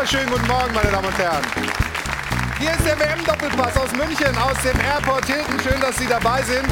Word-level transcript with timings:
wunderschönen 0.00 0.30
guten 0.30 0.46
Morgen, 0.46 0.72
meine 0.72 0.90
Damen 0.90 1.08
und 1.08 1.18
Herren. 1.18 1.44
Hier 2.58 2.70
ist 2.70 2.86
der 2.86 2.98
WM-Doppelpass 2.98 3.76
aus 3.76 3.92
München, 3.92 4.34
aus 4.38 4.56
dem 4.62 4.80
Airport 4.80 5.26
Hilton. 5.26 5.60
Schön, 5.60 5.78
dass 5.78 5.94
Sie 5.98 6.06
dabei 6.06 6.40
sind. 6.42 6.64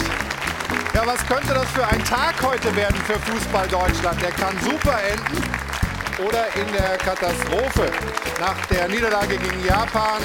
Ja, 0.94 1.04
was 1.04 1.20
könnte 1.26 1.52
das 1.52 1.68
für 1.72 1.86
ein 1.86 2.02
Tag 2.06 2.36
heute 2.42 2.74
werden 2.74 2.96
für 3.04 3.18
Fußball 3.30 3.68
Deutschland? 3.68 4.18
Der 4.22 4.30
kann 4.30 4.56
super 4.64 4.96
enden 5.12 5.44
oder 6.26 6.46
in 6.56 6.72
der 6.72 6.96
Katastrophe. 6.96 7.92
Nach 8.40 8.56
der 8.70 8.88
Niederlage 8.88 9.36
gegen 9.36 9.62
Japan 9.62 10.22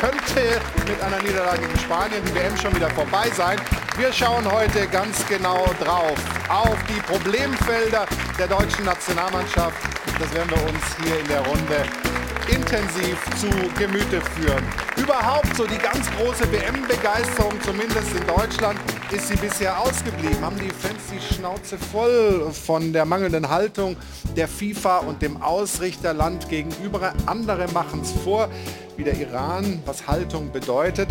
könnte 0.00 0.62
mit 0.88 0.98
einer 1.02 1.20
Niederlage 1.20 1.60
gegen 1.60 1.78
Spanien 1.78 2.24
die 2.24 2.34
WM 2.34 2.56
schon 2.56 2.74
wieder 2.74 2.88
vorbei 2.88 3.28
sein. 3.36 3.60
Wir 3.98 4.10
schauen 4.14 4.50
heute 4.50 4.86
ganz 4.86 5.26
genau 5.26 5.66
drauf 5.78 6.16
auf 6.48 6.78
die 6.88 7.02
Problemfelder 7.02 8.06
der 8.38 8.46
deutschen 8.46 8.86
Nationalmannschaft. 8.86 9.76
Das 10.18 10.32
werden 10.32 10.48
wir 10.48 10.62
uns 10.62 10.80
hier 11.04 11.20
in 11.20 11.28
der 11.28 11.40
Runde 11.40 12.09
intensiv 12.50 13.18
zu 13.36 13.48
Gemüte 13.78 14.20
führen. 14.20 14.64
Überhaupt 14.96 15.56
so 15.56 15.66
die 15.66 15.78
ganz 15.78 16.10
große 16.16 16.50
WM-Begeisterung, 16.52 17.60
zumindest 17.62 18.14
in 18.14 18.26
Deutschland, 18.26 18.78
ist 19.10 19.28
sie 19.28 19.36
bisher 19.36 19.78
ausgeblieben. 19.78 20.40
Haben 20.40 20.58
die 20.58 20.70
Fans 20.70 21.00
die 21.12 21.34
Schnauze 21.34 21.78
voll 21.78 22.50
von 22.52 22.92
der 22.92 23.04
mangelnden 23.04 23.48
Haltung 23.48 23.96
der 24.36 24.48
FIFA 24.48 24.98
und 24.98 25.22
dem 25.22 25.42
Ausrichterland 25.42 26.48
gegenüber. 26.48 27.12
Andere 27.26 27.68
machen 27.72 28.00
es 28.02 28.12
vor, 28.12 28.48
wie 28.96 29.04
der 29.04 29.14
Iran, 29.14 29.82
was 29.86 30.06
Haltung 30.06 30.52
bedeutet. 30.52 31.08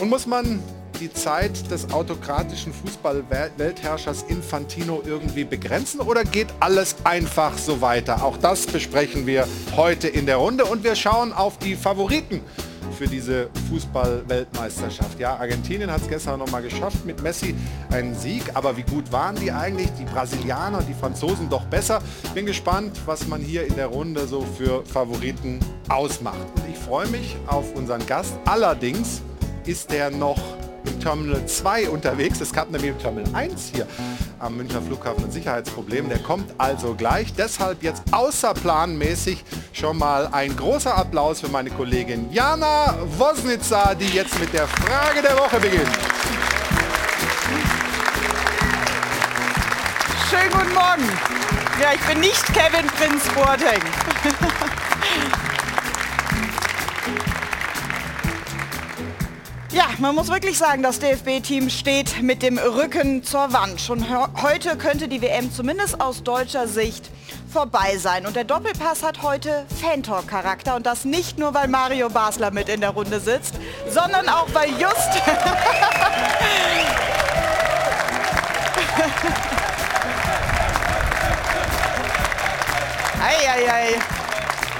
Und 0.00 0.08
muss 0.08 0.26
man 0.26 0.62
die 1.00 1.12
Zeit 1.12 1.70
des 1.70 1.90
autokratischen 1.90 2.72
Fußball-Weltherrschers 2.72 4.24
Infantino 4.24 5.02
irgendwie 5.04 5.44
begrenzen 5.44 6.00
oder 6.00 6.24
geht 6.24 6.48
alles 6.60 6.96
einfach 7.04 7.56
so 7.58 7.80
weiter? 7.80 8.24
Auch 8.24 8.36
das 8.36 8.66
besprechen 8.66 9.26
wir 9.26 9.46
heute 9.76 10.08
in 10.08 10.26
der 10.26 10.36
Runde 10.36 10.64
und 10.64 10.84
wir 10.84 10.94
schauen 10.94 11.32
auf 11.32 11.58
die 11.58 11.76
Favoriten 11.76 12.40
für 12.96 13.06
diese 13.06 13.50
Fußball-Weltmeisterschaft. 13.68 15.18
Ja, 15.18 15.36
Argentinien 15.36 15.90
hat 15.90 16.00
es 16.02 16.08
gestern 16.08 16.38
noch 16.38 16.50
mal 16.50 16.62
geschafft 16.62 17.04
mit 17.04 17.22
Messi 17.22 17.54
einen 17.90 18.14
Sieg, 18.14 18.42
aber 18.54 18.76
wie 18.76 18.82
gut 18.82 19.12
waren 19.12 19.36
die 19.36 19.52
eigentlich? 19.52 19.88
Die 19.98 20.04
Brasilianer, 20.04 20.82
die 20.82 20.94
Franzosen 20.94 21.50
doch 21.50 21.64
besser. 21.66 22.00
Bin 22.34 22.46
gespannt, 22.46 22.98
was 23.04 23.26
man 23.26 23.40
hier 23.40 23.66
in 23.66 23.76
der 23.76 23.88
Runde 23.88 24.26
so 24.26 24.40
für 24.56 24.84
Favoriten 24.84 25.60
ausmacht. 25.88 26.46
Und 26.54 26.70
ich 26.70 26.78
freue 26.78 27.08
mich 27.08 27.36
auf 27.46 27.74
unseren 27.74 28.06
Gast. 28.06 28.32
Allerdings 28.46 29.20
ist 29.66 29.90
der 29.90 30.10
noch 30.10 30.38
Terminal 31.00 31.46
2 31.46 31.90
unterwegs. 31.90 32.40
Es 32.40 32.52
gab 32.52 32.70
nämlich 32.70 32.94
Terminal 32.96 33.34
1 33.34 33.70
hier 33.74 33.86
am 34.38 34.56
Münchner 34.56 34.82
Flughafen 34.82 35.24
ein 35.24 35.30
Sicherheitsproblem. 35.30 36.08
Der 36.08 36.18
kommt 36.18 36.52
also 36.58 36.94
gleich. 36.94 37.32
Deshalb 37.34 37.82
jetzt 37.82 38.02
außerplanmäßig 38.10 39.44
schon 39.72 39.98
mal 39.98 40.28
ein 40.32 40.56
großer 40.56 40.96
Applaus 40.96 41.40
für 41.40 41.48
meine 41.48 41.70
Kollegin 41.70 42.32
Jana 42.32 42.96
Wosnitzer, 43.18 43.94
die 43.98 44.08
jetzt 44.08 44.38
mit 44.40 44.52
der 44.52 44.66
Frage 44.66 45.22
der 45.22 45.36
Woche 45.36 45.60
beginnt. 45.60 45.88
Schönen 50.28 50.50
guten 50.50 50.74
Morgen. 50.74 51.04
Ja, 51.80 51.92
ich 51.94 52.00
bin 52.00 52.20
nicht 52.20 52.44
Kevin 52.46 52.86
Prinz 52.86 53.28
Boateng. 53.34 53.82
Ja, 59.76 59.88
man 59.98 60.14
muss 60.14 60.28
wirklich 60.28 60.56
sagen, 60.56 60.82
das 60.82 61.00
DFB-Team 61.00 61.68
steht 61.68 62.22
mit 62.22 62.42
dem 62.42 62.56
Rücken 62.56 63.22
zur 63.22 63.52
Wand. 63.52 63.78
Schon 63.78 64.06
heute 64.42 64.78
könnte 64.78 65.06
die 65.06 65.20
WM 65.20 65.52
zumindest 65.52 66.00
aus 66.00 66.22
deutscher 66.22 66.66
Sicht 66.66 67.10
vorbei 67.52 67.98
sein. 67.98 68.24
Und 68.24 68.36
der 68.36 68.44
Doppelpass 68.44 69.02
hat 69.02 69.20
heute 69.20 69.66
Fan-Talk-Charakter. 69.82 70.76
Und 70.76 70.86
das 70.86 71.04
nicht 71.04 71.38
nur, 71.38 71.52
weil 71.52 71.68
Mario 71.68 72.08
Basler 72.08 72.50
mit 72.52 72.70
in 72.70 72.80
der 72.80 72.88
Runde 72.88 73.20
sitzt, 73.20 73.56
sondern 73.90 74.30
auch, 74.30 74.46
weil 74.54 74.70
just... 74.70 75.10
Eieiei. 83.20 83.66
Ei, 83.66 83.94
ei. 83.98 84.15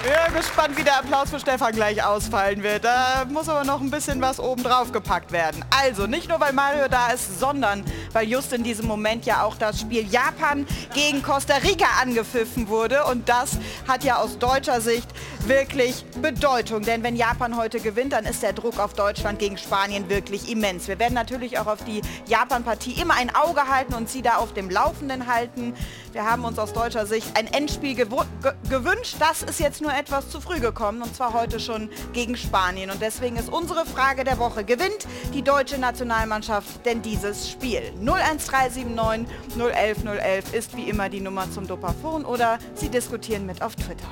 Ja, 0.08 0.28
gespannt, 0.28 0.76
wie 0.76 0.84
der 0.84 0.98
Applaus 0.98 1.30
für 1.30 1.40
Stefan 1.40 1.72
gleich 1.72 2.04
ausfallen 2.04 2.62
wird. 2.62 2.84
Da 2.84 3.24
muss 3.28 3.48
aber 3.48 3.64
noch 3.64 3.80
ein 3.80 3.90
bisschen 3.90 4.20
was 4.20 4.38
oben 4.38 4.62
drauf 4.62 4.92
gepackt 4.92 5.32
werden. 5.32 5.64
Also, 5.70 6.06
nicht 6.06 6.28
nur 6.28 6.38
weil 6.38 6.52
Mario 6.52 6.86
da 6.88 7.08
ist, 7.08 7.40
sondern 7.40 7.82
weil 8.12 8.28
just 8.28 8.52
in 8.52 8.62
diesem 8.62 8.86
Moment 8.86 9.26
ja 9.26 9.42
auch 9.42 9.56
das 9.56 9.80
Spiel 9.80 10.06
Japan 10.08 10.64
gegen 10.94 11.24
Costa 11.24 11.56
Rica 11.56 11.86
angepfiffen 12.00 12.68
wurde. 12.68 13.04
Und 13.06 13.28
das 13.28 13.58
hat 13.88 14.04
ja 14.04 14.18
aus 14.18 14.38
deutscher 14.38 14.80
Sicht 14.80 15.08
wirklich 15.40 16.04
Bedeutung. 16.22 16.82
Denn 16.82 17.02
wenn 17.02 17.16
Japan 17.16 17.56
heute 17.56 17.80
gewinnt, 17.80 18.12
dann 18.12 18.26
ist 18.26 18.44
der 18.44 18.52
Druck 18.52 18.78
auf 18.78 18.94
Deutschland 18.94 19.40
gegen 19.40 19.58
Spanien 19.58 20.08
wirklich 20.08 20.48
immens. 20.48 20.86
Wir 20.86 21.00
werden 21.00 21.14
natürlich 21.14 21.58
auch 21.58 21.66
auf 21.66 21.82
die 21.84 22.00
Japan-Partie 22.26 23.00
immer 23.00 23.14
ein 23.14 23.34
Auge 23.34 23.66
halten 23.68 23.94
und 23.94 24.08
sie 24.08 24.22
da 24.22 24.36
auf 24.36 24.54
dem 24.54 24.70
Laufenden 24.70 25.26
halten. 25.26 25.74
Wir 26.16 26.24
haben 26.24 26.46
uns 26.46 26.58
aus 26.58 26.72
deutscher 26.72 27.04
Sicht 27.04 27.36
ein 27.36 27.46
Endspiel 27.46 27.94
gewünscht. 27.94 29.16
Das 29.18 29.42
ist 29.42 29.60
jetzt 29.60 29.82
nur 29.82 29.92
etwas 29.92 30.30
zu 30.30 30.40
früh 30.40 30.60
gekommen 30.60 31.02
und 31.02 31.14
zwar 31.14 31.34
heute 31.34 31.60
schon 31.60 31.90
gegen 32.14 32.38
Spanien. 32.38 32.88
Und 32.90 33.02
deswegen 33.02 33.36
ist 33.36 33.50
unsere 33.50 33.84
Frage 33.84 34.24
der 34.24 34.38
Woche, 34.38 34.64
gewinnt 34.64 35.06
die 35.34 35.42
deutsche 35.42 35.76
Nationalmannschaft 35.76 36.86
denn 36.86 37.02
dieses 37.02 37.50
Spiel? 37.50 37.82
01379 38.00 39.26
011 39.58 40.04
011 40.06 40.54
ist 40.54 40.74
wie 40.74 40.88
immer 40.88 41.10
die 41.10 41.20
Nummer 41.20 41.50
zum 41.50 41.66
Dopafon 41.66 42.24
oder 42.24 42.60
Sie 42.74 42.88
diskutieren 42.88 43.44
mit 43.44 43.60
auf 43.60 43.76
Twitter. 43.76 44.08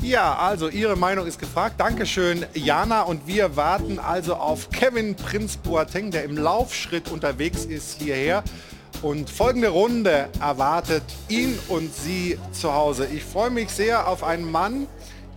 Ja, 0.00 0.36
also 0.36 0.68
Ihre 0.68 0.94
Meinung 0.94 1.26
ist 1.26 1.40
gefragt. 1.40 1.80
Dankeschön, 1.80 2.46
Jana. 2.54 3.02
Und 3.02 3.26
wir 3.26 3.56
warten 3.56 3.98
also 3.98 4.36
auf 4.36 4.70
Kevin 4.70 5.16
Prinz 5.16 5.56
Boateng, 5.56 6.12
der 6.12 6.22
im 6.22 6.36
Laufschritt 6.36 7.10
unterwegs 7.10 7.64
ist 7.64 8.00
hierher. 8.00 8.44
Und 9.02 9.28
folgende 9.28 9.68
Runde 9.68 10.28
erwartet 10.40 11.02
ihn 11.28 11.58
und 11.68 11.94
Sie 11.94 12.38
zu 12.52 12.72
Hause. 12.72 13.06
Ich 13.06 13.24
freue 13.24 13.50
mich 13.50 13.70
sehr 13.70 14.08
auf 14.08 14.24
einen 14.24 14.50
Mann, 14.50 14.86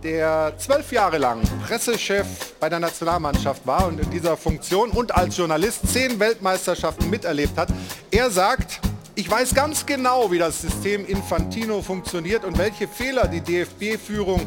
der 0.02 0.54
zwölf 0.58 0.92
Jahre 0.92 1.18
lang 1.18 1.42
Pressechef 1.66 2.26
bei 2.58 2.68
der 2.68 2.80
Nationalmannschaft 2.80 3.66
war 3.66 3.86
und 3.86 4.00
in 4.00 4.10
dieser 4.10 4.36
Funktion 4.36 4.90
und 4.90 5.14
als 5.14 5.36
Journalist 5.36 5.86
zehn 5.92 6.18
Weltmeisterschaften 6.18 7.10
miterlebt 7.10 7.56
hat. 7.58 7.68
Er 8.10 8.30
sagt, 8.30 8.80
ich 9.14 9.30
weiß 9.30 9.54
ganz 9.54 9.84
genau, 9.84 10.30
wie 10.30 10.38
das 10.38 10.62
System 10.62 11.04
Infantino 11.04 11.82
funktioniert 11.82 12.44
und 12.44 12.56
welche 12.56 12.88
Fehler 12.88 13.28
die 13.28 13.40
DFB-Führung 13.40 14.40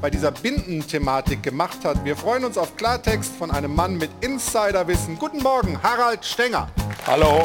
bei 0.00 0.10
dieser 0.10 0.30
Bindenthematik 0.30 1.42
gemacht 1.42 1.78
hat. 1.84 2.04
Wir 2.04 2.16
freuen 2.16 2.44
uns 2.44 2.58
auf 2.58 2.76
Klartext 2.76 3.32
von 3.36 3.50
einem 3.50 3.74
Mann 3.74 3.96
mit 3.96 4.10
Insiderwissen. 4.20 5.18
Guten 5.18 5.42
Morgen, 5.42 5.82
Harald 5.82 6.24
Stenger. 6.24 6.68
Hallo. 7.06 7.44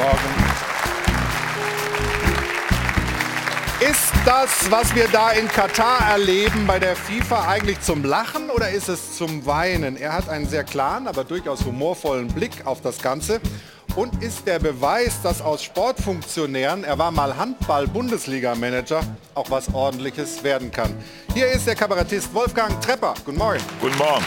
Morgen. 0.00 0.34
Ist 3.80 4.12
das, 4.24 4.70
was 4.70 4.94
wir 4.94 5.08
da 5.08 5.32
in 5.32 5.46
Katar 5.46 6.10
erleben 6.10 6.66
bei 6.66 6.78
der 6.78 6.96
FIFA 6.96 7.48
eigentlich 7.48 7.82
zum 7.82 8.02
Lachen 8.04 8.48
oder 8.48 8.70
ist 8.70 8.88
es 8.88 9.16
zum 9.16 9.44
Weinen? 9.44 9.98
Er 9.98 10.14
hat 10.14 10.30
einen 10.30 10.48
sehr 10.48 10.64
klaren, 10.64 11.06
aber 11.06 11.24
durchaus 11.24 11.66
humorvollen 11.66 12.28
Blick 12.28 12.66
auf 12.66 12.80
das 12.80 13.02
Ganze 13.02 13.42
und 13.94 14.22
ist 14.22 14.46
der 14.46 14.58
Beweis, 14.58 15.20
dass 15.22 15.42
aus 15.42 15.62
Sportfunktionären, 15.62 16.82
er 16.84 16.96
war 16.96 17.10
mal 17.10 17.36
Handball-Bundesliga-Manager, 17.36 19.02
auch 19.34 19.50
was 19.50 19.74
ordentliches 19.74 20.42
werden 20.42 20.70
kann. 20.70 20.94
Hier 21.34 21.48
ist 21.48 21.66
der 21.66 21.74
Kabarettist 21.74 22.32
Wolfgang 22.32 22.80
Trepper. 22.80 23.12
Guten 23.26 23.36
Morgen. 23.36 23.60
Guten 23.82 23.98
Morgen. 23.98 24.24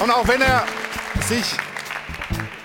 Und 0.00 0.12
auch 0.12 0.28
wenn 0.28 0.40
er 0.40 0.64
sich 1.26 1.44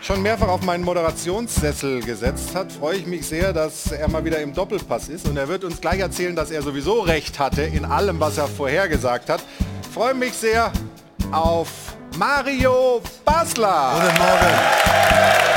schon 0.02 0.22
mehrfach 0.22 0.48
auf 0.50 0.62
meinen 0.62 0.84
Moderationssessel 0.84 2.02
gesetzt 2.02 2.54
hat, 2.54 2.72
freue 2.72 2.98
ich 2.98 3.08
mich 3.08 3.26
sehr, 3.26 3.54
dass 3.54 3.92
er 3.92 4.08
mal 4.08 4.24
wieder 4.24 4.40
im 4.40 4.54
Doppelpass 4.54 5.10
ist. 5.10 5.28
Und 5.28 5.38
er 5.38 5.48
wird 5.48 5.64
uns 5.64 5.82
gleich 5.82 6.00
erzählen, 6.00 6.36
dass 6.36 6.52
er 6.52 6.62
sowieso 6.62 7.00
recht 7.02 7.40
hatte 7.40 7.64
in 7.64 7.86
allem, 7.86 8.20
was 8.20 8.38
er 8.38 8.48
vorhergesagt 8.48 9.30
hat. 9.30 9.42
Ich 9.82 9.88
freue 9.88 10.14
mich 10.14 10.34
sehr 10.34 10.72
auf 11.32 11.70
Mario 12.18 13.02
Basler. 13.26 13.94
Guten 13.96 14.18
Morgen. 14.20 15.54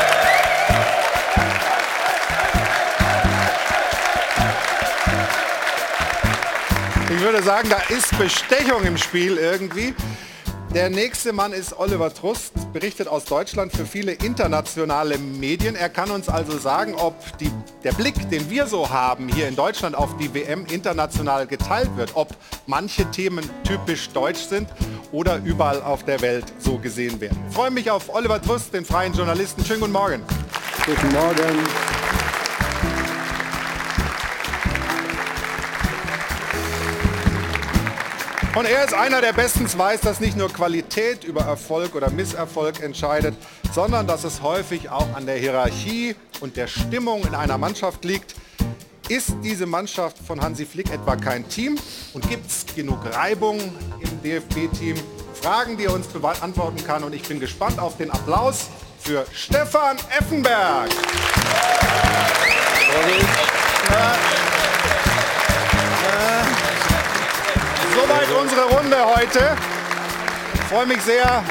Ich 7.15 7.21
würde 7.21 7.43
sagen, 7.43 7.69
da 7.69 7.79
ist 7.95 8.17
Bestechung 8.19 8.85
im 8.85 8.97
Spiel 8.97 9.37
irgendwie. 9.37 9.95
Der 10.77 10.91
nächste 10.91 11.33
Mann 11.33 11.55
ist 11.55 11.79
Oliver 11.79 12.13
Trust, 12.13 12.53
berichtet 12.75 13.09
aus 13.09 13.25
Deutschland 13.25 13.73
für 13.73 13.87
viele 13.87 14.13
internationale 14.13 15.17
Medien. 15.17 15.75
Er 15.75 15.89
kann 15.89 16.11
uns 16.11 16.29
also 16.29 16.59
sagen, 16.59 16.95
ob 16.97 17.15
die, 17.39 17.51
der 17.83 17.93
Blick, 17.93 18.29
den 18.29 18.51
wir 18.51 18.67
so 18.67 18.91
haben 18.91 19.27
hier 19.29 19.49
in 19.49 19.57
Deutschland 19.57 19.97
auf 19.97 20.19
die 20.19 20.35
WM 20.35 20.67
international 20.67 21.47
geteilt 21.47 21.89
wird, 21.97 22.11
ob 22.13 22.29
manche 22.67 23.11
Themen 23.11 23.49
typisch 23.65 24.11
deutsch 24.11 24.43
sind 24.43 24.69
oder 25.13 25.41
überall 25.43 25.81
auf 25.81 26.05
der 26.05 26.21
Welt 26.21 26.45
so 26.59 26.77
gesehen 26.77 27.23
werden. 27.23 27.39
Ich 27.49 27.55
freue 27.55 27.71
mich 27.71 27.91
auf 27.91 28.15
Oliver 28.15 28.43
Trust, 28.43 28.75
den 28.75 28.85
freien 28.85 29.15
Journalisten. 29.15 29.65
Schönen 29.65 29.81
guten 29.81 29.93
Morgen. 29.95 30.23
Guten 30.85 31.09
Morgen. 31.15 31.96
Und 38.57 38.65
er 38.65 38.87
ist 38.87 38.95
einer, 38.95 39.21
der 39.21 39.35
bestens 39.35 39.77
weiß, 39.77 40.01
dass 40.01 40.19
nicht 40.19 40.35
nur 40.35 40.49
Qualität 40.49 41.25
über 41.25 41.43
Erfolg 41.43 41.95
oder 41.95 42.09
Misserfolg 42.09 42.83
entscheidet, 42.83 43.35
sondern 43.71 44.07
dass 44.07 44.25
es 44.25 44.41
häufig 44.41 44.89
auch 44.89 45.15
an 45.15 45.27
der 45.27 45.37
Hierarchie 45.37 46.17
und 46.41 46.57
der 46.57 46.67
Stimmung 46.67 47.23
in 47.27 47.35
einer 47.35 47.59
Mannschaft 47.59 48.07
liegt. 48.07 48.35
Ist 49.11 49.35
diese 49.45 49.67
Mannschaft 49.67 50.17
von 50.27 50.41
Hansi 50.41 50.65
Flick 50.65 50.91
etwa 50.91 51.17
kein 51.17 51.47
Team? 51.51 51.79
Und 52.15 52.27
gibt 52.31 52.47
es 52.47 52.65
genug 52.75 53.01
Reibung 53.13 53.61
im 54.01 54.23
DFB-Team? 54.23 54.97
Fragen, 55.35 55.77
die 55.77 55.85
er 55.85 55.93
uns 55.93 56.07
beantworten 56.07 56.83
kann. 56.83 57.05
Und 57.05 57.15
ich 57.15 57.25
bin 57.25 57.39
gespannt 57.39 57.79
auf 57.79 57.99
den 57.99 58.11
Applaus 58.11 58.69
für 58.99 59.27
Stefan 59.35 59.99
Effenberg. 60.19 60.89
Soweit 67.97 68.29
unsere 68.43 68.65
Runde 68.77 68.97
heute. 69.17 69.57
Ich 70.53 70.61
freue 70.61 70.85
mich 70.85 71.01
sehr 71.01 71.43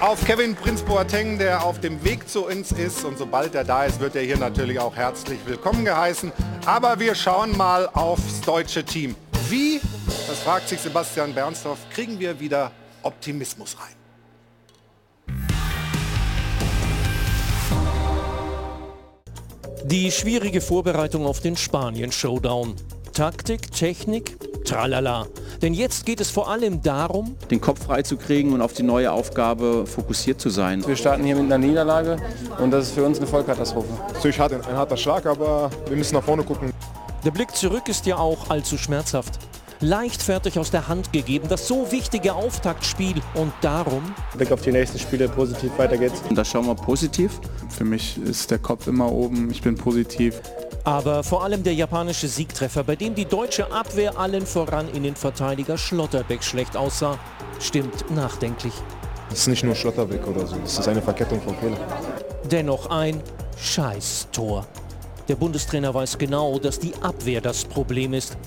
auf 0.00 0.24
Kevin 0.24 0.56
Prinz 0.56 0.82
Boateng, 0.82 1.38
der 1.38 1.64
auf 1.64 1.78
dem 1.78 2.02
Weg 2.02 2.28
zu 2.28 2.46
uns 2.46 2.72
ist. 2.72 3.04
Und 3.04 3.16
sobald 3.16 3.54
er 3.54 3.62
da 3.62 3.84
ist, 3.84 4.00
wird 4.00 4.16
er 4.16 4.22
hier 4.22 4.38
natürlich 4.38 4.80
auch 4.80 4.96
herzlich 4.96 5.38
willkommen 5.46 5.84
geheißen. 5.84 6.32
Aber 6.66 6.98
wir 6.98 7.14
schauen 7.14 7.56
mal 7.56 7.88
aufs 7.92 8.40
deutsche 8.40 8.82
Team. 8.82 9.14
Wie, 9.48 9.80
das 10.26 10.40
fragt 10.40 10.68
sich 10.68 10.80
Sebastian 10.80 11.32
Bernstorff, 11.32 11.78
kriegen 11.94 12.18
wir 12.18 12.40
wieder 12.40 12.72
Optimismus 13.04 13.76
rein? 13.78 13.94
Die 19.84 20.10
schwierige 20.10 20.60
Vorbereitung 20.60 21.24
auf 21.24 21.38
den 21.38 21.56
Spanien-Showdown. 21.56 22.74
Taktik, 23.12 23.70
Technik, 23.70 24.47
tralala. 24.64 25.26
Denn 25.62 25.74
jetzt 25.74 26.06
geht 26.06 26.20
es 26.20 26.30
vor 26.30 26.50
allem 26.50 26.82
darum, 26.82 27.36
den 27.50 27.60
Kopf 27.60 27.84
frei 27.84 28.02
zu 28.02 28.16
kriegen 28.16 28.52
und 28.52 28.62
auf 28.62 28.72
die 28.72 28.82
neue 28.82 29.10
Aufgabe 29.10 29.86
fokussiert 29.86 30.40
zu 30.40 30.50
sein. 30.50 30.86
Wir 30.86 30.96
starten 30.96 31.24
hier 31.24 31.36
mit 31.36 31.46
einer 31.46 31.58
Niederlage 31.58 32.16
und 32.58 32.70
das 32.70 32.88
ist 32.88 32.94
für 32.94 33.04
uns 33.04 33.18
eine 33.18 33.26
Vollkatastrophe. 33.26 33.88
Natürlich 34.12 34.38
hart, 34.38 34.52
ein 34.52 34.76
harter 34.76 34.96
Schlag, 34.96 35.26
aber 35.26 35.70
wir 35.88 35.96
müssen 35.96 36.14
nach 36.14 36.22
vorne 36.22 36.44
gucken. 36.44 36.72
der 37.24 37.30
Blick 37.30 37.54
zurück 37.54 37.88
ist 37.88 38.06
ja 38.06 38.16
auch 38.16 38.50
allzu 38.50 38.78
schmerzhaft. 38.78 39.38
Leichtfertig 39.80 40.58
aus 40.58 40.72
der 40.72 40.88
Hand 40.88 41.12
gegeben, 41.12 41.46
das 41.48 41.68
so 41.68 41.92
wichtige 41.92 42.34
Auftaktspiel. 42.34 43.22
Und 43.34 43.52
darum, 43.60 44.02
Blick 44.36 44.50
auf 44.50 44.60
die 44.62 44.72
nächsten 44.72 44.98
Spiele, 44.98 45.28
positiv, 45.28 45.70
weiter 45.78 45.96
geht's. 45.96 46.20
Und 46.28 46.36
da 46.36 46.44
schauen 46.44 46.66
wir 46.66 46.74
positiv. 46.74 47.40
Für 47.68 47.84
mich 47.84 48.18
ist 48.18 48.50
der 48.50 48.58
Kopf 48.58 48.88
immer 48.88 49.12
oben, 49.12 49.50
ich 49.52 49.62
bin 49.62 49.76
positiv. 49.76 50.40
Aber 50.88 51.22
vor 51.22 51.44
allem 51.44 51.62
der 51.62 51.74
japanische 51.74 52.28
Siegtreffer, 52.28 52.82
bei 52.82 52.96
dem 52.96 53.14
die 53.14 53.26
deutsche 53.26 53.70
Abwehr 53.70 54.18
allen 54.18 54.46
voran 54.46 54.88
Innenverteidiger 54.88 55.76
Schlotterbeck 55.76 56.42
schlecht 56.42 56.78
aussah, 56.78 57.18
stimmt 57.60 58.10
nachdenklich. 58.10 58.72
Es 59.30 59.40
ist 59.40 59.48
nicht 59.48 59.64
nur 59.64 59.74
Schlotterbeck 59.74 60.26
oder 60.26 60.46
so, 60.46 60.56
es 60.64 60.78
ist 60.78 60.88
eine 60.88 61.02
Verkettung 61.02 61.42
von 61.42 61.54
Fehlern. 61.58 61.78
Dennoch 62.50 62.88
ein 62.88 63.22
Scheißtor. 63.58 64.66
Der 65.28 65.36
Bundestrainer 65.36 65.92
weiß 65.92 66.16
genau, 66.16 66.58
dass 66.58 66.78
die 66.78 66.94
Abwehr 67.02 67.42
das 67.42 67.66
Problem 67.66 68.14
ist. 68.14 68.38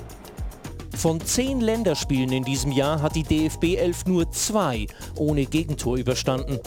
Von 0.98 1.22
zehn 1.22 1.62
Länderspielen 1.62 2.32
in 2.32 2.44
diesem 2.44 2.72
Jahr 2.72 3.04
hat 3.04 3.16
die 3.16 3.22
DFB 3.22 3.76
11 3.76 4.08
nur 4.08 4.32
zwei 4.32 4.88
ohne 5.16 5.46
Gegentor 5.46 5.96
überstanden. 5.98 6.60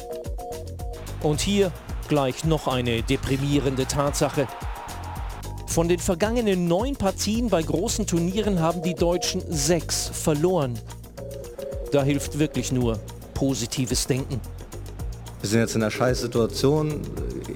Und 1.20 1.40
hier 1.40 1.72
gleich 2.06 2.44
noch 2.44 2.68
eine 2.68 3.02
deprimierende 3.02 3.86
Tatsache. 3.86 4.46
Von 5.74 5.88
den 5.88 5.98
vergangenen 5.98 6.68
neun 6.68 6.94
Partien 6.94 7.48
bei 7.48 7.60
großen 7.60 8.06
Turnieren 8.06 8.60
haben 8.60 8.80
die 8.80 8.94
Deutschen 8.94 9.42
sechs 9.50 10.06
verloren. 10.06 10.78
Da 11.90 12.04
hilft 12.04 12.38
wirklich 12.38 12.70
nur 12.70 13.00
positives 13.34 14.06
Denken. 14.06 14.40
Wir 15.40 15.50
sind 15.50 15.58
jetzt 15.58 15.74
in 15.74 15.82
einer 15.82 15.90
Scheißsituation. 15.90 17.00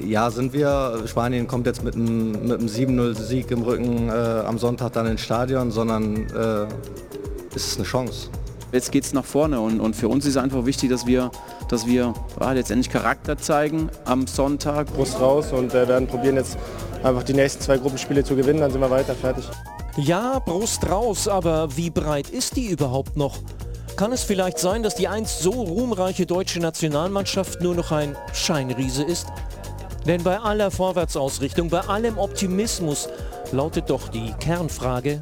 Ja, 0.04 0.32
sind 0.32 0.52
wir. 0.52 1.04
Spanien 1.06 1.46
kommt 1.46 1.68
jetzt 1.68 1.84
mit 1.84 1.94
einem, 1.94 2.32
mit 2.32 2.58
einem 2.58 2.66
7-0-Sieg 2.66 3.52
im 3.52 3.62
Rücken 3.62 4.08
äh, 4.08 4.12
am 4.12 4.58
Sonntag 4.58 4.94
dann 4.94 5.06
ins 5.06 5.20
Stadion, 5.20 5.70
sondern 5.70 6.26
äh, 6.30 6.66
es 7.54 7.68
ist 7.68 7.76
eine 7.76 7.86
Chance. 7.86 8.30
Jetzt 8.72 8.90
geht 8.90 9.04
es 9.04 9.12
nach 9.12 9.24
vorne 9.24 9.60
und, 9.60 9.78
und 9.78 9.94
für 9.94 10.08
uns 10.08 10.26
ist 10.26 10.36
einfach 10.36 10.66
wichtig, 10.66 10.90
dass 10.90 11.06
wir, 11.06 11.30
dass 11.68 11.86
wir 11.86 12.14
ja, 12.40 12.52
letztendlich 12.52 12.90
Charakter 12.90 13.38
zeigen 13.38 13.90
am 14.04 14.26
Sonntag. 14.26 14.92
Brust 14.92 15.20
raus 15.20 15.52
und 15.52 15.72
äh, 15.72 15.86
werden 15.86 16.08
probieren 16.08 16.34
jetzt 16.34 16.58
einfach 17.02 17.22
die 17.22 17.34
nächsten 17.34 17.62
zwei 17.62 17.78
Gruppenspiele 17.78 18.24
zu 18.24 18.36
gewinnen, 18.36 18.60
dann 18.60 18.70
sind 18.70 18.80
wir 18.80 18.90
weiter, 18.90 19.14
fertig. 19.14 19.44
Ja, 19.96 20.38
Brust 20.38 20.88
raus, 20.88 21.26
aber 21.26 21.76
wie 21.76 21.90
breit 21.90 22.30
ist 22.30 22.56
die 22.56 22.66
überhaupt 22.66 23.16
noch? 23.16 23.38
Kann 23.96 24.12
es 24.12 24.22
vielleicht 24.22 24.58
sein, 24.58 24.84
dass 24.84 24.94
die 24.94 25.08
einst 25.08 25.40
so 25.40 25.50
ruhmreiche 25.50 26.24
deutsche 26.24 26.60
Nationalmannschaft 26.60 27.60
nur 27.60 27.74
noch 27.74 27.90
ein 27.90 28.16
Scheinriese 28.32 29.02
ist? 29.02 29.26
Denn 30.06 30.22
bei 30.22 30.38
aller 30.38 30.70
Vorwärtsausrichtung, 30.70 31.68
bei 31.68 31.80
allem 31.80 32.16
Optimismus 32.16 33.08
lautet 33.50 33.90
doch 33.90 34.08
die 34.08 34.32
Kernfrage, 34.38 35.20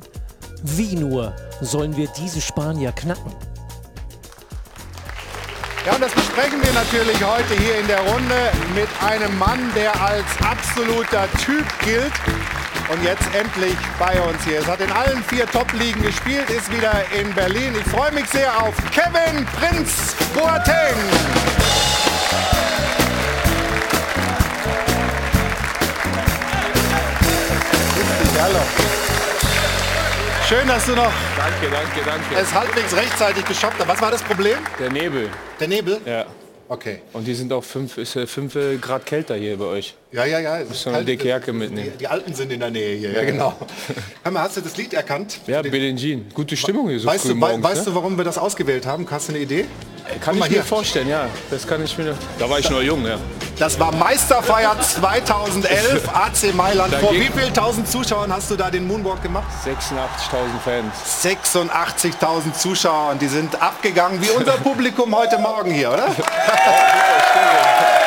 wie 0.63 0.95
nur 0.95 1.33
sollen 1.61 1.97
wir 1.97 2.09
diese 2.19 2.41
Spanier 2.41 2.93
knacken? 2.93 3.33
Ja, 5.87 5.93
und 5.93 6.03
das 6.03 6.11
besprechen 6.11 6.61
wir 6.65 6.73
natürlich 6.73 7.25
heute 7.25 7.55
hier 7.55 7.79
in 7.79 7.87
der 7.87 8.01
Runde 8.01 8.51
mit 8.75 8.89
einem 9.09 9.39
Mann, 9.39 9.71
der 9.77 9.93
als 10.03 10.25
absoluter 10.45 11.29
Typ 11.45 11.65
gilt 11.85 12.13
und 12.89 13.05
jetzt 13.05 13.23
endlich 13.33 13.77
bei 13.97 14.21
uns 14.21 14.43
hier 14.43 14.59
ist. 14.59 14.67
Hat 14.67 14.81
in 14.81 14.91
allen 14.91 15.23
vier 15.23 15.47
Top-Ligen 15.47 16.03
gespielt, 16.03 16.51
ist 16.51 16.73
wieder 16.73 16.93
in 17.17 17.33
Berlin. 17.35 17.73
Ich 17.79 17.89
freue 17.89 18.11
mich 18.11 18.27
sehr 18.31 18.51
auf 18.61 18.75
Kevin 18.91 19.47
Prinz 19.61 20.17
Boateng. 20.35 20.97
Hallo. 28.43 28.61
Schön, 30.49 30.67
dass 30.67 30.85
du 30.87 30.97
noch 30.97 31.13
Danke, 31.59 31.71
danke, 31.71 32.01
danke. 32.05 32.35
es 32.37 32.53
halbwegs 32.53 32.95
rechtzeitig 32.95 33.43
geschafft. 33.47 33.77
Was 33.87 33.99
war 34.03 34.11
das 34.11 34.23
Problem? 34.23 34.59
Der 34.79 34.91
Nebel. 34.91 35.31
Der 35.59 35.69
Nebel? 35.69 35.99
Ja. 36.05 36.27
Okay. 36.69 37.01
Und 37.15 37.27
die 37.27 37.33
sind 37.33 37.51
auch 37.51 37.65
fünf, 37.65 37.97
ist, 37.97 38.15
äh, 38.15 38.27
fünf 38.27 38.57
äh, 38.57 38.77
Grad 38.77 39.07
kälter 39.07 39.37
hier 39.37 39.57
bei 39.57 39.65
euch. 39.65 39.95
Ja, 40.13 40.25
ja, 40.25 40.39
ja. 40.39 40.57
ist 40.59 40.85
du 40.85 40.91
eine 40.91 40.99
kalt. 40.99 41.09
dicke 41.09 41.29
Jacke 41.29 41.53
mitnehmen. 41.53 41.91
Die, 41.95 41.99
die 41.99 42.07
Alten 42.07 42.33
sind 42.33 42.53
in 42.53 42.61
der 42.61 42.71
Nähe 42.71 42.97
hier, 42.97 43.13
ja, 43.13 43.25
genau. 43.25 43.55
Hör 44.23 44.33
mal, 44.33 44.43
hast 44.43 44.57
du 44.57 44.61
das 44.61 44.77
Lied 44.77 44.95
erkannt? 44.95 45.41
Ja, 45.47 45.63
Billie 45.63 45.95
Jean. 45.97 46.27
Gute 46.33 46.57
Stimmung 46.57 46.89
hier 46.89 47.01
so 47.01 47.09
Weißt, 47.09 47.25
früh 47.25 47.31
du, 47.31 47.35
morgens. 47.35 47.65
weißt 47.65 47.79
ne? 47.79 47.85
du, 47.87 47.95
warum 47.97 48.17
wir 48.17 48.25
das 48.25 48.39
ausgewählt 48.39 48.87
haben? 48.87 49.07
Hast 49.11 49.29
du 49.29 49.33
eine 49.33 49.43
Idee? 49.43 49.65
Kann 50.21 50.37
Guck 50.37 50.45
ich 50.45 50.51
mir 50.51 50.55
hier. 50.57 50.65
vorstellen, 50.65 51.09
ja. 51.09 51.29
Das 51.51 51.67
kann 51.67 51.83
ich 51.83 51.99
mir... 51.99 52.17
Da 52.39 52.49
war 52.49 52.61
ich 52.61 52.71
noch 52.71 52.81
jung, 52.81 53.05
ja. 53.05 53.19
Das 53.59 53.79
war 53.81 53.91
Meisterfeier 53.93 54.79
2011, 54.81 56.09
AC 56.15 56.55
Mailand. 56.55 56.95
Vor 56.95 57.13
wie 57.13 57.29
vielen 57.37 57.53
tausend 57.53 57.89
Zuschauern 57.89 58.33
hast 58.33 58.49
du 58.51 58.57
da 58.57 58.71
den 58.71 58.87
Moonwalk 58.87 59.21
gemacht? 59.23 59.49
86.000 59.65 60.61
Fans. 60.65 60.95
86.000 61.25 62.53
Zuschauer 62.53 63.11
und 63.11 63.21
die 63.23 63.29
sind 63.29 63.61
abgegangen 63.61 64.23
wie 64.23 64.31
unser 64.31 64.53
Publikum 64.53 65.15
heute 65.17 65.39
Morgen 65.39 65.73
hier, 65.73 65.91
oder? 65.91 66.07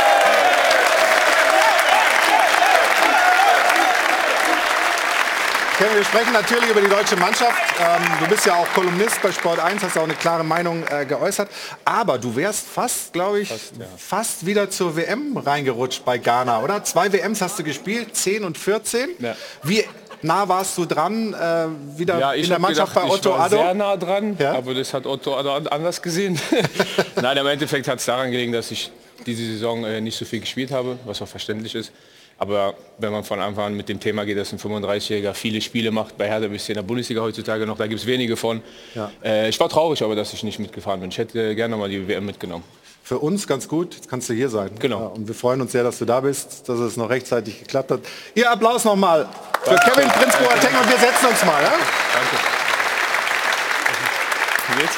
wir 5.80 6.04
sprechen 6.04 6.34
natürlich 6.34 6.70
über 6.70 6.82
die 6.82 6.90
deutsche 6.90 7.16
Mannschaft. 7.16 7.58
Ähm, 7.80 8.02
du 8.20 8.28
bist 8.28 8.46
ja 8.46 8.56
auch 8.56 8.68
Kolumnist 8.74 9.22
bei 9.22 9.32
Sport 9.32 9.60
1, 9.60 9.82
hast 9.84 9.98
auch 9.98 10.04
eine 10.04 10.14
klare 10.14 10.44
Meinung 10.44 10.84
äh, 10.90 11.06
geäußert. 11.06 11.50
Aber 11.86 12.18
du 12.18 12.36
wärst 12.36 12.68
fast, 12.68 13.14
glaube 13.14 13.40
ich, 13.42 13.54
fast, 13.98 14.46
wieder 14.46 14.70
zur 14.70 14.96
WM 14.96 15.38
reingerutscht 15.38 16.04
bei 16.04 16.18
Ghana, 16.18 16.62
oder? 16.62 16.84
Zwei 16.84 17.12
WMs 17.12 17.42
hast 17.42 17.60
du 17.60 17.64
gespielt, 17.64 18.16
10 18.16 18.44
und 18.44 18.58
14. 18.58 19.10
Ja. 19.20 19.36
Wie 19.64 19.84
nah 20.22 20.48
warst 20.50 20.78
du 20.78 20.86
dran, 20.86 21.34
äh, 21.34 21.98
wieder 21.98 22.20
Ja, 22.20 22.34
in 22.34 22.50
der 22.50 22.60
Mannschaft 22.60 22.94
gedacht, 22.94 23.08
bei 23.08 23.14
Otto 23.14 23.30
ich 23.30 23.38
war 23.38 23.46
Addo? 23.46 23.58
sehr 23.58 23.74
nah 23.74 23.96
dran, 23.98 24.36
Ja? 24.38 24.54
aber 24.56 24.74
das 24.74 24.94
hat 24.94 25.06
Otto 25.06 25.38
Addo 25.38 25.56
an- 25.56 25.68
anders 25.68 26.02
gesehen. 26.02 26.40
Nein, 27.16 27.38
im 27.38 27.48
Endeffekt 27.48 27.88
hat 27.88 28.00
es 28.00 28.06
daran 28.06 28.30
gelegen, 28.32 28.52
dass 28.52 28.70
ich 28.72 28.92
diese 29.26 29.46
Saison 29.46 29.86
äh, 29.86 30.02
nicht 30.02 30.18
so 30.18 30.26
viel 30.26 30.42
gespielt 30.42 30.72
habe, 30.72 31.00
was 31.06 31.22
auch 31.22 31.28
verständlich 31.28 31.74
ist. 31.76 31.92
Aber 32.40 32.74
wenn 32.98 33.12
man 33.12 33.26
von 33.26 33.40
Anfang 33.40 33.66
an 33.66 33.76
mit 33.76 33.90
dem 33.90 34.00
Thema 34.00 34.24
geht, 34.26 34.38
dass 34.38 34.54
ein 34.54 34.60
35-Jähriger 34.60 35.34
viele 35.34 35.60
Spiele 35.60 35.92
macht, 35.92 36.18
bei 36.18 36.28
Hertha 36.30 36.48
bist 36.48 36.68
du 36.68 36.72
in 36.72 36.78
der 36.78 36.84
Bundesliga 36.84 37.22
heutzutage 37.22 37.66
noch, 37.66 37.78
da 37.78 37.86
gibt 37.88 38.00
es 38.00 38.08
wenige 38.08 38.38
von. 38.38 38.62
Äh, 39.24 39.50
ich 39.50 39.60
war 39.60 39.68
traurig, 39.68 40.02
aber 40.02 40.16
dass 40.16 40.32
ich 40.34 40.44
nicht 40.44 40.58
mitgefahren 40.58 41.02
bin. 41.02 41.10
Ich 41.10 41.18
hätte 41.18 41.54
gerne 41.54 41.76
mal 41.76 41.90
die 41.90 42.08
WM 42.08 42.26
mitgenommen. 42.26 42.64
Für 43.04 43.20
uns 43.20 43.46
ganz 43.48 43.68
gut, 43.68 43.96
jetzt 43.96 44.10
kannst 44.10 44.30
du 44.30 44.34
hier 44.34 44.50
sein. 44.50 44.70
Genau. 44.80 45.00
Ja, 45.00 45.06
und 45.08 45.28
wir 45.28 45.36
freuen 45.36 45.60
uns 45.62 45.74
sehr, 45.74 45.84
dass 45.84 45.98
du 46.00 46.06
da 46.06 46.22
bist, 46.22 46.70
dass 46.70 46.80
es 46.80 46.96
noch 46.96 47.10
rechtzeitig 47.10 47.60
geklappt 47.60 47.92
hat. 47.92 48.02
Ihr 48.36 48.50
Applaus 48.50 48.86
nochmal 48.86 49.28
für 49.64 49.76
Kevin 49.76 50.08
Prinz 50.10 50.38
Boateng 50.38 50.76
und 50.80 50.90
wir 50.90 50.98
setzen 50.98 51.26
uns 51.28 51.44
mal. 51.44 51.62
Ja? 51.62 51.74
Geht's? 54.78 54.98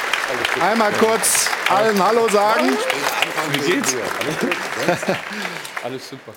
Einmal 0.60 0.92
kurz 0.92 1.48
allen 1.68 2.04
Hallo 2.04 2.28
sagen. 2.28 2.76
Wie 3.52 3.72
geht's? 3.72 3.96
Alles 5.82 6.08
super. 6.08 6.32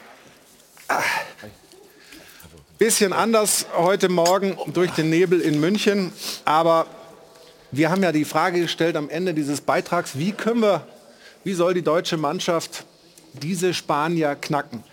Bisschen 2.77 3.13
anders 3.13 3.65
heute 3.75 4.09
Morgen 4.09 4.57
durch 4.73 4.91
den 4.91 5.09
Nebel 5.09 5.39
in 5.39 5.59
München, 5.59 6.11
aber 6.43 6.87
wir 7.71 7.89
haben 7.89 8.03
ja 8.03 8.11
die 8.11 8.25
Frage 8.25 8.61
gestellt 8.61 8.95
am 8.95 9.09
Ende 9.09 9.33
dieses 9.33 9.61
Beitrags, 9.61 10.17
wie 10.17 10.33
können 10.33 10.61
wir, 10.61 10.85
wie 11.43 11.53
soll 11.53 11.73
die 11.73 11.81
deutsche 11.81 12.17
Mannschaft 12.17 12.85
diese 13.33 13.73
Spanier 13.73 14.35
knacken? 14.35 14.83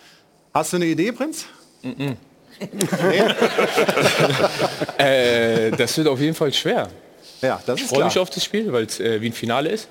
Hast 0.54 0.72
du 0.72 0.76
eine 0.76 0.86
Idee, 0.86 1.12
Prinz? 1.12 1.46
Mm 1.82 2.12
äh, 4.98 5.70
das 5.72 5.96
wird 5.96 6.06
auf 6.06 6.20
jeden 6.20 6.34
Fall 6.34 6.52
schwer. 6.52 6.88
Ja, 7.40 7.60
das 7.66 7.80
ist 7.80 7.86
ich 7.86 7.90
freue 7.90 8.04
mich 8.04 8.18
auf 8.18 8.30
das 8.30 8.44
Spiel, 8.44 8.72
weil 8.72 8.84
es 8.84 9.00
äh, 9.00 9.20
wie 9.20 9.26
ein 9.26 9.32
Finale 9.32 9.70
ist. 9.70 9.88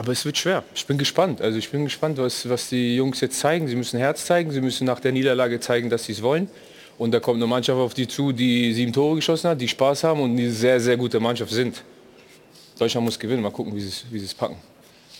Aber 0.00 0.12
es 0.12 0.24
wird 0.24 0.38
schwer. 0.38 0.64
Ich 0.74 0.86
bin 0.86 0.96
gespannt. 0.96 1.42
Also 1.42 1.58
ich 1.58 1.70
bin 1.70 1.84
gespannt, 1.84 2.16
was, 2.16 2.48
was 2.48 2.70
die 2.70 2.96
Jungs 2.96 3.20
jetzt 3.20 3.38
zeigen. 3.38 3.68
Sie 3.68 3.76
müssen 3.76 3.98
Herz 3.98 4.24
zeigen. 4.24 4.50
Sie 4.50 4.62
müssen 4.62 4.86
nach 4.86 4.98
der 4.98 5.12
Niederlage 5.12 5.60
zeigen, 5.60 5.90
dass 5.90 6.04
sie 6.04 6.12
es 6.12 6.22
wollen. 6.22 6.48
Und 6.96 7.12
da 7.12 7.20
kommt 7.20 7.36
eine 7.36 7.46
Mannschaft 7.46 7.78
auf 7.78 7.92
die 7.92 8.08
zu, 8.08 8.32
die 8.32 8.72
sieben 8.72 8.94
Tore 8.94 9.16
geschossen 9.16 9.50
hat, 9.50 9.60
die 9.60 9.68
Spaß 9.68 10.04
haben 10.04 10.22
und 10.22 10.38
die 10.38 10.48
sehr, 10.48 10.80
sehr 10.80 10.96
gute 10.96 11.20
Mannschaft 11.20 11.52
sind. 11.52 11.82
Deutschland 12.78 13.04
muss 13.04 13.18
gewinnen. 13.18 13.42
Mal 13.42 13.50
gucken, 13.50 13.76
wie 13.76 13.80
sie 13.82 13.92
wie 14.10 14.24
es 14.24 14.32
packen. 14.32 14.56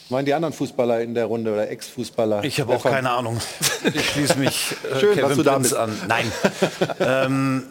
Meinen 0.08 0.24
die 0.24 0.32
anderen 0.32 0.54
Fußballer 0.54 1.02
in 1.02 1.12
der 1.12 1.26
Runde 1.26 1.52
oder 1.52 1.68
Ex-Fußballer? 1.70 2.42
Ich 2.44 2.58
habe 2.58 2.74
auch 2.74 2.82
keine 2.82 3.10
Ahnung. 3.10 3.38
Ich 3.94 4.10
schließe 4.12 4.38
mich 4.38 4.76
äh, 4.90 4.98
Schön, 4.98 5.14
Kevin 5.14 5.44
dass 5.44 5.58
du 5.58 5.58
bist. 5.58 5.74
an. 5.74 5.94
Nein. 6.08 6.32
ähm, 7.00 7.64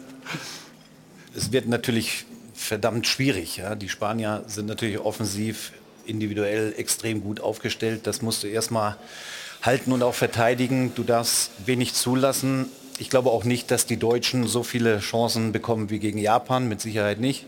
es 1.36 1.50
wird 1.50 1.66
natürlich 1.66 2.24
verdammt 2.54 3.08
schwierig. 3.08 3.56
Ja? 3.56 3.74
Die 3.74 3.88
Spanier 3.88 4.44
sind 4.46 4.66
natürlich 4.66 5.00
offensiv, 5.00 5.72
individuell 6.10 6.74
extrem 6.76 7.22
gut 7.22 7.40
aufgestellt. 7.40 8.06
Das 8.06 8.20
musst 8.20 8.42
du 8.42 8.48
erstmal 8.48 8.96
halten 9.62 9.92
und 9.92 10.02
auch 10.02 10.14
verteidigen. 10.14 10.92
Du 10.94 11.04
darfst 11.04 11.52
wenig 11.64 11.94
zulassen. 11.94 12.66
Ich 12.98 13.08
glaube 13.08 13.30
auch 13.30 13.44
nicht, 13.44 13.70
dass 13.70 13.86
die 13.86 13.96
Deutschen 13.96 14.46
so 14.46 14.62
viele 14.62 14.98
Chancen 14.98 15.52
bekommen 15.52 15.88
wie 15.88 15.98
gegen 15.98 16.18
Japan. 16.18 16.68
Mit 16.68 16.80
Sicherheit 16.80 17.20
nicht. 17.20 17.46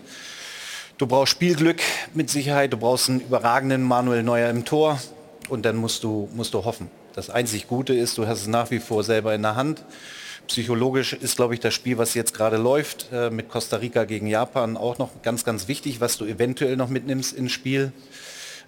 Du 0.99 1.07
brauchst 1.07 1.33
Spielglück 1.33 1.81
mit 2.15 2.31
Sicherheit, 2.31 2.73
du 2.73 2.77
brauchst 2.77 3.09
einen 3.09 3.21
überragenden 3.21 3.83
Manuel 3.83 4.23
Neuer 4.23 4.49
im 4.51 4.65
Tor 4.65 5.01
und 5.49 5.65
dann 5.65 5.77
musst 5.77 6.05
du, 6.05 6.29
musst 6.35 6.55
du 6.55 6.65
hoffen. 6.65 6.91
Das 7.15 7.29
einzig 7.29 7.67
Gute 7.67 7.93
ist, 7.93 8.17
du 8.19 8.27
hast 8.27 8.43
es 8.43 8.47
nach 8.47 8.71
wie 8.71 8.79
vor 8.79 9.03
selber 9.03 9.35
in 9.35 9.43
der 9.43 9.57
Hand. 9.57 9.85
Psychologisch 10.47 11.13
ist, 11.13 11.37
glaube 11.37 11.55
ich, 11.55 11.61
das 11.61 11.75
Spiel, 11.75 11.99
was 11.99 12.15
jetzt 12.15 12.35
gerade 12.35 12.57
läuft, 12.57 13.09
äh, 13.13 13.31
mit 13.31 13.49
Costa 13.49 13.77
Rica 13.77 14.05
gegen 14.05 14.27
Japan 14.27 14.77
auch 14.77 14.99
noch 14.99 15.11
ganz, 15.23 15.45
ganz 15.45 15.67
wichtig, 15.67 16.01
was 16.01 16.19
du 16.19 16.25
eventuell 16.25 16.77
noch 16.77 16.89
mitnimmst 16.89 17.33
ins 17.33 17.53
Spiel. 17.53 17.93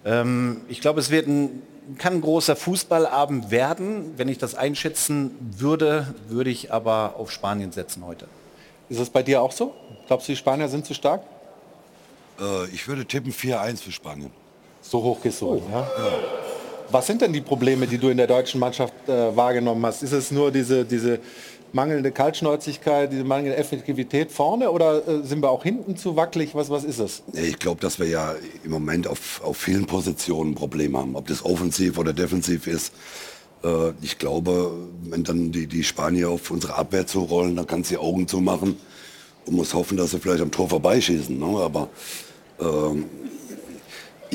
Ähm, 0.05 0.61
ich 0.69 0.81
glaube, 0.81 0.99
es 0.99 1.09
wird 1.09 1.27
ein, 1.27 1.61
kann 1.97 2.13
ein 2.13 2.21
großer 2.21 2.55
Fußballabend 2.55 3.51
werden. 3.51 4.13
Wenn 4.17 4.29
ich 4.29 4.37
das 4.37 4.55
einschätzen 4.55 5.31
würde, 5.57 6.13
würde 6.29 6.51
ich 6.51 6.71
aber 6.71 7.15
auf 7.17 7.31
Spanien 7.31 7.71
setzen 7.71 8.05
heute. 8.05 8.27
Ist 8.87 8.99
das 8.99 9.09
bei 9.09 9.23
dir 9.23 9.41
auch 9.41 9.51
so? 9.51 9.73
Glaubst 10.07 10.27
du, 10.27 10.31
die 10.33 10.37
Spanier 10.37 10.69
sind 10.69 10.85
zu 10.85 10.93
stark? 10.93 11.23
Äh, 12.39 12.69
ich 12.71 12.87
würde 12.87 13.05
tippen 13.05 13.33
4-1 13.33 13.81
für 13.81 13.91
Spanien. 13.91 14.31
So 14.81 15.01
hoch 15.01 15.21
gehst 15.21 15.41
du, 15.41 15.55
ja? 15.71 15.79
ja? 15.79 15.87
Was 16.91 17.07
sind 17.07 17.21
denn 17.21 17.33
die 17.33 17.41
Probleme, 17.41 17.87
die 17.87 17.97
du 17.97 18.09
in 18.09 18.17
der 18.17 18.27
deutschen 18.27 18.59
Mannschaft 18.59 18.93
äh, 19.07 19.35
wahrgenommen 19.35 19.83
hast? 19.85 20.03
Ist 20.03 20.11
es 20.11 20.29
nur 20.29 20.51
diese, 20.51 20.85
diese 20.85 21.19
mangelnde 21.75 22.11
Kaltschnäuzigkeit, 22.11 23.11
diese 23.11 23.25
mangelnde 23.25 23.57
Effektivität 23.57 24.31
vorne 24.31 24.71
oder 24.71 25.07
äh, 25.07 25.23
sind 25.23 25.43
wir 25.43 25.51
auch 25.51 25.63
hinten 25.63 25.97
zu 25.97 26.15
wackelig? 26.15 26.55
Was, 26.55 26.69
was 26.69 26.85
ist 26.85 26.99
es? 26.99 27.21
Ich 27.33 27.59
glaube, 27.59 27.81
dass 27.81 27.99
wir 27.99 28.07
ja 28.07 28.33
im 28.63 28.71
Moment 28.71 29.07
auf, 29.07 29.41
auf 29.43 29.57
vielen 29.57 29.85
Positionen 29.85 30.55
Probleme 30.55 30.97
haben. 30.97 31.15
Ob 31.15 31.27
das 31.27 31.43
offensiv 31.43 31.97
oder 31.97 32.13
defensiv 32.13 32.65
ist. 32.65 32.93
Äh, 33.63 33.91
ich 34.01 34.17
glaube, 34.17 34.71
wenn 35.03 35.25
dann 35.25 35.51
die, 35.51 35.67
die 35.67 35.83
Spanier 35.83 36.29
auf 36.29 36.49
unsere 36.49 36.75
Abwehr 36.75 37.05
zurollen, 37.05 37.57
dann 37.57 37.67
kannst 37.67 37.91
du 37.91 37.95
die 37.95 37.99
Augen 37.99 38.27
zumachen 38.27 38.77
und 39.45 39.53
muss 39.53 39.73
hoffen, 39.73 39.97
dass 39.97 40.11
sie 40.11 40.19
vielleicht 40.19 40.41
am 40.41 40.51
Tor 40.51 40.69
vorbeischießen. 40.69 41.37
Ne? 41.37 41.45
Aber 41.45 41.89
ähm, 42.61 43.05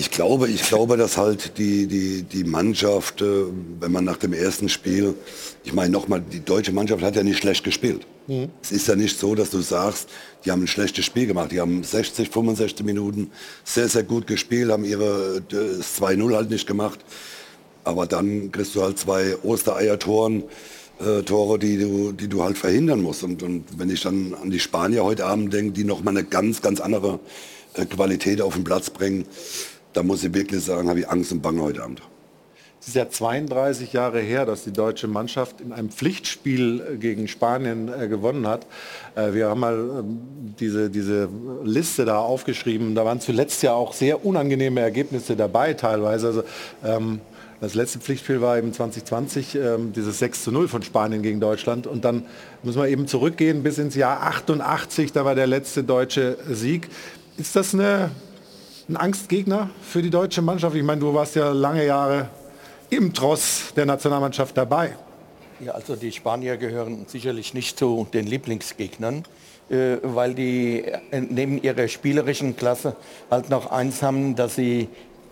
ich 0.00 0.10
glaube, 0.10 0.48
ich 0.48 0.62
glaube, 0.62 0.96
dass 0.96 1.18
halt 1.18 1.58
die, 1.58 1.86
die, 1.86 2.22
die 2.22 2.44
Mannschaft, 2.44 3.20
äh, 3.20 3.44
wenn 3.80 3.92
man 3.92 4.04
nach 4.04 4.16
dem 4.16 4.32
ersten 4.32 4.70
Spiel, 4.70 5.14
ich 5.62 5.74
meine 5.74 5.92
nochmal, 5.92 6.22
die 6.22 6.42
deutsche 6.42 6.72
Mannschaft 6.72 7.02
hat 7.02 7.16
ja 7.16 7.22
nicht 7.22 7.36
schlecht 7.36 7.64
gespielt. 7.64 8.06
Mhm. 8.26 8.48
Es 8.62 8.72
ist 8.72 8.88
ja 8.88 8.96
nicht 8.96 9.18
so, 9.18 9.34
dass 9.34 9.50
du 9.50 9.60
sagst, 9.60 10.08
die 10.42 10.50
haben 10.50 10.62
ein 10.62 10.68
schlechtes 10.68 11.04
Spiel 11.04 11.26
gemacht. 11.26 11.52
Die 11.52 11.60
haben 11.60 11.84
60, 11.84 12.30
65 12.30 12.86
Minuten 12.86 13.30
sehr, 13.62 13.88
sehr 13.88 14.02
gut 14.02 14.26
gespielt, 14.26 14.70
haben 14.70 14.86
ihre 14.86 15.42
2-0 15.50 16.34
halt 16.34 16.48
nicht 16.48 16.66
gemacht. 16.66 17.00
Aber 17.84 18.06
dann 18.06 18.50
kriegst 18.52 18.74
du 18.74 18.82
halt 18.82 18.98
zwei 18.98 19.36
Ostereiertoren, 19.42 20.44
äh, 20.98 21.20
Tore, 21.24 21.58
die 21.58 21.76
du, 21.76 22.12
die 22.12 22.28
du 22.28 22.42
halt 22.42 22.56
verhindern 22.56 23.02
musst. 23.02 23.22
Und, 23.22 23.42
und 23.42 23.64
wenn 23.76 23.90
ich 23.90 24.00
dann 24.00 24.32
an 24.32 24.50
die 24.50 24.60
Spanier 24.60 25.04
heute 25.04 25.26
Abend 25.26 25.52
denke, 25.52 25.72
die 25.72 25.84
nochmal 25.84 26.16
eine 26.16 26.24
ganz, 26.24 26.62
ganz 26.62 26.80
andere 26.80 27.20
äh, 27.74 27.84
Qualität 27.84 28.40
auf 28.40 28.54
den 28.54 28.64
Platz 28.64 28.88
bringen, 28.88 29.26
da 29.92 30.02
muss 30.02 30.24
ich 30.24 30.32
wirklich 30.32 30.64
sagen, 30.64 30.88
habe 30.88 31.00
ich 31.00 31.08
Angst 31.08 31.32
und 31.32 31.42
Bange 31.42 31.62
heute 31.62 31.82
Abend. 31.82 32.02
Es 32.80 32.88
ist 32.88 32.96
ja 32.96 33.10
32 33.10 33.92
Jahre 33.92 34.20
her, 34.20 34.46
dass 34.46 34.64
die 34.64 34.72
deutsche 34.72 35.06
Mannschaft 35.06 35.60
in 35.60 35.72
einem 35.72 35.90
Pflichtspiel 35.90 36.80
äh, 36.80 36.96
gegen 36.96 37.28
Spanien 37.28 37.92
äh, 37.92 38.08
gewonnen 38.08 38.46
hat. 38.46 38.66
Äh, 39.16 39.34
wir 39.34 39.48
haben 39.50 39.60
mal 39.60 39.74
ähm, 39.74 40.54
diese, 40.58 40.88
diese 40.88 41.28
Liste 41.62 42.06
da 42.06 42.18
aufgeschrieben. 42.20 42.94
Da 42.94 43.04
waren 43.04 43.20
zuletzt 43.20 43.62
ja 43.62 43.74
auch 43.74 43.92
sehr 43.92 44.24
unangenehme 44.24 44.80
Ergebnisse 44.80 45.36
dabei 45.36 45.74
teilweise. 45.74 46.26
Also, 46.28 46.42
ähm, 46.82 47.20
das 47.60 47.74
letzte 47.74 47.98
Pflichtspiel 47.98 48.40
war 48.40 48.56
eben 48.56 48.72
2020, 48.72 49.54
ähm, 49.56 49.92
dieses 49.92 50.18
6 50.18 50.44
zu 50.44 50.50
0 50.50 50.66
von 50.66 50.82
Spanien 50.82 51.20
gegen 51.20 51.40
Deutschland. 51.40 51.86
Und 51.86 52.06
dann 52.06 52.24
müssen 52.62 52.80
wir 52.80 52.88
eben 52.88 53.06
zurückgehen 53.06 53.62
bis 53.62 53.76
ins 53.76 53.94
Jahr 53.94 54.22
88, 54.22 55.12
da 55.12 55.26
war 55.26 55.34
der 55.34 55.46
letzte 55.46 55.84
deutsche 55.84 56.38
Sieg. 56.48 56.88
Ist 57.36 57.56
das 57.56 57.74
eine, 57.74 58.10
ein 58.90 58.96
Angstgegner 58.96 59.70
für 59.82 60.02
die 60.02 60.10
deutsche 60.10 60.42
Mannschaft? 60.42 60.74
Ich 60.74 60.82
meine, 60.82 61.00
du 61.00 61.14
warst 61.14 61.36
ja 61.36 61.50
lange 61.52 61.86
Jahre 61.86 62.28
im 62.90 63.14
Tross 63.14 63.72
der 63.76 63.86
Nationalmannschaft 63.86 64.56
dabei. 64.56 64.96
Ja, 65.60 65.72
also 65.72 65.94
die 65.94 66.10
Spanier 66.10 66.56
gehören 66.56 67.04
sicherlich 67.06 67.54
nicht 67.54 67.78
zu 67.78 68.08
den 68.12 68.26
Lieblingsgegnern, 68.26 69.24
äh, 69.68 69.98
weil 70.02 70.34
die 70.34 70.84
äh, 70.84 71.20
neben 71.20 71.62
ihrer 71.62 71.86
spielerischen 71.86 72.56
Klasse 72.56 72.96
halt 73.30 73.48
noch 73.48 73.70
eins 73.70 74.02
haben, 74.02 74.34
dass 74.34 74.56
sie 74.56 74.88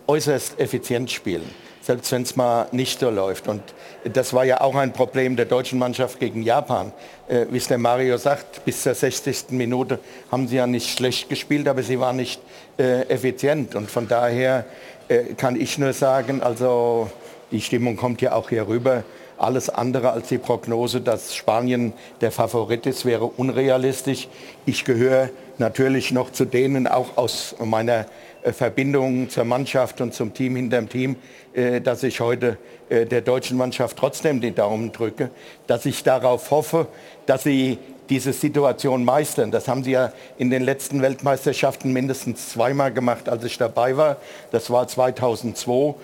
äußerst 0.06 0.60
effizient 0.60 1.10
spielen 1.10 1.50
selbst 1.88 2.12
wenn 2.12 2.21
es 2.21 2.37
mal 2.37 2.66
nicht 2.71 3.00
so 3.00 3.09
läuft. 3.09 3.49
Und 3.49 3.62
das 4.04 4.35
war 4.35 4.45
ja 4.45 4.61
auch 4.61 4.75
ein 4.75 4.92
Problem 4.92 5.37
der 5.37 5.47
deutschen 5.47 5.78
Mannschaft 5.78 6.21
gegen 6.21 6.42
Japan. 6.42 6.92
Äh, 7.28 7.47
wie 7.49 7.57
es 7.57 7.66
der 7.66 7.78
Mario 7.78 8.18
sagt, 8.18 8.62
bis 8.66 8.83
zur 8.83 8.95
60. 8.95 9.52
Minute 9.52 9.99
haben 10.30 10.49
sie 10.49 10.57
ja 10.57 10.66
nicht 10.66 10.99
schlecht 10.99 11.30
gespielt, 11.30 11.66
aber 11.66 11.83
sie 11.83 11.99
waren 11.99 12.16
nicht 12.16 12.42
äh, 12.78 13.09
effizient. 13.09 13.75
Und 13.75 13.90
von 13.90 14.07
daher 14.07 14.66
äh, 15.09 15.33
kann 15.33 15.59
ich 15.59 15.78
nur 15.78 15.95
sagen, 15.95 16.42
also 16.42 17.11
die 17.52 17.62
Stimmung 17.62 17.97
kommt 17.97 18.21
ja 18.21 18.35
auch 18.35 18.50
hier 18.50 18.68
rüber. 18.68 19.04
Alles 19.38 19.71
andere 19.71 20.11
als 20.11 20.28
die 20.28 20.37
Prognose, 20.37 21.00
dass 21.00 21.35
Spanien 21.35 21.95
der 22.21 22.33
Favorit 22.33 22.85
ist, 22.85 23.07
wäre 23.07 23.25
unrealistisch. 23.25 24.28
Ich 24.66 24.85
gehöre 24.85 25.30
natürlich 25.57 26.12
noch 26.12 26.33
zu 26.33 26.45
denen, 26.45 26.87
auch 26.87 27.16
aus 27.16 27.54
meiner 27.64 28.04
äh, 28.42 28.52
Verbindung 28.52 29.28
zur 29.28 29.45
Mannschaft 29.45 30.00
und 30.00 30.14
zum 30.14 30.35
Team 30.35 30.57
hinterm 30.57 30.88
Team, 30.88 31.16
äh, 31.54 31.80
dass 31.80 32.02
ich 32.02 32.21
heute 32.21 32.59
äh, 32.88 33.07
der 33.07 33.21
deutschen 33.21 33.57
Mannschaft 33.57 33.97
trotzdem 33.97 34.40
die 34.40 34.52
Daumen 34.52 34.92
drücke, 34.92 35.30
dass 35.66 35.87
ich 35.87 36.02
darauf 36.02 36.50
hoffe, 36.50 36.87
dass 37.26 37.42
sie 37.42 37.78
diese 38.09 38.33
Situation 38.33 39.04
meistern. 39.04 39.50
Das 39.50 39.68
haben 39.68 39.85
sie 39.85 39.90
ja 39.92 40.12
in 40.38 40.50
den 40.50 40.62
letzten 40.62 41.02
Weltmeisterschaften 41.02 41.92
mindestens 41.92 42.50
zweimal 42.50 42.92
gemacht, 42.92 43.28
als 43.28 43.45
ich 43.45 43.59
dabei 43.59 43.97
war. 43.97 44.16
Das 44.50 44.71
war 44.71 44.88
2002 44.88 45.95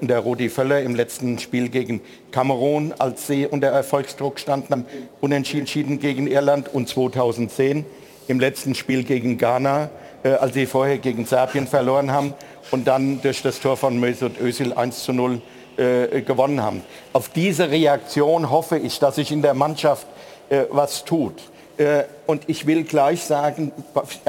und 0.00 0.08
der 0.08 0.20
Rudi 0.20 0.48
Völler 0.48 0.82
im 0.82 0.94
letzten 0.94 1.38
Spiel 1.38 1.68
gegen 1.68 2.00
Kamerun, 2.32 2.94
als 2.98 3.26
sie 3.26 3.46
unter 3.46 3.68
Erfolgsdruck 3.68 4.38
standen, 4.40 4.84
unentschieden 5.20 6.00
gegen 6.00 6.26
Irland 6.26 6.72
und 6.72 6.88
2010 6.88 7.84
im 8.28 8.40
letzten 8.40 8.74
Spiel 8.74 9.04
gegen 9.04 9.38
Ghana 9.38 9.90
äh, 10.22 10.30
als 10.30 10.54
sie 10.54 10.66
vorher 10.66 10.98
gegen 10.98 11.26
Serbien 11.26 11.66
verloren 11.66 12.12
haben 12.12 12.34
und 12.70 12.86
dann 12.86 13.20
durch 13.22 13.42
das 13.42 13.60
Tor 13.60 13.76
von 13.76 13.98
Mesut 13.98 14.40
Özil 14.40 14.72
1 14.72 15.04
zu 15.04 15.12
0 15.12 15.40
äh, 15.76 16.22
gewonnen 16.22 16.62
haben. 16.62 16.82
Auf 17.12 17.28
diese 17.28 17.70
Reaktion 17.70 18.50
hoffe 18.50 18.78
ich, 18.78 18.98
dass 18.98 19.16
sich 19.16 19.30
in 19.32 19.42
der 19.42 19.54
Mannschaft 19.54 20.06
äh, 20.48 20.64
was 20.70 21.04
tut. 21.04 21.34
Äh, 21.76 22.04
und 22.26 22.42
ich 22.48 22.66
will 22.66 22.84
gleich 22.84 23.22
sagen, 23.22 23.72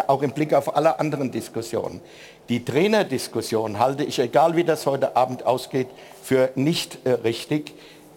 auch 0.07 0.21
im 0.21 0.31
Blick 0.31 0.53
auf 0.53 0.75
alle 0.75 0.99
anderen 0.99 1.31
Diskussionen, 1.31 2.01
die 2.49 2.65
Trainerdiskussion 2.65 3.79
halte 3.79 4.03
ich, 4.03 4.19
egal 4.19 4.55
wie 4.55 4.63
das 4.63 4.85
heute 4.85 5.15
Abend 5.15 5.45
ausgeht, 5.45 5.87
für 6.23 6.49
nicht 6.55 6.99
äh, 7.05 7.11
richtig. 7.11 7.73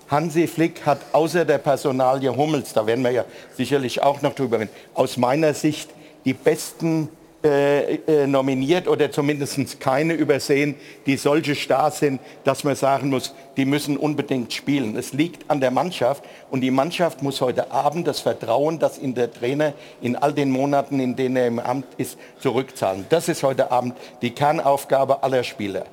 Hansi 0.08 0.46
Flick 0.46 0.84
hat 0.84 1.00
außer 1.12 1.44
der 1.44 1.58
Personalie 1.58 2.34
Hummels, 2.34 2.72
da 2.72 2.86
werden 2.86 3.04
wir 3.04 3.12
ja 3.12 3.24
sicherlich 3.56 4.02
auch 4.02 4.20
noch 4.20 4.34
drüber 4.34 4.60
reden, 4.60 4.70
aus 4.94 5.16
meiner 5.16 5.54
Sicht 5.54 5.90
die 6.24 6.34
besten 6.34 7.08
äh, 7.44 7.94
äh, 7.94 8.26
nominiert 8.28 8.86
oder 8.86 9.10
zumindest 9.10 9.80
keine 9.80 10.14
übersehen, 10.14 10.76
die 11.06 11.16
solche 11.16 11.56
Stars 11.56 11.98
sind, 11.98 12.20
dass 12.44 12.62
man 12.62 12.76
sagen 12.76 13.10
muss, 13.10 13.34
die 13.56 13.64
müssen 13.64 13.96
unbedingt 13.96 14.52
spielen. 14.52 14.96
Es 14.96 15.12
liegt 15.12 15.50
an 15.50 15.60
der 15.60 15.72
Mannschaft 15.72 16.22
und 16.52 16.60
die 16.60 16.70
Mannschaft 16.70 17.20
muss 17.20 17.40
heute 17.40 17.72
Abend 17.72 18.06
das 18.06 18.20
Vertrauen, 18.20 18.78
das 18.78 18.96
in 18.96 19.14
der 19.14 19.32
Trainer 19.32 19.72
in 20.00 20.14
all 20.14 20.32
den 20.32 20.50
Monaten, 20.50 21.00
in 21.00 21.16
denen 21.16 21.36
er 21.36 21.48
im 21.48 21.58
Amt 21.58 21.86
ist, 21.96 22.16
zurückzahlen. 22.38 23.06
Das 23.08 23.28
ist 23.28 23.42
heute 23.42 23.72
Abend 23.72 23.94
die 24.22 24.30
Kernaufgabe 24.30 25.24
aller 25.24 25.42
Spieler. 25.42 25.86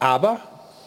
Aber 0.00 0.40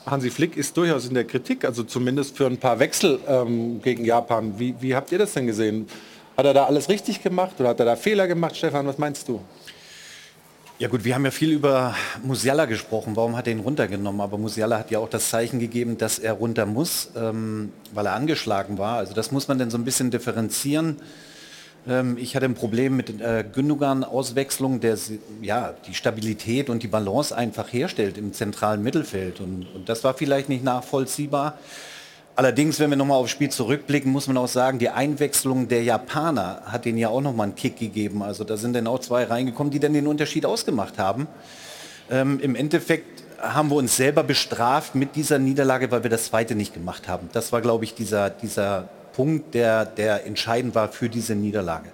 Hansi 0.06 0.30
Flick 0.30 0.58
ist 0.58 0.75
durchaus 0.75 1.08
in 1.08 1.13
der 1.13 1.25
Kritik, 1.25 1.63
also 1.63 1.84
zumindest 1.84 2.36
für 2.36 2.48
ein 2.48 2.58
paar 2.58 2.80
Wechsel 2.80 3.20
ähm, 3.27 3.82
gegen 3.82 4.03
Japan. 4.03 4.56
Wie, 4.58 4.75
wie 4.80 4.94
habt 4.94 5.12
ihr 5.12 5.20
das 5.20 5.34
denn 5.34 5.48
gesehen? 5.48 5.88
Hat 6.36 6.46
er 6.46 6.53
da 6.53 6.65
alles 6.65 6.89
richtig 6.89 7.22
gemacht 7.22 7.53
oder 7.60 7.70
hat 7.70 7.80
er 7.80 7.86
da 7.86 7.96
Fehler 7.96 8.27
gemacht, 8.27 8.58
Stefan? 8.58 8.88
Was 8.88 8.98
meinst 8.98 9.27
du? 9.27 9.41
Ja 10.81 10.88
gut, 10.88 11.03
wir 11.03 11.13
haben 11.13 11.25
ja 11.25 11.29
viel 11.29 11.51
über 11.51 11.93
Musiala 12.23 12.65
gesprochen. 12.65 13.15
Warum 13.15 13.38
hat 13.38 13.45
er 13.45 13.53
ihn 13.53 13.59
runtergenommen? 13.59 14.19
Aber 14.19 14.39
Musiala 14.39 14.79
hat 14.79 14.89
ja 14.89 14.97
auch 14.97 15.09
das 15.09 15.29
Zeichen 15.29 15.59
gegeben, 15.59 16.00
dass 16.00 16.17
er 16.17 16.33
runter 16.33 16.65
muss, 16.65 17.11
ähm, 17.15 17.71
weil 17.93 18.07
er 18.07 18.13
angeschlagen 18.13 18.79
war. 18.79 18.97
Also 18.97 19.13
das 19.13 19.31
muss 19.31 19.47
man 19.47 19.59
dann 19.59 19.69
so 19.69 19.77
ein 19.77 19.85
bisschen 19.85 20.09
differenzieren. 20.09 20.97
Ähm, 21.88 22.17
ich 22.17 22.35
hatte 22.35 22.45
ein 22.45 22.55
Problem 22.55 22.97
mit 22.97 23.21
äh, 23.21 23.45
Gündogan-Auswechslung, 23.53 24.79
der 24.79 24.97
ja, 25.43 25.75
die 25.85 25.93
Stabilität 25.93 26.67
und 26.67 26.81
die 26.81 26.88
Balance 26.88 27.38
einfach 27.38 27.71
herstellt 27.71 28.17
im 28.17 28.33
zentralen 28.33 28.81
Mittelfeld. 28.81 29.39
Und, 29.39 29.67
und 29.75 29.88
das 29.88 30.03
war 30.03 30.15
vielleicht 30.15 30.50
nicht 30.50 30.63
nachvollziehbar. 30.63 31.59
Allerdings, 32.35 32.79
wenn 32.79 32.89
wir 32.89 32.97
nochmal 32.97 33.17
aufs 33.17 33.31
Spiel 33.31 33.50
zurückblicken, 33.50 34.11
muss 34.11 34.27
man 34.27 34.38
auch 34.38 34.47
sagen, 34.47 34.79
die 34.79 34.89
Einwechslung 34.89 35.67
der 35.67 35.83
Japaner 35.83 36.61
hat 36.65 36.85
denen 36.85 36.97
ja 36.97 37.09
auch 37.09 37.21
nochmal 37.21 37.47
einen 37.47 37.55
Kick 37.55 37.77
gegeben. 37.77 38.23
Also 38.23 38.43
da 38.43 38.55
sind 38.57 38.73
dann 38.73 38.88
auch 38.88 39.00
zwei 39.00 39.25
reingekommen, 39.25 39.71
die 39.71 39.79
dann 39.79 39.93
den 39.93 40.07
Unterschied 40.07 40.45
ausgemacht 40.45 40.97
haben. 40.97 41.27
Ähm, 42.09 42.39
Im 42.39 42.55
Endeffekt 42.55 43.23
haben 43.41 43.69
wir 43.69 43.75
uns 43.75 43.97
selber 43.97 44.23
bestraft 44.23 44.95
mit 44.95 45.15
dieser 45.15 45.39
Niederlage, 45.39 45.91
weil 45.91 46.03
wir 46.03 46.09
das 46.09 46.25
zweite 46.25 46.55
nicht 46.55 46.73
gemacht 46.73 47.07
haben. 47.07 47.29
Das 47.33 47.51
war, 47.51 47.61
glaube 47.61 47.83
ich, 47.83 47.95
dieser, 47.95 48.29
dieser 48.29 48.88
Punkt, 49.13 49.53
der, 49.53 49.85
der 49.85 50.25
entscheidend 50.25 50.73
war 50.73 50.89
für 50.89 51.09
diese 51.09 51.35
Niederlage. 51.35 51.89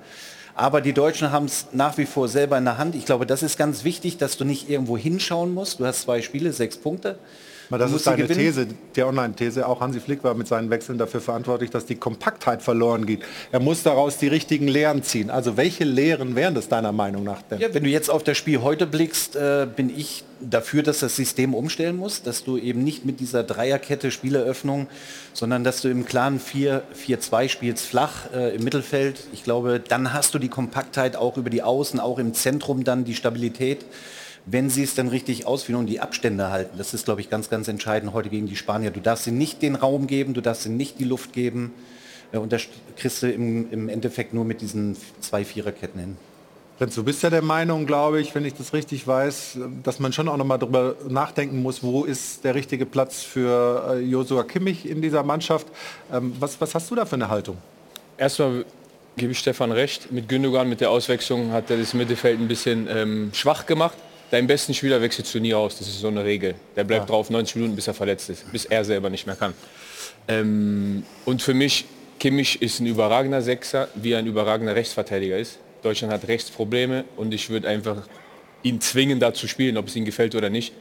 Aber 0.56 0.82
die 0.82 0.94
Deutschen 0.94 1.32
haben 1.32 1.46
es 1.46 1.68
nach 1.72 1.98
wie 1.98 2.06
vor 2.06 2.28
selber 2.28 2.58
in 2.58 2.66
der 2.66 2.78
Hand. 2.78 2.96
Ich 2.96 3.06
glaube, 3.06 3.26
das 3.26 3.44
ist 3.44 3.58
ganz 3.58 3.84
wichtig, 3.84 4.18
dass 4.18 4.38
du 4.38 4.46
nicht 4.46 4.70
irgendwo 4.70 4.98
hinschauen 4.98 5.54
musst. 5.54 5.80
Du 5.80 5.86
hast 5.86 6.02
zwei 6.02 6.22
Spiele, 6.22 6.52
sechs 6.52 6.78
Punkte. 6.78 7.18
Mal, 7.70 7.78
das 7.78 7.92
ist 7.92 8.08
deine 8.08 8.28
These, 8.28 8.68
der 8.96 9.08
Online-These. 9.08 9.68
Auch 9.68 9.82
Hansi 9.82 10.00
Flick 10.00 10.24
war 10.24 10.34
mit 10.36 10.48
seinen 10.48 10.70
Wechseln 10.70 10.98
dafür 10.98 11.20
verantwortlich, 11.20 11.70
dass 11.70 11.86
die 11.86 11.96
Kompaktheit 11.96 12.62
verloren 12.62 13.06
geht. 13.06 13.22
Er 13.52 13.60
muss 13.60 13.84
daraus 13.84 14.18
die 14.18 14.28
richtigen 14.28 14.68
Lehren 14.68 15.04
ziehen. 15.04 15.30
Also 15.30 15.58
welche 15.58 15.84
Lehren 15.84 16.36
wären 16.36 16.56
das 16.56 16.70
deiner 16.70 16.94
Meinung 16.94 17.26
nach 17.26 17.42
denn? 17.42 17.60
Ja, 17.60 17.74
wenn 17.74 17.84
du 17.84 17.90
jetzt 17.90 18.10
auf 18.10 18.24
das 18.24 18.38
Spiel 18.38 18.62
heute 18.62 18.88
blickst, 18.88 19.36
äh, 19.36 19.68
bin 19.74 19.90
ich 19.96 20.24
dafür, 20.40 20.82
dass 20.84 21.00
das 21.00 21.16
System 21.16 21.54
umstellen 21.54 21.98
muss, 21.98 22.22
dass 22.22 22.44
du 22.44 22.58
eben 22.58 22.84
nicht 22.84 23.06
mit 23.06 23.20
dieser 23.20 23.44
Dreierkette 23.44 24.12
Spieleröffnung, 24.12 24.88
sondern 25.34 25.64
dass 25.64 25.82
du 25.82 25.90
im 25.90 26.06
klaren 26.06 26.40
4-4-2 26.40 27.50
spielst, 27.50 27.86
flach 27.86 28.32
äh, 28.34 28.56
im 28.56 28.64
Mittelfeld. 28.64 29.28
Ich 29.34 29.44
glaube, 29.44 29.82
dann 29.86 30.14
hast 30.14 30.34
du 30.34 30.40
die 30.40 30.50
Kompaktheit 30.50 31.16
auch 31.16 31.38
über 31.38 31.50
die 31.50 31.64
Außen, 31.64 32.00
auch 32.00 32.20
im 32.20 32.34
Zentrum 32.34 32.84
dann 32.84 33.04
die 33.04 33.16
Stabilität 33.16 33.86
wenn 34.50 34.70
sie 34.70 34.84
es 34.84 34.96
dann 34.96 35.10
richtig 35.10 35.46
ausführen 35.46 35.80
und 35.82 35.88
die 35.88 36.00
Abstände 36.00 36.50
halten. 36.50 36.78
Das 36.78 36.94
ist, 36.94 37.06
glaube 37.06 37.20
ich, 37.20 37.30
ganz, 37.30 37.50
ganz 37.50 37.68
entscheidend 37.68 38.14
heute 38.14 38.30
gegen 38.30 38.48
die 38.48 38.56
Spanier. 38.56 38.92
Du 38.92 39.02
darfst 39.02 39.28
ihnen 39.28 39.38
nicht 39.38 39.62
den 39.62 39.76
Raum 39.76 40.08
geben, 40.08 40.34
du 40.34 40.42
darfst 40.42 40.66
ihnen 40.66 40.78
nicht 40.78 41.00
die 41.00 41.04
Luft 41.04 41.34
geben. 41.34 41.74
Äh, 42.32 42.38
und 42.38 42.54
das 42.54 42.64
kriegst 42.96 43.22
du 43.22 43.30
im, 43.30 43.70
im 43.72 43.90
Endeffekt 43.90 44.34
nur 44.34 44.46
mit 44.46 44.62
diesen 44.62 44.96
zwei 45.20 45.44
Viererketten 45.44 46.00
hin. 46.00 46.18
Prinz, 46.78 46.96
du 46.96 47.04
bist 47.04 47.24
ja 47.24 47.30
der 47.30 47.42
Meinung, 47.42 47.88
glaube 47.88 48.22
ich, 48.22 48.36
wenn 48.36 48.46
ich 48.46 48.54
das 48.54 48.72
richtig 48.72 49.06
weiß, 49.06 49.58
dass 49.84 50.00
man 50.00 50.14
schon 50.14 50.30
auch 50.30 50.38
noch 50.38 50.46
mal 50.46 50.60
darüber 50.60 50.96
nachdenken 51.10 51.62
muss, 51.62 51.82
wo 51.82 52.04
ist 52.04 52.44
der 52.44 52.56
richtige 52.56 52.86
Platz 52.86 53.24
für 53.24 53.96
äh, 53.96 54.00
Josua 54.00 54.44
Kimmich 54.44 54.88
in 54.88 55.02
dieser 55.02 55.24
Mannschaft. 55.24 55.68
Ähm, 56.14 56.34
was, 56.40 56.62
was 56.62 56.74
hast 56.74 56.90
du 56.90 56.96
da 56.96 57.06
für 57.06 57.16
eine 57.16 57.30
Haltung? 57.30 57.58
Erstmal 58.18 58.64
gebe 59.18 59.32
ich 59.34 59.40
Stefan 59.40 59.72
recht. 59.74 60.12
Mit 60.12 60.30
Gündogan, 60.30 60.70
mit 60.70 60.80
der 60.80 60.92
Auswechslung 60.92 61.52
hat 61.52 61.70
er 61.70 61.78
das 61.78 61.94
Mittelfeld 61.94 62.40
ein 62.40 62.48
bisschen 62.48 62.88
ähm, 62.90 63.32
schwach 63.34 63.66
gemacht 63.66 63.98
deinen 64.32 64.48
besten 64.48 64.74
Spieler 64.74 65.02
wechselst 65.02 65.34
du 65.34 65.40
nie 65.40 65.54
aus. 65.54 65.78
Das 65.78 65.88
ist 65.88 66.00
so 66.00 66.08
eine 66.08 66.24
Regel. 66.24 66.56
Der 66.76 66.84
bleibt 66.84 67.10
ja. 67.10 67.16
drauf 67.16 67.30
90 67.30 67.56
Minuten, 67.58 67.76
bis 67.76 67.88
er 67.88 67.94
verletzt 67.94 68.30
ist, 68.30 68.52
bis 68.52 68.66
er 68.66 68.84
selber 68.84 69.10
nicht 69.10 69.26
mehr 69.26 69.36
kann. 69.36 69.54
Ähm, 70.28 71.04
und 71.26 71.42
für 71.42 71.54
mich, 71.54 71.86
Kimmich 72.20 72.62
ist 72.62 72.80
ein 72.80 72.88
überragender 72.88 73.42
Sechser, 73.42 73.90
wie 73.96 74.16
ein 74.16 74.26
überragender 74.26 74.76
Rechtsverteidiger 74.76 75.38
ist. 75.38 75.60
Deutschland 75.84 76.14
hat 76.14 76.28
Rechtsprobleme 76.28 77.06
und 77.16 77.34
ich 77.34 77.50
würde 77.50 77.68
einfach 77.68 78.08
ihn 78.64 78.82
zwingen, 78.82 79.20
da 79.20 79.34
zu 79.34 79.48
spielen, 79.48 79.78
ob 79.78 79.88
es 79.88 79.96
ihm 79.96 80.06
gefällt 80.06 80.36
oder 80.36 80.50
nicht. 80.50 80.74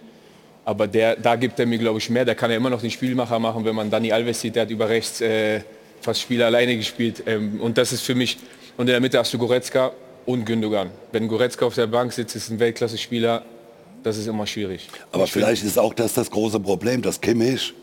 Aber 0.65 0.89
der, 0.89 1.15
da 1.15 1.37
gibt 1.37 1.61
er 1.61 1.67
mir, 1.67 1.79
glaube 1.79 1.99
ich, 1.99 2.11
mehr. 2.11 2.25
Der 2.25 2.35
kann 2.35 2.51
ja 2.51 2.57
immer 2.57 2.71
noch 2.71 2.81
den 2.81 2.91
Spielmacher 2.91 3.39
machen, 3.39 3.65
wenn 3.65 3.75
man 3.75 3.91
Dani 3.91 4.11
Alves 4.11 4.41
sieht, 4.41 4.57
der 4.57 4.63
hat 4.63 4.71
über 4.71 4.89
rechts 4.89 5.21
äh, 5.21 5.61
fast 6.01 6.21
Spiel 6.21 6.43
alleine 6.43 6.77
gespielt. 6.77 7.23
Ähm, 7.27 7.61
und 7.61 7.79
das 7.79 7.93
ist 7.93 8.03
für 8.03 8.15
mich, 8.15 8.39
und 8.77 8.87
in 8.87 8.93
der 8.93 9.01
Mitte 9.01 9.19
hast 9.19 9.33
du 9.33 9.39
Goretzka, 9.39 9.93
und 10.27 10.45
Gündogan. 10.45 10.91
Wenn 11.13 11.29
Goretzka 11.29 11.65
auf 11.65 11.75
der 11.75 11.87
Bank 11.87 12.13
sitzt, 12.13 12.37
ist 12.37 12.51
ein 12.51 12.59
Weltklasse-Spieler, 12.59 13.45
das 14.03 14.19
ist 14.19 14.27
immer 14.27 14.47
schwierig. 14.47 14.89
Aber 15.13 15.25
ich 15.25 15.33
vielleicht 15.33 15.65
ist 15.65 15.79
auch 15.79 15.95
das 15.95 16.15
das 16.15 16.31
große 16.31 16.61
Problem, 16.61 17.03
dass 17.03 17.21
Kimmich 17.21 17.75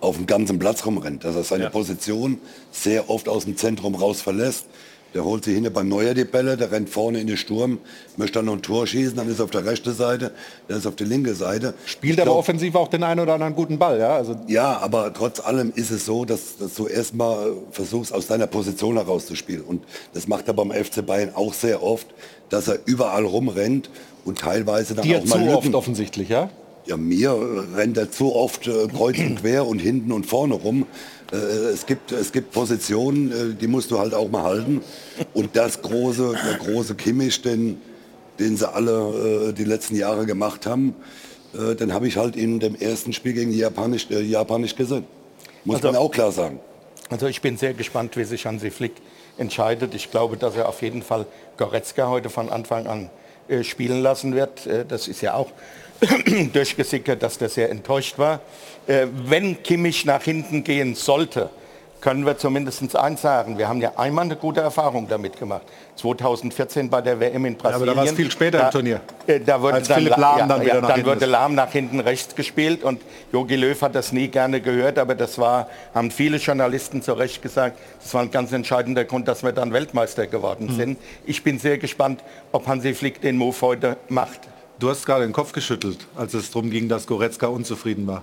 auf 0.00 0.16
dem 0.16 0.26
ganzen 0.26 0.58
Platz 0.58 0.86
rumrennt, 0.86 1.24
dass 1.24 1.36
er 1.36 1.42
seine 1.42 1.64
ja. 1.64 1.70
Position 1.70 2.40
sehr 2.70 3.10
oft 3.10 3.28
aus 3.28 3.44
dem 3.44 3.56
Zentrum 3.56 3.94
raus 3.94 4.20
verlässt. 4.20 4.66
Der 5.14 5.24
holt 5.24 5.44
sich 5.44 5.54
hinten 5.54 5.72
beim 5.72 5.88
Neuer 5.88 6.12
die 6.12 6.24
Bälle, 6.24 6.56
der 6.56 6.70
rennt 6.70 6.90
vorne 6.90 7.20
in 7.20 7.26
den 7.26 7.36
Sturm, 7.36 7.78
möchte 8.16 8.38
dann 8.38 8.44
noch 8.44 8.52
ein 8.54 8.62
Tor 8.62 8.86
schießen, 8.86 9.16
dann 9.16 9.28
ist 9.30 9.38
er 9.38 9.46
auf 9.46 9.50
der 9.50 9.64
rechten 9.64 9.94
Seite, 9.94 10.32
der 10.68 10.76
ist 10.76 10.86
auf 10.86 10.96
der 10.96 11.06
linken 11.06 11.34
Seite. 11.34 11.72
Spielt 11.86 12.16
glaub, 12.16 12.28
aber 12.28 12.36
offensiv 12.36 12.74
auch 12.74 12.88
den 12.88 13.02
einen 13.02 13.20
oder 13.20 13.34
anderen 13.34 13.54
guten 13.54 13.78
Ball, 13.78 13.98
ja? 13.98 14.16
Also 14.16 14.36
ja, 14.48 14.76
aber 14.78 15.12
trotz 15.14 15.40
allem 15.40 15.72
ist 15.74 15.90
es 15.90 16.04
so, 16.04 16.26
dass, 16.26 16.58
dass 16.58 16.74
du 16.74 16.86
erstmal 16.86 17.52
versuchst, 17.70 18.12
aus 18.12 18.26
deiner 18.26 18.46
Position 18.46 18.96
heraus 18.96 19.26
zu 19.26 19.34
spielen. 19.34 19.62
Und 19.62 19.84
das 20.12 20.28
macht 20.28 20.46
er 20.48 20.54
beim 20.54 20.70
FC 20.70 21.04
Bayern 21.04 21.30
auch 21.34 21.54
sehr 21.54 21.82
oft, 21.82 22.06
dass 22.50 22.68
er 22.68 22.78
überall 22.84 23.24
rumrennt 23.24 23.90
und 24.24 24.38
teilweise 24.38 24.94
dann 24.94 25.04
Dir 25.04 25.18
auch 25.18 25.24
mal 25.24 25.44
zu 25.48 25.56
oft 25.56 25.74
offensichtlich, 25.74 26.28
ja? 26.28 26.50
Ja, 26.88 26.96
mir 26.96 27.66
rennt 27.76 27.98
er 27.98 28.10
zu 28.10 28.34
oft 28.34 28.66
äh, 28.66 28.88
kreuz 28.88 29.18
und 29.18 29.40
quer 29.42 29.66
und 29.66 29.78
hinten 29.78 30.10
und 30.10 30.24
vorne 30.24 30.54
rum. 30.54 30.86
Äh, 31.30 31.36
es, 31.36 31.84
gibt, 31.84 32.12
es 32.12 32.32
gibt 32.32 32.50
Positionen, 32.50 33.30
äh, 33.30 33.54
die 33.54 33.66
musst 33.66 33.90
du 33.90 33.98
halt 33.98 34.14
auch 34.14 34.30
mal 34.30 34.42
halten. 34.44 34.80
Und 35.34 35.54
das 35.54 35.82
große, 35.82 36.34
der 36.46 36.54
große 36.54 36.94
Kimmich, 36.94 37.42
den, 37.42 37.78
den 38.38 38.56
sie 38.56 38.72
alle 38.72 39.50
äh, 39.50 39.52
die 39.52 39.64
letzten 39.64 39.96
Jahre 39.96 40.24
gemacht 40.24 40.64
haben, 40.64 40.94
äh, 41.52 41.74
den 41.74 41.92
habe 41.92 42.08
ich 42.08 42.16
halt 42.16 42.36
in 42.36 42.58
dem 42.58 42.74
ersten 42.74 43.12
Spiel 43.12 43.34
gegen 43.34 43.52
Japan 43.52 43.90
nicht, 43.90 44.10
Japan 44.10 44.62
nicht 44.62 44.78
gesehen. 44.78 45.04
Muss 45.66 45.76
also, 45.76 45.88
man 45.88 45.96
auch 45.96 46.10
klar 46.10 46.32
sagen. 46.32 46.58
Also 47.10 47.26
ich 47.26 47.42
bin 47.42 47.58
sehr 47.58 47.74
gespannt, 47.74 48.16
wie 48.16 48.24
sich 48.24 48.46
Hansi 48.46 48.70
Flick 48.70 48.94
entscheidet. 49.36 49.94
Ich 49.94 50.10
glaube, 50.10 50.38
dass 50.38 50.56
er 50.56 50.70
auf 50.70 50.80
jeden 50.80 51.02
Fall 51.02 51.26
Goretzka 51.58 52.08
heute 52.08 52.30
von 52.30 52.48
Anfang 52.48 52.86
an 52.86 53.10
äh, 53.48 53.62
spielen 53.62 54.00
lassen 54.02 54.34
wird. 54.34 54.66
Das 54.88 55.06
ist 55.06 55.20
ja 55.20 55.34
auch 55.34 55.52
durchgesickert, 56.52 57.22
dass 57.22 57.38
der 57.38 57.48
sehr 57.48 57.70
enttäuscht 57.70 58.18
war. 58.18 58.40
Äh, 58.86 59.06
wenn 59.24 59.62
Kimmich 59.62 60.04
nach 60.04 60.22
hinten 60.22 60.64
gehen 60.64 60.94
sollte, 60.94 61.50
können 62.00 62.24
wir 62.24 62.38
zumindest 62.38 62.94
eins 62.96 63.22
sagen. 63.22 63.58
Wir 63.58 63.68
haben 63.68 63.80
ja 63.80 63.92
einmal 63.96 64.24
eine 64.24 64.36
gute 64.36 64.60
Erfahrung 64.60 65.08
damit 65.08 65.38
gemacht. 65.38 65.62
2014 65.96 66.88
bei 66.88 67.00
der 67.00 67.18
WM 67.18 67.44
in 67.44 67.56
Brasilien. 67.56 67.70
Ja, 67.70 67.76
aber 67.76 67.86
da 67.86 67.96
war 67.96 68.04
es 68.04 68.12
viel 68.12 68.30
später 68.30 68.58
da, 68.58 68.66
im 68.66 68.70
Turnier. 68.70 69.00
Äh, 69.26 69.40
da 69.40 69.60
wurde 69.60 69.74
Als 69.74 69.88
dann, 69.88 69.98
Philipp 69.98 70.16
Lahm 70.16 70.38
ja, 70.38 70.46
dann, 70.46 70.60
wieder 70.60 70.74
ja, 70.74 70.80
nach 70.80 70.88
dann 70.88 71.04
wurde 71.04 71.26
Lahm 71.26 71.54
nach 71.54 71.72
hinten 71.72 72.00
rechts 72.00 72.34
gespielt 72.34 72.84
und 72.84 73.00
Jogi 73.32 73.56
Löw 73.56 73.80
hat 73.82 73.94
das 73.94 74.12
nie 74.12 74.28
gerne 74.28 74.60
gehört, 74.60 74.98
aber 74.98 75.16
das 75.16 75.38
war, 75.38 75.68
haben 75.92 76.10
viele 76.12 76.36
Journalisten 76.36 77.02
zu 77.02 77.14
Recht 77.14 77.42
gesagt, 77.42 77.78
das 78.00 78.14
war 78.14 78.22
ein 78.22 78.30
ganz 78.30 78.52
entscheidender 78.52 79.04
Grund, 79.04 79.26
dass 79.26 79.42
wir 79.42 79.52
dann 79.52 79.72
Weltmeister 79.72 80.28
geworden 80.28 80.68
mhm. 80.70 80.76
sind. 80.76 80.98
Ich 81.26 81.42
bin 81.42 81.58
sehr 81.58 81.78
gespannt, 81.78 82.22
ob 82.52 82.66
Hansi 82.68 82.94
Flick 82.94 83.20
den 83.20 83.36
Move 83.36 83.56
heute 83.60 83.96
macht. 84.08 84.47
Du 84.78 84.88
hast 84.88 85.04
gerade 85.06 85.24
den 85.24 85.32
Kopf 85.32 85.52
geschüttelt, 85.52 85.98
als 86.14 86.34
es 86.34 86.52
darum 86.52 86.70
ging, 86.70 86.88
dass 86.88 87.06
Goretzka 87.06 87.48
unzufrieden 87.48 88.06
war. 88.06 88.22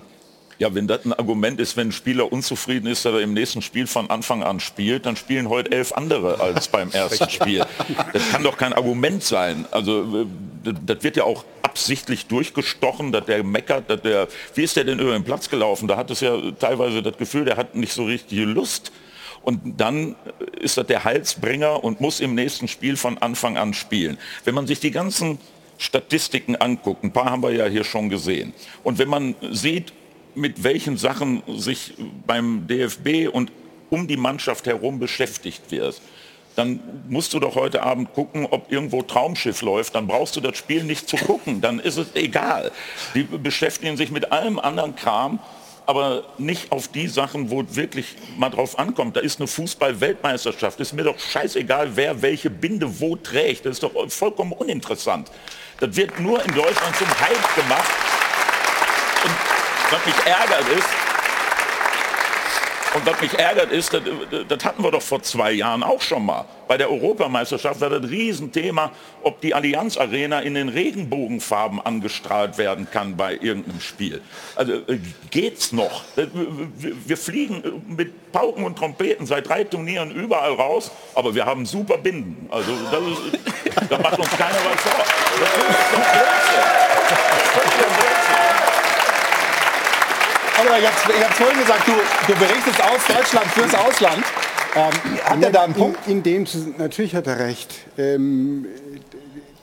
Ja, 0.58 0.74
wenn 0.74 0.88
das 0.88 1.04
ein 1.04 1.12
Argument 1.12 1.60
ist, 1.60 1.76
wenn 1.76 1.90
ein 1.90 1.92
Spieler 1.92 2.32
unzufrieden 2.32 2.88
ist, 2.88 3.04
dass 3.04 3.14
er 3.14 3.20
im 3.20 3.34
nächsten 3.34 3.62
Spiel 3.62 3.88
von 3.88 4.10
Anfang 4.10 4.42
an 4.42 4.62
spielt, 4.62 5.06
dann 5.06 5.18
spielen 5.18 5.50
heute 5.50 5.74
elf 5.74 5.92
andere 5.92 6.40
als 6.40 6.70
beim 6.70 6.92
ersten 6.92 7.30
Spiel. 7.30 7.66
Das 8.14 8.30
kann 8.32 8.44
doch 8.44 8.56
kein 8.56 8.72
Argument 8.72 9.22
sein. 9.22 9.66
Also 9.72 10.22
äh, 10.64 10.74
das 10.86 11.04
wird 11.04 11.18
ja 11.18 11.26
auch 11.26 11.44
absichtlich 11.62 12.28
durchgestochen, 12.28 13.12
dass 13.12 13.26
der 13.26 13.44
meckert, 13.44 13.90
dass 13.90 14.02
der, 14.02 14.30
wie 14.54 14.64
ist 14.64 14.78
der 14.78 14.86
denn 14.86 15.00
über 15.00 15.12
den 15.12 15.26
Platz 15.26 15.50
gelaufen? 15.50 15.90
Da 15.90 15.98
hat 15.98 16.10
es 16.10 16.22
ja 16.22 16.40
teilweise 16.58 17.04
das 17.04 17.18
Gefühl, 17.18 17.44
der 17.44 17.58
hat 17.58 17.76
nicht 17.76 17.92
so 17.92 18.06
richtige 18.06 18.46
Lust. 18.46 18.94
Und 19.42 19.80
dann 19.82 20.16
ist 20.62 20.78
das 20.78 20.88
der 20.88 21.04
Halsbringer 21.04 21.84
und 21.84 22.00
muss 22.00 22.22
im 22.22 22.34
nächsten 22.34 22.70
Spiel 22.70 22.96
von 22.96 23.18
Anfang 23.18 23.58
an 23.58 23.74
spielen. 23.74 24.18
Wenn 24.46 24.56
man 24.56 24.68
sich 24.68 24.80
die 24.80 24.92
ganzen 24.92 25.38
Statistiken 25.78 26.56
anguckt, 26.56 27.04
ein 27.04 27.12
paar 27.12 27.32
haben 27.32 27.44
wir 27.44 27.52
ja 27.52 27.66
hier 27.66 27.84
schon 27.84 28.10
gesehen, 28.10 28.54
und 28.84 28.98
wenn 28.98 29.10
man 29.10 29.36
sieht, 29.52 29.94
mit 30.36 30.64
welchen 30.64 30.98
Sachen 30.98 31.44
sich 31.58 31.94
beim 32.28 32.68
DFB 32.68 33.30
und 33.32 33.52
um 33.90 34.08
die 34.08 34.18
Mannschaft 34.18 34.66
herum 34.68 35.00
beschäftigt 35.00 35.72
wird, 35.72 36.02
dann 36.56 36.80
musst 37.10 37.34
du 37.34 37.40
doch 37.40 37.56
heute 37.56 37.84
Abend 37.84 38.14
gucken, 38.14 38.48
ob 38.50 38.72
irgendwo 38.72 39.02
Traumschiff 39.02 39.62
läuft. 39.62 39.96
Dann 39.96 40.08
brauchst 40.08 40.36
du 40.36 40.42
das 40.42 40.58
Spiel 40.58 40.84
nicht 40.84 41.08
zu 41.10 41.18
gucken. 41.18 41.62
Dann 41.62 41.80
ist 41.80 41.98
es 41.98 42.08
egal. 42.16 42.72
Die 43.14 43.24
beschäftigen 43.24 43.98
sich 43.98 44.10
mit 44.10 44.32
allem 44.32 44.58
anderen 44.60 44.96
Kram, 44.96 45.40
aber 45.86 46.24
nicht 46.38 46.72
auf 46.72 46.88
die 46.88 47.08
Sachen, 47.08 47.52
wo 47.52 47.64
wirklich 47.70 48.16
mal 48.38 48.50
drauf 48.50 48.80
ankommt. 48.80 49.18
Da 49.18 49.20
ist 49.20 49.40
eine 49.40 49.48
Fußball-Weltmeisterschaft. 49.48 50.80
Ist 50.80 50.94
mir 50.94 51.04
doch 51.04 51.20
scheißegal, 51.20 51.96
wer 51.96 52.22
welche 52.22 52.50
Binde 52.50 53.00
wo 53.00 53.18
trägt. 53.18 53.66
Das 53.66 53.74
ist 53.74 53.84
doch 53.84 54.10
vollkommen 54.10 54.54
uninteressant. 54.54 55.30
Das 55.80 55.96
wird 55.96 56.20
nur 56.20 56.44
in 56.44 56.54
Deutschland 56.54 56.96
zum 56.96 57.08
Hype 57.08 57.56
gemacht. 57.56 57.92
Und 59.24 59.34
was 59.92 60.06
mich 60.06 60.16
ärgert 60.26 60.70
ist, 60.70 61.05
und 62.96 63.06
was 63.06 63.22
mich 63.22 63.38
ärgert 63.38 63.72
ist, 63.72 63.94
das, 63.94 64.02
das, 64.48 64.64
hatten 64.64 64.82
wir 64.82 64.92
doch 64.92 65.02
vor 65.02 65.22
zwei 65.22 65.52
Jahren 65.52 65.84
auch 65.84 66.02
schon 66.02 66.26
mal. 66.26 66.46
Bei 66.68 66.78
der 66.78 66.90
Europameisterschaft 66.90 67.82
war 67.82 67.90
das 67.90 68.10
Riesenthema, 68.10 68.92
ob 69.22 69.42
die 69.42 69.54
Allianz 69.54 69.98
Arena 69.98 70.40
in 70.40 70.54
den 70.54 70.70
Regenbogenfarben 70.70 71.82
angestrahlt 71.82 72.58
werden 72.58 72.88
kann 72.90 73.18
bei 73.18 73.34
irgendeinem 73.34 73.82
Spiel. 73.82 74.22
Also 74.56 74.74
äh, 74.74 75.00
geht's 75.30 75.74
noch? 75.74 76.04
Wir 76.16 77.18
fliegen 77.18 77.84
mit 77.88 78.32
Pauken 78.32 78.64
und 78.64 78.78
Trompeten 78.78 79.26
seit 79.26 79.50
drei 79.50 79.66
Turnieren 79.66 80.12
überall 80.12 80.54
raus, 80.54 80.90
aber 81.16 81.36
wir 81.36 81.46
haben 81.46 81.66
super 81.66 81.98
Binden. 81.98 82.48
Also 82.50 82.72
das 82.92 83.02
ist, 83.02 83.92
da 83.92 83.98
macht 84.00 84.18
uns 84.18 84.30
keiner 84.32 84.56
was 84.56 84.82
vor. 84.82 85.06
Jetzt, 90.82 91.06
ich 91.10 91.24
habe 91.24 91.34
vorhin 91.34 91.60
gesagt, 91.60 91.88
du, 91.88 91.92
du 92.28 92.40
berichtest 92.40 92.82
aus 92.82 93.06
Deutschland 93.08 93.48
fürs 93.48 93.76
Ausland. 93.76 94.24
Ähm, 94.76 95.20
hat 95.24 95.44
er 95.44 95.52
da 95.52 95.64
einen 95.64 95.74
Punkt? 95.74 96.08
In, 96.08 96.18
in 96.18 96.24
dem, 96.24 96.46
natürlich 96.78 97.16
hat 97.16 97.28
er 97.28 97.40
recht. 97.40 97.74
Ähm, 97.98 98.66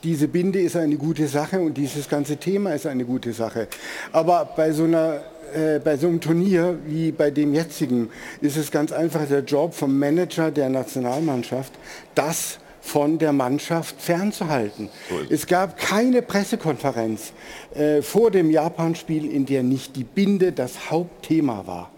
diese 0.03 0.29
Binde 0.29 0.61
ist 0.61 0.77
eine 0.77 0.97
gute 0.97 1.29
Sache 1.29 1.61
und 1.61 1.75
dieses 1.75 2.09
ganze 2.09 2.37
Thema 2.37 2.75
ist 2.75 2.87
eine 2.87 3.05
gute 3.05 3.33
Sache. 3.33 3.69
Aber 4.13 4.45
bei 4.57 4.73
so 4.73 4.85
einer 4.85 5.21
äh, 5.55 5.79
bei 5.79 5.97
so 5.97 6.09
einem 6.09 6.21
Turnier 6.21 6.79
wie 6.87 7.13
bei 7.13 7.31
dem 7.31 7.55
jetzigen 7.55 8.11
ist 8.41 8.57
es 8.57 8.71
ganz 8.71 8.93
einfach 8.93 9.27
der 9.27 9.41
Job 9.41 9.75
vom 9.75 9.99
Manager 9.99 10.51
der 10.51 10.69
Nationalmannschaft, 10.69 11.73
das 12.15 12.59
von 12.83 13.19
der 13.19 13.33
Mannschaft 13.33 14.03
fernzuhalten. 14.03 14.91
Es 15.31 15.47
gab 15.47 15.79
keine 15.79 16.21
Pressekonferenz 16.21 17.33
äh, 17.75 18.03
vor 18.03 18.31
dem 18.31 18.51
Japan-Spiel, 18.51 19.31
in 19.31 19.47
der 19.47 19.63
nicht 19.63 19.97
die 19.97 20.05
Binde 20.05 20.53
das 20.53 20.91
Hauptthema 20.91 21.67
war. 21.67 21.91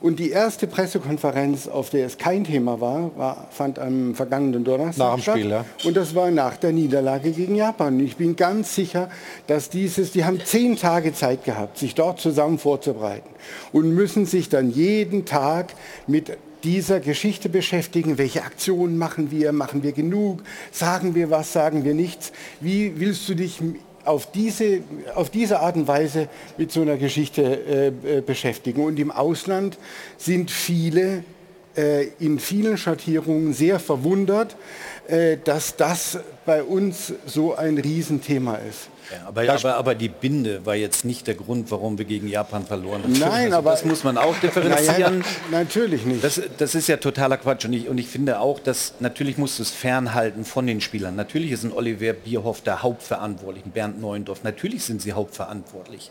Und 0.00 0.18
die 0.18 0.30
erste 0.30 0.66
Pressekonferenz, 0.66 1.68
auf 1.68 1.90
der 1.90 2.06
es 2.06 2.18
kein 2.18 2.42
Thema 2.42 2.80
war, 2.80 3.16
war 3.16 3.46
fand 3.50 3.78
am 3.78 4.16
vergangenen 4.16 4.64
Donnerstag 4.64 5.06
nach 5.06 5.14
dem 5.14 5.22
statt. 5.22 5.38
Spiel, 5.38 5.50
ja. 5.50 5.64
Und 5.84 5.96
das 5.96 6.14
war 6.16 6.30
nach 6.32 6.56
der 6.56 6.72
Niederlage 6.72 7.30
gegen 7.30 7.54
Japan. 7.54 8.00
Ich 8.00 8.16
bin 8.16 8.34
ganz 8.34 8.74
sicher, 8.74 9.10
dass 9.46 9.70
dieses, 9.70 10.10
die 10.10 10.24
haben 10.24 10.40
zehn 10.44 10.76
Tage 10.76 11.14
Zeit 11.14 11.44
gehabt, 11.44 11.78
sich 11.78 11.94
dort 11.94 12.20
zusammen 12.20 12.58
vorzubereiten 12.58 13.28
und 13.72 13.94
müssen 13.94 14.26
sich 14.26 14.48
dann 14.48 14.70
jeden 14.70 15.24
Tag 15.24 15.74
mit 16.08 16.36
dieser 16.64 17.00
Geschichte 17.00 17.48
beschäftigen. 17.48 18.18
Welche 18.18 18.42
Aktionen 18.42 18.98
machen 18.98 19.30
wir? 19.30 19.52
Machen 19.52 19.82
wir 19.82 19.92
genug? 19.92 20.42
Sagen 20.70 21.14
wir 21.14 21.30
was? 21.30 21.52
Sagen 21.52 21.84
wir 21.84 21.94
nichts? 21.94 22.32
Wie 22.60 22.98
willst 22.98 23.28
du 23.28 23.34
dich 23.34 23.60
auf 24.04 24.30
diese, 24.32 24.80
auf 25.14 25.30
diese 25.30 25.60
Art 25.60 25.76
und 25.76 25.86
Weise 25.88 26.28
mit 26.58 26.72
so 26.72 26.82
einer 26.82 26.96
Geschichte 26.96 27.42
äh, 28.04 28.18
äh 28.18 28.20
beschäftigen? 28.20 28.84
Und 28.84 28.98
im 28.98 29.10
Ausland 29.10 29.78
sind 30.16 30.50
viele 30.50 31.24
äh, 31.76 32.08
in 32.18 32.38
vielen 32.38 32.76
Schattierungen 32.76 33.54
sehr 33.54 33.80
verwundert, 33.80 34.56
äh, 35.08 35.38
dass 35.42 35.76
das 35.76 36.18
bei 36.44 36.62
uns 36.62 37.14
so 37.26 37.54
ein 37.54 37.78
Riesenthema 37.78 38.56
ist. 38.56 38.88
Ja, 39.12 39.28
aber, 39.28 39.48
aber, 39.48 39.74
aber, 39.76 39.94
die 39.94 40.08
Binde 40.08 40.64
war 40.64 40.74
jetzt 40.74 41.04
nicht 41.04 41.26
der 41.26 41.34
Grund, 41.34 41.70
warum 41.70 41.98
wir 41.98 42.04
gegen 42.04 42.28
Japan 42.28 42.64
verloren 42.64 43.02
haben. 43.02 43.12
Nein, 43.12 43.46
also 43.46 43.56
aber 43.58 43.70
das 43.72 43.84
muss 43.84 44.04
man 44.04 44.16
auch 44.16 44.34
differenzieren. 44.38 45.20
Ja, 45.20 45.58
natürlich 45.58 46.04
nicht. 46.04 46.24
Das, 46.24 46.40
das, 46.58 46.74
ist 46.74 46.88
ja 46.88 46.96
totaler 46.96 47.36
Quatsch. 47.36 47.64
Und 47.66 47.74
ich, 47.74 47.88
und 47.88 47.98
ich 47.98 48.08
finde 48.08 48.40
auch, 48.40 48.58
dass 48.58 48.94
natürlich 49.00 49.36
muss 49.38 49.58
es 49.58 49.70
fernhalten 49.70 50.44
von 50.44 50.66
den 50.66 50.80
Spielern. 50.80 51.14
Natürlich 51.14 51.52
ist 51.52 51.64
ein 51.64 51.72
Oliver 51.72 52.14
Bierhoff 52.14 52.62
der 52.62 52.82
Hauptverantwortliche, 52.82 53.68
Bernd 53.68 54.00
Neuendorf. 54.00 54.44
Natürlich 54.44 54.84
sind 54.84 55.02
sie 55.02 55.12
hauptverantwortlich 55.12 56.10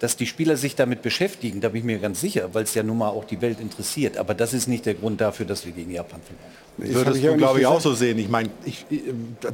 dass 0.00 0.16
die 0.16 0.26
Spieler 0.26 0.56
sich 0.56 0.76
damit 0.76 1.02
beschäftigen, 1.02 1.60
da 1.60 1.70
bin 1.70 1.80
ich 1.80 1.84
mir 1.84 1.98
ganz 1.98 2.20
sicher, 2.20 2.50
weil 2.52 2.64
es 2.64 2.74
ja 2.74 2.82
nun 2.82 2.98
mal 2.98 3.08
auch 3.08 3.24
die 3.24 3.40
Welt 3.40 3.60
interessiert. 3.60 4.16
Aber 4.16 4.34
das 4.34 4.54
ist 4.54 4.68
nicht 4.68 4.86
der 4.86 4.94
Grund 4.94 5.20
dafür, 5.20 5.46
dass 5.46 5.66
wir 5.66 5.72
gegen 5.72 5.90
Japan 5.90 6.20
verlieren. 6.20 6.68
Das 6.78 7.06
würdest 7.06 7.24
du, 7.24 7.36
glaube 7.36 7.60
ich, 7.60 7.66
auch 7.66 7.80
so 7.80 7.92
sehen. 7.94 8.18
Ich 8.18 8.28
meine, 8.28 8.50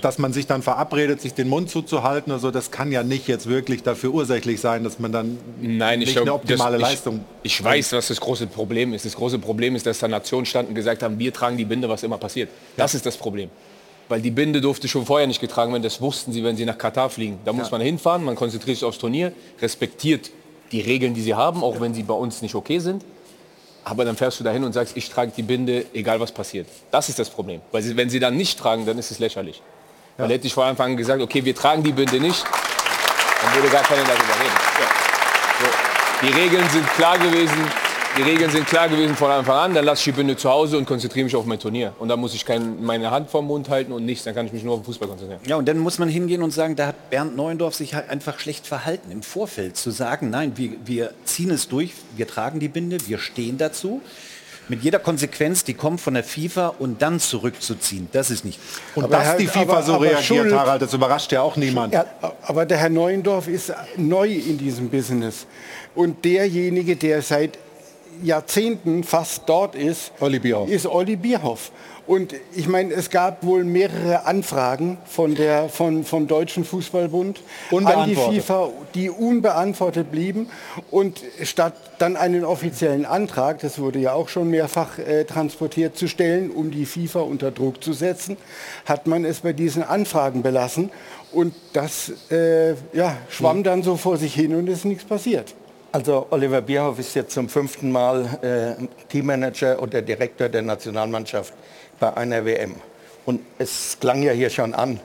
dass 0.01 0.19
man 0.19 0.35
sich 0.35 0.47
dann 0.47 0.61
verabredet, 0.61 1.23
sich 1.23 1.33
den 1.33 1.49
Mund 1.49 1.71
zuzuhalten, 1.71 2.31
also 2.33 2.51
das 2.51 2.71
kann 2.71 2.93
ja 2.93 3.03
nicht 3.03 3.29
jetzt 3.29 3.49
wirklich 3.49 3.83
dafür 3.83 4.13
ursächlich 4.13 4.61
sein, 4.61 4.85
dass 4.85 4.99
man 4.99 5.11
dann 5.11 5.39
Nein, 5.61 6.01
nicht 6.01 6.09
ich 6.09 6.15
glaub, 6.17 6.27
eine 6.27 6.35
optimale 6.35 6.79
das, 6.79 6.91
Leistung. 6.91 7.25
Ich, 7.43 7.55
ich 7.55 7.65
weiß, 7.65 7.93
was 7.93 8.09
das 8.09 8.21
große 8.21 8.47
Problem 8.47 8.93
ist. 8.93 9.07
Das 9.07 9.17
große 9.17 9.39
Problem 9.39 9.75
ist, 9.75 9.87
dass 9.87 9.99
da 10.01 10.09
Nationen 10.09 10.45
standen 10.45 10.71
und 10.71 10.75
gesagt 10.75 11.03
haben, 11.03 11.19
wir 11.19 11.33
tragen 11.33 11.57
die 11.57 11.65
Binde, 11.65 11.89
was 11.89 12.03
immer 12.03 12.19
passiert. 12.19 12.51
Das 12.77 12.93
ja. 12.93 12.99
ist 12.99 13.07
das 13.07 13.17
Problem. 13.17 13.49
Weil 14.09 14.21
die 14.21 14.31
Binde 14.31 14.61
durfte 14.61 14.87
schon 14.87 15.07
vorher 15.07 15.27
nicht 15.27 15.41
getragen 15.41 15.73
werden, 15.73 15.83
das 15.83 16.01
wussten 16.01 16.33
sie, 16.33 16.45
wenn 16.45 16.57
sie 16.57 16.67
nach 16.67 16.77
Katar 16.77 17.09
fliegen. 17.09 17.39
Da 17.45 17.53
muss 17.53 17.69
ja. 17.71 17.79
man 17.79 17.81
hinfahren, 17.81 18.25
man 18.25 18.37
konzentriert 18.37 18.77
sich 18.77 18.85
aufs 18.85 18.99
Turnier, 18.99 19.33
respektiert 19.63 20.31
die 20.73 20.81
Regeln, 20.81 21.15
die 21.15 21.23
sie 21.23 21.35
haben, 21.35 21.63
auch 21.63 21.81
wenn 21.81 21.95
sie 21.95 22.03
bei 22.03 22.15
uns 22.15 22.43
nicht 22.43 22.55
okay 22.55 22.79
sind. 22.79 23.05
Aber 23.85 24.05
dann 24.05 24.17
fährst 24.17 24.41
du 24.41 24.45
dahin 24.45 24.65
und 24.65 24.73
sagst, 24.73 24.97
ich 24.97 25.11
trage 25.11 25.33
die 25.37 25.43
Binde, 25.43 25.87
egal 25.93 26.19
was 26.21 26.33
passiert. 26.33 26.67
Das 26.91 27.09
ist 27.09 27.19
das 27.19 27.29
Problem. 27.29 27.61
Weil 27.71 27.83
sie, 27.83 27.97
wenn 27.97 28.09
sie 28.09 28.19
dann 28.19 28.37
nicht 28.37 28.59
tragen, 28.59 28.87
dann 28.87 28.99
ist 28.99 29.11
es 29.11 29.19
lächerlich. 29.19 29.63
Ja. 30.17 30.25
Weil 30.25 30.33
hätte 30.33 30.47
ich 30.47 30.55
vor 30.55 30.65
Anfang 30.65 30.93
an 30.93 30.97
gesagt, 30.97 31.21
okay, 31.23 31.45
wir 31.45 31.55
tragen 31.55 31.83
die 31.83 31.93
Binde 31.93 32.19
nicht, 32.19 32.45
dann 33.43 33.55
würde 33.55 33.69
gar 33.69 33.83
keiner 33.83 34.05
darüber 34.05 34.35
reden. 34.41 34.59
Ja. 34.81 34.89
So. 35.61 36.27
Die 36.27 36.33
Regeln 36.33 36.69
sind 36.71 36.87
klar 36.95 37.19
gewesen, 37.19 37.71
die 38.17 38.23
Regeln 38.23 38.51
sind 38.51 38.67
klar 38.67 38.89
gewesen 38.89 39.17
von 39.17 39.31
Anfang 39.31 39.57
an, 39.57 39.75
dann 39.75 39.85
lasse 39.85 40.01
ich 40.01 40.05
die 40.05 40.13
Binde 40.13 40.37
zu 40.37 40.49
Hause 40.49 40.79
und 40.79 40.87
konzentriere 40.87 41.25
mich 41.25 41.35
auf 41.35 41.47
mein 41.47 41.59
Turnier. 41.59 41.95
Und 41.99 42.09
dann 42.09 42.21
muss 42.21 42.35
ich 42.35 42.45
kein, 42.45 42.83
meine 42.83 43.11
Hand 43.11 43.31
vom 43.31 43.47
Mund 43.47 43.69
halten 43.69 43.93
und 43.93 44.05
nichts, 44.05 44.25
dann 44.25 44.35
kann 44.35 44.47
ich 44.47 44.53
mich 44.53 44.63
nur 44.63 44.75
auf 44.75 44.81
den 44.81 44.85
Fußball 44.85 45.09
konzentrieren. 45.09 45.41
Ja, 45.47 45.57
und 45.57 45.67
dann 45.67 45.79
muss 45.79 45.99
man 45.99 46.09
hingehen 46.09 46.43
und 46.43 46.53
sagen, 46.53 46.77
da 46.77 46.89
hat 46.89 47.11
Bernd 47.11 47.37
Neuendorf 47.37 47.75
sich 47.75 47.95
halt 47.95 48.09
einfach 48.11 48.39
schlecht 48.39 48.67
verhalten 48.67 49.11
im 49.11 49.23
Vorfeld. 49.23 49.77
Zu 49.77 49.91
sagen, 49.91 50.31
nein, 50.31 50.53
wir, 50.57 50.71
wir 50.85 51.11
ziehen 51.25 51.51
es 51.51 51.69
durch, 51.69 51.93
wir 52.17 52.27
tragen 52.27 52.61
die 52.61 52.69
Binde, 52.69 52.99
wir 53.07 53.19
stehen 53.19 53.59
dazu 53.59 54.01
mit 54.69 54.83
jeder 54.83 54.99
Konsequenz, 54.99 55.65
die 55.65 55.75
kommt 55.75 56.01
von 56.01 56.15
der 56.15 56.25
FIFA 56.25 56.69
und 56.79 57.03
dann 57.03 57.21
zurückzuziehen. 57.21 58.09
Das 58.13 58.31
ist 58.31 58.45
nicht. 58.45 58.59
Und 58.95 59.05
aber 59.05 59.17
dass 59.17 59.27
Herr, 59.27 59.37
die 59.37 59.47
FIFA 59.47 59.61
aber, 59.61 59.83
so 59.83 59.95
aber 59.95 60.05
reagiert, 60.05 60.25
Schuld, 60.25 60.53
Harald, 60.53 60.83
das 60.83 60.95
überrascht 60.95 61.33
ja 61.33 61.43
auch 61.43 61.57
niemand. 61.57 61.93
Ja, 61.93 62.07
aber 62.43 62.65
der 62.65 62.79
Herr 62.79 62.89
Neuendorf 62.89 63.49
ist 63.49 63.73
neu 63.97 64.29
in 64.29 64.57
diesem 64.57 64.89
Business. 64.89 65.47
Und 65.95 66.25
derjenige, 66.25 66.97
der 66.97 67.23
seit 67.23 67.59
Jahrzehnten 68.23 69.05
fast 69.05 69.43
dort 69.47 69.75
ist, 69.75 70.13
Olli 70.21 70.39
Bierhoff. 70.39 70.69
ist 70.69 70.87
Olli 70.87 71.17
Bierhoff. 71.17 71.71
Und 72.07 72.35
ich 72.55 72.69
meine, 72.69 72.93
es 72.93 73.09
gab 73.09 73.45
wohl 73.45 73.65
mehrere 73.65 74.27
Anfragen 74.27 74.99
von 75.07 75.35
der, 75.35 75.71
von, 75.71 76.05
vom 76.05 76.27
Deutschen 76.27 76.65
Fußballbund 76.65 77.41
an 77.71 78.09
die 78.09 78.15
FIFA, 78.15 78.69
die 78.95 79.09
unbeantwortet 79.09 80.11
blieben. 80.11 80.51
Und 80.91 81.23
statt 81.43 81.73
dann 81.99 82.17
einen 82.17 82.45
offiziellen 82.45 83.07
Antrag, 83.07 83.61
das 83.61 83.79
wurde 83.79 84.01
ja 84.01 84.13
auch 84.13 84.29
schon 84.29 84.51
mehrfach 84.51 84.99
äh, 84.99 85.25
transportiert, 85.25 85.97
zu 85.97 86.07
stellen, 86.07 86.51
um 86.51 86.71
die 86.71 86.85
FIFA 86.85 87.21
unter 87.21 87.51
Druck 87.51 87.83
zu 87.83 87.95
setzen, 87.95 88.37
hat 88.85 89.07
man 89.07 89.25
es 89.25 89.41
bei 89.41 89.55
diesen 89.55 89.83
Anfragen 89.83 90.43
belassen. 90.43 90.91
Und 91.33 91.55
das 91.73 92.13
äh, 92.31 92.73
ja, 92.93 93.17
schwamm 93.31 93.63
dann 93.63 93.83
so 93.83 93.97
vor 93.97 94.19
sich 94.19 94.35
hin 94.35 94.55
und 94.55 94.69
es 94.69 94.81
ist 94.81 94.85
nichts 94.85 95.05
passiert. 95.05 95.55
Also 95.95 96.27
Oliver 96.31 96.61
Bierhoff 96.61 96.99
ist 96.99 97.15
jetzt 97.15 97.35
zum 97.35 97.49
fünften 97.49 97.93
Mal 97.93 98.27
äh, 98.43 98.85
Teammanager 99.09 99.81
oder 99.81 100.03
Direktor 100.03 100.49
der 100.49 100.63
Nationalmannschaft 100.63 101.55
bei 102.01 102.13
einer 102.17 102.45
WM. 102.45 102.75
Und 103.25 103.43
es 103.59 103.97
klang 104.01 104.21
ja 104.21 104.33
hier 104.33 104.51
schon 104.51 104.75
an. 104.75 104.99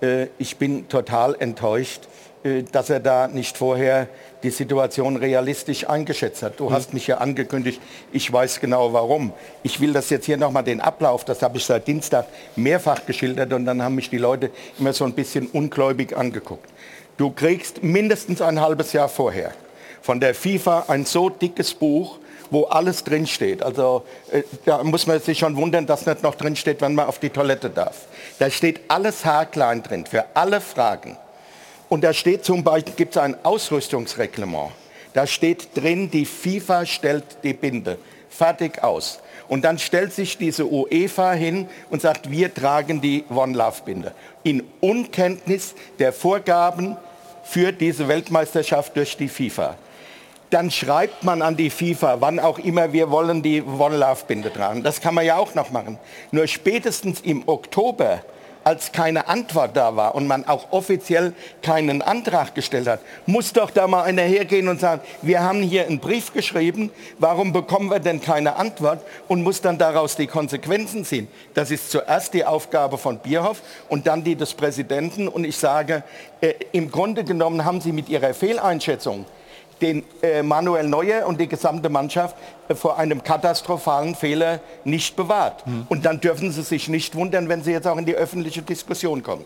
Äh, 0.00 0.28
ich 0.38 0.56
bin 0.56 0.88
total 0.88 1.34
enttäuscht, 1.40 2.02
äh, 2.44 2.62
dass 2.62 2.90
er 2.90 3.00
da 3.00 3.26
nicht 3.26 3.58
vorher 3.58 4.06
die 4.44 4.50
Situation 4.50 5.16
realistisch 5.16 5.88
eingeschätzt 5.88 6.44
hat. 6.44 6.60
Du 6.60 6.68
mhm. 6.68 6.74
hast 6.74 6.94
mich 6.94 7.08
ja 7.08 7.18
angekündigt, 7.18 7.82
ich 8.12 8.32
weiß 8.32 8.60
genau 8.60 8.92
warum. 8.92 9.32
Ich 9.64 9.80
will 9.80 9.92
das 9.92 10.10
jetzt 10.10 10.26
hier 10.26 10.36
nochmal 10.36 10.62
den 10.62 10.80
Ablauf, 10.80 11.24
das 11.24 11.42
habe 11.42 11.56
ich 11.58 11.64
seit 11.64 11.88
Dienstag 11.88 12.28
mehrfach 12.54 13.04
geschildert 13.04 13.52
und 13.52 13.64
dann 13.64 13.82
haben 13.82 13.96
mich 13.96 14.10
die 14.10 14.18
Leute 14.18 14.52
immer 14.78 14.92
so 14.92 15.06
ein 15.06 15.12
bisschen 15.12 15.48
ungläubig 15.48 16.16
angeguckt. 16.16 16.70
Du 17.16 17.32
kriegst 17.32 17.82
mindestens 17.82 18.40
ein 18.40 18.60
halbes 18.60 18.92
Jahr 18.92 19.08
vorher 19.08 19.52
von 20.06 20.20
der 20.20 20.36
FIFA 20.36 20.84
ein 20.86 21.04
so 21.04 21.28
dickes 21.30 21.74
Buch, 21.74 22.18
wo 22.50 22.66
alles 22.66 23.02
drinsteht. 23.02 23.60
Also 23.60 24.04
äh, 24.30 24.44
da 24.64 24.84
muss 24.84 25.08
man 25.08 25.20
sich 25.20 25.40
schon 25.40 25.56
wundern, 25.56 25.84
dass 25.84 26.06
nicht 26.06 26.22
noch 26.22 26.36
drinsteht, 26.36 26.80
wenn 26.80 26.94
man 26.94 27.06
auf 27.06 27.18
die 27.18 27.30
Toilette 27.30 27.68
darf. 27.70 28.02
Da 28.38 28.48
steht 28.48 28.82
alles 28.86 29.24
haarklein 29.24 29.82
drin, 29.82 30.06
für 30.06 30.24
alle 30.34 30.60
Fragen. 30.60 31.16
Und 31.88 32.04
da 32.04 32.12
steht 32.12 32.44
zum 32.44 32.62
Beispiel, 32.62 32.94
gibt 32.94 33.16
es 33.16 33.20
ein 33.20 33.36
Ausrüstungsreglement. 33.44 34.70
Da 35.12 35.26
steht 35.26 35.76
drin, 35.76 36.08
die 36.08 36.24
FIFA 36.24 36.86
stellt 36.86 37.24
die 37.42 37.54
Binde 37.54 37.98
Fertig 38.28 38.84
aus. 38.84 39.18
Und 39.48 39.64
dann 39.64 39.78
stellt 39.78 40.12
sich 40.12 40.38
diese 40.38 40.70
UEFA 40.70 41.32
hin 41.32 41.68
und 41.90 42.00
sagt, 42.00 42.30
wir 42.30 42.54
tragen 42.54 43.00
die 43.00 43.24
One-Love-Binde. 43.28 44.12
In 44.44 44.62
Unkenntnis 44.80 45.74
der 45.98 46.12
Vorgaben 46.12 46.96
für 47.42 47.72
diese 47.72 48.06
Weltmeisterschaft 48.06 48.94
durch 48.94 49.16
die 49.16 49.28
FIFA. 49.28 49.76
Dann 50.50 50.70
schreibt 50.70 51.24
man 51.24 51.42
an 51.42 51.56
die 51.56 51.70
FIFA, 51.70 52.20
wann 52.20 52.38
auch 52.38 52.58
immer 52.58 52.92
wir 52.92 53.10
wollen 53.10 53.42
die 53.42 53.62
One-Love-Binde 53.62 54.52
tragen. 54.52 54.82
Das 54.82 55.00
kann 55.00 55.14
man 55.14 55.24
ja 55.24 55.36
auch 55.36 55.54
noch 55.54 55.70
machen. 55.70 55.98
Nur 56.30 56.46
spätestens 56.46 57.20
im 57.20 57.48
Oktober 57.48 58.20
als 58.66 58.90
keine 58.90 59.28
Antwort 59.28 59.76
da 59.76 59.94
war 59.94 60.16
und 60.16 60.26
man 60.26 60.44
auch 60.48 60.72
offiziell 60.72 61.34
keinen 61.62 62.02
Antrag 62.02 62.52
gestellt 62.56 62.88
hat, 62.88 62.98
muss 63.24 63.52
doch 63.52 63.70
da 63.70 63.86
mal 63.86 64.02
einer 64.02 64.22
hergehen 64.22 64.66
und 64.66 64.80
sagen, 64.80 65.02
wir 65.22 65.40
haben 65.40 65.62
hier 65.62 65.86
einen 65.86 66.00
Brief 66.00 66.32
geschrieben, 66.32 66.90
warum 67.20 67.52
bekommen 67.52 67.92
wir 67.92 68.00
denn 68.00 68.20
keine 68.20 68.56
Antwort 68.56 69.04
und 69.28 69.44
muss 69.44 69.60
dann 69.60 69.78
daraus 69.78 70.16
die 70.16 70.26
Konsequenzen 70.26 71.04
ziehen. 71.04 71.28
Das 71.54 71.70
ist 71.70 71.92
zuerst 71.92 72.34
die 72.34 72.44
Aufgabe 72.44 72.98
von 72.98 73.18
Bierhoff 73.20 73.62
und 73.88 74.08
dann 74.08 74.24
die 74.24 74.34
des 74.34 74.52
Präsidenten. 74.54 75.28
Und 75.28 75.44
ich 75.44 75.56
sage, 75.56 76.02
äh, 76.40 76.54
im 76.72 76.90
Grunde 76.90 77.22
genommen 77.22 77.64
haben 77.64 77.80
Sie 77.80 77.92
mit 77.92 78.08
Ihrer 78.08 78.34
Fehleinschätzung 78.34 79.26
den 79.80 80.04
äh, 80.22 80.42
Manuel 80.42 80.88
Neuer 80.88 81.26
und 81.26 81.40
die 81.40 81.48
gesamte 81.48 81.88
Mannschaft 81.88 82.36
äh, 82.68 82.74
vor 82.74 82.98
einem 82.98 83.22
katastrophalen 83.22 84.14
Fehler 84.14 84.60
nicht 84.84 85.16
bewahrt. 85.16 85.66
Mhm. 85.66 85.86
Und 85.88 86.04
dann 86.04 86.20
dürfen 86.20 86.52
Sie 86.52 86.62
sich 86.62 86.88
nicht 86.88 87.14
wundern, 87.14 87.48
wenn 87.48 87.62
Sie 87.62 87.72
jetzt 87.72 87.86
auch 87.86 87.96
in 87.96 88.06
die 88.06 88.14
öffentliche 88.14 88.62
Diskussion 88.62 89.22
kommen. 89.22 89.44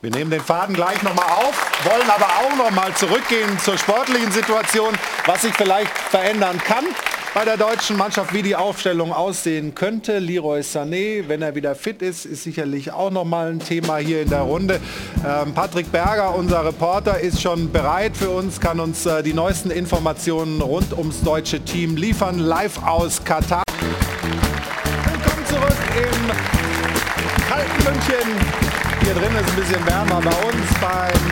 Wir 0.00 0.10
nehmen 0.10 0.30
den 0.32 0.40
Faden 0.40 0.74
gleich 0.74 1.00
nochmal 1.02 1.26
auf, 1.26 1.84
wollen 1.84 2.10
aber 2.10 2.26
auch 2.26 2.56
nochmal 2.56 2.92
zurückgehen 2.94 3.56
zur 3.60 3.78
sportlichen 3.78 4.32
Situation, 4.32 4.98
was 5.26 5.42
sich 5.42 5.54
vielleicht 5.54 5.96
verändern 5.96 6.58
kann 6.58 6.84
bei 7.34 7.44
der 7.44 7.56
deutschen 7.56 7.96
Mannschaft, 7.96 8.34
wie 8.34 8.42
die 8.42 8.56
Aufstellung 8.56 9.12
aussehen 9.12 9.74
könnte. 9.74 10.18
Leroy 10.18 10.60
Sané, 10.60 11.24
wenn 11.28 11.40
er 11.40 11.54
wieder 11.54 11.74
fit 11.74 12.02
ist, 12.02 12.26
ist 12.26 12.42
sicherlich 12.44 12.92
auch 12.92 13.10
nochmal 13.10 13.50
ein 13.50 13.58
Thema 13.58 13.96
hier 13.96 14.22
in 14.22 14.28
der 14.28 14.42
Runde. 14.42 14.80
Ähm, 15.26 15.54
Patrick 15.54 15.90
Berger, 15.90 16.34
unser 16.34 16.64
Reporter, 16.64 17.20
ist 17.20 17.40
schon 17.40 17.72
bereit 17.72 18.16
für 18.16 18.30
uns, 18.30 18.60
kann 18.60 18.80
uns 18.80 19.06
äh, 19.06 19.22
die 19.22 19.32
neuesten 19.32 19.70
Informationen 19.70 20.60
rund 20.60 20.96
ums 20.96 21.22
deutsche 21.22 21.60
Team 21.60 21.96
liefern, 21.96 22.38
live 22.38 22.82
aus 22.82 23.24
Katar. 23.24 23.62
Willkommen 25.04 25.46
zurück 25.46 25.78
im 25.96 27.48
kalten 27.48 27.84
München. 27.84 28.36
Hier 29.02 29.14
drin 29.14 29.34
ist 29.40 29.50
ein 29.50 29.56
bisschen 29.56 29.86
wärmer 29.86 30.20
bei 30.20 30.46
uns 30.46 30.80
beim 30.80 31.22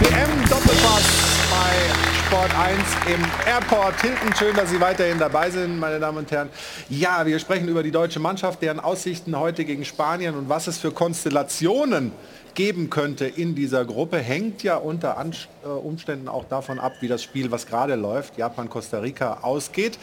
WM-Doppelpass 0.00 1.04
bei 1.50 2.17
Sport 2.28 2.54
1 2.58 2.78
im 3.06 3.24
Airport 3.46 4.02
Hilton. 4.02 4.34
Schön, 4.34 4.54
dass 4.54 4.68
Sie 4.68 4.78
weiterhin 4.78 5.18
dabei 5.18 5.48
sind, 5.48 5.78
meine 5.78 5.98
Damen 5.98 6.18
und 6.18 6.30
Herren. 6.30 6.50
Ja, 6.90 7.24
wir 7.24 7.38
sprechen 7.38 7.68
über 7.68 7.82
die 7.82 7.90
deutsche 7.90 8.20
Mannschaft, 8.20 8.60
deren 8.60 8.80
Aussichten 8.80 9.38
heute 9.38 9.64
gegen 9.64 9.82
Spanien 9.86 10.34
und 10.34 10.46
was 10.46 10.66
es 10.66 10.76
für 10.76 10.90
Konstellationen 10.90 12.12
geben 12.52 12.90
könnte 12.90 13.24
in 13.24 13.54
dieser 13.54 13.86
Gruppe, 13.86 14.18
hängt 14.18 14.62
ja 14.62 14.76
unter 14.76 15.16
äh, 15.16 15.68
Umständen 15.68 16.28
auch 16.28 16.44
davon 16.44 16.78
ab, 16.78 16.92
wie 17.00 17.08
das 17.08 17.22
Spiel, 17.22 17.50
was 17.50 17.66
gerade 17.66 17.94
läuft, 17.94 18.36
Japan-Costa 18.36 18.98
Rica, 18.98 19.38
ausgeht. 19.40 19.98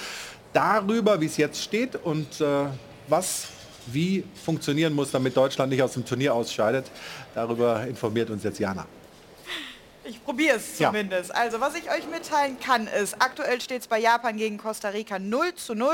Darüber, 0.51 1.21
wie 1.21 1.27
es 1.27 1.37
jetzt 1.37 1.61
steht 1.61 1.95
und 1.95 2.41
äh, 2.41 2.45
was 3.07 3.49
wie 3.85 4.23
funktionieren 4.43 4.93
muss, 4.93 5.11
damit 5.11 5.37
Deutschland 5.37 5.71
nicht 5.71 5.83
aus 5.83 5.93
dem 5.93 6.03
Turnier 6.03 6.33
ausscheidet. 6.33 6.85
Darüber 7.35 7.85
informiert 7.85 8.31
uns 8.31 8.43
jetzt 8.43 8.57
Jana. 8.57 8.87
Ich 10.07 10.23
probiere 10.23 10.57
es 10.57 10.77
zumindest. 10.77 11.31
Ja. 11.31 11.35
Also 11.35 11.59
was 11.59 11.75
ich 11.75 11.89
euch 11.89 12.07
mitteilen 12.07 12.59
kann, 12.59 12.87
ist, 12.87 13.15
aktuell 13.19 13.59
steht 13.59 13.81
es 13.81 13.87
bei 13.87 13.99
Japan 13.99 14.37
gegen 14.37 14.57
Costa 14.57 14.89
Rica 14.89 15.17
0 15.17 15.55
zu 15.55 15.73
0 15.73 15.93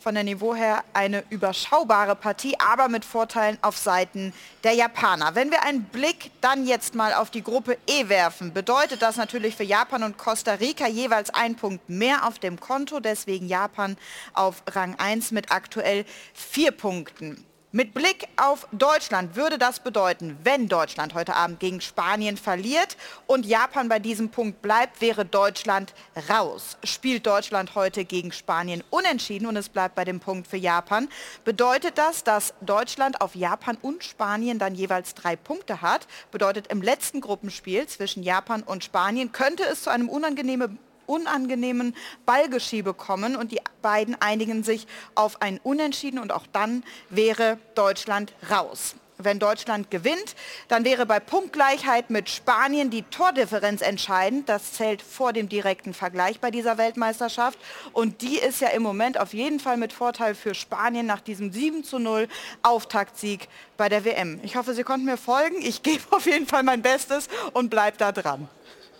von 0.00 0.14
der 0.14 0.24
Niveau 0.24 0.54
her 0.54 0.84
eine 0.92 1.24
überschaubare 1.28 2.14
Partie, 2.14 2.56
aber 2.58 2.88
mit 2.88 3.04
Vorteilen 3.04 3.58
auf 3.62 3.76
Seiten 3.76 4.32
der 4.64 4.72
Japaner. 4.72 5.34
Wenn 5.34 5.50
wir 5.50 5.62
einen 5.64 5.84
Blick 5.84 6.30
dann 6.40 6.66
jetzt 6.66 6.94
mal 6.94 7.14
auf 7.14 7.30
die 7.30 7.42
Gruppe 7.42 7.76
E 7.86 8.08
werfen, 8.08 8.52
bedeutet 8.52 9.02
das 9.02 9.16
natürlich 9.16 9.56
für 9.56 9.64
Japan 9.64 10.04
und 10.04 10.16
Costa 10.16 10.54
Rica 10.54 10.86
jeweils 10.86 11.30
ein 11.30 11.56
Punkt 11.56 11.88
mehr 11.88 12.26
auf 12.26 12.38
dem 12.38 12.58
Konto, 12.60 13.00
deswegen 13.00 13.48
Japan 13.48 13.96
auf 14.32 14.62
Rang 14.68 14.94
1 14.98 15.32
mit 15.32 15.50
aktuell 15.50 16.04
vier 16.32 16.70
Punkten. 16.70 17.44
Mit 17.70 17.92
Blick 17.92 18.26
auf 18.38 18.66
Deutschland 18.72 19.36
würde 19.36 19.58
das 19.58 19.80
bedeuten, 19.80 20.38
wenn 20.42 20.68
Deutschland 20.68 21.12
heute 21.12 21.34
Abend 21.34 21.60
gegen 21.60 21.82
Spanien 21.82 22.38
verliert 22.38 22.96
und 23.26 23.44
Japan 23.44 23.90
bei 23.90 23.98
diesem 23.98 24.30
Punkt 24.30 24.62
bleibt, 24.62 25.02
wäre 25.02 25.26
Deutschland 25.26 25.92
raus. 26.30 26.78
Spielt 26.82 27.26
Deutschland 27.26 27.74
heute 27.74 28.06
gegen 28.06 28.32
Spanien 28.32 28.82
unentschieden 28.88 29.46
und 29.46 29.54
es 29.56 29.68
bleibt 29.68 29.96
bei 29.96 30.06
dem 30.06 30.18
Punkt 30.18 30.46
für 30.46 30.56
Japan, 30.56 31.10
bedeutet 31.44 31.98
das, 31.98 32.24
dass 32.24 32.54
Deutschland 32.62 33.20
auf 33.20 33.34
Japan 33.34 33.76
und 33.82 34.02
Spanien 34.02 34.58
dann 34.58 34.74
jeweils 34.74 35.12
drei 35.12 35.36
Punkte 35.36 35.82
hat. 35.82 36.06
Bedeutet 36.30 36.68
im 36.68 36.80
letzten 36.80 37.20
Gruppenspiel 37.20 37.86
zwischen 37.86 38.22
Japan 38.22 38.62
und 38.62 38.82
Spanien 38.82 39.30
könnte 39.30 39.64
es 39.64 39.82
zu 39.82 39.90
einem 39.90 40.08
unangenehmen 40.08 40.78
unangenehmen 41.08 41.94
Ballgeschiebe 42.26 42.94
kommen 42.94 43.36
und 43.36 43.52
die 43.52 43.60
beiden 43.82 44.20
einigen 44.20 44.62
sich 44.62 44.86
auf 45.14 45.42
ein 45.42 45.58
Unentschieden 45.62 46.18
und 46.18 46.32
auch 46.32 46.46
dann 46.52 46.84
wäre 47.10 47.58
Deutschland 47.74 48.32
raus. 48.50 48.94
Wenn 49.20 49.40
Deutschland 49.40 49.90
gewinnt, 49.90 50.36
dann 50.68 50.84
wäre 50.84 51.04
bei 51.04 51.18
Punktgleichheit 51.18 52.08
mit 52.08 52.30
Spanien 52.30 52.88
die 52.88 53.02
Tordifferenz 53.02 53.82
entscheidend. 53.82 54.48
Das 54.48 54.74
zählt 54.74 55.02
vor 55.02 55.32
dem 55.32 55.48
direkten 55.48 55.92
Vergleich 55.92 56.38
bei 56.38 56.52
dieser 56.52 56.78
Weltmeisterschaft. 56.78 57.58
Und 57.92 58.22
die 58.22 58.38
ist 58.38 58.60
ja 58.60 58.68
im 58.68 58.84
Moment 58.84 59.18
auf 59.18 59.34
jeden 59.34 59.58
Fall 59.58 59.76
mit 59.76 59.92
Vorteil 59.92 60.36
für 60.36 60.54
Spanien 60.54 61.04
nach 61.04 61.20
diesem 61.20 61.52
7 61.52 61.82
zu 61.82 61.98
0 61.98 62.28
Auftaktsieg 62.62 63.48
bei 63.76 63.88
der 63.88 64.04
WM. 64.04 64.38
Ich 64.44 64.54
hoffe, 64.54 64.72
Sie 64.72 64.84
konnten 64.84 65.06
mir 65.06 65.18
folgen. 65.18 65.56
Ich 65.62 65.82
gebe 65.82 66.04
auf 66.12 66.26
jeden 66.26 66.46
Fall 66.46 66.62
mein 66.62 66.82
Bestes 66.82 67.26
und 67.54 67.70
bleibe 67.70 67.96
da 67.96 68.12
dran. 68.12 68.48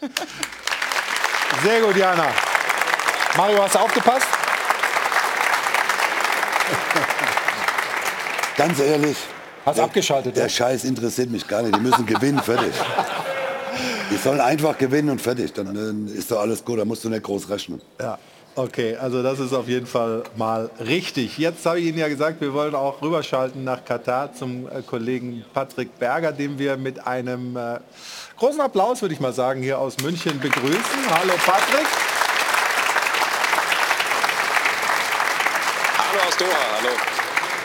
Sehr 1.63 1.81
gut, 1.81 1.97
Jana. 1.97 2.29
Mario, 3.37 3.63
hast 3.63 3.75
du 3.75 3.79
aufgepasst? 3.81 4.27
Ganz 8.57 8.81
ehrlich. 8.81 9.17
Hast 9.65 9.77
der, 9.79 9.85
abgeschaltet? 9.85 10.37
Der 10.37 10.45
ja? 10.45 10.49
Scheiß 10.49 10.85
interessiert 10.85 11.31
mich 11.31 11.47
gar 11.47 11.63
nicht. 11.63 11.77
Die 11.77 11.81
müssen 11.81 12.07
gewinnen, 12.07 12.41
fertig. 12.41 12.73
Die 14.11 14.17
sollen 14.17 14.41
einfach 14.41 14.77
gewinnen 14.79 15.11
und 15.11 15.21
fertig. 15.21 15.53
Dann, 15.53 15.75
dann 15.75 16.09
ist 16.09 16.31
doch 16.31 16.41
alles 16.41 16.65
gut. 16.65 16.79
Da 16.79 16.85
musst 16.85 17.05
du 17.05 17.09
nicht 17.09 17.23
groß 17.23 17.49
rechnen. 17.51 17.81
Ja. 18.01 18.19
Okay, 18.59 18.97
also 18.97 19.23
das 19.23 19.39
ist 19.39 19.53
auf 19.53 19.69
jeden 19.69 19.87
Fall 19.87 20.25
mal 20.35 20.69
richtig. 20.81 21.39
Jetzt 21.39 21.65
habe 21.65 21.79
ich 21.79 21.87
Ihnen 21.87 21.99
ja 21.99 22.09
gesagt, 22.09 22.41
wir 22.41 22.53
wollen 22.53 22.75
auch 22.75 23.01
rüberschalten 23.01 23.63
nach 23.63 23.85
Katar 23.85 24.35
zum 24.35 24.67
äh, 24.67 24.83
Kollegen 24.83 25.45
Patrick 25.55 25.97
Berger, 26.01 26.33
den 26.33 26.59
wir 26.59 26.77
mit 26.77 27.07
einem 27.07 27.57
äh, 27.57 27.79
großen 28.37 28.61
Applaus, 28.61 29.01
würde 29.01 29.15
ich 29.15 29.21
mal 29.21 29.33
sagen, 29.33 29.63
hier 29.63 29.79
aus 29.79 29.97
München 29.99 30.41
begrüßen. 30.41 30.75
Hallo 31.09 31.35
Patrick. 31.47 31.87
Hallo 35.97 36.27
aus 36.27 36.37
Doha, 36.37 36.79
hallo. 36.81 37.18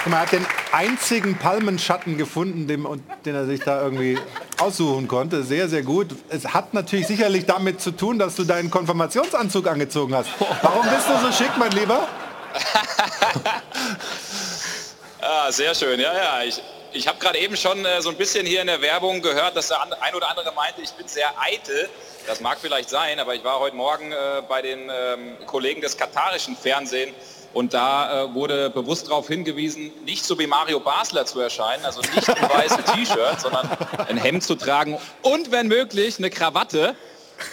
Man 0.05 0.19
hat 0.19 0.33
den 0.33 0.45
einzigen 0.73 1.37
Palmenschatten 1.37 2.17
gefunden, 2.17 2.67
den, 2.67 2.85
den 3.23 3.35
er 3.35 3.45
sich 3.45 3.61
da 3.61 3.81
irgendwie 3.81 4.19
aussuchen 4.59 5.07
konnte. 5.07 5.43
Sehr, 5.43 5.69
sehr 5.69 5.81
gut. 5.81 6.09
Es 6.27 6.45
hat 6.45 6.73
natürlich 6.73 7.07
sicherlich 7.07 7.45
damit 7.45 7.79
zu 7.79 7.91
tun, 7.91 8.19
dass 8.19 8.35
du 8.35 8.43
deinen 8.43 8.69
Konfirmationsanzug 8.69 9.65
angezogen 9.65 10.13
hast. 10.13 10.29
Warum 10.61 10.85
bist 10.89 11.07
du 11.07 11.17
so 11.25 11.31
schick, 11.31 11.51
mein 11.57 11.71
Lieber? 11.71 12.05
ah, 15.21 15.49
sehr 15.51 15.73
schön. 15.73 15.97
Ja, 15.97 16.13
ja. 16.13 16.43
Ich, 16.43 16.61
ich 16.91 17.07
habe 17.07 17.17
gerade 17.19 17.39
eben 17.39 17.55
schon 17.55 17.85
äh, 17.85 18.01
so 18.01 18.09
ein 18.09 18.17
bisschen 18.17 18.45
hier 18.45 18.59
in 18.59 18.67
der 18.67 18.81
Werbung 18.81 19.21
gehört, 19.21 19.55
dass 19.55 19.69
der 19.69 19.81
ein 20.01 20.15
oder 20.15 20.29
andere 20.29 20.53
meinte, 20.53 20.81
ich 20.81 20.91
bin 20.91 21.07
sehr 21.07 21.33
eitel. 21.39 21.89
Das 22.27 22.41
mag 22.41 22.57
vielleicht 22.59 22.89
sein, 22.89 23.19
aber 23.19 23.35
ich 23.35 23.43
war 23.45 23.59
heute 23.59 23.77
Morgen 23.77 24.11
äh, 24.11 24.41
bei 24.49 24.61
den 24.61 24.89
ähm, 24.89 25.37
Kollegen 25.45 25.79
des 25.79 25.95
katarischen 25.95 26.57
Fernsehens 26.57 27.42
und 27.53 27.73
da 27.73 28.25
äh, 28.25 28.33
wurde 28.33 28.69
bewusst 28.69 29.07
darauf 29.07 29.27
hingewiesen, 29.27 29.91
nicht 30.05 30.25
so 30.25 30.37
wie 30.39 30.47
Mario 30.47 30.79
Basler 30.79 31.25
zu 31.25 31.39
erscheinen, 31.39 31.85
also 31.85 32.01
nicht 32.01 32.27
im 32.27 32.49
weißen 32.49 32.83
T-Shirt, 32.93 33.39
sondern 33.39 33.69
ein 34.07 34.17
Hemd 34.17 34.43
zu 34.43 34.55
tragen 34.55 34.97
und 35.21 35.51
wenn 35.51 35.67
möglich 35.67 36.17
eine 36.17 36.29
Krawatte. 36.29 36.95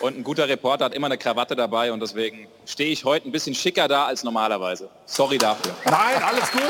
Und 0.00 0.16
ein 0.16 0.22
guter 0.22 0.46
Reporter 0.46 0.84
hat 0.84 0.94
immer 0.94 1.06
eine 1.06 1.18
Krawatte 1.18 1.56
dabei 1.56 1.90
und 1.90 2.00
deswegen 2.00 2.46
stehe 2.66 2.90
ich 2.92 3.04
heute 3.04 3.28
ein 3.28 3.32
bisschen 3.32 3.54
schicker 3.54 3.88
da 3.88 4.04
als 4.04 4.22
normalerweise. 4.22 4.88
Sorry 5.06 5.38
dafür. 5.38 5.72
Nein, 5.84 6.22
alles 6.22 6.52
gut. 6.52 6.62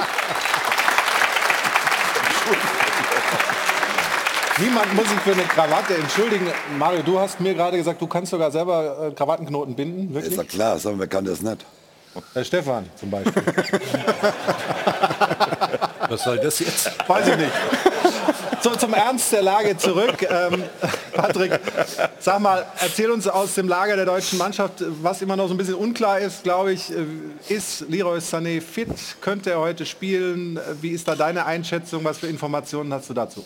Niemand 4.58 4.94
muss 4.94 5.08
sich 5.08 5.18
für 5.20 5.32
eine 5.32 5.42
Krawatte 5.42 5.96
entschuldigen. 5.96 6.46
Mario, 6.78 7.02
du 7.02 7.18
hast 7.18 7.40
mir 7.40 7.52
gerade 7.54 7.76
gesagt, 7.76 8.00
du 8.00 8.06
kannst 8.06 8.30
sogar 8.30 8.50
selber 8.50 9.08
äh, 9.08 9.14
Krawattenknoten 9.14 9.74
binden. 9.74 10.14
Wirklich? 10.14 10.32
Ist 10.32 10.38
ja 10.38 10.44
klar, 10.44 10.78
sagen 10.78 10.98
wir 10.98 11.06
kann 11.06 11.24
das 11.24 11.42
nicht. 11.42 11.64
Herr 12.32 12.44
Stefan 12.44 12.88
zum 12.96 13.10
Beispiel. 13.10 13.42
Was 16.08 16.24
soll 16.24 16.38
das 16.38 16.58
jetzt? 16.58 16.90
Weiß 17.08 17.28
ich 17.28 17.36
nicht. 17.36 17.52
so 18.62 18.74
zum 18.74 18.94
Ernst 18.94 19.32
der 19.32 19.42
Lage 19.42 19.76
zurück. 19.76 20.26
Ähm, 20.28 20.64
Patrick, 21.14 21.60
sag 22.18 22.40
mal, 22.40 22.66
erzähl 22.80 23.10
uns 23.10 23.28
aus 23.28 23.54
dem 23.54 23.68
Lager 23.68 23.94
der 23.96 24.06
deutschen 24.06 24.38
Mannschaft, 24.38 24.82
was 25.02 25.22
immer 25.22 25.36
noch 25.36 25.46
so 25.46 25.54
ein 25.54 25.56
bisschen 25.56 25.76
unklar 25.76 26.18
ist, 26.18 26.42
glaube 26.42 26.72
ich, 26.72 26.90
äh, 26.90 27.04
ist 27.48 27.82
Leroy 27.88 28.18
Sané 28.18 28.60
fit? 28.60 28.88
Könnte 29.20 29.50
er 29.50 29.60
heute 29.60 29.86
spielen? 29.86 30.58
Wie 30.80 30.90
ist 30.90 31.06
da 31.06 31.14
deine 31.14 31.46
Einschätzung? 31.46 32.02
Was 32.02 32.18
für 32.18 32.26
Informationen 32.26 32.92
hast 32.92 33.08
du 33.08 33.14
dazu? 33.14 33.44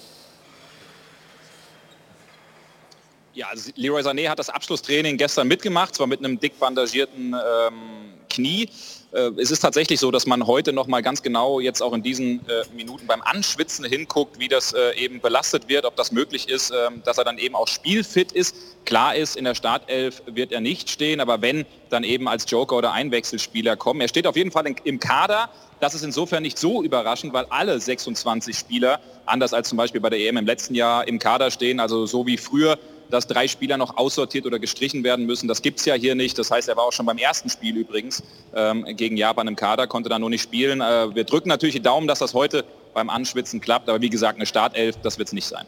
Ja, 3.34 3.48
also 3.48 3.70
Leroy 3.74 4.00
Sané 4.00 4.28
hat 4.28 4.38
das 4.38 4.48
Abschlusstraining 4.48 5.16
gestern 5.16 5.48
mitgemacht, 5.48 5.94
zwar 5.94 6.06
mit 6.06 6.20
einem 6.20 6.38
dick 6.38 6.58
bandagierten 6.58 7.34
ähm, 7.34 8.13
Knie. 8.34 8.68
Äh, 9.12 9.30
es 9.36 9.50
ist 9.50 9.60
tatsächlich 9.60 10.00
so, 10.00 10.10
dass 10.10 10.26
man 10.26 10.46
heute 10.46 10.72
noch 10.72 10.86
mal 10.86 11.02
ganz 11.02 11.22
genau 11.22 11.60
jetzt 11.60 11.80
auch 11.82 11.92
in 11.92 12.02
diesen 12.02 12.40
äh, 12.48 12.64
Minuten 12.74 13.06
beim 13.06 13.22
Anschwitzen 13.22 13.84
hinguckt, 13.84 14.38
wie 14.38 14.48
das 14.48 14.72
äh, 14.72 14.96
eben 14.96 15.20
belastet 15.20 15.68
wird, 15.68 15.84
ob 15.84 15.94
das 15.96 16.10
möglich 16.10 16.48
ist, 16.48 16.70
ähm, 16.72 17.02
dass 17.04 17.18
er 17.18 17.24
dann 17.24 17.38
eben 17.38 17.54
auch 17.54 17.68
spielfit 17.68 18.32
ist. 18.32 18.56
Klar 18.84 19.14
ist, 19.14 19.36
in 19.36 19.44
der 19.44 19.54
Startelf 19.54 20.22
wird 20.26 20.52
er 20.52 20.60
nicht 20.60 20.90
stehen, 20.90 21.20
aber 21.20 21.40
wenn, 21.42 21.64
dann 21.90 22.02
eben 22.02 22.28
als 22.28 22.50
Joker 22.50 22.76
oder 22.76 22.92
Einwechselspieler 22.92 23.76
kommen. 23.76 24.00
Er 24.00 24.08
steht 24.08 24.26
auf 24.26 24.36
jeden 24.36 24.50
Fall 24.50 24.66
im 24.82 24.98
Kader. 24.98 25.48
Das 25.80 25.94
ist 25.94 26.02
insofern 26.02 26.42
nicht 26.42 26.58
so 26.58 26.82
überraschend, 26.82 27.32
weil 27.32 27.46
alle 27.50 27.78
26 27.78 28.56
Spieler, 28.56 29.00
anders 29.26 29.52
als 29.52 29.68
zum 29.68 29.78
Beispiel 29.78 30.00
bei 30.00 30.10
der 30.10 30.18
EM 30.18 30.38
im 30.38 30.46
letzten 30.46 30.74
Jahr, 30.74 31.06
im 31.06 31.18
Kader 31.18 31.50
stehen. 31.50 31.78
Also 31.78 32.06
so 32.06 32.26
wie 32.26 32.36
früher 32.36 32.78
dass 33.10 33.26
drei 33.26 33.48
Spieler 33.48 33.76
noch 33.76 33.96
aussortiert 33.96 34.46
oder 34.46 34.58
gestrichen 34.58 35.04
werden 35.04 35.26
müssen. 35.26 35.48
Das 35.48 35.62
gibt 35.62 35.80
es 35.80 35.86
ja 35.86 35.94
hier 35.94 36.14
nicht. 36.14 36.38
Das 36.38 36.50
heißt, 36.50 36.68
er 36.68 36.76
war 36.76 36.84
auch 36.84 36.92
schon 36.92 37.06
beim 37.06 37.18
ersten 37.18 37.48
Spiel 37.50 37.76
übrigens 37.76 38.22
ähm, 38.54 38.84
gegen 38.96 39.16
Japan 39.16 39.48
im 39.48 39.56
Kader, 39.56 39.86
konnte 39.86 40.08
da 40.08 40.18
nur 40.18 40.30
nicht 40.30 40.42
spielen. 40.42 40.80
Äh, 40.80 41.14
wir 41.14 41.24
drücken 41.24 41.48
natürlich 41.48 41.74
die 41.74 41.82
Daumen, 41.82 42.06
dass 42.06 42.18
das 42.18 42.34
heute 42.34 42.64
beim 42.94 43.10
Anschwitzen 43.10 43.60
klappt. 43.60 43.88
Aber 43.88 44.00
wie 44.00 44.10
gesagt, 44.10 44.36
eine 44.36 44.46
Startelf, 44.46 44.96
das 45.02 45.18
wird 45.18 45.28
es 45.28 45.32
nicht 45.32 45.46
sein. 45.46 45.66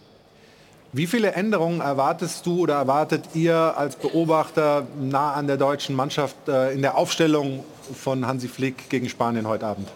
Wie 0.92 1.06
viele 1.06 1.32
Änderungen 1.32 1.80
erwartest 1.80 2.46
du 2.46 2.60
oder 2.60 2.74
erwartet 2.74 3.24
ihr 3.34 3.56
als 3.76 3.96
Beobachter 3.96 4.86
nah 4.98 5.34
an 5.34 5.46
der 5.46 5.56
deutschen 5.56 5.94
Mannschaft 5.94 6.48
äh, 6.48 6.72
in 6.72 6.80
der 6.80 6.96
Aufstellung 6.96 7.64
von 7.92 8.26
Hansi 8.26 8.48
Flick 8.48 8.88
gegen 8.88 9.08
Spanien 9.08 9.46
heute 9.46 9.66
Abend? 9.66 9.88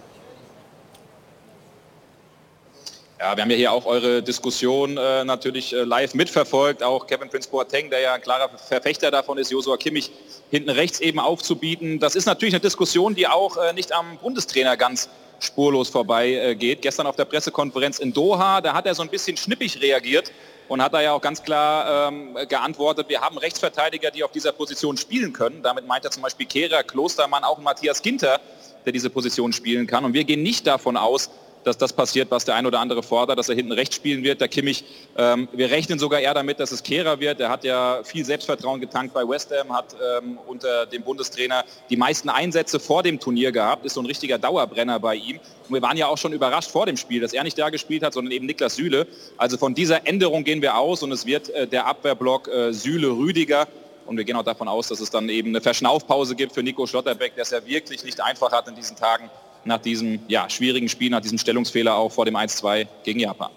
Ja, 3.21 3.37
wir 3.37 3.43
haben 3.43 3.51
ja 3.51 3.57
hier 3.59 3.73
auch 3.73 3.85
eure 3.85 4.23
Diskussion 4.23 4.97
äh, 4.97 5.25
natürlich 5.25 5.75
äh, 5.75 5.83
live 5.83 6.15
mitverfolgt. 6.15 6.83
Auch 6.83 7.07
Kevin 7.07 7.29
Prince 7.29 7.51
Boateng, 7.51 7.91
der 7.91 8.01
ja 8.01 8.15
ein 8.15 8.23
klarer 8.23 8.49
Verfechter 8.57 9.11
davon 9.11 9.37
ist, 9.37 9.51
Josua 9.51 9.77
Kimmich 9.77 10.11
hinten 10.51 10.71
rechts 10.71 11.01
eben 11.01 11.19
aufzubieten. 11.19 11.99
Das 11.99 12.15
ist 12.15 12.25
natürlich 12.25 12.55
eine 12.55 12.63
Diskussion, 12.63 13.15
die 13.15 13.29
auch 13.29 13.59
äh, 13.59 13.75
nicht 13.75 13.93
am 13.93 14.17
Bundestrainer 14.17 14.79
ganz 14.79 15.11
spurlos 15.39 15.91
vorbei 15.91 16.33
äh. 16.33 16.55
Gestern 16.55 17.07
auf 17.07 17.17
der 17.17 17.27
Pressekonferenz 17.27 17.99
in 17.99 18.15
Doha, 18.15 18.63
da 18.63 18.73
hat 18.73 18.87
er 18.87 18.95
so 18.95 19.03
ein 19.03 19.11
bisschen 19.11 19.37
schnippig 19.37 19.83
reagiert 19.83 20.33
und 20.69 20.83
hat 20.83 20.95
da 20.95 21.03
ja 21.03 21.13
auch 21.13 21.21
ganz 21.21 21.43
klar 21.43 22.09
ähm, 22.09 22.39
geantwortet, 22.49 23.11
wir 23.11 23.21
haben 23.21 23.37
Rechtsverteidiger, 23.37 24.11
die 24.11 24.25
auf 24.25 24.33
dieser 24.33 24.53
Position 24.53 24.97
spielen 24.97 25.35
können. 25.35 25.63
Damit 25.63 25.87
meint 25.87 26.07
er 26.07 26.11
zum 26.11 26.23
Beispiel 26.23 26.47
Kehrer, 26.47 26.85
Klostermann, 26.85 27.45
auch 27.45 27.59
Matthias 27.59 28.01
Ginter, 28.01 28.41
der 28.87 28.95
diese 28.95 29.11
Position 29.11 29.53
spielen 29.53 29.87
kann. 29.87 30.07
Und 30.07 30.15
wir 30.15 30.25
gehen 30.25 30.43
nicht 30.43 30.67
davon 30.67 30.97
aus, 30.97 31.29
dass 31.65 31.77
das 31.77 31.93
passiert, 31.93 32.31
was 32.31 32.45
der 32.45 32.55
ein 32.55 32.67
oder 32.67 32.81
andere 32.81 33.03
fordert, 33.03 33.39
dass 33.39 33.49
er 33.49 33.55
hinten 33.55 33.73
rechts 33.73 33.97
spielen 33.97 34.23
wird. 34.23 34.41
Der 34.41 34.49
Kimmich, 34.49 34.85
ähm, 35.17 35.49
wir 35.53 35.71
rechnen 35.71 35.99
sogar 35.99 36.21
eher 36.21 36.35
damit, 36.35 36.61
dass 36.61 36.73
es 36.73 36.83
Kehrer 36.83 37.21
wird. 37.21 37.41
Er 37.41 37.51
hat 37.51 37.65
ja 37.65 38.03
viel 38.05 38.25
Selbstvertrauen 38.25 38.81
getankt 38.81 39.15
bei 39.15 39.27
West 39.29 39.51
Ham, 39.51 39.73
hat 39.75 39.95
ähm, 40.19 40.39
unter 40.47 40.87
dem 40.87 41.03
Bundestrainer 41.03 41.65
die 41.91 41.97
meisten 41.97 42.29
Einsätze 42.29 42.81
vor 42.81 43.03
dem 43.03 43.21
Turnier 43.21 43.53
gehabt, 43.53 43.85
ist 43.85 43.95
so 43.95 44.01
ein 44.01 44.07
richtiger 44.07 44.39
Dauerbrenner 44.39 44.99
bei 44.99 45.17
ihm. 45.17 45.39
Und 45.69 45.75
wir 45.75 45.83
waren 45.83 45.97
ja 45.97 46.07
auch 46.07 46.19
schon 46.19 46.33
überrascht 46.33 46.71
vor 46.71 46.87
dem 46.87 46.97
Spiel, 46.97 47.21
dass 47.21 47.33
er 47.33 47.45
nicht 47.45 47.59
da 47.59 47.71
gespielt 47.71 48.03
hat, 48.03 48.15
sondern 48.15 48.33
eben 48.33 48.47
Niklas 48.47 48.77
Süle. 48.77 49.07
Also 49.37 49.57
von 49.57 49.75
dieser 49.75 50.07
Änderung 50.07 50.45
gehen 50.45 50.63
wir 50.63 50.77
aus 50.77 51.03
und 51.03 51.13
es 51.13 51.27
wird 51.27 51.51
äh, 51.51 51.67
der 51.67 51.87
Abwehrblock 51.87 52.49
äh, 52.49 52.73
Süle-Rüdiger. 52.73 53.69
Und 54.07 54.17
wir 54.17 54.25
gehen 54.25 54.35
auch 54.35 54.43
davon 54.43 54.67
aus, 54.67 54.89
dass 54.89 54.99
es 54.99 55.11
dann 55.11 55.29
eben 55.29 55.51
eine 55.51 55.61
Verschnaufpause 55.61 56.35
gibt 56.35 56.53
für 56.53 56.65
Nico 56.65 56.85
Schlotterbeck, 56.87 57.35
es 57.37 57.51
ja 57.51 57.65
wirklich 57.65 58.03
nicht 58.03 58.21
einfach 58.21 58.51
hat 58.51 58.67
in 58.67 58.75
diesen 58.75 58.97
Tagen 58.97 59.31
nach 59.65 59.79
diesem 59.79 60.21
ja, 60.29 60.49
schwierigen 60.49 60.89
Spiel, 60.89 61.11
nach 61.11 61.21
diesem 61.21 61.39
Stellungsfehler 61.39 61.95
auch 61.95 62.13
vor 62.13 62.25
dem 62.25 62.37
1-2 62.37 62.87
gegen 63.05 63.21
Japan. 63.21 63.51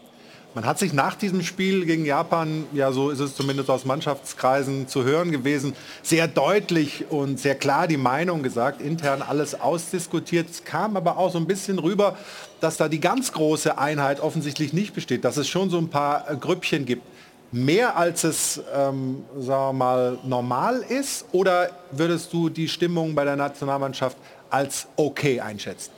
Man 0.55 0.67
hat 0.67 0.77
sich 0.77 0.93
nach 0.93 1.15
diesem 1.15 1.41
Spiel 1.41 1.83
gegen 1.83 2.05
Japan, 2.05 2.65
ja 2.73 2.91
so 2.91 3.09
ist 3.09 3.19
es 3.19 3.35
zumindest 3.35 3.71
aus 3.71 3.85
Mannschaftskreisen 3.85 4.87
zu 4.87 5.03
hören 5.03 5.31
gewesen, 5.31 5.75
sehr 6.03 6.27
deutlich 6.27 7.05
und 7.09 7.39
sehr 7.39 7.55
klar 7.55 7.87
die 7.87 7.97
Meinung 7.97 8.43
gesagt, 8.43 8.79
intern 8.79 9.23
alles 9.23 9.59
ausdiskutiert. 9.59 10.47
Es 10.51 10.63
kam 10.63 10.95
aber 10.95 11.17
auch 11.17 11.31
so 11.31 11.39
ein 11.39 11.47
bisschen 11.47 11.79
rüber, 11.79 12.15
dass 12.61 12.77
da 12.77 12.87
die 12.87 12.99
ganz 12.99 13.31
große 13.31 13.79
Einheit 13.79 14.19
offensichtlich 14.19 14.73
nicht 14.73 14.93
besteht, 14.93 15.25
dass 15.25 15.37
es 15.37 15.49
schon 15.49 15.71
so 15.71 15.79
ein 15.79 15.89
paar 15.89 16.29
äh, 16.29 16.35
Grüppchen 16.35 16.85
gibt. 16.85 17.01
Mehr 17.51 17.97
als 17.97 18.23
es, 18.23 18.61
ähm, 18.75 19.23
sagen 19.39 19.69
wir 19.69 19.73
mal, 19.73 20.19
normal 20.23 20.83
ist? 20.87 21.25
Oder 21.31 21.69
würdest 21.91 22.31
du 22.31 22.49
die 22.49 22.67
Stimmung 22.67 23.15
bei 23.15 23.23
der 23.25 23.35
Nationalmannschaft 23.35 24.17
als 24.53 24.87
okay 24.97 25.41
einschätzen? 25.41 25.91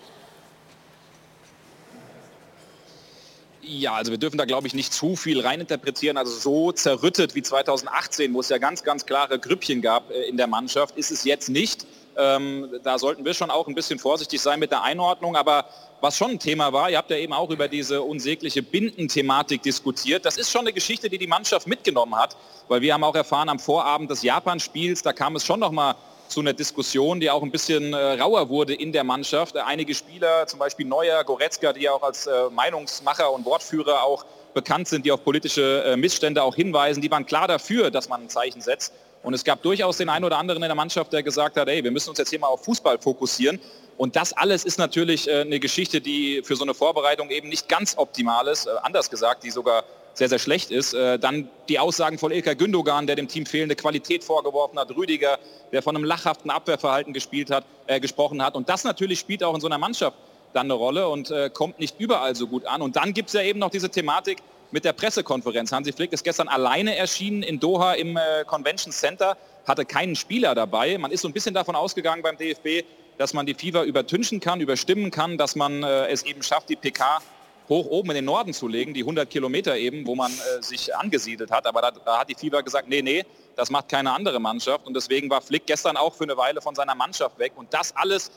Ja, 3.62 3.96
also 3.96 4.12
wir 4.12 4.20
dürfen 4.20 4.38
da, 4.38 4.46
glaube 4.46 4.68
ich, 4.68 4.74
nicht 4.74 4.94
zu 4.94 5.16
viel 5.16 5.42
reininterpretieren. 5.42 6.18
Also 6.18 6.32
so 6.32 6.72
zerrüttet 6.72 7.36
wie 7.36 7.42
2018, 7.42 8.34
wo 8.34 8.40
es 8.40 8.50
ja 8.50 8.60
ganz, 8.60 8.84
ganz 8.84 9.06
klare 9.06 9.40
Grüppchen 9.40 9.82
gab 9.82 10.10
äh, 10.12 10.30
in 10.30 10.38
der 10.38 10.48
Mannschaft, 10.48 10.98
ist 10.98 11.12
es 11.12 11.24
jetzt 11.24 11.50
nicht. 11.50 11.86
Ähm, 12.16 12.70
da 12.84 12.98
sollten 12.98 13.26
wir 13.26 13.34
schon 13.34 13.50
auch 13.50 13.68
ein 13.68 13.76
bisschen 13.76 14.00
vorsichtig 14.00 14.40
sein 14.40 14.60
mit 14.60 14.72
der 14.72 14.84
Einordnung. 14.84 15.36
Aber 15.36 15.66
was 16.00 16.16
schon 16.16 16.32
ein 16.32 16.40
Thema 16.40 16.72
war, 16.72 16.90
ihr 16.90 16.98
habt 16.98 17.10
ja 17.10 17.18
eben 17.18 17.34
auch 17.34 17.50
über 17.50 17.68
diese 17.68 18.04
unsägliche 18.04 18.62
Bindenthematik 18.62 19.64
diskutiert. 19.64 20.26
Das 20.26 20.38
ist 20.38 20.52
schon 20.52 20.62
eine 20.62 20.72
Geschichte, 20.72 21.10
die 21.10 21.18
die 21.18 21.28
Mannschaft 21.28 21.68
mitgenommen 21.68 22.16
hat. 22.16 22.38
Weil 22.68 22.82
wir 22.82 22.94
haben 22.94 23.04
auch 23.04 23.16
erfahren 23.16 23.50
am 23.50 23.60
Vorabend 23.60 24.12
des 24.12 24.22
Japan-Spiels, 24.22 25.02
da 25.02 25.12
kam 25.12 25.36
es 25.36 25.44
schon 25.44 25.60
noch 25.60 25.72
mal 25.72 25.96
zu 26.28 26.40
einer 26.40 26.54
Diskussion, 26.54 27.20
die 27.20 27.30
auch 27.30 27.44
ein 27.44 27.52
bisschen 27.52 27.94
äh, 27.94 27.98
rauer 28.22 28.50
wurde 28.50 28.74
in 28.74 28.92
der 28.92 29.04
Mannschaft. 29.04 29.56
Einige 29.58 29.94
Spieler, 29.94 30.48
zum 30.48 30.60
Beispiel 30.60 30.86
Neuer, 30.86 31.24
Goretzka, 31.24 31.74
die 31.74 31.82
ja 31.82 31.92
auch 31.92 32.04
als 32.04 32.28
äh, 32.28 32.50
Meinungsmacher 32.52 33.32
und 33.32 33.46
Wortführer 33.46 34.04
auch 34.04 34.26
bekannt 34.54 34.88
sind, 34.88 35.06
die 35.06 35.12
auf 35.12 35.24
politische 35.24 35.84
äh, 35.84 35.98
Missstände 35.98 36.42
auch 36.42 36.56
hinweisen, 36.56 37.02
die 37.02 37.12
waren 37.12 37.26
klar 37.26 37.48
dafür, 37.48 37.92
dass 37.92 38.10
man 38.10 38.22
ein 38.22 38.30
Zeichen 38.30 38.62
setzt. 38.62 38.94
Und 39.22 39.34
es 39.34 39.44
gab 39.44 39.62
durchaus 39.64 39.98
den 39.98 40.10
einen 40.10 40.24
oder 40.24 40.38
anderen 40.38 40.62
in 40.62 40.70
der 40.70 40.76
Mannschaft, 40.76 41.12
der 41.12 41.24
gesagt 41.24 41.58
hat, 41.58 41.68
ey, 41.68 41.84
wir 41.84 41.92
müssen 41.92 42.10
uns 42.10 42.20
jetzt 42.20 42.30
hier 42.30 42.40
mal 42.40 42.48
auf 42.48 42.64
Fußball 42.64 43.00
fokussieren. 43.00 43.60
Und 43.98 44.16
das 44.16 44.34
alles 44.34 44.66
ist 44.66 44.78
natürlich 44.78 45.28
äh, 45.28 45.42
eine 45.42 45.60
Geschichte, 45.60 46.02
die 46.02 46.42
für 46.44 46.56
so 46.56 46.64
eine 46.64 46.74
Vorbereitung 46.74 47.30
eben 47.30 47.50
nicht 47.50 47.68
ganz 47.68 47.98
optimal 47.98 48.48
ist. 48.48 48.68
Äh, 48.68 48.72
anders 48.84 49.10
gesagt, 49.10 49.44
die 49.44 49.52
sogar 49.52 49.84
sehr, 50.16 50.30
sehr 50.30 50.40
schlecht 50.40 50.72
ist. 50.72 50.94
Äh, 50.94 51.20
dann 51.20 51.50
die 51.70 51.78
Aussagen 51.78 52.18
von 52.18 52.32
Ilka 52.32 52.54
Gündogan, 52.54 53.06
der 53.06 53.16
dem 53.16 53.28
Team 53.28 53.46
fehlende 53.46 53.76
Qualität 53.76 54.24
vorgeworfen 54.24 54.80
hat, 54.80 54.96
Rüdiger, 54.96 55.38
der 55.72 55.84
von 55.84 55.96
einem 55.96 56.06
lachhaften 56.06 56.50
Abwehrverhalten 56.50 57.14
gespielt 57.14 57.52
hat, 57.52 57.66
äh, 57.88 58.00
gesprochen 58.00 58.44
hat. 58.44 58.56
Und 58.56 58.70
das 58.70 58.84
natürlich 58.84 59.20
spielt 59.20 59.44
auch 59.44 59.54
in 59.54 59.62
so 59.62 59.68
einer 59.68 59.78
Mannschaft 59.78 60.18
dann 60.54 60.68
eine 60.68 60.74
Rolle 60.74 61.10
und 61.10 61.30
äh, 61.32 61.50
kommt 61.50 61.80
nicht 61.80 62.00
überall 62.00 62.36
so 62.36 62.48
gut 62.48 62.66
an. 62.66 62.82
Und 62.82 62.96
dann 62.96 63.14
gibt 63.14 63.28
es 63.28 63.34
ja 63.34 63.42
eben 63.42 63.60
noch 63.60 63.70
diese 63.70 63.90
Thematik 63.90 64.40
mit 64.72 64.86
der 64.86 64.94
Pressekonferenz. 64.94 65.72
Hansi 65.72 65.92
Flick 65.92 66.14
ist 66.14 66.24
gestern 66.24 66.48
alleine 66.48 66.96
erschienen 66.96 67.44
in 67.44 67.60
Doha 67.60 67.94
im 67.94 68.18
äh, 68.18 68.46
Convention 68.46 68.92
Center, 68.92 69.38
hatte 69.68 69.86
keinen 69.86 70.16
Spieler 70.16 70.56
dabei. 70.56 70.98
Man 70.98 71.12
ist 71.12 71.22
so 71.22 71.28
ein 71.28 71.34
bisschen 71.34 71.54
davon 71.54 71.76
ausgegangen 71.76 72.22
beim 72.24 72.38
DFB, 72.38 72.86
dass 73.18 73.34
man 73.34 73.46
die 73.46 73.54
FIFA 73.54 73.84
übertünchen 73.84 74.40
kann, 74.40 74.62
überstimmen 74.62 75.12
kann, 75.12 75.38
dass 75.38 75.56
man 75.56 75.84
äh, 75.84 76.08
es 76.08 76.24
eben 76.24 76.42
schafft, 76.42 76.70
die 76.70 76.76
PK 76.76 77.22
hoch 77.70 77.86
oben 77.88 78.10
in 78.12 78.16
den 78.16 78.26
Norden 78.26 78.54
zu 78.54 78.68
legen, 78.68 78.94
die 78.94 79.02
100 79.02 79.30
Kilometer 79.30 79.76
eben, 79.78 80.06
wo 80.06 80.16
man 80.16 80.32
äh, 80.32 80.62
sich 80.62 80.96
angesiedelt 80.96 81.52
hat. 81.52 81.66
Aber 81.66 81.82
da, 81.82 81.92
da, 81.92 82.20
hat 82.20 82.30
die 82.30 82.36
FIBA 82.36 82.62
gesagt, 82.62 82.88
nee, 82.88 83.02
nee, 83.02 83.24
das 83.56 83.70
macht 83.70 83.90
keine 83.90 84.12
andere 84.12 84.40
Mannschaft. 84.40 84.86
Und 84.86 84.94
deswegen 84.96 85.30
war 85.30 85.42
Flick 85.42 85.66
gestern 85.66 85.98
auch 85.98 86.14
für 86.14 86.24
eine 86.24 86.38
Weile 86.38 86.62
von 86.62 86.76
seiner 86.76 86.96
Mannschaft 86.96 87.40
weg. 87.40 87.54
Und 87.56 87.74
das 87.74 87.96
alles, 87.96 88.32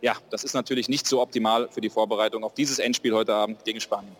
ja, 0.00 0.14
das 0.30 0.44
ist 0.44 0.54
natürlich 0.54 0.88
nicht 0.88 1.06
so 1.06 1.20
optimal 1.20 1.68
für 1.70 1.80
die 1.80 1.90
Vorbereitung 1.90 2.44
auf 2.44 2.54
dieses 2.54 2.78
Endspiel 2.78 3.14
heute 3.14 3.34
Abend 3.34 3.64
gegen 3.64 3.80
Spanien. 3.80 4.14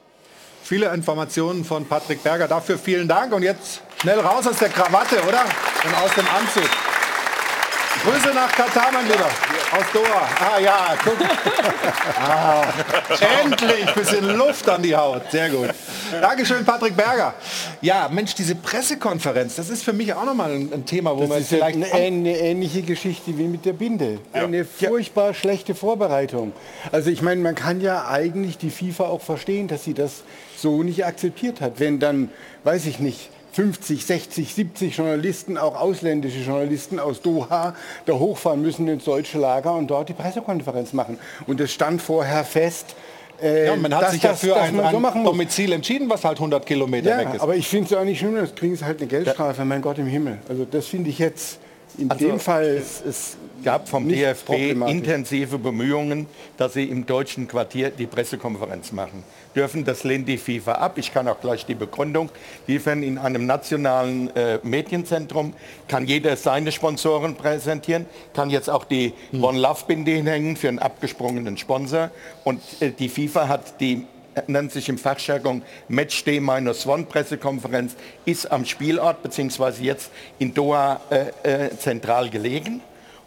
Viele 0.62 0.92
Informationen 0.94 1.62
von 1.64 1.86
Patrick 1.86 2.22
Berger. 2.22 2.48
Dafür 2.48 2.78
vielen 2.78 3.06
Dank. 3.06 3.34
Und 3.34 3.42
jetzt 3.42 3.82
schnell 4.00 4.18
raus 4.20 4.46
aus 4.46 4.58
der 4.58 4.70
Krawatte, 4.70 5.16
oder? 5.28 5.44
Und 5.84 5.94
aus 5.94 6.14
dem 6.14 6.26
Anzug. 6.26 6.93
Grüße 8.02 8.34
nach 8.34 8.52
Katar, 8.52 8.90
mein 8.92 9.06
Lieber. 9.06 9.30
Aus 9.72 9.84
Doha. 9.92 10.28
Ah 10.38 10.58
ja, 10.60 10.94
guck. 11.02 11.16
Ah, 12.20 12.64
endlich 13.42 13.88
ein 13.88 13.94
bisschen 13.94 14.36
Luft 14.36 14.68
an 14.68 14.82
die 14.82 14.94
Haut. 14.94 15.22
Sehr 15.30 15.48
gut. 15.50 15.70
Dankeschön, 16.20 16.64
Patrick 16.64 16.96
Berger. 16.96 17.34
Ja, 17.80 18.08
Mensch, 18.10 18.34
diese 18.34 18.54
Pressekonferenz, 18.54 19.56
das 19.56 19.70
ist 19.70 19.82
für 19.82 19.92
mich 19.92 20.12
auch 20.14 20.24
nochmal 20.24 20.52
ein, 20.52 20.72
ein 20.72 20.86
Thema, 20.86 21.16
wo 21.16 21.20
das 21.20 21.28
man 21.28 21.38
ist 21.40 21.48
vielleicht... 21.48 21.76
eine, 21.76 21.92
eine 21.92 22.38
ähnliche 22.38 22.82
Geschichte 22.82 23.36
wie 23.38 23.44
mit 23.44 23.64
der 23.64 23.72
Binde. 23.72 24.18
Ja. 24.34 24.44
Eine 24.44 24.64
furchtbar 24.64 25.34
schlechte 25.34 25.74
Vorbereitung. 25.74 26.52
Also 26.92 27.10
ich 27.10 27.22
meine, 27.22 27.40
man 27.40 27.54
kann 27.54 27.80
ja 27.80 28.06
eigentlich 28.08 28.58
die 28.58 28.70
FIFA 28.70 29.04
auch 29.04 29.22
verstehen, 29.22 29.66
dass 29.66 29.84
sie 29.84 29.94
das 29.94 30.22
so 30.56 30.82
nicht 30.82 31.04
akzeptiert 31.04 31.60
hat. 31.60 31.80
Wenn 31.80 31.98
dann, 31.98 32.30
weiß 32.64 32.86
ich 32.86 32.98
nicht, 32.98 33.30
50, 33.54 34.04
60, 34.04 34.52
70 34.54 34.96
Journalisten, 34.96 35.56
auch 35.58 35.80
ausländische 35.80 36.38
Journalisten 36.40 36.98
aus 36.98 37.22
Doha, 37.22 37.74
da 38.06 38.12
hochfahren 38.12 38.60
müssen 38.62 38.88
ins 38.88 39.04
deutsche 39.04 39.38
Lager 39.38 39.74
und 39.74 39.86
dort 39.88 40.08
die 40.08 40.12
Pressekonferenz 40.12 40.92
machen. 40.92 41.18
Und 41.46 41.60
es 41.60 41.72
stand 41.72 42.02
vorher 42.02 42.44
fest, 42.44 42.96
äh, 43.40 43.66
Ja, 43.66 43.76
man 43.76 43.94
hat 43.94 44.02
dass 44.02 44.12
sich 44.12 44.22
ja 44.22 44.34
für 44.34 44.56
ein, 44.56 44.74
so 44.76 44.82
ein. 44.82 45.24
Domizil 45.24 45.72
entschieden, 45.72 46.10
was 46.10 46.24
halt 46.24 46.38
100 46.38 46.66
Kilometer 46.66 47.10
Ja, 47.10 47.18
weg 47.18 47.34
ist. 47.34 47.40
aber 47.40 47.54
ich 47.54 47.68
finde 47.68 47.86
es 47.94 47.96
auch 48.00 48.04
nicht 48.04 48.18
schlimm, 48.18 48.34
das 48.34 48.54
kriegen 48.54 48.74
sie 48.76 48.84
halt 48.84 48.98
eine 48.98 49.06
Geldstrafe, 49.08 49.64
mein 49.64 49.82
Gott 49.82 49.98
im 49.98 50.06
Himmel. 50.06 50.38
Also 50.48 50.64
das 50.68 50.86
finde 50.86 51.10
ich 51.10 51.18
jetzt 51.20 51.58
in 51.96 52.10
Also, 52.10 52.26
dem 52.26 52.40
Fall 52.40 52.64
es, 52.64 53.02
es 53.08 53.36
gab 53.64 53.88
vom 53.88 54.08
DFB 54.08 54.50
intensive 54.86 55.58
Bemühungen, 55.58 56.26
dass 56.56 56.74
sie 56.74 56.84
im 56.84 57.06
deutschen 57.06 57.48
Quartier 57.48 57.90
die 57.90 58.06
Pressekonferenz 58.06 58.92
machen. 58.92 59.24
Dürfen 59.56 59.84
das 59.84 60.04
lehnt 60.04 60.28
die 60.28 60.36
FIFA 60.36 60.72
ab. 60.72 60.98
Ich 60.98 61.12
kann 61.12 61.26
auch 61.26 61.40
gleich 61.40 61.64
die 61.66 61.74
Begründung 61.74 62.28
liefern. 62.66 63.02
In 63.02 63.18
einem 63.18 63.46
nationalen 63.46 64.34
äh, 64.36 64.58
Medienzentrum 64.62 65.54
kann 65.88 66.06
jeder 66.06 66.36
seine 66.36 66.70
Sponsoren 66.70 67.34
präsentieren, 67.34 68.06
kann 68.34 68.50
jetzt 68.50 68.68
auch 68.68 68.84
die 68.84 69.12
One 69.32 69.58
Love 69.58 69.84
Binde 69.86 70.12
hinhängen 70.12 70.56
für 70.56 70.68
einen 70.68 70.78
abgesprungenen 70.78 71.56
Sponsor. 71.56 72.10
Und 72.44 72.60
äh, 72.80 72.90
die 72.90 73.08
FIFA 73.08 73.48
hat 73.48 73.80
die 73.80 74.06
nennt 74.48 74.72
sich 74.72 74.88
im 74.88 74.98
Fachjargon 74.98 75.62
Matchday 75.86 76.40
Minus 76.40 76.86
One 76.88 77.04
Pressekonferenz, 77.04 77.94
ist 78.24 78.50
am 78.50 78.64
Spielort 78.64 79.22
beziehungsweise 79.22 79.84
jetzt 79.84 80.10
in 80.40 80.52
Doha 80.52 81.00
äh, 81.10 81.66
äh, 81.66 81.76
zentral 81.78 82.28
gelegen 82.28 82.82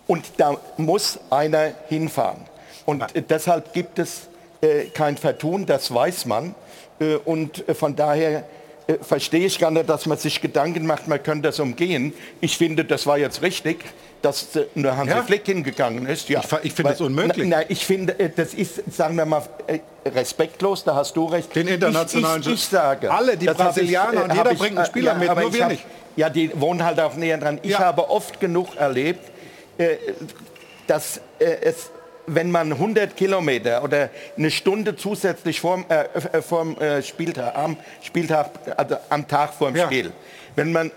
und 0.07 0.25
da 0.37 0.55
muss 0.77 1.19
einer 1.29 1.71
hinfahren. 1.89 2.41
Und 2.85 3.03
äh, 3.15 3.21
deshalb 3.21 3.73
gibt 3.73 3.99
es 3.99 4.27
äh, 4.61 4.85
kein 4.93 5.17
Vertun, 5.17 5.65
das 5.65 5.93
weiß 5.93 6.25
man. 6.25 6.55
Äh, 6.99 7.15
und 7.17 7.67
äh, 7.67 7.73
von 7.75 7.95
daher 7.95 8.43
äh, 8.87 8.95
verstehe 9.01 9.45
ich 9.45 9.59
gar 9.59 9.71
nicht, 9.71 9.89
dass 9.89 10.05
man 10.05 10.17
sich 10.17 10.41
Gedanken 10.41 10.85
macht, 10.87 11.07
man 11.07 11.21
könnte 11.21 11.49
das 11.49 11.59
umgehen. 11.59 12.13
Ich 12.41 12.57
finde, 12.57 12.85
das 12.85 13.05
war 13.05 13.17
jetzt 13.17 13.41
richtig, 13.41 13.83
dass 14.21 14.55
äh, 14.55 14.65
nur 14.75 14.95
Hansi 14.95 15.11
Ja. 15.13 15.23
Flick 15.23 15.45
hingegangen 15.45 16.05
ist. 16.07 16.29
Ja. 16.29 16.39
Ich 16.39 16.51
ich 16.63 16.73
finde 16.73 16.91
das 16.91 17.01
unmöglich. 17.01 17.45
Na, 17.47 17.69
ich 17.69 17.85
finde, 17.85 18.13
das 18.35 18.53
ist, 18.53 18.81
sagen 18.95 19.17
wir 19.17 19.25
mal, 19.25 19.43
respektlos, 20.05 20.83
da 20.83 20.95
hast 20.95 21.15
du 21.15 21.25
recht. 21.25 21.53
Den 21.55 21.67
internationalen 21.67 22.41
ich, 22.41 22.47
ich, 22.47 22.53
ich 22.53 22.65
sage. 22.65 23.11
Alle, 23.11 23.35
die 23.37 23.45
Brasilianer 23.47 24.23
und 24.23 24.29
hab 24.31 24.37
jeder 24.37 24.55
bringt 24.55 24.77
einen 24.77 24.85
Spieler 24.87 25.15
mit, 25.15 25.29
aber 25.29 25.41
nur 25.41 25.49
ich 25.49 25.55
wir 25.57 25.63
hab- 25.65 25.71
nicht. 25.71 25.85
Ja, 26.15 26.29
die 26.31 26.49
wohnen 26.59 26.83
halt 26.83 26.99
auch 26.99 27.13
näher 27.15 27.37
dran. 27.37 27.59
Ich 27.61 27.77
habe 27.77 28.09
oft 28.09 28.39
genug 28.39 28.75
erlebt, 28.75 29.29
dass 30.87 31.21
äh, 31.39 31.57
es, 31.61 31.91
wenn 32.25 32.51
man 32.51 32.73
100 32.73 33.15
Kilometer 33.15 33.83
oder 33.83 34.09
eine 34.37 34.51
Stunde 34.51 34.95
zusätzlich 34.95 35.59
vorm, 35.59 35.85
äh, 35.89 36.03
äh, 36.37 36.41
vorm 36.41 36.77
äh, 36.77 37.01
Spieltag, 37.01 37.55
am 37.55 37.77
Spieltag, 38.01 38.51
also 38.75 38.97
am 39.09 39.27
Tag 39.27 39.53
vorm 39.53 39.75
Spiel, 39.75 40.11
wenn 40.55 40.71
man 40.71 40.91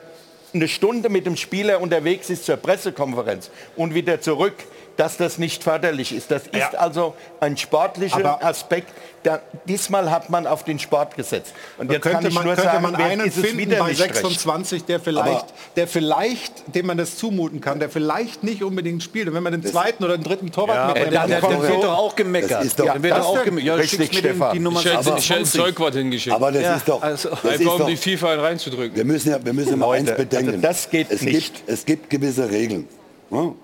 eine 0.52 0.66
Stunde 0.66 1.08
mit 1.08 1.26
dem 1.26 1.36
Spieler 1.36 1.80
unterwegs 1.80 2.30
ist 2.30 2.44
zur 2.44 2.56
Pressekonferenz 2.56 3.50
und 3.76 3.94
wieder 3.94 4.20
zurück, 4.20 4.54
dass 4.96 5.16
das 5.16 5.38
nicht 5.38 5.62
förderlich 5.64 6.14
ist. 6.14 6.30
Das 6.30 6.42
ist 6.48 6.74
also 6.76 7.14
ein 7.40 7.56
sportlicher 7.56 8.16
Aber- 8.18 8.44
Aspekt. 8.44 8.92
Da, 9.22 9.38
diesmal 9.68 10.10
hat 10.10 10.30
man 10.30 10.46
auf 10.46 10.64
den 10.64 10.78
Sport 10.78 11.14
gesetzt. 11.14 11.52
Und 11.76 11.92
jetzt 11.92 12.00
kann 12.00 12.12
könnte 12.12 12.28
ich 12.28 12.34
man, 12.34 12.44
nur 12.46 12.54
könnte 12.54 12.70
sagen, 12.70 12.82
man 12.82 12.96
wer 12.96 13.04
einen 13.04 13.26
ist 13.26 13.36
es 13.36 13.44
finden 13.44 13.58
wieder 13.58 13.78
bei 13.80 13.90
nicht 13.90 14.00
recht. 14.00 14.14
26, 14.16 14.84
der 14.86 14.98
vielleicht, 14.98 15.44
der 15.76 15.86
vielleicht, 15.86 16.74
dem 16.74 16.86
man 16.86 16.96
das 16.96 17.18
zumuten 17.18 17.60
kann, 17.60 17.78
der 17.80 17.90
vielleicht 17.90 18.42
nicht 18.42 18.62
unbedingt 18.62 19.02
spielt. 19.02 19.28
Und 19.28 19.34
wenn 19.34 19.42
man 19.42 19.52
den 19.52 19.62
zweiten 19.62 20.04
oder 20.04 20.16
den 20.16 20.24
dritten 20.24 20.50
Torwart 20.50 20.74
Ja, 20.74 20.86
mitnimmt, 21.02 21.14
dann, 21.14 21.30
dann, 21.42 21.62
wird 21.62 21.84
doch 21.84 21.98
auch 21.98 22.16
gemeckert. 22.16 22.50
Das 22.50 22.64
ist 22.64 22.78
doch- 22.80 22.86
dann 22.86 23.02
wird 23.02 23.14
doch 23.14 23.26
auch 23.26 23.44
gemeckert. 23.44 23.66
Ja, 23.68 23.74
Richtig, 23.74 24.16
Stefan. 24.18 24.52
die 24.54 24.60
Nummer 24.60 24.80
Ich 24.80 24.86
hätte, 24.86 25.02
20. 25.02 25.30
ich 25.60 25.66
hätte 25.66 25.98
hingeschickt. 25.98 26.34
Aber 26.36 26.50
das 26.52 26.62
Ja, 26.62 26.76
ist 26.76 26.88
doch, 26.88 27.02
also- 27.02 27.28
das 27.28 27.38
ist 27.44 27.60
Einfach 27.60 27.72
um 27.74 27.78
doch 27.80 27.86
die 27.88 27.96
FIFA 27.98 28.34
reinzudrücken. 28.36 28.96
wir 28.96 29.04
müssen 29.04 29.28
ja, 29.32 29.44
wir 29.44 29.52
müssen 29.52 29.78
mal 29.78 29.98
eins 29.98 30.10
bedenken. 30.16 30.48
also 30.48 30.60
das 30.62 30.88
geht 30.88 31.10
es 31.10 31.20
nicht. 31.20 31.56
Gibt, 31.56 31.68
es 31.68 31.84
gibt 31.84 32.08
gewisse 32.08 32.48
Regeln. 32.50 32.88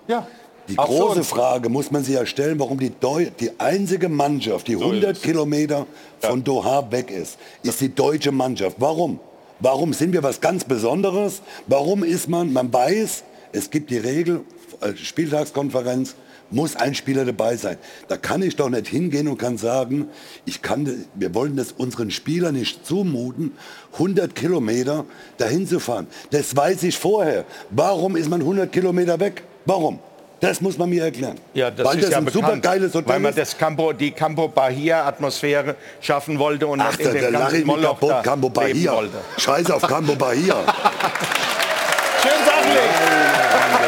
Ja. 0.07 0.27
Die 0.67 0.75
große 0.75 1.19
uns. 1.19 1.27
Frage 1.27 1.69
muss 1.69 1.91
man 1.91 2.03
sich 2.03 2.15
ja 2.15 2.25
stellen, 2.25 2.59
warum 2.59 2.79
die, 2.79 2.89
Deu 2.89 3.27
die 3.39 3.51
einzige 3.59 4.09
Mannschaft, 4.09 4.67
die 4.67 4.75
100 4.75 5.21
Kilometer 5.21 5.87
von 6.19 6.43
Doha 6.43 6.91
weg 6.91 7.09
ist, 7.09 7.37
ist 7.63 7.79
die 7.79 7.93
deutsche 7.93 8.31
Mannschaft. 8.31 8.75
Warum? 8.79 9.19
Warum 9.59 9.93
sind 9.93 10.13
wir 10.13 10.23
was 10.23 10.41
ganz 10.41 10.63
Besonderes? 10.65 11.41
Warum 11.67 12.03
ist 12.03 12.27
man, 12.27 12.51
man 12.53 12.71
weiß, 12.71 13.23
es 13.53 13.69
gibt 13.69 13.89
die 13.89 13.97
Regel, 13.97 14.41
äh, 14.81 14.95
Spieltagskonferenz, 14.95 16.15
muss 16.49 16.75
ein 16.75 16.95
Spieler 16.95 17.25
dabei 17.25 17.57
sein. 17.57 17.77
Da 18.07 18.17
kann 18.17 18.41
ich 18.41 18.55
doch 18.55 18.69
nicht 18.69 18.87
hingehen 18.87 19.27
und 19.27 19.37
kann 19.37 19.57
sagen, 19.57 20.07
ich 20.45 20.61
kann, 20.61 21.05
wir 21.15 21.33
wollen 21.33 21.55
das 21.55 21.73
unseren 21.73 22.11
Spielern 22.11 22.55
nicht 22.55 22.85
zumuten, 22.85 23.51
100 23.93 24.33
Kilometer 24.33 25.05
dahin 25.37 25.67
zu 25.67 25.79
fahren. 25.79 26.07
Das 26.31 26.55
weiß 26.55 26.83
ich 26.83 26.97
vorher. 26.97 27.45
Warum 27.69 28.15
ist 28.15 28.29
man 28.29 28.41
100 28.41 28.71
Kilometer 28.71 29.19
weg? 29.19 29.43
Warum? 29.65 29.99
Das 30.39 30.61
muss 30.61 30.77
man 30.77 30.89
mir 30.89 31.03
erklären. 31.05 31.35
Ja, 31.53 31.71
das 31.71 31.85
Weil 31.85 31.95
ist 31.97 32.03
das 32.05 32.11
ja 32.11 32.17
ein 32.19 32.25
bekannt, 32.25 32.45
super 32.45 32.57
geiles 32.57 32.93
Hotel 32.93 33.09
weil 33.09 33.19
man 33.19 33.33
das 33.33 33.57
Campo, 33.57 33.91
die 33.91 34.11
Campo 34.11 34.47
Bahia 34.47 35.05
Atmosphäre 35.07 35.75
schaffen 35.99 36.37
wollte 36.37 36.67
und 36.67 36.79
Ach, 36.79 36.91
nicht 36.95 37.01
in 37.01 37.13
dem 37.13 37.31
ganzen 37.33 37.65
Moloch 37.65 37.99
kaputt. 37.99 38.23
Campo 38.23 38.49
Bahia. 38.49 39.03
Scheiß 39.37 39.71
auf 39.71 39.81
Campo 39.81 40.15
Bahia. 40.15 40.55
Schön 42.21 42.45
sachlich. 42.45 43.87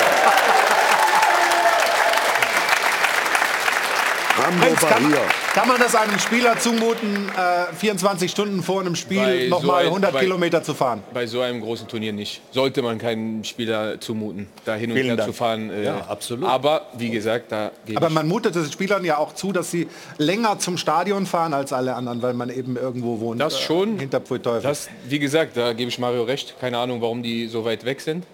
Heinz, 4.82 4.94
kann, 4.94 5.14
kann 5.54 5.68
man 5.68 5.80
das 5.80 5.96
einem 5.96 6.18
Spieler 6.20 6.58
zumuten, 6.60 7.30
äh, 7.30 7.74
24 7.76 8.30
Stunden 8.32 8.64
vor 8.64 8.82
einem 8.82 8.96
Spiel 8.96 9.44
so 9.44 9.50
nochmal 9.50 9.84
ein- 9.86 9.90
100 9.92 10.14
bei- 10.14 10.20
Kilometer 10.22 10.64
zu 10.64 10.74
fahren? 10.74 11.04
Bei 11.14 11.26
so 11.28 11.42
einem 11.42 11.62
großen 11.62 11.88
Turnier 11.88 12.14
nicht. 12.14 12.42
Sollte 12.52 12.82
man 12.82 12.98
keinem 12.98 13.44
Spieler 13.44 14.00
zumuten, 14.00 14.48
da 14.66 14.76
hin 14.76 14.92
und 14.92 14.96
Vielen 14.98 15.08
her 15.08 15.18
Dank. 15.18 15.30
zu 15.30 15.34
fahren. 15.34 15.70
Äh, 15.70 15.84
Ja, 15.86 15.98
absolut. 16.08 16.48
Aber 16.50 16.88
wie 16.98 17.10
gesagt, 17.10 17.52
da 17.52 17.72
Aber 17.96 18.08
ich 18.08 18.14
man 18.14 18.28
mutet 18.28 18.56
den 18.56 18.72
Spielern 18.72 19.04
ja 19.06 19.18
auch 19.18 19.34
zu, 19.34 19.52
dass 19.52 19.72
sie 19.72 19.88
länger 20.18 20.60
zum 20.60 20.78
Stadion 20.78 21.26
fahren 21.26 21.54
als 21.54 21.74
alle 21.74 21.96
anderen, 21.96 22.22
weil 22.22 22.34
man 22.34 22.50
eben 22.50 22.76
irgendwo 22.78 23.20
wohnt. 23.20 23.42
Das 23.42 23.60
schon. 23.60 23.98
Äh, 23.98 24.02
hinter 24.02 24.20
Pfui 24.22 24.40
Teufel. 24.40 24.62
Das, 24.64 24.90
wie 25.08 25.20
gesagt, 25.20 25.58
da 25.58 25.74
gebe 25.74 25.90
ich 25.90 26.00
Mario 26.00 26.24
recht. 26.24 26.56
Keine 26.60 26.78
Ahnung, 26.78 27.02
warum 27.02 27.24
die 27.24 27.48
so 27.48 27.66
weit 27.66 27.86
weg 27.86 28.02
sind. 28.02 28.26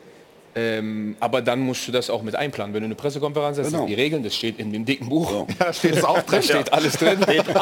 Ähm, 0.57 1.17
aber 1.19 1.41
dann 1.41 1.59
musst 1.59 1.85
du 1.85 1.91
das 1.91 2.09
auch 2.09 2.21
mit 2.21 2.33
einplanen. 2.35 2.73
Wenn 2.73 2.79
du 2.81 2.85
eine 2.85 2.95
Pressekonferenz 2.95 3.57
hast, 3.57 3.65
Genau. 3.67 3.79
sind 3.79 3.87
die 3.87 3.93
Regeln, 3.93 4.23
das 4.23 4.35
steht 4.35 4.57
in 4.57 4.71
dem 4.71 4.85
dicken 4.85 5.09
Buch. 5.09 5.45
Ja, 5.59 5.73
steht 5.73 5.95
es 5.97 6.03
auch 6.05 6.15
Da 6.15 6.21
drin. 6.21 6.43
steht 6.43 6.71
alles 6.71 6.93
drin. 6.93 7.21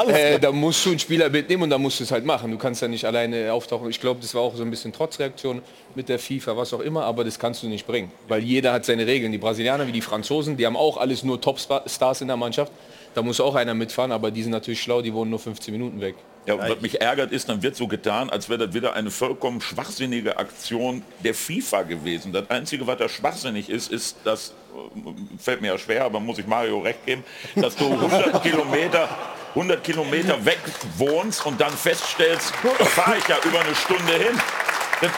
äh, 0.10 0.39
da 0.39 0.52
musst 0.52 0.86
du 0.86 0.91
einen 0.91 1.00
Spieler 1.00 1.30
mitnehmen 1.30 1.64
und 1.64 1.70
da 1.72 1.80
musst 1.80 2.00
du 2.00 2.04
es 2.04 2.12
halt 2.12 2.24
machen. 2.24 2.52
Du 2.52 2.58
kannst 2.60 2.84
ja 2.84 2.88
nicht 2.88 3.06
alleine 3.06 3.52
auftauchen. 3.52 3.89
Ich 3.89 4.00
glaube, 4.00 4.20
das 4.22 4.36
war 4.36 4.44
auch 4.44 4.56
so 4.56 4.62
ein 4.64 4.70
bisschen 4.70 4.94
Trotzreaktion 4.94 5.64
mit 5.96 6.08
der 6.08 6.20
FIFA, 6.20 6.56
was 6.56 6.72
auch 6.74 6.82
immer, 6.82 7.04
aber 7.06 7.24
das 7.24 7.39
kannst 7.39 7.64
du 7.64 7.68
nicht 7.68 7.88
bringen. 7.88 8.12
Weil 8.28 8.44
jeder 8.44 8.74
hat 8.74 8.86
seine 8.86 9.08
Regeln. 9.08 9.32
Die 9.32 9.38
Brasilianer 9.39 9.88
wie 9.88 9.91
die 9.91 10.02
Franzosen, 10.02 10.56
die 10.58 10.66
haben 10.68 10.78
auch 10.78 10.98
alles 10.98 11.24
nur 11.24 11.41
Topstars 11.41 12.22
in 12.22 12.28
der 12.28 12.38
Mannschaft. 12.38 12.72
Da 13.14 13.22
muss 13.22 13.39
auch 13.39 13.55
einer 13.55 13.74
mitfahren, 13.74 14.11
aber 14.11 14.32
die 14.32 14.41
sind 14.41 14.51
natürlich 14.51 14.82
schlau, 14.82 15.01
die 15.01 15.14
wohnen 15.14 15.30
nur 15.30 15.39
15 15.39 15.72
Minuten 15.72 16.01
weg. 16.01 16.16
Ja, 16.45 16.57
was 16.57 16.82
mich 16.82 16.99
ärgert 16.99 17.32
ist, 17.32 17.47
dann 17.47 17.64
wird 17.64 17.76
so 17.76 17.88
getan, 17.88 18.30
als 18.30 18.49
wäre 18.49 18.66
das 18.66 18.76
wieder 18.76 18.93
eine 18.93 19.11
vollkommen 19.11 19.61
schwachsinnige 19.61 20.38
Aktion 20.38 21.01
der 21.24 21.34
FIFA 21.34 21.84
gewesen. 21.84 22.34
Das 22.34 22.49
Einzige, 22.49 22.86
was 22.86 22.97
da 22.97 23.07
schwachsinnig 23.07 23.70
ist, 23.70 23.91
ist, 23.91 24.18
das 24.26 24.53
äh, 24.76 25.39
fällt 25.41 25.61
mir 25.61 25.68
ja 25.68 25.78
schwer, 25.78 26.03
aber 26.03 26.20
muss 26.20 26.39
ich 26.39 26.47
Mario 26.47 26.80
recht 26.80 27.05
geben, 27.05 27.24
dass 27.55 27.76
du 27.78 27.86
100 27.86 28.43
Kilometer, 28.43 29.07
100 29.49 29.84
Kilometer 29.84 30.43
weg 30.43 30.59
wohnst 30.97 31.45
und 31.45 31.61
dann 31.61 31.72
feststellst, 31.72 32.53
da 32.78 32.86
fahre 32.86 33.18
ich 33.20 33.28
ja 33.28 33.38
über 33.45 33.61
eine 33.61 33.76
Stunde 33.76 34.14
hin. 34.14 34.38
Das, 34.99 35.11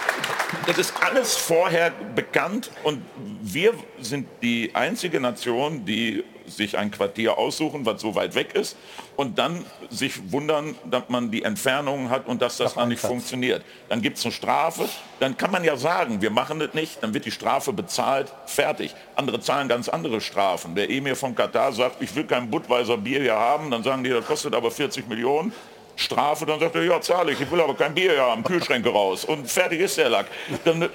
das 0.67 0.77
ist 0.77 0.93
alles 1.01 1.35
vorher 1.35 1.91
bekannt 2.13 2.69
und 2.83 3.01
wir 3.41 3.73
sind 3.99 4.27
die 4.43 4.71
einzige 4.75 5.19
Nation, 5.19 5.85
die 5.85 6.23
sich 6.47 6.77
ein 6.77 6.91
Quartier 6.91 7.37
aussuchen, 7.37 7.85
was 7.85 8.01
so 8.01 8.15
weit 8.15 8.35
weg 8.35 8.55
ist 8.55 8.77
und 9.15 9.37
dann 9.37 9.65
sich 9.89 10.31
wundern, 10.31 10.75
dass 10.85 11.03
man 11.09 11.31
die 11.31 11.43
Entfernungen 11.43 12.09
hat 12.09 12.27
und 12.27 12.41
dass 12.41 12.57
das 12.57 12.75
dann 12.75 12.89
nicht 12.89 12.99
funktioniert. 12.99 13.63
Dann 13.89 14.01
gibt 14.01 14.17
es 14.17 14.25
eine 14.25 14.31
Strafe, 14.31 14.87
dann 15.19 15.37
kann 15.37 15.51
man 15.51 15.63
ja 15.63 15.77
sagen, 15.77 16.21
wir 16.21 16.31
machen 16.31 16.59
das 16.59 16.73
nicht, 16.73 17.01
dann 17.01 17.13
wird 17.13 17.25
die 17.25 17.31
Strafe 17.31 17.73
bezahlt, 17.73 18.31
fertig. 18.45 18.93
Andere 19.15 19.39
zahlen 19.39 19.67
ganz 19.67 19.89
andere 19.89 20.21
Strafen. 20.21 20.75
Der 20.75 20.89
Emir 20.89 21.15
von 21.15 21.35
Katar 21.35 21.71
sagt, 21.71 22.01
ich 22.01 22.15
will 22.15 22.25
kein 22.25 22.49
Budweiser 22.49 22.97
Bier 22.97 23.21
hier 23.21 23.35
haben, 23.35 23.71
dann 23.71 23.83
sagen 23.83 24.03
die, 24.03 24.09
das 24.09 24.25
kostet 24.25 24.53
aber 24.53 24.71
40 24.71 25.07
Millionen. 25.07 25.53
Strafe, 25.95 26.45
dann 26.45 26.59
sagt 26.59 26.75
er, 26.75 26.83
ja 26.83 26.99
zahle 27.01 27.31
ich, 27.31 27.41
ich 27.41 27.49
will 27.49 27.61
aber 27.61 27.73
kein 27.75 27.93
Bier 27.93 28.19
haben, 28.19 28.43
Kühlschränke 28.43 28.89
raus 28.89 29.25
und 29.25 29.49
fertig 29.49 29.79
ist 29.79 29.97
der 29.97 30.09
Lack. 30.09 30.27
Dann 30.63 30.81
äh, 30.81 30.89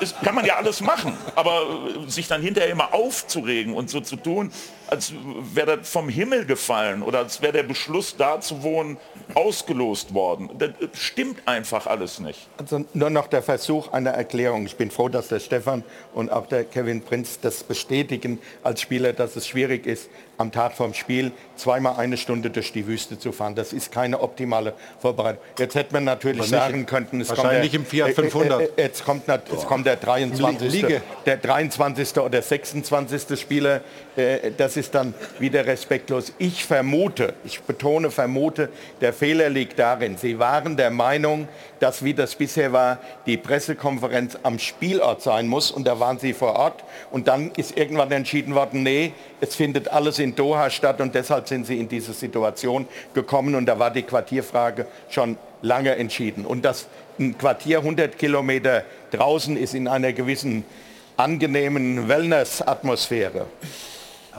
ist, 0.00 0.20
kann 0.22 0.34
man 0.34 0.44
ja 0.44 0.56
alles 0.56 0.80
machen, 0.80 1.16
aber 1.34 1.62
äh, 2.06 2.10
sich 2.10 2.26
dann 2.28 2.42
hinterher 2.42 2.70
immer 2.70 2.92
aufzuregen 2.92 3.74
und 3.74 3.90
so 3.90 4.00
zu 4.00 4.16
tun, 4.16 4.50
als 4.88 5.12
wäre 5.54 5.78
das 5.78 5.88
vom 5.88 6.08
Himmel 6.08 6.44
gefallen 6.46 7.02
oder 7.02 7.18
als 7.18 7.42
wäre 7.42 7.52
der 7.52 7.62
Beschluss 7.64 8.16
da 8.16 8.40
zu 8.40 8.62
wohnen 8.62 8.98
ausgelost 9.34 10.14
worden. 10.14 10.50
Das 10.58 10.70
äh, 10.70 10.88
stimmt 10.92 11.46
einfach 11.46 11.86
alles 11.86 12.18
nicht. 12.18 12.48
Also 12.58 12.84
nur 12.94 13.10
noch 13.10 13.28
der 13.28 13.42
Versuch 13.42 13.92
einer 13.92 14.10
Erklärung. 14.10 14.66
Ich 14.66 14.76
bin 14.76 14.90
froh, 14.90 15.08
dass 15.08 15.28
der 15.28 15.40
Stefan 15.40 15.84
und 16.14 16.30
auch 16.32 16.46
der 16.46 16.64
Kevin 16.64 17.02
Prinz 17.02 17.40
das 17.40 17.62
bestätigen 17.62 18.40
als 18.62 18.80
Spieler, 18.80 19.12
dass 19.12 19.36
es 19.36 19.46
schwierig 19.46 19.86
ist, 19.86 20.08
am 20.38 20.52
Tag 20.52 20.72
vorm 20.72 20.94
Spiel 20.94 21.32
zweimal 21.56 21.96
eine 21.96 22.16
Stunde 22.16 22.50
durch 22.50 22.72
die 22.72 22.86
Wüste 22.86 23.18
zu 23.18 23.32
fahren. 23.32 23.54
Das 23.54 23.72
ist 23.72 23.90
keine 23.92 24.20
optimale 24.20 24.74
Vorbereitung. 25.00 25.42
Jetzt 25.58 25.74
hätte 25.74 25.92
man 25.94 26.04
natürlich 26.04 26.40
nicht- 26.40 26.50
sagen 26.50 26.86
können, 26.86 27.20
es 27.20 27.28
wahrscheinlich 27.28 27.72
kommt 27.72 27.84
im 27.84 27.86
Fiat 27.86 28.10
500. 28.14 28.60
Äh, 28.60 28.64
äh, 28.64 28.68
äh, 28.76 28.82
jetzt 28.82 29.04
kommt, 29.04 29.26
jetzt 29.28 29.66
kommt 29.66 29.86
der 29.86 29.96
23. 29.96 30.72
Liege. 30.72 31.02
der 31.24 31.36
23. 31.38 32.18
oder 32.18 32.42
26. 32.42 33.38
Spieler. 33.40 33.80
Äh, 34.16 34.52
das 34.56 34.76
ist 34.76 34.94
dann 34.94 35.14
wieder 35.38 35.66
respektlos. 35.66 36.32
Ich 36.38 36.64
vermute, 36.64 37.34
ich 37.44 37.60
betone 37.60 38.10
vermute, 38.10 38.70
der 39.00 39.12
Fehler 39.12 39.48
liegt 39.48 39.78
darin. 39.78 40.16
Sie 40.16 40.38
waren 40.38 40.76
der 40.76 40.90
Meinung, 40.90 41.48
dass 41.80 42.02
wie 42.02 42.14
das 42.14 42.34
bisher 42.34 42.72
war, 42.72 42.98
die 43.26 43.36
Pressekonferenz 43.36 44.38
am 44.42 44.58
Spielort 44.58 45.22
sein 45.22 45.46
muss 45.46 45.70
und 45.70 45.86
da 45.86 46.00
waren 46.00 46.18
sie 46.18 46.32
vor 46.32 46.56
Ort 46.56 46.84
und 47.10 47.28
dann 47.28 47.50
ist 47.56 47.76
irgendwann 47.76 48.10
entschieden 48.12 48.54
worden, 48.54 48.82
nee, 48.82 49.12
es 49.40 49.54
findet 49.54 49.88
alles 49.88 50.18
in 50.18 50.34
Doha 50.34 50.70
statt 50.70 51.00
und 51.00 51.14
deshalb 51.14 51.48
sind 51.48 51.66
sie 51.66 51.78
in 51.78 51.88
diese 51.88 52.12
Situation 52.12 52.88
gekommen 53.14 53.54
und 53.54 53.66
da 53.66 53.78
war 53.78 53.90
die 53.90 54.02
Quartierfrage 54.02 54.86
schon 55.10 55.36
lange 55.62 55.96
entschieden. 55.96 56.46
Und 56.46 56.64
das 56.64 56.86
ein 57.18 57.36
Quartier 57.38 57.78
100 57.78 58.18
Kilometer 58.18 58.84
draußen 59.10 59.56
ist 59.56 59.74
in 59.74 59.88
einer 59.88 60.12
gewissen 60.12 60.64
angenehmen 61.16 62.08
Wellness-Atmosphäre. 62.08 63.46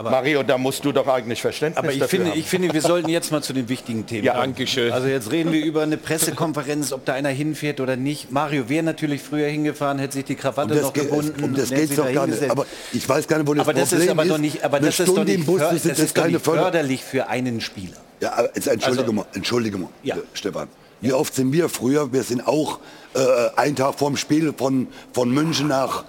Mario, 0.02 0.42
da 0.42 0.58
musst 0.58 0.84
du 0.84 0.92
doch 0.92 1.06
eigentlich 1.08 1.40
Verständnis 1.42 1.78
Aber 1.82 1.92
ich 1.92 1.98
dafür 1.98 2.18
finde, 2.18 2.30
haben. 2.32 2.38
ich 2.40 2.46
finde, 2.46 2.72
wir 2.72 2.80
sollten 2.82 3.08
jetzt 3.08 3.32
mal 3.32 3.42
zu 3.42 3.52
den 3.52 3.68
wichtigen 3.68 4.06
Themen 4.06 4.24
Ja, 4.24 4.32
kommen. 4.34 4.44
Dankeschön. 4.54 4.92
Also 4.92 5.08
jetzt 5.08 5.30
reden 5.32 5.52
wir 5.52 5.64
über 5.64 5.82
eine 5.82 5.96
Pressekonferenz, 5.96 6.92
ob 6.92 7.04
da 7.04 7.14
einer 7.14 7.30
hinfährt 7.30 7.80
oder 7.80 7.96
nicht. 7.96 8.30
Mario 8.30 8.68
wäre 8.68 8.82
natürlich 8.82 9.22
früher 9.22 9.48
hingefahren, 9.48 9.98
hätte 9.98 10.14
sich 10.14 10.24
die 10.24 10.34
Krawatte 10.36 10.70
Um 10.70 10.76
das 10.76 10.82
noch 10.82 10.92
geht- 10.92 11.04
gebunden. 11.10 11.44
um 11.44 11.54
das 11.54 11.68
sich 11.68 11.94
doch 11.96 12.12
gar 12.12 12.26
nicht. 12.26 12.48
Aber 12.50 12.66
ich 12.92 13.08
weiß 13.08 13.26
gar 13.26 13.38
nicht, 13.38 13.46
wo 13.48 13.54
das 13.54 13.62
aber 13.66 13.74
das 13.74 13.92
ist 13.92 13.98
Problem 13.98 14.10
aber 14.10 14.22
ist. 14.24 14.30
doch 14.30 14.38
nicht, 14.38 14.64
aber 14.64 14.80
das 14.80 15.00
ist 15.00 15.08
doch 15.08 15.24
nicht, 15.24 15.34
im 15.34 15.44
Bus, 15.46 15.60
das 15.60 15.82
das 15.82 15.98
ist 15.98 16.16
doch 16.16 16.22
keine 16.22 16.34
nicht 16.34 16.44
Förder- 16.44 16.62
förderlich 16.62 17.02
für 17.04 17.28
einen 17.28 17.60
Spieler. 17.60 17.96
Ja, 18.20 18.32
aber 18.34 18.50
jetzt 18.54 18.66
entschuldige 18.68 19.02
Also- 19.02 19.12
mal, 19.12 19.26
entschuldige 19.34 19.78
mal, 19.78 19.88
Ja. 20.02 20.16
äh, 20.16 20.20
Stefan. 20.34 20.68
Wie 21.00 21.12
oft 21.12 21.34
sind 21.34 21.52
wir 21.52 21.68
früher, 21.68 22.12
wir 22.12 22.22
sind 22.22 22.46
auch 22.46 22.80
äh, 23.14 23.20
einen 23.56 23.74
Tag 23.76 23.98
vorm 23.98 24.16
Spiel 24.16 24.52
von, 24.56 24.86
von 25.12 25.30
München 25.30 25.68
nach 25.68 26.04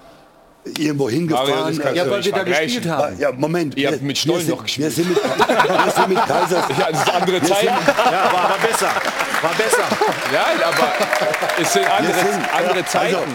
irgendwo 0.64 1.08
hingefahren. 1.08 1.76
Mario, 1.76 1.94
Ja, 1.96 2.10
weil 2.10 2.24
wir 2.24 2.32
da 2.32 2.42
gespielt 2.42 2.88
haben. 2.88 3.18
Ja, 3.18 3.32
Moment. 3.32 3.76
Ihr 3.76 3.82
wir, 3.84 3.92
habt 3.92 4.02
mit 4.02 4.18
Stollen 4.18 4.46
noch 4.48 4.62
gespielt. 4.62 4.88
Wir 4.96 5.04
sind 5.04 5.08
mit, 5.10 5.22
wir 5.22 5.92
sind 5.94 6.08
mit 6.08 6.18
Kaisers... 6.18 6.64
Ja, 6.78 6.90
das 6.90 7.00
ist 7.02 7.14
andere. 7.14 7.36
Sind, 7.38 7.48
Ja, 7.64 8.32
war, 8.32 8.50
war 8.50 8.58
besser. 8.62 8.88
War 9.42 9.54
besser. 9.54 9.84
Ja, 10.32 10.46
aber 10.68 11.62
es 11.62 11.72
sind 11.72 11.86
andere, 11.90 12.12
sind- 12.14 12.54
andere 12.54 12.84
Zeiten. 12.84 13.14
Also, 13.16 13.26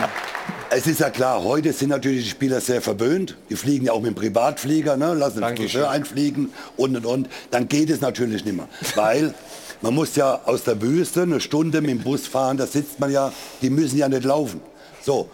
es 0.72 0.88
ist 0.88 1.00
ja 1.00 1.10
klar, 1.10 1.44
heute 1.44 1.72
sind 1.74 1.90
natürlich 1.90 2.24
die 2.26 2.30
Spieler 2.30 2.60
sehr 2.60 2.82
verwöhnt. 2.82 3.38
Die 3.50 3.56
fliegen 3.56 3.86
ja 3.86 3.94
auch 3.94 4.02
mit 4.02 4.12
dem 4.12 4.16
Privatflieger, 4.16 4.98
ne? 4.98 5.14
lassen 5.14 5.42
den. 5.42 5.56
Friseur 5.56 5.90
einfliegen 5.90 6.52
und 6.76 6.96
und 6.98 7.06
und. 7.06 7.30
Dann 7.52 7.68
geht 7.68 7.90
es 7.90 8.02
natürlich 8.02 8.44
nicht 8.44 8.56
mehr. 8.56 8.68
Weil 8.96 9.34
man 9.82 9.94
muss 9.94 10.16
ja 10.16 10.42
aus 10.46 10.64
der 10.64 10.82
Wüste 10.82 11.22
eine 11.24 11.40
Stunde 11.40 11.82
mit 11.82 11.92
dem 11.92 12.00
Bus 12.00 12.28
fahren, 12.28 12.58
da 12.58 12.66
sitzt 12.66 13.00
man 13.00 13.12
ja, 13.12 13.32
die 13.62 13.70
müssen 13.70 13.98
ja 13.98 14.10
nicht 14.10 14.24
laufen. 14.24 14.60
So, 15.02 15.30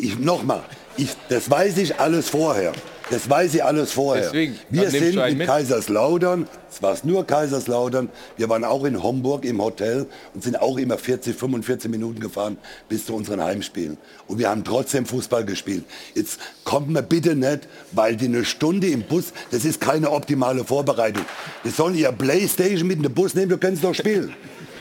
ich, 0.00 0.18
nochmal, 0.18 0.62
ich, 0.96 1.10
das 1.28 1.50
weiß 1.50 1.78
ich 1.78 1.98
alles 1.98 2.28
vorher. 2.28 2.72
Das 3.10 3.28
weiß 3.28 3.54
ich 3.54 3.62
alles 3.62 3.92
vorher. 3.92 4.24
Deswegen, 4.24 4.58
wir 4.70 4.88
sind 4.90 5.18
einen 5.18 5.36
mit 5.36 5.38
mit. 5.38 5.46
Kaiserslautern, 5.46 6.48
es 6.70 6.80
war 6.80 6.96
nur 7.02 7.26
Kaiserslautern, 7.26 8.08
wir 8.38 8.48
waren 8.48 8.64
auch 8.64 8.84
in 8.84 9.02
Homburg 9.02 9.44
im 9.44 9.60
Hotel 9.60 10.06
und 10.32 10.42
sind 10.42 10.58
auch 10.58 10.78
immer 10.78 10.96
40, 10.96 11.36
45 11.36 11.90
Minuten 11.90 12.20
gefahren 12.20 12.56
bis 12.88 13.04
zu 13.04 13.14
unseren 13.14 13.42
Heimspielen. 13.42 13.98
Und 14.28 14.38
wir 14.38 14.48
haben 14.48 14.64
trotzdem 14.64 15.04
Fußball 15.04 15.44
gespielt. 15.44 15.84
Jetzt 16.14 16.40
kommt 16.64 16.88
mir 16.88 17.02
bitte 17.02 17.34
nicht, 17.34 17.68
weil 17.90 18.16
die 18.16 18.26
eine 18.26 18.46
Stunde 18.46 18.86
im 18.86 19.02
Bus, 19.02 19.34
das 19.50 19.66
ist 19.66 19.80
keine 19.80 20.10
optimale 20.10 20.64
Vorbereitung. 20.64 21.26
Die 21.64 21.70
sollen 21.70 21.94
ihr 21.94 22.12
Playstation 22.12 22.86
mit 22.86 22.96
in 22.96 23.02
den 23.02 23.12
Bus 23.12 23.34
nehmen, 23.34 23.50
da 23.50 23.56
können 23.56 23.76
sie 23.76 23.82
doch 23.82 23.94
spielen. 23.94 24.32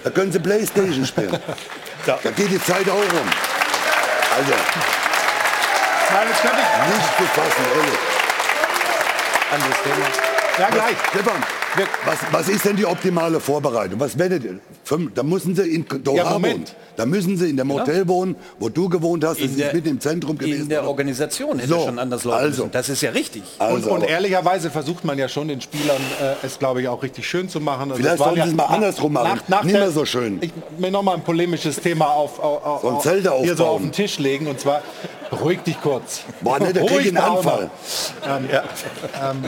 Da 0.05 0.09
können 0.09 0.31
sie 0.31 0.39
Playstation 0.39 1.05
spielen. 1.05 1.37
Da 2.03 2.17
geht 2.35 2.49
die 2.49 2.59
Zeit 2.59 2.89
auch 2.89 2.95
rum. 2.95 3.29
Also, 4.35 4.53
Nein, 6.13 6.27
jetzt 6.27 6.41
könnte 6.41 6.57
ich. 6.59 6.93
nicht 6.93 7.17
zu 7.17 7.23
fassen, 7.23 7.65
ehrlich. 7.75 7.99
Anderes 9.53 9.77
Thema. 9.83 10.07
Ja, 10.59 10.69
gleich. 10.69 10.97
Stefan, 11.09 11.43
was, 12.05 12.17
was 12.31 12.49
ist 12.49 12.65
denn 12.65 12.75
die 12.75 12.85
optimale 12.85 13.39
Vorbereitung? 13.39 13.99
Was 13.99 14.17
werdet 14.17 14.43
ihr? 14.43 14.59
Fünf, 14.83 15.13
da 15.13 15.23
müssen 15.23 15.55
sie 15.55 15.63
in 15.73 15.85
Doha 16.03 16.17
Ja, 16.17 16.35
wohnen. 16.35 16.65
Da 16.97 17.05
müssen 17.05 17.37
sie 17.37 17.49
in 17.49 17.55
dem 17.57 17.71
Hotel 17.71 18.05
wohnen, 18.07 18.35
wo 18.59 18.67
du 18.67 18.89
gewohnt 18.89 19.23
hast. 19.23 19.37
Das 19.39 19.45
In 19.45 19.51
ist 19.51 19.59
der- 19.59 19.73
mitten 19.73 19.87
im 19.87 19.99
Zentrum 20.01 20.37
gewesen. 20.37 20.63
In 20.63 20.69
der 20.69 20.81
oder? 20.81 20.89
Organisation 20.89 21.57
hätte 21.57 21.69
So, 21.69 21.85
schon 21.85 21.97
anders 21.99 22.25
laufen 22.25 22.39
also. 22.43 22.63
müssen. 22.63 22.71
Das 22.73 22.89
ist 22.89 23.01
ja 23.01 23.11
richtig. 23.11 23.43
Und, 23.59 23.65
Also, 23.65 23.89
und 23.91 23.97
aber 24.03 24.09
ehrlicherweise 24.09 24.69
versucht 24.69 25.05
man 25.05 25.17
ja 25.17 25.29
schon 25.29 25.47
den 25.47 25.61
Spielern 25.61 26.01
äh, 26.21 26.45
es, 26.45 26.59
glaube 26.59 26.81
ich, 26.81 26.87
auch 26.89 27.01
richtig 27.01 27.27
schön 27.27 27.47
zu 27.47 27.61
machen. 27.61 27.91
Also 27.91 27.95
Vielleicht 28.03 28.17
sollten 28.17 28.35
sie 28.43 28.49
es 28.49 28.53
mal 28.55 28.63
nach- 28.65 28.69
andersrum 28.71 29.13
machen. 29.13 29.27
Nach, 29.29 29.47
nach 29.47 29.63
Nicht 29.63 29.73
der- 29.75 29.81
mehr 29.83 29.91
so 29.91 30.05
schön. 30.05 30.39
Ich 30.41 30.51
will 30.77 30.91
noch 30.91 31.03
mal 31.03 31.13
ein 31.15 31.23
polemisches 31.23 31.77
Thema 31.77 32.07
auf, 32.07 32.39
auf, 32.39 32.65
auf, 32.65 32.81
So 32.81 32.89
ein 32.89 32.99
Zelt 33.01 33.21
hier 33.21 33.55
so 33.55 33.63
aufbauen. 33.63 33.67
auf 33.75 33.81
den 33.81 33.91
Tisch 33.93 34.19
legen. 34.19 34.47
Und 34.47 34.59
zwar, 34.59 34.81
beruhig 35.29 35.61
dich 35.61 35.79
kurz. 35.81 36.21
Boah, 36.41 36.59
ne, 36.59 36.73
der 36.73 36.85
kriegt 36.85 37.07
einen. 37.07 37.17
Anfall. 37.17 37.71
Ähm, 38.27 38.49
ähm, 39.23 39.43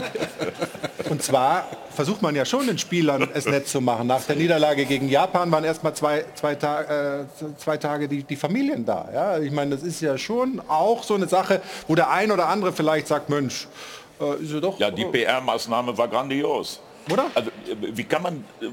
und 1.10 1.22
zwar 1.22 1.66
versucht 1.94 2.13
man 2.22 2.34
ja 2.34 2.44
schon 2.44 2.66
den 2.66 2.78
Spielern 2.78 3.28
es 3.34 3.46
nett 3.46 3.68
zu 3.68 3.80
machen. 3.80 4.06
Nach 4.06 4.22
der 4.22 4.36
Niederlage 4.36 4.84
gegen 4.84 5.08
Japan 5.08 5.50
waren 5.50 5.64
erst 5.64 5.82
mal 5.82 5.94
zwei, 5.94 6.24
zwei, 6.34 6.54
Ta 6.54 7.20
äh, 7.20 7.24
zwei 7.56 7.76
Tage 7.76 8.08
die, 8.08 8.22
die 8.22 8.36
Familien 8.36 8.84
da. 8.84 9.08
Ja? 9.12 9.38
Ich 9.38 9.52
meine, 9.52 9.72
das 9.72 9.82
ist 9.82 10.00
ja 10.00 10.18
schon 10.18 10.60
auch 10.68 11.02
so 11.02 11.14
eine 11.14 11.28
Sache, 11.28 11.60
wo 11.88 11.94
der 11.94 12.10
ein 12.10 12.30
oder 12.30 12.48
andere 12.48 12.72
vielleicht 12.72 13.08
sagt, 13.08 13.28
Mensch, 13.28 13.68
äh, 14.20 14.42
ist 14.42 14.52
ja 14.52 14.60
doch... 14.60 14.78
Ja, 14.78 14.90
die 14.90 15.04
PR-Maßnahme 15.04 15.96
war 15.96 16.08
grandios. 16.08 16.80
Oder? 17.10 17.26
Also, 17.34 17.50
äh, 17.50 17.76
wie 17.96 18.04
kann 18.04 18.22
man 18.22 18.44
äh, 18.60 18.66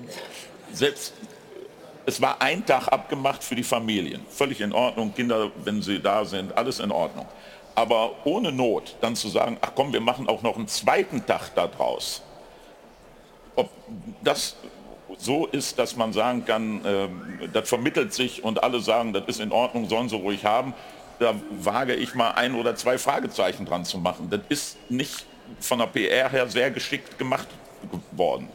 selbst 0.73 1.13
es 2.05 2.21
war 2.21 2.41
ein 2.41 2.65
Tag 2.65 2.87
abgemacht 2.87 3.43
für 3.43 3.55
die 3.55 3.63
Familien. 3.63 4.25
Völlig 4.29 4.59
in 4.61 4.73
Ordnung, 4.73 5.13
Kinder, 5.13 5.51
wenn 5.63 5.81
sie 5.81 5.99
da 5.99 6.25
sind, 6.25 6.55
alles 6.57 6.79
in 6.79 6.91
Ordnung. 6.91 7.27
Aber 7.75 8.11
ohne 8.25 8.51
Not 8.51 8.95
dann 9.01 9.15
zu 9.15 9.29
sagen, 9.29 9.57
ach 9.61 9.71
komm, 9.75 9.93
wir 9.93 10.01
machen 10.01 10.27
auch 10.27 10.41
noch 10.41 10.57
einen 10.57 10.67
zweiten 10.67 11.25
Tag 11.25 11.51
da 11.55 11.67
draus. 11.67 12.21
Ob 13.55 13.69
das 14.23 14.55
so 15.17 15.45
ist, 15.45 15.77
dass 15.77 15.95
man 15.95 16.13
sagen 16.13 16.45
kann, 16.45 16.81
ähm, 16.85 17.49
das 17.53 17.69
vermittelt 17.69 18.13
sich 18.13 18.43
und 18.43 18.63
alle 18.63 18.79
sagen, 18.79 19.13
das 19.13 19.23
ist 19.27 19.39
in 19.39 19.51
Ordnung, 19.51 19.87
sollen 19.87 20.09
sie 20.09 20.15
ruhig 20.15 20.45
haben, 20.45 20.73
da 21.19 21.35
wage 21.59 21.93
ich 21.95 22.15
mal 22.15 22.31
ein 22.31 22.55
oder 22.55 22.75
zwei 22.75 22.97
Fragezeichen 22.97 23.65
dran 23.65 23.85
zu 23.85 23.99
machen. 23.99 24.29
Das 24.29 24.41
ist 24.49 24.77
nicht 24.89 25.25
von 25.59 25.79
der 25.79 25.87
PR 25.87 26.29
her 26.29 26.47
sehr 26.47 26.71
geschickt 26.71 27.17
gemacht 27.19 27.47
worden. 28.11 28.47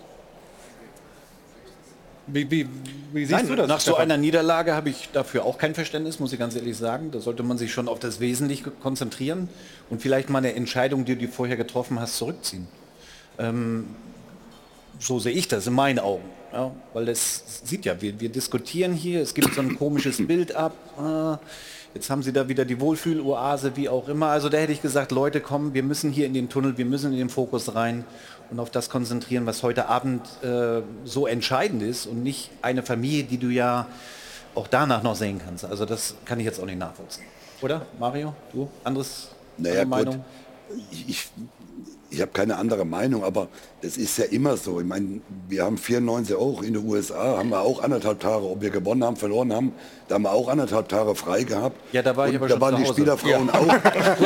Wie, 2.29 2.51
wie, 2.51 2.69
wie 3.13 3.25
siehst 3.25 3.31
Nein, 3.31 3.47
du 3.47 3.55
das? 3.55 3.69
nach 3.69 3.79
so 3.79 3.95
einer 3.95 4.17
Niederlage 4.17 4.75
habe 4.75 4.91
ich 4.91 5.11
dafür 5.13 5.45
auch 5.45 5.59
kein 5.59 5.77
Verständnis, 5.77 6.19
muss 6.19 6.33
ich 6.33 6.41
ganz 6.41 6.57
ehrlich 6.57 6.77
sagen. 6.77 7.13
Da 7.13 7.21
sollte 7.21 7.45
man 7.45 7.57
sich 7.57 7.73
schon 7.73 7.87
auf 7.87 8.01
das 8.01 8.19
Wesentliche 8.19 8.73
konzentrieren 8.73 9.49
und 9.91 10.03
vielleicht 10.03 10.29
mal 10.29 10.39
eine 10.39 10.55
Entscheidung, 10.55 11.05
die 11.05 11.15
du 11.15 11.29
vorher 11.29 11.57
getroffen 11.57 12.01
hast, 12.01 12.17
zurückziehen. 12.17 12.67
Ähm, 13.39 13.87
so 14.99 15.19
sehe 15.19 15.33
ich 15.33 15.49
das 15.49 15.67
in 15.67 15.75
meinen 15.75 15.99
Augen. 15.99 16.25
Ja, 16.53 16.71
weil 16.95 17.07
das 17.07 17.43
sieht 17.65 17.85
ja, 17.85 18.01
wir, 18.01 18.19
wir 18.19 18.29
diskutieren 18.29 18.95
hier, 18.95 19.21
es 19.21 19.35
gibt 19.35 19.55
so 19.55 19.61
ein 19.61 19.77
komisches 19.77 20.17
Bild 20.27 20.55
ab. 20.55 20.73
Ah, 20.99 21.39
jetzt 21.95 22.09
haben 22.09 22.23
sie 22.23 22.33
da 22.33 22.49
wieder 22.49 22.65
die 22.65 22.81
Wohlfühloase, 22.81 23.77
wie 23.77 23.89
auch 23.89 24.09
immer. 24.09 24.29
Also 24.29 24.49
da 24.49 24.59
hätte 24.59 24.73
ich 24.73 24.81
gesagt, 24.81 25.13
Leute, 25.13 25.41
kommen, 25.41 25.75
wir 25.75 25.83
müssen 25.83 26.13
hier 26.13 26.27
in 26.27 26.35
den 26.35 26.49
Tunnel, 26.49 26.79
wir 26.79 26.87
müssen 26.87 27.13
in 27.13 27.19
den 27.19 27.29
Fokus 27.29 27.75
rein 27.75 28.05
und 28.51 28.61
auf 28.61 28.71
das 28.71 28.89
konzentrieren, 28.89 29.45
was 29.45 29.63
heute 29.63 29.89
Abend 29.89 30.23
äh, 30.43 30.83
so 31.05 31.27
entscheidend 31.27 31.83
ist 31.83 32.07
und 32.07 32.23
nicht 32.23 32.51
eine 32.63 32.83
Familie, 32.83 33.25
die 33.25 33.39
du 33.39 33.49
ja 33.49 33.87
auch 34.55 34.69
danach 34.69 35.03
noch 35.03 35.17
sehen 35.17 35.41
kannst. 35.45 35.65
Also 35.65 35.85
das 35.85 36.15
kann 36.25 36.39
ich 36.39 36.47
jetzt 36.47 36.61
auch 36.61 36.67
nicht 36.67 36.79
nachvollziehen. 36.79 37.27
Oder, 37.61 37.87
Mario? 37.99 38.35
Du? 38.53 38.69
Anderes 38.85 39.29
Naja, 39.59 39.83
andere 39.83 40.05
gut. 40.05 40.21
Ich, 41.07 41.29
ich, 42.11 42.21
habe 42.21 42.31
keine 42.33 42.57
andere 42.57 42.85
Meinung, 42.85 43.25
aber 43.25 43.49
das 43.83 43.97
ist 43.97 44.17
ja 44.19 44.25
immer 44.27 44.57
so. 44.57 44.81
Ich 44.81 44.87
meine, 44.87 45.21
wir 45.49 45.65
haben 45.65 45.79
94 45.79 46.35
auch 46.37 46.63
in 46.63 46.75
den 46.75 46.87
USA, 46.87 47.39
haben 47.39 47.51
wir 47.51 47.61
auch 47.61 47.83
anderthalb 47.83 48.21
Tage, 48.21 48.45
ob 48.45 48.61
wir 48.61 48.71
gewonnen 48.71 49.05
haben, 49.05 49.17
verloren 49.17 49.53
haben, 49.53 49.73
da 50.09 50.15
haben 50.17 50.23
wir 50.23 50.33
auch 50.33 50.49
anderthalb 50.49 50.89
Tage 50.89 51.15
frei 51.15 51.43
gehabt. 51.43 51.77
Ja, 51.93 52.03
da 52.03 52.17
war 52.17 52.29
ich 52.29 52.37
aber 52.37 52.47
da 52.49 52.53
schon 52.55 52.61
waren 52.61 52.77
zu 52.77 52.83
die. 52.83 53.01
Spielerfrauen 53.01 53.49
Ja. 53.49 53.55
auch. 53.55 53.67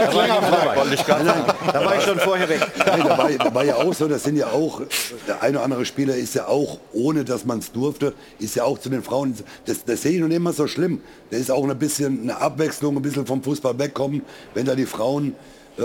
Da 0.00 0.14
war 0.14 0.92
ich 0.92 1.02
dabei. 1.02 1.24
Sagen. 1.24 1.44
Da 1.72 1.84
war 1.84 1.96
ich 1.96 2.02
schon 2.02 2.18
vorher 2.18 2.48
weg. 2.48 2.60
Nein, 2.86 3.02
da, 3.04 3.18
war, 3.18 3.30
da 3.30 3.54
war 3.54 3.64
ja 3.64 3.76
auch 3.76 3.94
so, 3.94 4.08
das 4.08 4.22
sind 4.22 4.36
ja 4.36 4.48
auch, 4.48 4.82
der 5.26 5.42
eine 5.42 5.56
oder 5.56 5.64
andere 5.64 5.84
Spieler 5.84 6.14
ist 6.16 6.34
ja 6.34 6.46
auch, 6.46 6.78
ohne 6.92 7.24
dass 7.24 7.44
man 7.44 7.58
es 7.58 7.72
durfte, 7.72 8.14
ist 8.38 8.56
ja 8.56 8.64
auch 8.64 8.78
zu 8.78 8.88
den 8.90 9.02
Frauen, 9.02 9.34
das, 9.66 9.84
das 9.84 10.02
sehe 10.02 10.12
ich 10.12 10.20
noch 10.20 10.28
nicht 10.28 10.36
immer 10.36 10.52
so 10.52 10.66
schlimm. 10.66 11.00
Da 11.30 11.36
ist 11.36 11.50
auch 11.50 11.68
ein 11.68 11.78
bisschen 11.78 12.22
eine 12.22 12.36
Abwechslung, 12.36 12.96
ein 12.96 13.02
bisschen 13.02 13.26
vom 13.26 13.42
Fußball 13.42 13.78
wegkommen, 13.78 14.22
wenn 14.54 14.66
da 14.66 14.74
die 14.74 14.86
Frauen 14.86 15.34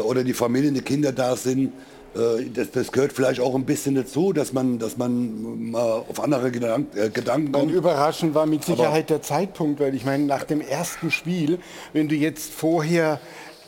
oder 0.01 0.23
die 0.23 0.33
Familien, 0.33 0.73
die 0.73 0.81
Kinder 0.81 1.11
da 1.11 1.35
sind. 1.35 1.71
Äh, 2.15 2.45
das, 2.53 2.71
das 2.71 2.91
gehört 2.91 3.11
vielleicht 3.13 3.39
auch 3.41 3.55
ein 3.55 3.65
bisschen 3.65 3.95
dazu, 3.95 4.33
dass 4.33 4.53
man, 4.53 4.79
dass 4.79 4.97
man 4.97 5.71
mal 5.71 6.03
auf 6.07 6.21
andere 6.23 6.51
Gedank, 6.51 6.87
äh, 6.95 7.09
Gedanken 7.09 7.47
Und 7.47 7.51
kommt. 7.53 7.71
überraschend 7.71 8.33
war 8.35 8.45
mit 8.45 8.63
Aber- 8.67 8.75
Sicherheit 8.77 9.09
der 9.09 9.21
Zeitpunkt, 9.21 9.79
weil 9.79 9.93
ich 9.95 10.05
meine, 10.05 10.23
nach 10.25 10.43
dem 10.43 10.61
ersten 10.61 11.11
Spiel, 11.11 11.59
wenn 11.93 12.07
du 12.07 12.15
jetzt 12.15 12.53
vorher 12.53 13.19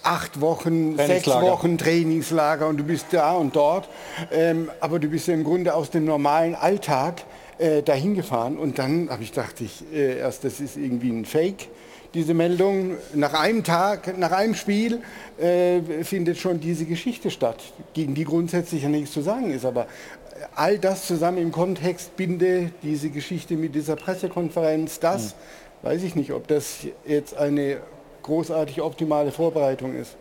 acht 0.03 0.39
Wochen, 0.39 0.95
sechs. 0.95 1.27
Wochen 1.27 1.77
Trainingslager 1.77 2.67
und 2.69 2.77
du 2.77 2.83
bist 2.85 3.07
da 3.11 3.33
und 3.33 3.55
dort, 3.55 3.89
ähm, 4.31 4.69
aber 4.79 4.99
du 4.99 5.09
bist 5.09 5.27
ja 5.27 5.33
im 5.33 5.43
Grunde 5.43 5.73
aus 5.73 5.89
dem 5.89 6.05
normalen 6.05 6.55
Alltag 6.55 7.23
äh, 7.57 7.81
dahin 7.83 8.15
gefahren 8.15 8.57
und 8.57 8.79
dann 8.79 9.09
habe 9.09 9.23
ich 9.23 9.33
dachte 9.33 9.65
ich 9.65 9.83
äh, 9.93 10.19
erst, 10.19 10.45
das 10.45 10.61
ist 10.61 10.77
irgendwie 10.77 11.09
ein 11.09 11.25
Fake. 11.25 11.67
Diese 12.13 12.33
Meldung, 12.33 12.97
nach 13.13 13.33
einem 13.33 13.63
Tag, 13.63 14.17
nach 14.17 14.31
einem 14.31 14.55
Spiel 14.55 15.01
äh, 15.37 16.03
findet 16.03 16.37
schon 16.37 16.59
diese 16.59 16.85
Geschichte 16.85 17.29
statt, 17.31 17.61
gegen 17.93 18.15
die 18.15 18.23
grundsätzlich 18.23 18.83
ja 18.83 18.89
nichts 18.89 19.11
zu 19.11 19.21
sagen 19.21 19.51
ist. 19.51 19.65
Aber 19.65 19.87
all 20.55 20.77
das 20.77 21.05
zusammen 21.07 21.37
im 21.37 21.51
Kontext 21.51 22.15
binde, 22.15 22.71
diese 22.83 23.09
Geschichte 23.09 23.55
mit 23.55 23.75
dieser 23.75 23.95
Pressekonferenz, 23.95 24.99
das, 24.99 25.31
hm. 25.31 25.31
weiß 25.83 26.03
ich 26.03 26.15
nicht, 26.15 26.31
ob 26.31 26.47
das 26.47 26.79
jetzt 27.05 27.35
eine 27.37 27.77
großartig 28.23 28.81
optimale 28.81 29.31
Vorbereitung 29.31 29.95
ist. 29.95 30.15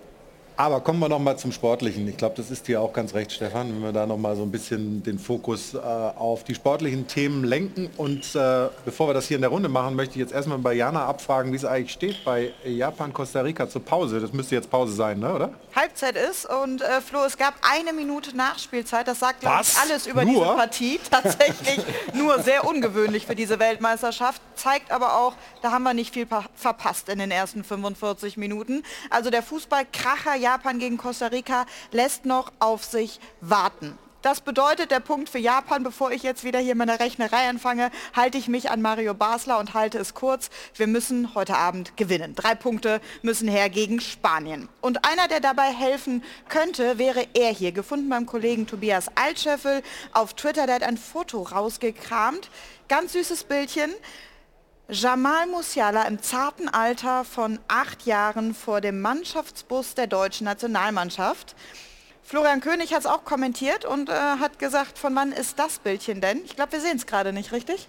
Aber 0.58 0.80
kommen 0.80 1.00
wir 1.00 1.10
noch 1.10 1.18
mal 1.18 1.36
zum 1.36 1.52
Sportlichen. 1.52 2.08
Ich 2.08 2.16
glaube, 2.16 2.34
das 2.34 2.50
ist 2.50 2.66
dir 2.66 2.80
auch 2.80 2.94
ganz 2.94 3.12
recht, 3.12 3.30
Stefan, 3.30 3.68
wenn 3.68 3.82
wir 3.82 3.92
da 3.92 4.06
noch 4.06 4.16
mal 4.16 4.34
so 4.36 4.42
ein 4.42 4.50
bisschen 4.50 5.02
den 5.02 5.18
Fokus 5.18 5.74
äh, 5.74 5.78
auf 5.78 6.44
die 6.44 6.54
sportlichen 6.54 7.06
Themen 7.06 7.44
lenken. 7.44 7.90
Und 7.98 8.34
äh, 8.34 8.68
bevor 8.86 9.08
wir 9.08 9.14
das 9.14 9.28
hier 9.28 9.36
in 9.36 9.42
der 9.42 9.50
Runde 9.50 9.68
machen, 9.68 9.96
möchte 9.96 10.14
ich 10.14 10.20
jetzt 10.20 10.32
erstmal 10.32 10.56
bei 10.56 10.72
Jana 10.72 11.04
abfragen, 11.04 11.52
wie 11.52 11.56
es 11.56 11.66
eigentlich 11.66 11.92
steht 11.92 12.24
bei 12.24 12.54
Japan, 12.64 13.12
Costa 13.12 13.42
Rica 13.42 13.68
zur 13.68 13.84
Pause. 13.84 14.18
Das 14.18 14.32
müsste 14.32 14.54
jetzt 14.54 14.70
Pause 14.70 14.94
sein, 14.94 15.18
ne, 15.18 15.34
oder? 15.34 15.50
Halbzeit 15.74 16.16
ist 16.16 16.48
und 16.48 16.80
äh, 16.80 17.02
Flo, 17.02 17.24
es 17.24 17.36
gab 17.36 17.54
eine 17.60 17.92
Minute 17.92 18.34
Nachspielzeit. 18.34 19.06
Das 19.06 19.20
sagt 19.20 19.42
ich 19.42 19.48
alles 19.50 20.06
über 20.06 20.24
nur? 20.24 20.32
diese 20.32 20.56
Partie. 20.56 21.00
Tatsächlich 21.10 21.80
nur 22.14 22.40
sehr 22.40 22.64
ungewöhnlich 22.64 23.26
für 23.26 23.34
diese 23.34 23.58
Weltmeisterschaft. 23.58 24.40
Zeigt 24.54 24.90
aber 24.90 25.18
auch, 25.18 25.34
da 25.60 25.72
haben 25.72 25.82
wir 25.82 25.92
nicht 25.92 26.14
viel 26.14 26.26
verpasst 26.54 27.10
in 27.10 27.18
den 27.18 27.30
ersten 27.30 27.62
45 27.62 28.38
Minuten. 28.38 28.82
Also 29.10 29.28
der 29.28 29.42
Fußballkracher 29.42 30.45
Japan 30.46 30.78
gegen 30.78 30.96
Costa 30.96 31.26
Rica 31.26 31.66
lässt 31.90 32.24
noch 32.24 32.52
auf 32.60 32.84
sich 32.84 33.18
warten. 33.40 33.98
Das 34.22 34.40
bedeutet, 34.40 34.92
der 34.92 35.00
Punkt 35.00 35.28
für 35.28 35.40
Japan, 35.40 35.82
bevor 35.82 36.12
ich 36.12 36.22
jetzt 36.22 36.44
wieder 36.44 36.60
hier 36.60 36.76
meine 36.76 37.00
Rechnerei 37.00 37.48
anfange, 37.48 37.90
halte 38.14 38.38
ich 38.38 38.46
mich 38.46 38.70
an 38.70 38.80
Mario 38.80 39.12
Basler 39.12 39.58
und 39.58 39.74
halte 39.74 39.98
es 39.98 40.14
kurz. 40.14 40.50
Wir 40.76 40.86
müssen 40.86 41.34
heute 41.34 41.56
Abend 41.56 41.96
gewinnen. 41.96 42.36
Drei 42.36 42.54
Punkte 42.54 43.00
müssen 43.22 43.48
her 43.48 43.68
gegen 43.70 44.00
Spanien. 44.00 44.68
Und 44.80 45.04
einer, 45.04 45.26
der 45.26 45.40
dabei 45.40 45.72
helfen 45.72 46.22
könnte, 46.48 46.96
wäre 46.96 47.26
er 47.34 47.52
hier, 47.52 47.72
gefunden 47.72 48.08
beim 48.08 48.26
Kollegen 48.26 48.68
Tobias 48.68 49.08
Altscheffel 49.16 49.82
auf 50.12 50.34
Twitter. 50.34 50.66
Der 50.66 50.76
hat 50.76 50.82
ein 50.84 50.96
Foto 50.96 51.42
rausgekramt. 51.42 52.50
Ganz 52.86 53.14
süßes 53.14 53.42
Bildchen. 53.42 53.92
Jamal 54.88 55.48
Musiala 55.48 56.04
im 56.04 56.22
zarten 56.22 56.68
Alter 56.68 57.24
von 57.24 57.58
acht 57.66 58.06
Jahren 58.06 58.54
vor 58.54 58.80
dem 58.80 59.00
Mannschaftsbus 59.00 59.96
der 59.96 60.06
deutschen 60.06 60.44
Nationalmannschaft. 60.44 61.56
Florian 62.22 62.60
König 62.60 62.94
hat 62.94 63.00
es 63.00 63.06
auch 63.06 63.24
kommentiert 63.24 63.84
und 63.84 64.08
äh, 64.08 64.12
hat 64.12 64.60
gesagt, 64.60 64.96
von 64.96 65.12
wann 65.16 65.32
ist 65.32 65.58
das 65.58 65.80
Bildchen 65.80 66.20
denn? 66.20 66.40
Ich 66.44 66.54
glaube, 66.54 66.70
wir 66.70 66.80
sehen 66.80 66.98
es 66.98 67.06
gerade 67.06 67.32
nicht, 67.32 67.50
richtig? 67.50 67.88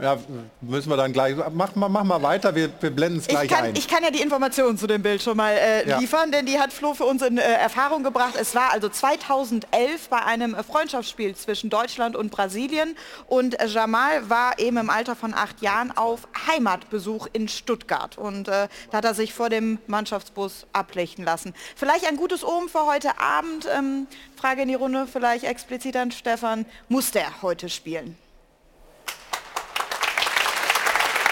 Ja, 0.00 0.16
müssen 0.60 0.90
wir 0.90 0.96
dann 0.96 1.12
gleich. 1.12 1.34
Mach 1.52 1.74
mal, 1.74 1.88
mach 1.88 2.04
mal 2.04 2.22
weiter, 2.22 2.54
wir, 2.54 2.70
wir 2.80 2.90
blenden 2.90 3.18
es 3.18 3.26
gleich 3.26 3.44
ich 3.44 3.50
kann, 3.50 3.64
ein. 3.64 3.74
Ich 3.74 3.88
kann 3.88 4.04
ja 4.04 4.12
die 4.12 4.20
Informationen 4.20 4.78
zu 4.78 4.86
dem 4.86 5.02
Bild 5.02 5.20
schon 5.20 5.36
mal 5.36 5.50
äh, 5.54 5.88
ja. 5.88 5.98
liefern, 5.98 6.30
denn 6.30 6.46
die 6.46 6.60
hat 6.60 6.72
Flo 6.72 6.94
für 6.94 7.04
uns 7.04 7.20
in 7.20 7.36
äh, 7.36 7.42
Erfahrung 7.42 8.04
gebracht. 8.04 8.34
Es 8.40 8.54
war 8.54 8.72
also 8.72 8.88
2011 8.88 10.08
bei 10.08 10.24
einem 10.24 10.54
äh, 10.54 10.62
Freundschaftsspiel 10.62 11.34
zwischen 11.34 11.68
Deutschland 11.68 12.14
und 12.14 12.30
Brasilien 12.30 12.96
und 13.26 13.58
äh, 13.58 13.66
Jamal 13.66 14.30
war 14.30 14.60
eben 14.60 14.76
im 14.76 14.88
Alter 14.88 15.16
von 15.16 15.34
acht 15.34 15.62
Jahren 15.62 15.90
auf 15.96 16.28
Heimatbesuch 16.46 17.26
in 17.32 17.48
Stuttgart 17.48 18.16
und 18.16 18.46
äh, 18.46 18.68
da 18.92 18.98
hat 18.98 19.04
er 19.04 19.14
sich 19.14 19.34
vor 19.34 19.48
dem 19.48 19.78
Mannschaftsbus 19.88 20.66
ablichten 20.72 21.24
lassen. 21.24 21.54
Vielleicht 21.74 22.06
ein 22.06 22.16
gutes 22.16 22.44
Omen 22.44 22.68
für 22.68 22.86
heute 22.86 23.18
Abend. 23.18 23.66
Ähm, 23.76 24.06
Frage 24.36 24.62
in 24.62 24.68
die 24.68 24.74
Runde, 24.74 25.08
vielleicht 25.12 25.42
explizit 25.42 25.96
an 25.96 26.12
Stefan. 26.12 26.66
Muss 26.88 27.10
der 27.10 27.42
heute 27.42 27.68
spielen? 27.68 28.16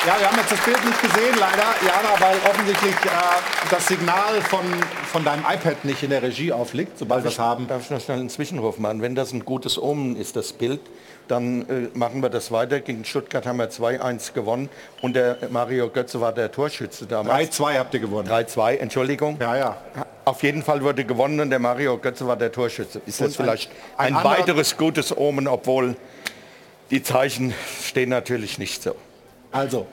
Ja, 0.06 0.20
wir 0.20 0.30
haben 0.30 0.38
jetzt 0.38 0.52
das 0.52 0.60
Bild 0.60 0.84
nicht 0.84 1.02
gesehen, 1.02 1.34
leider, 1.36 1.74
Jana, 1.84 2.20
weil 2.20 2.36
offensichtlich 2.48 2.94
äh, 2.94 3.08
das 3.68 3.88
Signal 3.88 4.40
von, 4.40 4.64
von 5.10 5.24
deinem 5.24 5.40
iPad 5.40 5.84
nicht 5.84 6.00
in 6.04 6.10
der 6.10 6.22
Regie 6.22 6.52
aufliegt, 6.52 6.96
sobald 6.96 7.24
wir 7.24 7.30
es 7.32 7.40
haben. 7.40 7.66
Darf 7.66 7.82
ich 7.82 7.90
noch 7.90 8.00
schnell 8.00 8.20
einen 8.20 8.30
Zwischenruf 8.30 8.78
machen? 8.78 9.02
Wenn 9.02 9.16
das 9.16 9.32
ein 9.32 9.44
gutes 9.44 9.82
Omen 9.82 10.14
ist, 10.14 10.36
das 10.36 10.52
Bild, 10.52 10.78
dann 11.26 11.62
äh, 11.62 11.98
machen 11.98 12.22
wir 12.22 12.28
das 12.28 12.52
weiter. 12.52 12.78
Gegen 12.78 13.04
Stuttgart 13.04 13.46
haben 13.46 13.56
wir 13.56 13.68
2-1 13.68 14.32
gewonnen 14.32 14.68
und 15.02 15.16
der 15.16 15.38
Mario 15.50 15.88
Götze 15.88 16.20
war 16.20 16.32
der 16.32 16.52
Torschütze 16.52 17.06
damals. 17.06 17.58
3-2 17.58 17.76
habt 17.76 17.94
ihr 17.94 18.00
gewonnen. 18.00 18.28
3-2, 18.28 18.76
Entschuldigung. 18.76 19.38
Ja, 19.40 19.56
ja. 19.56 19.76
Auf 20.24 20.44
jeden 20.44 20.62
Fall 20.62 20.82
wurde 20.84 21.04
gewonnen 21.04 21.40
und 21.40 21.50
der 21.50 21.58
Mario 21.58 21.98
Götze 21.98 22.28
war 22.28 22.36
der 22.36 22.52
Torschütze. 22.52 23.00
Ist 23.06 23.20
das 23.20 23.34
vielleicht 23.34 23.72
ein, 23.96 24.14
ein, 24.14 24.16
ein 24.18 24.24
weiteres 24.24 24.76
gutes 24.76 25.16
Omen, 25.16 25.48
obwohl 25.48 25.96
die 26.92 27.02
Zeichen 27.02 27.52
stehen 27.82 28.10
natürlich 28.10 28.58
nicht 28.58 28.84
so. 28.84 28.94
Also, 29.52 29.86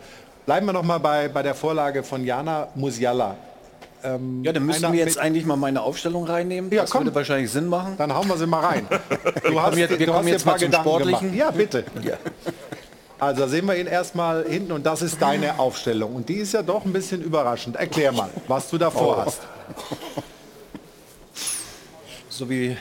bleiben 0.45 0.66
wir 0.66 0.74
noch 0.74 0.84
mal 0.84 0.97
bei, 0.97 1.28
bei 1.28 1.43
der 1.43 1.56
Vorlage 1.56 2.04
von 2.04 2.26
Jana 2.26 2.68
Musiala. 2.76 3.36
Ähm, 4.04 4.43
ja, 4.43 4.51
dann 4.51 4.66
müssen 4.66 4.91
wir 4.91 4.99
jetzt 4.99 5.18
eigentlich 5.18 5.45
mal 5.45 5.56
meine 5.56 5.82
Aufstellung 5.82 6.26
reinnehmen. 6.26 6.70
Ja, 6.72 6.82
das 6.82 6.91
komm. 6.91 7.01
würde 7.01 7.16
wahrscheinlich 7.16 7.49
Sinn 7.49 7.68
machen. 7.68 7.95
Dann 7.97 8.14
hauen 8.14 8.28
wir 8.28 8.38
sie 8.38 8.47
mal 8.47 8.60
rein. 8.60 8.88
Du 9.43 9.62
hast, 9.62 9.76
wir, 9.76 9.89
wir 9.99 10.08
kommen 10.08 10.28
jetzt 10.28 10.45
mal 10.45 10.58
zum 10.58 10.68
Gedanken 10.68 10.89
Sportlichen. 10.89 11.32
Gemacht. 11.32 11.38
Ja, 11.38 11.51
bitte. 11.51 11.84
Ja. 12.04 12.18
Also 13.20 13.47
sehen 13.47 13.66
wir 13.68 13.78
ihn 13.78 13.88
erstmal 13.88 14.43
hinten 14.45 14.74
und 14.74 14.86
das 14.86 15.01
ist 15.01 15.22
deine 15.22 15.58
Aufstellung. 15.58 16.14
Und 16.16 16.28
die 16.28 16.36
ist 16.36 16.54
ja 16.54 16.62
doch 16.62 16.84
ein 16.84 16.91
bisschen 16.91 17.22
überraschend. 17.22 17.78
Erklär 17.78 18.12
mal, 18.12 18.30
was 18.49 18.70
du 18.70 18.78
davor 18.78 19.18
oh. 19.18 19.26
hast. 19.26 19.39
So 22.28 22.49
wie 22.49 22.76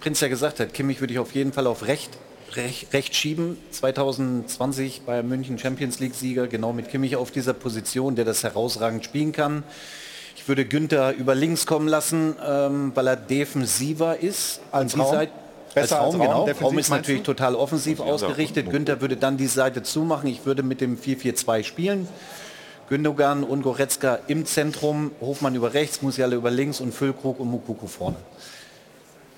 Prinz 0.00 0.20
ja 0.20 0.28
gesagt 0.28 0.60
hat, 0.60 0.74
Kimmich 0.74 1.00
würde 1.00 1.14
ich 1.14 1.18
auf 1.18 1.34
jeden 1.34 1.54
Fall 1.54 1.66
auf 1.66 1.86
Recht 1.86 2.10
recht, 2.54 2.92
recht 2.92 3.14
schieben. 3.14 3.58
2020 3.70 5.02
bei 5.06 5.22
München 5.22 5.58
Champions 5.58 6.00
League 6.00 6.14
Sieger, 6.14 6.46
genau 6.46 6.72
mit 6.72 6.88
Kimmich 6.88 7.16
auf 7.16 7.30
dieser 7.30 7.52
Position, 7.52 8.16
der 8.16 8.24
das 8.24 8.42
herausragend 8.42 9.04
spielen 9.04 9.32
kann. 9.32 9.62
Ich 10.36 10.48
würde 10.48 10.64
Günther 10.64 11.14
über 11.14 11.34
links 11.34 11.66
kommen 11.66 11.88
lassen, 11.88 12.36
ähm, 12.46 12.92
weil 12.94 13.06
er 13.06 13.16
defensiver 13.16 14.18
ist. 14.18 14.60
Als 14.70 14.98
Raum? 14.98 15.12
Seite, 15.12 15.32
Besser 15.74 16.00
als 16.00 16.14
Raum, 16.14 16.20
als 16.20 16.30
Raum, 16.30 16.46
genau. 16.46 16.58
Raum 16.66 16.78
ist 16.78 16.90
natürlich 16.90 17.22
du? 17.22 17.32
total 17.32 17.54
offensiv 17.54 18.00
ausgerichtet. 18.00 18.70
Günther 18.70 19.00
würde 19.00 19.16
dann 19.16 19.36
die 19.36 19.46
Seite 19.46 19.82
zumachen. 19.82 20.28
Ich 20.28 20.46
würde 20.46 20.62
mit 20.62 20.80
dem 20.80 20.98
4-4-2 20.98 21.64
spielen. 21.64 22.08
Gündogan 22.88 23.44
und 23.44 23.62
Goretzka 23.62 24.18
im 24.26 24.44
Zentrum, 24.44 25.12
Hofmann 25.20 25.54
über 25.54 25.72
rechts, 25.72 26.02
Musiala 26.02 26.36
über 26.36 26.50
links 26.50 26.80
und 26.80 26.92
Füllkrug 26.92 27.40
und 27.40 27.50
Mukuku 27.50 27.86
vorne. 27.86 28.16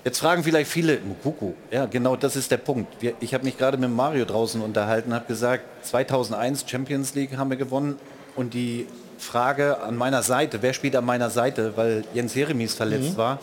Jetzt 0.07 0.19
fragen 0.19 0.41
vielleicht 0.41 0.71
viele, 0.71 1.01
Mukuku, 1.01 1.51
ja 1.69 1.85
genau 1.85 2.15
das 2.15 2.37
ist 2.37 2.49
der 2.49 2.59
Punkt. 2.59 3.01
Wir, 3.01 3.15
ich 3.19 3.33
habe 3.33 3.43
mich 3.43 3.57
gerade 3.57 3.77
mit 3.77 3.89
Mario 3.89 4.23
draußen 4.23 4.61
unterhalten, 4.61 5.13
habe 5.13 5.25
gesagt, 5.25 5.65
2001 5.85 6.63
Champions 6.65 7.13
League 7.13 7.35
haben 7.35 7.49
wir 7.49 7.57
gewonnen 7.57 7.97
und 8.37 8.53
die 8.53 8.87
Frage 9.17 9.81
an 9.81 9.97
meiner 9.97 10.23
Seite, 10.23 10.61
wer 10.61 10.71
spielt 10.71 10.95
an 10.95 11.03
meiner 11.03 11.29
Seite, 11.29 11.75
weil 11.75 12.05
Jens 12.13 12.35
Jeremies 12.35 12.73
verletzt 12.73 13.15
mhm. 13.15 13.17
war. 13.17 13.39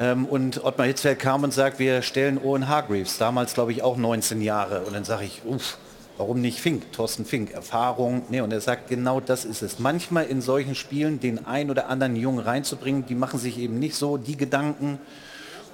Ähm, 0.00 0.24
und 0.26 0.64
Ottmar 0.64 0.88
Hitzfeld 0.88 1.20
kam 1.20 1.44
und 1.44 1.54
sagt, 1.54 1.78
wir 1.78 2.02
stellen 2.02 2.38
Owen 2.42 2.66
Hargreaves, 2.66 3.18
damals 3.18 3.54
glaube 3.54 3.70
ich 3.70 3.80
auch 3.84 3.96
19 3.96 4.42
Jahre. 4.42 4.80
Und 4.80 4.92
dann 4.92 5.04
sage 5.04 5.24
ich, 5.24 5.42
uff, 5.44 5.78
warum 6.16 6.40
nicht 6.40 6.58
Fink, 6.58 6.90
Thorsten 6.90 7.24
Fink, 7.24 7.52
Erfahrung. 7.52 8.22
Nee, 8.28 8.40
und 8.40 8.52
er 8.52 8.60
sagt, 8.60 8.88
genau 8.88 9.20
das 9.20 9.44
ist 9.44 9.62
es. 9.62 9.78
Manchmal 9.78 10.24
in 10.24 10.40
solchen 10.40 10.74
Spielen 10.74 11.20
den 11.20 11.46
ein 11.46 11.70
oder 11.70 11.88
anderen 11.88 12.16
Jungen 12.16 12.40
reinzubringen, 12.40 13.06
die 13.06 13.14
machen 13.14 13.38
sich 13.38 13.56
eben 13.56 13.78
nicht 13.78 13.94
so 13.94 14.16
die 14.16 14.36
Gedanken 14.36 14.98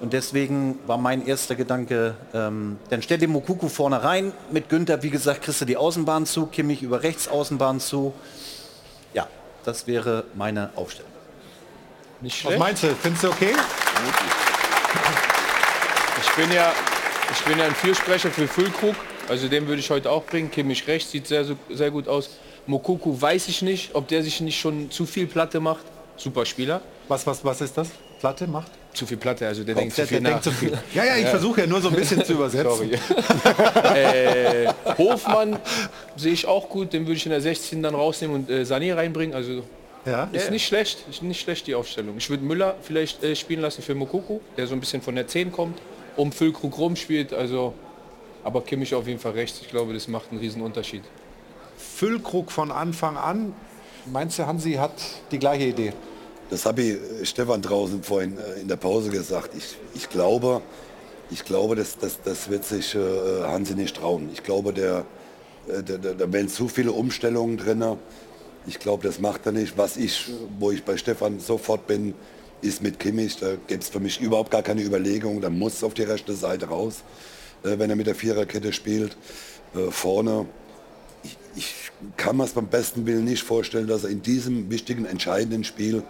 und 0.01 0.13
deswegen 0.13 0.79
war 0.87 0.97
mein 0.97 1.27
erster 1.27 1.53
Gedanke, 1.55 2.15
ähm, 2.33 2.77
dann 2.89 3.03
stell 3.03 3.19
den 3.19 3.29
Mokuku 3.29 3.69
vorne 3.69 4.03
rein. 4.03 4.33
Mit 4.51 4.67
Günther, 4.67 5.03
wie 5.03 5.11
gesagt, 5.11 5.43
kriegst 5.43 5.61
du 5.61 5.65
die 5.65 5.77
Außenbahn 5.77 6.25
zu, 6.25 6.47
Kimmich 6.47 6.81
über 6.81 7.03
rechts 7.03 7.27
Außenbahn 7.27 7.79
zu. 7.79 8.11
Ja, 9.13 9.27
das 9.63 9.85
wäre 9.85 10.23
meine 10.33 10.71
Aufstellung. 10.75 11.11
Nicht 12.19 12.39
schlecht. 12.39 12.55
Was 12.55 12.59
meinst 12.59 12.83
du? 12.83 12.87
Findest 12.95 13.23
du 13.23 13.29
okay? 13.29 13.53
Ich 16.23 16.31
bin 16.35 16.51
ja, 16.51 16.73
ich 17.31 17.45
bin 17.45 17.59
ja 17.59 17.65
ein 17.65 17.75
Fürsprecher 17.75 18.31
für 18.31 18.47
Füllkrug. 18.47 18.95
Also 19.29 19.47
den 19.49 19.67
würde 19.67 19.81
ich 19.81 19.89
heute 19.91 20.09
auch 20.09 20.23
bringen. 20.25 20.49
Kimmich 20.49 20.87
rechts 20.87 21.11
sieht 21.11 21.27
sehr, 21.27 21.45
sehr 21.69 21.91
gut 21.91 22.07
aus. 22.07 22.39
Mokuku 22.65 23.21
weiß 23.21 23.47
ich 23.49 23.61
nicht, 23.61 23.93
ob 23.93 24.07
der 24.07 24.23
sich 24.23 24.41
nicht 24.41 24.59
schon 24.59 24.89
zu 24.89 25.05
viel 25.05 25.27
Platte 25.27 25.59
macht. 25.59 25.85
Super 26.17 26.45
Spieler. 26.45 26.81
Was, 27.07 27.27
was, 27.27 27.45
was 27.45 27.61
ist 27.61 27.77
das? 27.77 27.89
Platte 28.19 28.47
macht? 28.47 28.71
Zu 28.93 29.05
viel 29.05 29.17
Platte, 29.17 29.47
also 29.47 29.63
der, 29.63 29.75
denkt, 29.75 29.95
zu 29.95 30.05
viel 30.05 30.19
der 30.19 30.31
denkt 30.31 30.43
zu 30.43 30.51
viel. 30.51 30.77
Ja, 30.93 31.05
ja, 31.05 31.15
ich 31.15 31.23
ja. 31.23 31.29
versuche 31.29 31.61
ja 31.61 31.67
nur 31.67 31.79
so 31.81 31.87
ein 31.87 31.95
bisschen 31.95 32.25
zu 32.25 32.33
übersetzen. 32.33 32.91
äh, 33.95 34.67
Hofmann 34.97 35.57
sehe 36.17 36.33
ich 36.33 36.45
auch 36.45 36.67
gut, 36.67 36.91
den 36.91 37.03
würde 37.07 37.15
ich 37.15 37.25
in 37.25 37.31
der 37.31 37.39
16 37.39 37.81
dann 37.81 37.95
rausnehmen 37.95 38.35
und 38.35 38.49
äh, 38.49 38.63
Sané 38.63 38.93
reinbringen. 38.93 39.33
Also 39.33 39.63
ja. 40.05 40.25
ist 40.33 40.45
ja. 40.45 40.51
nicht 40.51 40.65
schlecht, 40.65 41.05
ist 41.09 41.23
nicht 41.23 41.41
schlecht 41.41 41.67
die 41.67 41.75
Aufstellung. 41.75 42.17
Ich 42.17 42.29
würde 42.29 42.43
Müller 42.43 42.75
vielleicht 42.81 43.23
äh, 43.23 43.35
spielen 43.35 43.61
lassen 43.61 43.81
für 43.81 43.95
Mokuku, 43.95 44.39
der 44.57 44.67
so 44.67 44.73
ein 44.73 44.79
bisschen 44.79 45.01
von 45.01 45.15
der 45.15 45.27
10 45.27 45.51
kommt, 45.51 45.79
um 46.17 46.31
Füllkrug 46.31 46.77
rumspielt. 46.77 47.33
Also, 47.33 47.73
aber 48.43 48.61
Kimmich 48.61 48.93
auf 48.93 49.07
jeden 49.07 49.19
Fall 49.19 49.33
rechts. 49.33 49.59
Ich 49.61 49.69
glaube, 49.69 49.93
das 49.93 50.07
macht 50.07 50.31
einen 50.31 50.39
riesen 50.39 50.61
Unterschied. 50.61 51.03
Füllkrug 51.77 52.51
von 52.51 52.71
Anfang 52.71 53.17
an. 53.17 53.53
Meinst 54.05 54.39
du, 54.39 54.47
Hansi 54.47 54.73
hat 54.73 54.93
die 55.31 55.39
gleiche 55.39 55.65
Idee? 55.65 55.93
Das 56.51 56.65
habe 56.65 56.81
ich 56.81 56.89
äh, 56.91 57.25
Stefan 57.25 57.61
draußen 57.61 58.03
vorhin 58.03 58.37
äh, 58.37 58.59
in 58.59 58.67
der 58.67 58.75
Pause 58.75 59.09
gesagt. 59.09 59.51
Ich, 59.57 59.77
ich 59.95 60.09
glaube, 60.09 60.61
ich 61.31 61.45
glaube 61.45 61.75
das, 61.75 61.97
das, 61.97 62.19
das 62.23 62.49
wird 62.49 62.65
sich 62.65 62.93
äh, 62.93 62.99
Hansi 63.43 63.73
nicht 63.73 63.95
trauen. 63.95 64.29
Ich 64.33 64.43
glaube, 64.43 64.73
der, 64.73 65.05
der, 65.67 65.97
der, 65.97 66.13
da 66.13 66.31
werden 66.31 66.49
zu 66.49 66.67
viele 66.67 66.91
Umstellungen 66.91 67.57
drin. 67.57 67.83
Ich 68.67 68.79
glaube, 68.79 69.07
das 69.07 69.19
macht 69.19 69.45
er 69.45 69.53
nicht. 69.53 69.77
Was 69.77 69.95
ich, 69.95 70.29
wo 70.59 70.71
ich 70.71 70.83
bei 70.83 70.97
Stefan 70.97 71.39
sofort 71.39 71.87
bin, 71.87 72.13
ist 72.61 72.83
mit 72.83 72.99
Kimmich. 72.99 73.37
Da 73.37 73.53
gibt 73.67 73.83
es 73.83 73.89
für 73.89 74.01
mich 74.01 74.19
überhaupt 74.19 74.51
gar 74.51 74.61
keine 74.61 74.81
Überlegung. 74.81 75.39
Da 75.39 75.49
muss 75.49 75.83
auf 75.85 75.93
die 75.93 76.03
rechte 76.03 76.33
Seite 76.33 76.67
raus, 76.67 77.03
wenn 77.63 77.89
er 77.89 77.95
mit 77.95 78.07
der 78.07 78.15
Viererkette 78.15 78.73
spielt. 78.73 79.15
Vorne, 79.89 80.47
ich, 81.23 81.37
ich 81.55 81.91
kann 82.17 82.37
mir 82.37 82.43
es 82.43 82.51
beim 82.51 82.67
besten 82.67 83.05
Willen 83.05 83.23
nicht 83.23 83.43
vorstellen, 83.43 83.87
dass 83.87 84.03
er 84.03 84.09
in 84.09 84.21
diesem 84.21 84.69
wichtigen, 84.69 85.05
entscheidenden 85.05 85.63
Spiel, 85.63 86.03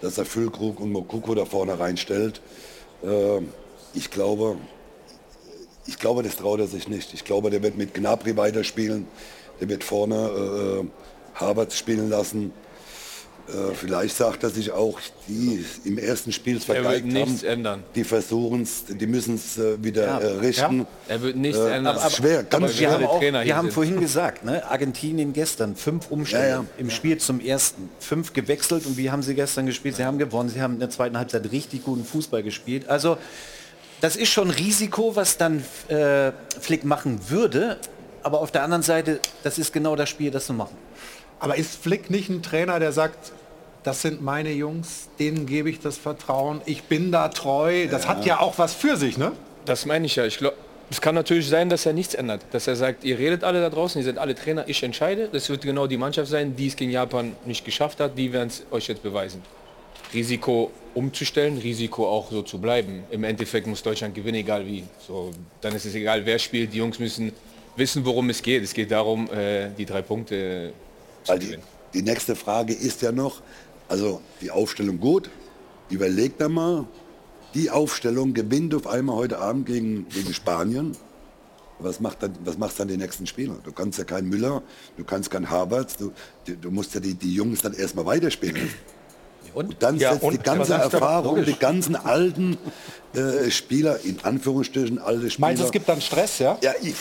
dass 0.00 0.18
er 0.18 0.24
Füllkrug 0.24 0.80
und 0.80 0.92
Mokoko 0.92 1.34
da 1.34 1.44
vorne 1.44 1.78
reinstellt. 1.78 2.40
Äh, 3.02 3.40
ich 3.94 4.10
glaube, 4.10 4.56
ich 5.86 5.98
glaube, 5.98 6.22
das 6.22 6.36
traut 6.36 6.60
er 6.60 6.66
sich 6.66 6.88
nicht. 6.88 7.14
Ich 7.14 7.24
glaube, 7.24 7.50
der 7.50 7.62
wird 7.62 7.76
mit 7.76 7.94
Gnabry 7.94 8.36
weiterspielen. 8.36 9.06
Der 9.60 9.68
wird 9.68 9.84
vorne 9.84 10.14
äh, 10.14 10.86
Havertz 11.34 11.76
spielen 11.76 12.08
lassen. 12.08 12.52
Äh, 13.52 13.74
vielleicht 13.74 14.16
sagt 14.16 14.42
er 14.44 14.50
sich 14.50 14.70
auch, 14.70 14.98
die 15.28 15.64
im 15.84 15.98
ersten 15.98 16.32
Spiel 16.32 16.56
Er 16.56 16.60
vergeigt 16.60 17.06
nichts 17.06 17.42
haben. 17.42 17.48
ändern. 17.50 17.84
Die 17.94 18.04
versuchen 18.04 18.62
es, 18.62 18.84
die 18.88 19.06
müssen 19.06 19.34
es 19.34 19.58
äh, 19.58 19.82
wieder 19.82 20.04
Ja. 20.06 20.18
äh, 20.18 20.26
richten. 20.38 20.78
Ja. 20.80 20.86
Er 21.08 21.22
wird 21.22 21.36
nichts 21.36 21.58
Äh, 21.58 21.76
ändern. 21.76 21.96
aber- 21.96 22.10
schwer, 22.10 22.42
ganz 22.44 22.64
Aber 22.64 22.68
schwer. 22.72 22.80
Wir 22.90 22.94
haben, 22.94 23.04
auch, 23.06 23.20
wir 23.20 23.56
haben 23.56 23.70
vorhin 23.70 24.00
gesagt, 24.00 24.44
ne? 24.44 24.64
Argentinien 24.70 25.32
gestern, 25.32 25.76
fünf 25.76 26.10
Umstellungen 26.10 26.50
Ja, 26.50 26.56
ja. 26.62 26.64
im 26.78 26.90
Spiel 26.90 27.18
zum 27.18 27.40
ersten. 27.40 27.90
Fünf 27.98 28.32
gewechselt 28.32 28.86
und 28.86 28.96
wie 28.96 29.10
haben 29.10 29.22
sie 29.22 29.34
gestern 29.34 29.66
gespielt? 29.66 29.96
Sie 29.96 30.04
haben 30.04 30.18
gewonnen, 30.18 30.48
sie 30.48 30.60
haben 30.62 30.74
in 30.74 30.80
der 30.80 30.90
zweiten 30.90 31.18
Halbzeit 31.18 31.50
richtig 31.50 31.84
guten 31.84 32.04
Fußball 32.04 32.42
gespielt. 32.42 32.88
Also 32.88 33.16
das 34.00 34.16
ist 34.16 34.28
schon 34.30 34.50
Risiko, 34.50 35.14
was 35.16 35.36
dann 35.36 35.62
äh, 35.88 36.32
Flick 36.60 36.84
machen 36.84 37.20
würde. 37.28 37.78
Aber 38.22 38.40
auf 38.42 38.50
der 38.50 38.62
anderen 38.64 38.82
Seite, 38.82 39.18
das 39.42 39.58
ist 39.58 39.72
genau 39.72 39.96
das 39.96 40.08
Spiel, 40.10 40.30
das 40.30 40.44
zu 40.46 40.52
machen. 40.52 40.76
Aber 41.40 41.56
ist 41.56 41.82
Flick 41.82 42.10
nicht 42.10 42.28
ein 42.28 42.42
Trainer, 42.42 42.78
der 42.78 42.92
sagt, 42.92 43.32
das 43.82 44.02
sind 44.02 44.22
meine 44.22 44.52
Jungs, 44.52 45.08
denen 45.18 45.46
gebe 45.46 45.70
ich 45.70 45.80
das 45.80 45.96
Vertrauen, 45.96 46.60
ich 46.66 46.84
bin 46.84 47.10
da 47.10 47.28
treu. 47.28 47.88
Das 47.88 48.06
hat 48.06 48.26
ja 48.26 48.40
auch 48.40 48.58
was 48.58 48.74
für 48.74 48.96
sich, 48.96 49.16
ne? 49.16 49.32
Das 49.64 49.86
meine 49.86 50.06
ich 50.06 50.16
ja. 50.16 50.26
Ich 50.26 50.38
glaube, 50.38 50.56
es 50.90 51.00
kann 51.00 51.14
natürlich 51.14 51.48
sein, 51.48 51.70
dass 51.70 51.86
er 51.86 51.92
nichts 51.92 52.14
ändert. 52.14 52.42
Dass 52.50 52.66
er 52.66 52.76
sagt, 52.76 53.04
ihr 53.04 53.18
redet 53.18 53.44
alle 53.44 53.60
da 53.60 53.70
draußen, 53.70 54.00
ihr 54.00 54.04
seid 54.04 54.18
alle 54.18 54.34
Trainer, 54.34 54.64
ich 54.68 54.82
entscheide. 54.82 55.28
Das 55.32 55.48
wird 55.48 55.62
genau 55.62 55.86
die 55.86 55.96
Mannschaft 55.96 56.30
sein, 56.30 56.56
die 56.56 56.66
es 56.66 56.76
gegen 56.76 56.90
Japan 56.90 57.34
nicht 57.46 57.64
geschafft 57.64 58.00
hat. 58.00 58.18
Die 58.18 58.32
werden 58.32 58.48
es 58.48 58.64
euch 58.70 58.88
jetzt 58.88 59.02
beweisen. 59.02 59.42
Risiko 60.12 60.72
umzustellen, 60.94 61.58
Risiko 61.58 62.06
auch 62.08 62.30
so 62.30 62.42
zu 62.42 62.58
bleiben. 62.58 63.04
Im 63.10 63.22
Endeffekt 63.24 63.66
muss 63.66 63.82
Deutschland 63.82 64.14
gewinnen, 64.14 64.38
egal 64.38 64.66
wie. 64.66 64.82
So, 65.06 65.30
dann 65.60 65.74
ist 65.76 65.86
es 65.86 65.94
egal, 65.94 66.26
wer 66.26 66.38
spielt. 66.38 66.72
Die 66.72 66.78
Jungs 66.78 66.98
müssen 66.98 67.32
wissen, 67.76 68.04
worum 68.04 68.28
es 68.30 68.42
geht. 68.42 68.64
Es 68.64 68.74
geht 68.74 68.90
darum, 68.90 69.30
äh, 69.32 69.70
die 69.78 69.86
drei 69.86 70.02
Punkte 70.02 70.72
Weil 71.26 71.38
die, 71.38 71.58
die 71.94 72.02
nächste 72.02 72.36
Frage 72.36 72.72
ist 72.72 73.02
ja 73.02 73.12
noch, 73.12 73.42
also 73.88 74.20
die 74.40 74.50
Aufstellung 74.50 75.00
gut, 75.00 75.30
überlegt 75.90 76.40
mal, 76.48 76.86
die 77.54 77.70
Aufstellung 77.70 78.32
gewinnt 78.34 78.74
auf 78.74 78.86
einmal 78.86 79.16
heute 79.16 79.38
Abend 79.38 79.66
gegen, 79.66 80.08
gegen 80.08 80.32
Spanien. 80.32 80.96
Was 81.80 81.98
macht 81.98 82.22
dann, 82.22 82.34
was 82.44 82.58
macht 82.58 82.78
dann 82.78 82.88
die 82.88 82.96
nächsten 82.96 83.26
Spieler? 83.26 83.56
Du 83.64 83.72
kannst 83.72 83.98
ja 83.98 84.04
keinen 84.04 84.28
Müller, 84.28 84.62
du 84.96 85.04
kannst 85.04 85.30
keinen 85.30 85.48
Havertz, 85.50 85.96
du, 85.96 86.12
du, 86.46 86.56
du 86.56 86.70
musst 86.70 86.94
ja 86.94 87.00
die, 87.00 87.14
die 87.14 87.34
Jungs 87.34 87.62
dann 87.62 87.72
erstmal 87.72 88.06
weiterspielen. 88.06 88.68
Lassen. 89.54 89.68
Und? 89.68 89.82
dann 89.82 89.96
Ja, 89.98 90.12
setzt 90.12 90.24
und- 90.24 90.32
die 90.34 90.38
ganze 90.42 90.74
Erfahrung, 90.74 91.44
die 91.44 91.54
ganzen 91.58 91.96
alten 91.96 92.58
äh, 93.12 93.50
Spieler, 93.50 93.98
in 94.04 94.18
Anführungsstrichen 94.22 95.00
alte 95.00 95.28
Spieler. 95.30 95.48
Meinst 95.48 95.62
du, 95.62 95.66
es 95.66 95.72
gibt 95.72 95.88
dann 95.88 96.00
Stress, 96.00 96.38
ja? 96.38 96.56
ja, 96.62 96.72
ich, 96.80 96.94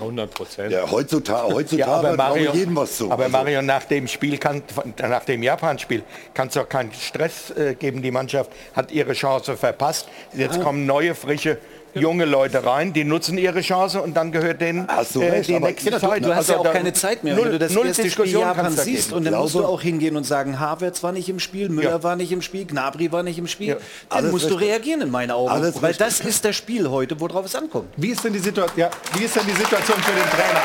100 0.00 0.30
Prozent. 0.32 0.72
ja, 0.72 0.90
heutzutage, 0.90 1.52
heutzutage 1.52 1.78
Ja, 1.90 1.96
aber 1.98 2.16
Mario, 2.16 2.52
jedem 2.54 2.74
was 2.76 2.96
zu. 2.96 3.10
aber 3.10 3.24
Also- 3.24 3.36
Mario, 3.36 3.60
nach 3.60 3.84
dem 3.84 4.08
Spiel, 4.08 4.38
kann, 4.38 4.62
nach 4.98 5.24
dem 5.26 5.42
Japan-Spiel, 5.42 6.02
kann 6.32 6.48
es 6.48 6.54
doch 6.54 6.66
keinen 6.68 6.92
Stress 6.94 7.50
äh, 7.50 7.74
geben. 7.74 8.00
Die 8.00 8.10
Mannschaft 8.10 8.50
hat 8.74 8.90
ihre 8.92 9.12
Chance 9.12 9.58
verpasst. 9.58 10.08
Jetzt 10.32 10.62
kommen 10.62 10.86
neue, 10.86 11.14
frische, 11.14 11.58
junge 11.94 12.24
Leute 12.24 12.64
rein, 12.64 12.92
die 12.92 13.04
nutzen 13.04 13.36
ihre 13.38 13.60
Chance 13.60 14.00
und 14.02 14.14
dann 14.16 14.32
gehört 14.32 14.60
denen 14.60 14.86
Hast 14.88 15.14
du 15.14 15.20
äh, 15.20 15.30
recht, 15.30 15.48
die 15.48 15.56
aber- 15.56 15.68
nächste 15.68 15.90
Ja, 15.90 15.98
du, 15.98 16.06
Zeit. 16.08 16.24
du 16.24 16.34
hast 16.34 16.48
ja 16.48 16.54
Also 16.54 16.60
auch 16.60 16.64
da- 16.64 16.72
keine 16.72 16.92
Zeit 16.92 17.24
mehr, 17.24 17.34
null- 17.34 17.44
wenn 17.46 17.52
du 17.52 17.58
das 17.58 17.72
null 17.72 17.86
erste 17.86 18.10
Spiel 18.10 18.26
Japan 18.26 18.76
siehst. 18.76 19.12
Und 19.12 19.24
dann 19.24 19.34
musst 19.34 19.54
du 19.54 19.64
auch 19.64 19.80
hingehen 19.82 20.16
und 20.16 20.24
sagen, 20.24 20.60
Havertz 20.60 21.02
war 21.02 21.12
nicht 21.12 21.28
im 21.28 21.38
Spiel, 21.40 21.68
Müller 21.68 21.90
Ja. 21.90 22.02
war 22.02 22.16
nicht 22.16 22.32
im 22.32 22.42
Spiel, 22.42 22.64
Gnabry 22.64 23.10
war 23.12 23.22
nicht 23.22 23.38
im 23.38 23.46
Spiel. 23.46 23.68
Ja. 23.68 23.74
Dann 24.08 24.18
Alles 24.18 24.32
musst 24.32 24.44
du 24.50 24.54
richtig. 24.54 24.68
reagieren 24.70 25.00
in 25.02 25.10
meinen 25.10 25.30
Augen. 25.32 25.50
Alles 25.50 25.80
weil 25.82 25.90
richtig. 25.90 26.06
das 26.06 26.20
ist 26.20 26.44
das 26.44 26.56
Spiel 26.56 26.88
heute, 26.90 27.18
worauf 27.20 27.44
es 27.46 27.54
ankommt. 27.54 27.88
Wie 27.96 28.08
ist 28.10 28.24
denn 28.24 28.32
die 28.32 28.38
Situation, 28.38 28.78
ja, 28.78 28.90
wie 29.18 29.24
ist 29.24 29.34
denn 29.36 29.46
die 29.46 29.52
Situation 29.52 29.96
für 30.02 30.12
den 30.12 30.30
Trainer? 30.30 30.60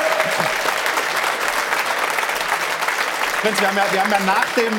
Prinz, 3.42 3.60
wir 3.60 3.68
haben 3.68 3.76
ja, 3.76 3.84
wir 3.92 4.02
haben 4.02 4.10
ja 4.10 4.20
nach 4.26 4.46
dem, 4.56 4.72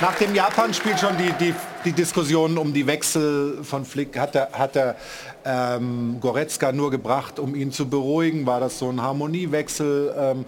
nach 0.00 0.14
dem 0.16 0.34
Japan-Spiel 0.34 0.98
schon 0.98 1.16
die, 1.16 1.32
die, 1.40 1.54
die 1.84 1.92
Diskussion 1.92 2.56
um 2.58 2.72
die 2.72 2.86
Wechsel 2.86 3.62
von 3.62 3.84
Flick. 3.84 4.18
Hat 4.18 4.34
er, 4.34 4.48
hat 4.52 4.76
er 4.76 4.96
ähm, 5.44 6.18
Goretzka 6.20 6.72
nur 6.72 6.90
gebracht, 6.90 7.38
um 7.38 7.54
ihn 7.54 7.72
zu 7.72 7.88
beruhigen? 7.88 8.46
War 8.46 8.60
das 8.60 8.78
so 8.78 8.88
ein 8.90 9.00
Harmoniewechsel? 9.02 10.14
Ähm, 10.18 10.44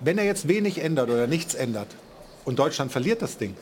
wenn 0.00 0.18
er 0.18 0.24
jetzt 0.24 0.48
wenig 0.48 0.82
ändert 0.82 1.10
oder 1.10 1.26
nichts 1.26 1.54
ändert 1.54 1.88
und 2.44 2.58
Deutschland 2.58 2.92
verliert 2.92 3.22
das 3.22 3.38
Ding 3.38 3.56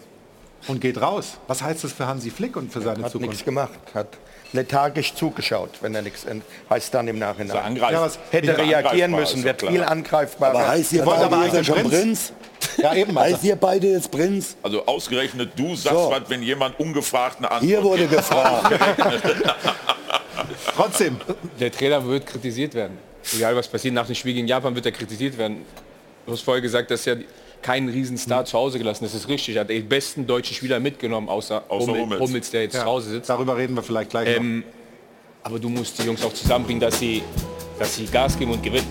und 0.68 0.80
geht 0.80 1.00
raus, 1.00 1.38
was 1.46 1.62
heißt 1.62 1.84
das 1.84 1.92
für 1.92 2.06
Hansi 2.06 2.30
Flick 2.30 2.56
und 2.56 2.72
für 2.72 2.80
seine 2.80 2.90
Hat 2.90 2.98
nichts 3.02 3.12
Zukunft? 3.12 3.44
gemacht, 3.44 3.78
hat 3.94 4.08
lethargisch 4.52 5.14
zugeschaut, 5.14 5.70
wenn 5.80 5.94
er 5.94 6.02
nichts 6.02 6.24
ändert. 6.24 6.46
Heißt 6.68 6.92
dann 6.94 7.08
im 7.08 7.18
Nachhinein. 7.18 7.52
So 7.52 7.58
angreifen. 7.58 7.94
Ja, 7.94 8.00
was- 8.02 8.18
Hätte 8.30 8.56
reagieren 8.58 9.12
müssen, 9.12 9.44
wird 9.44 9.62
viel 9.62 9.82
angreifbarer. 9.82 10.58
aber 10.58 10.68
heißt 10.68 10.92
ihr 10.92 11.06
wollt 11.06 11.20
aber 11.20 11.38
eigentlich 11.38 11.70
Prinz? 11.70 11.88
Prinz? 11.90 12.32
Ja, 12.78 12.94
eben. 12.94 13.16
Also. 13.16 13.34
Heißt 13.34 13.44
ihr 13.44 13.56
beide 13.56 13.88
jetzt 13.88 14.10
Prinz? 14.10 14.56
Also 14.62 14.84
ausgerechnet 14.86 15.50
du 15.56 15.74
sagst 15.74 15.98
So. 15.98 16.10
was, 16.10 16.22
wenn 16.28 16.42
jemand 16.42 16.78
ungefragt 16.80 17.38
eine 17.38 17.50
Antwort 17.50 17.68
Hier 17.68 17.82
wurde 17.82 18.02
gibt. 18.06 18.12
gefragt. 18.16 18.72
Trotzdem, 20.76 21.16
Der 21.60 21.70
Trainer 21.70 22.04
wird 22.06 22.26
kritisiert 22.26 22.74
werden. 22.74 22.98
Egal 23.34 23.54
was 23.56 23.68
passiert, 23.68 23.94
nach 23.94 24.06
dem 24.06 24.14
Spiel 24.14 24.34
gegen 24.34 24.46
Japan 24.48 24.74
wird 24.74 24.86
er 24.86 24.92
kritisiert 24.92 25.36
werden. 25.38 25.64
Du 26.26 26.32
hast 26.32 26.42
vorher 26.42 26.60
gesagt, 26.60 26.90
dass 26.90 27.06
er 27.06 27.18
keinen 27.60 27.88
Riesenstar 27.88 28.44
zu 28.44 28.58
Hause 28.58 28.78
gelassen. 28.78 29.04
Das 29.04 29.14
ist 29.14 29.28
richtig. 29.28 29.54
Er 29.54 29.60
hat 29.62 29.70
den 29.70 29.88
besten 29.88 30.26
deutschen 30.26 30.54
Spieler 30.56 30.80
mitgenommen, 30.80 31.28
außer, 31.28 31.62
Außer 31.68 31.86
Hummel- 31.88 32.02
Hummels. 32.02 32.20
Hummels, 32.20 32.50
der 32.50 32.62
jetzt 32.62 32.74
Ja, 32.74 32.80
zu 32.80 32.86
Hause 32.86 33.10
sitzt. 33.10 33.28
darüber 33.30 33.56
reden 33.56 33.74
wir 33.76 33.82
vielleicht 33.82 34.10
gleich 34.10 34.28
noch. 34.28 34.36
Ähm, 34.42 34.64
aber 35.44 35.58
du 35.58 35.68
musst 35.68 35.98
die 35.98 36.02
Jungs 36.04 36.24
auch 36.24 36.32
zusammenbringen, 36.32 36.80
dass 36.80 36.98
sie, 36.98 37.22
dass 37.78 37.94
sie 37.96 38.06
Gas 38.06 38.36
geben 38.38 38.52
und 38.52 38.62
gewinnen. 38.62 38.86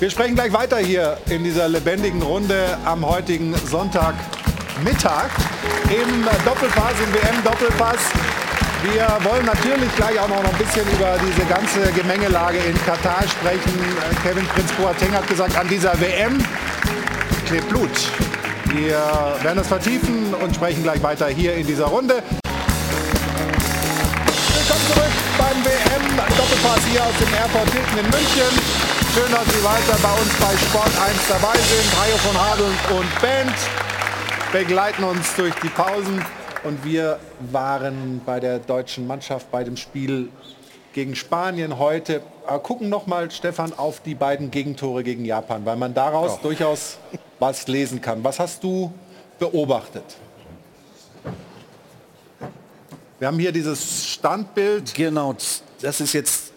Wir 0.00 0.10
sprechen 0.10 0.34
gleich 0.34 0.52
weiter 0.52 0.78
hier 0.78 1.16
in 1.30 1.44
dieser 1.44 1.68
lebendigen 1.68 2.20
Runde 2.20 2.76
am 2.84 3.06
heutigen 3.06 3.54
Sonntagmittag 3.54 5.30
im 5.88 6.24
Doppelpass, 6.44 6.94
im 7.04 7.14
WM-Doppelpass. 7.14 7.98
Wir 8.82 9.06
wollen 9.22 9.46
natürlich 9.46 9.94
gleich 9.96 10.18
auch 10.18 10.28
noch 10.28 10.42
ein 10.44 10.58
bisschen 10.58 10.82
über 10.92 11.16
diese 11.24 11.46
ganze 11.46 11.92
Gemengelage 11.92 12.58
in 12.58 12.74
Katar 12.84 13.22
sprechen. 13.22 13.72
Kevin 14.22 14.44
Prinz 14.48 14.72
Boateng 14.72 15.12
hat 15.12 15.28
gesagt, 15.28 15.56
an 15.56 15.68
dieser 15.68 15.98
WM 16.00 16.44
klebt 17.46 17.68
Blut. 17.68 17.90
Wir 18.74 18.98
werden 19.42 19.58
das 19.58 19.68
vertiefen 19.68 20.34
und 20.34 20.56
sprechen 20.56 20.82
gleich 20.82 21.02
weiter 21.02 21.28
hier 21.28 21.54
in 21.54 21.66
dieser 21.66 21.86
Runde. 21.86 22.22
Willkommen 24.54 24.86
zurück 24.92 25.23
beim 25.38 25.64
WM-Doppelpass 25.64 26.84
hier 26.86 27.04
aus 27.04 27.16
dem 27.18 27.32
Airport 27.34 27.70
Hilton 27.72 27.98
in 27.98 28.10
München. 28.10 28.52
Schön, 29.14 29.30
dass 29.32 29.46
Sie 29.46 29.64
weiter 29.64 29.98
bei 30.02 30.12
uns 30.20 30.32
bei 30.40 30.56
Sport 30.56 30.92
1 31.00 31.28
dabei 31.28 31.56
sind. 31.58 32.00
Hajo 32.00 32.16
von 32.18 32.40
Hadel 32.40 32.66
und 32.96 33.20
Band 33.20 33.54
begleiten 34.52 35.04
uns 35.04 35.34
durch 35.36 35.54
die 35.62 35.68
Pausen. 35.68 36.24
Und 36.64 36.84
wir 36.84 37.18
waren 37.52 38.20
bei 38.24 38.40
der 38.40 38.58
deutschen 38.58 39.06
Mannschaft 39.06 39.50
bei 39.50 39.64
dem 39.64 39.76
Spiel 39.76 40.30
gegen 40.92 41.14
Spanien 41.14 41.78
heute. 41.78 42.22
Aber 42.46 42.60
gucken 42.60 42.88
noch 42.88 43.06
mal, 43.06 43.30
Stefan, 43.30 43.72
auf 43.76 44.00
die 44.00 44.14
beiden 44.14 44.50
Gegentore 44.50 45.02
gegen 45.02 45.24
Japan, 45.24 45.64
weil 45.64 45.76
man 45.76 45.94
daraus 45.94 46.40
durchaus 46.40 46.98
was 47.38 47.66
lesen 47.68 48.00
kann. 48.00 48.22
Was 48.24 48.38
hast 48.38 48.62
du 48.62 48.92
beobachtet? 49.38 50.16
Wir 53.24 53.28
haben 53.28 53.38
hier 53.38 53.52
dieses 53.52 54.04
Standbild. 54.06 54.92
Genau, 54.92 55.34
das 55.80 56.02
ist 56.02 56.12
jetzt, 56.12 56.52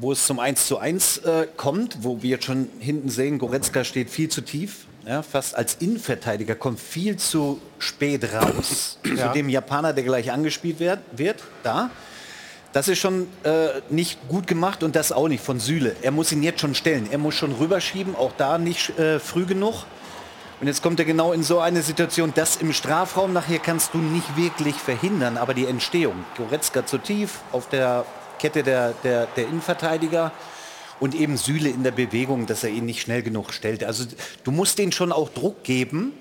wo 0.00 0.10
es 0.10 0.26
zum 0.26 0.40
1 0.40 0.66
zu 0.66 0.78
1 0.78 1.18
äh, 1.18 1.46
kommt, 1.56 1.98
wo 2.02 2.20
wir 2.20 2.30
jetzt 2.30 2.46
schon 2.46 2.68
hinten 2.80 3.10
sehen, 3.10 3.38
Goretzka 3.38 3.84
steht 3.84 4.10
viel 4.10 4.28
zu 4.28 4.40
tief. 4.40 4.86
Ja, 5.06 5.22
fast 5.22 5.54
als 5.54 5.74
Innenverteidiger 5.74 6.56
kommt 6.56 6.80
viel 6.80 7.14
zu 7.16 7.60
spät 7.78 8.28
raus 8.34 8.98
Ja. 9.06 9.28
zu 9.28 9.38
dem 9.38 9.48
Japaner, 9.48 9.92
der 9.92 10.02
gleich 10.02 10.32
angespielt 10.32 10.80
wird, 10.80 10.98
wird 11.12 11.44
da. 11.62 11.90
Das 12.72 12.88
ist 12.88 12.98
schon 12.98 13.28
äh, 13.44 13.68
nicht 13.88 14.18
gut 14.26 14.48
gemacht 14.48 14.82
und 14.82 14.96
das 14.96 15.12
auch 15.12 15.28
nicht 15.28 15.44
von 15.44 15.60
Süle. 15.60 15.94
Er 16.02 16.10
muss 16.10 16.32
ihn 16.32 16.42
jetzt 16.42 16.60
schon 16.60 16.74
stellen. 16.74 17.06
Er 17.12 17.18
muss 17.18 17.36
schon 17.36 17.52
rüberschieben, 17.52 18.16
auch 18.16 18.32
da 18.36 18.58
nicht 18.58 18.98
äh, 18.98 19.20
früh 19.20 19.46
genug. 19.46 19.84
Und 20.64 20.68
jetzt 20.68 20.82
kommt 20.82 20.98
er 20.98 21.04
genau 21.04 21.34
in 21.34 21.42
so 21.42 21.58
eine 21.58 21.82
Situation, 21.82 22.32
das 22.34 22.56
im 22.56 22.72
Strafraum 22.72 23.34
nachher 23.34 23.58
kannst 23.58 23.92
du 23.92 23.98
nicht 23.98 24.34
wirklich 24.34 24.76
verhindern, 24.76 25.36
aber 25.36 25.52
die 25.52 25.66
Entstehung. 25.66 26.24
Goretzka 26.38 26.86
zu 26.86 26.96
tief 26.96 27.40
auf 27.52 27.68
der 27.68 28.06
Kette 28.38 28.62
der, 28.62 28.94
der, 29.04 29.26
der 29.36 29.46
Innenverteidiger 29.46 30.32
Und 31.00 31.14
eben 31.14 31.36
Süle 31.36 31.68
in 31.68 31.82
der 31.82 31.90
Bewegung, 31.90 32.46
dass 32.46 32.64
er 32.64 32.70
ihn 32.70 32.86
nicht 32.86 33.02
schnell 33.02 33.22
genug 33.22 33.52
stellt. 33.52 33.84
Also 33.84 34.06
du 34.42 34.52
musst 34.52 34.78
denen 34.78 34.90
schon 34.90 35.12
auch 35.12 35.28
Druck 35.28 35.64
geben, 35.64 36.14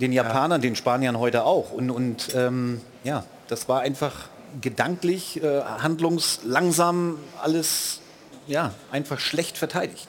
den 0.00 0.10
Japanern, 0.12 0.60
den 0.60 0.74
Spaniern 0.74 1.16
heute 1.16 1.44
auch. 1.44 1.70
Und, 1.70 1.90
und 1.90 2.34
ähm, 2.34 2.80
ja, 3.04 3.26
das 3.46 3.68
war 3.68 3.82
einfach 3.82 4.28
gedanklich, 4.60 5.40
äh, 5.40 5.62
handlungslangsam, 5.62 7.16
alles 7.40 8.00
ja, 8.48 8.74
einfach 8.90 9.20
schlecht 9.20 9.56
verteidigt. 9.56 10.08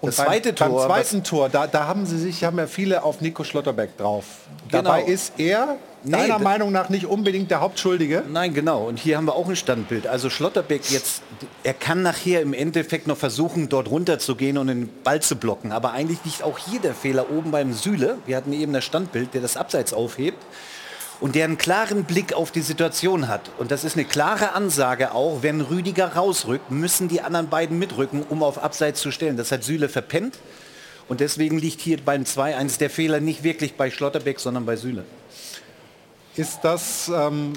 Und 0.00 0.08
das 0.08 0.16
beim, 0.16 0.26
zweite 0.26 0.52
beim 0.52 0.70
Tor, 0.70 0.86
zweiten 0.86 1.24
Tor, 1.24 1.48
da, 1.48 1.66
da 1.66 1.86
haben 1.86 2.06
sie 2.06 2.18
sich, 2.18 2.44
haben 2.44 2.58
ja 2.58 2.66
viele 2.66 3.02
auf 3.02 3.20
Nico 3.20 3.44
Schlotterbeck 3.44 3.96
drauf. 3.96 4.24
Genau. 4.68 4.82
Dabei 4.82 5.02
ist 5.04 5.32
er 5.38 5.76
deiner 6.04 6.38
Meinung 6.38 6.72
nach 6.72 6.88
nicht 6.88 7.06
unbedingt 7.06 7.50
der 7.50 7.60
Hauptschuldige. 7.60 8.22
Nein, 8.28 8.54
genau. 8.54 8.86
Und 8.86 8.98
hier 8.98 9.16
haben 9.16 9.26
wir 9.26 9.34
auch 9.34 9.48
ein 9.48 9.56
Standbild. 9.56 10.06
Also 10.06 10.30
Schlotterbeck 10.30 10.90
jetzt, 10.90 11.22
er 11.64 11.74
kann 11.74 12.02
nachher 12.02 12.42
im 12.42 12.52
Endeffekt 12.52 13.06
noch 13.06 13.16
versuchen, 13.16 13.68
dort 13.68 13.90
runter 13.90 14.18
zu 14.18 14.36
gehen 14.36 14.58
und 14.58 14.68
den 14.68 14.88
Ball 15.02 15.20
zu 15.20 15.36
blocken. 15.36 15.72
Aber 15.72 15.92
eigentlich 15.92 16.18
liegt 16.24 16.42
auch 16.42 16.58
hier 16.58 16.80
der 16.80 16.94
Fehler 16.94 17.30
oben 17.30 17.50
beim 17.50 17.72
Süle. 17.72 18.18
Wir 18.26 18.36
hatten 18.36 18.52
eben 18.52 18.72
das 18.72 18.84
Standbild, 18.84 19.34
der 19.34 19.40
das 19.40 19.56
Abseits 19.56 19.92
aufhebt. 19.92 20.38
Und 21.20 21.34
der 21.34 21.44
einen 21.44 21.56
klaren 21.56 22.04
Blick 22.04 22.34
auf 22.34 22.50
die 22.50 22.60
Situation 22.60 23.28
hat. 23.28 23.50
Und 23.58 23.70
das 23.70 23.84
ist 23.84 23.96
eine 23.96 24.04
klare 24.04 24.52
Ansage 24.52 25.12
auch, 25.12 25.42
wenn 25.42 25.60
Rüdiger 25.60 26.14
rausrückt, 26.14 26.70
müssen 26.70 27.08
die 27.08 27.22
anderen 27.22 27.48
beiden 27.48 27.78
mitrücken, 27.78 28.22
um 28.22 28.42
auf 28.42 28.62
Abseits 28.62 29.00
zu 29.00 29.10
stellen. 29.10 29.36
Das 29.36 29.50
hat 29.50 29.64
Süle 29.64 29.88
verpennt. 29.88 30.38
Und 31.08 31.20
deswegen 31.20 31.58
liegt 31.58 31.80
hier 31.80 31.98
beim 32.04 32.22
2-1 32.22 32.78
der 32.78 32.90
Fehler 32.90 33.20
nicht 33.20 33.44
wirklich 33.44 33.76
bei 33.76 33.90
Schlotterbeck, 33.90 34.40
sondern 34.40 34.66
bei 34.66 34.76
Süle. 34.76 35.04
Ist 36.34 36.60
das 36.62 37.10
ähm, 37.14 37.54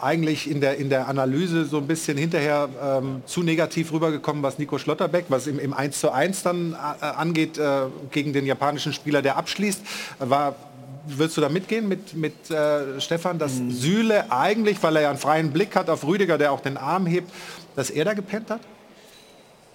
eigentlich 0.00 0.50
in 0.50 0.60
der, 0.60 0.76
in 0.76 0.88
der 0.88 1.08
Analyse 1.08 1.64
so 1.64 1.78
ein 1.78 1.86
bisschen 1.86 2.16
hinterher 2.16 2.68
ähm, 2.82 3.22
zu 3.26 3.42
negativ 3.42 3.92
rübergekommen, 3.92 4.42
was 4.42 4.58
Nico 4.58 4.78
Schlotterbeck, 4.78 5.26
was 5.28 5.46
im, 5.46 5.58
im 5.58 5.72
1 5.72 6.00
zu 6.00 6.10
1 6.10 6.42
dann 6.42 6.72
äh, 6.72 7.04
angeht, 7.04 7.58
äh, 7.58 7.82
gegen 8.10 8.32
den 8.32 8.46
japanischen 8.46 8.92
Spieler, 8.92 9.22
der 9.22 9.36
abschließt? 9.36 9.82
War, 10.20 10.54
würdest 11.16 11.36
du 11.36 11.40
da 11.40 11.48
mitgehen 11.48 11.88
mit, 11.88 12.14
mit 12.14 12.50
äh, 12.50 13.00
Stefan, 13.00 13.38
dass 13.38 13.54
Mhm. 13.54 13.70
Süle 13.70 14.30
eigentlich, 14.32 14.82
weil 14.82 14.96
er 14.96 15.02
ja 15.02 15.10
einen 15.10 15.18
freien 15.18 15.52
Blick 15.52 15.74
hat 15.76 15.88
auf 15.88 16.04
Rüdiger, 16.04 16.36
der 16.38 16.52
auch 16.52 16.60
den 16.60 16.76
Arm 16.76 17.06
hebt, 17.06 17.30
dass 17.76 17.90
er 17.90 18.04
da 18.04 18.14
gepennt 18.14 18.50
hat? 18.50 18.60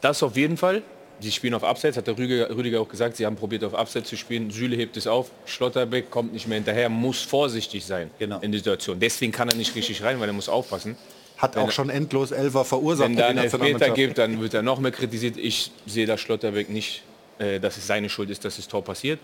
Das 0.01 0.21
auf 0.21 0.35
jeden 0.35 0.57
Fall. 0.57 0.81
Sie 1.19 1.31
spielen 1.31 1.53
auf 1.53 1.63
Abseits, 1.63 1.95
hat 1.95 2.07
der 2.07 2.17
Rüdiger, 2.17 2.49
Rüdiger 2.49 2.81
auch 2.81 2.89
gesagt, 2.89 3.15
sie 3.15 3.25
haben 3.25 3.35
probiert 3.37 3.63
auf 3.63 3.73
Abseits 3.73 4.09
zu 4.09 4.17
spielen. 4.17 4.51
Süle 4.51 4.75
hebt 4.75 4.97
es 4.97 5.07
auf, 5.07 5.31
Schlotterbeck 5.45 6.11
kommt 6.11 6.33
nicht 6.33 6.47
mehr 6.47 6.57
hinterher, 6.57 6.89
muss 6.89 7.21
vorsichtig 7.21 7.85
sein 7.85 8.09
in 8.19 8.29
der 8.29 8.59
Situation. 8.59 8.99
Deswegen 8.99 9.31
kann 9.31 9.47
er 9.47 9.55
nicht 9.55 9.73
richtig 9.75 10.03
rein, 10.03 10.19
weil 10.19 10.27
er 10.27 10.33
muss 10.33 10.49
aufpassen. 10.49 10.97
Hat 11.37 11.55
Wenn 11.55 11.63
auch 11.63 11.71
schon 11.71 11.89
endlos 11.89 12.31
Elfer 12.31 12.65
verursacht. 12.65 13.09
Wenn 13.09 13.15
da 13.15 13.23
die 13.23 13.29
einen 13.29 13.37
Elfmeter 13.45 13.91
gibt, 13.91 14.17
dann 14.17 14.41
wird 14.41 14.53
er 14.53 14.61
noch 14.63 14.79
mehr 14.79 14.91
kritisiert. 14.91 15.37
Ich 15.37 15.71
sehe 15.85 16.05
das 16.05 16.19
Schlotterbeck 16.19 16.69
nicht, 16.69 17.03
äh, 17.39 17.59
dass 17.59 17.77
es 17.77 17.87
seine 17.87 18.09
Schuld 18.09 18.29
ist, 18.29 18.43
dass 18.43 18.57
das 18.57 18.67
Tor 18.67 18.83
passiert. 18.83 19.19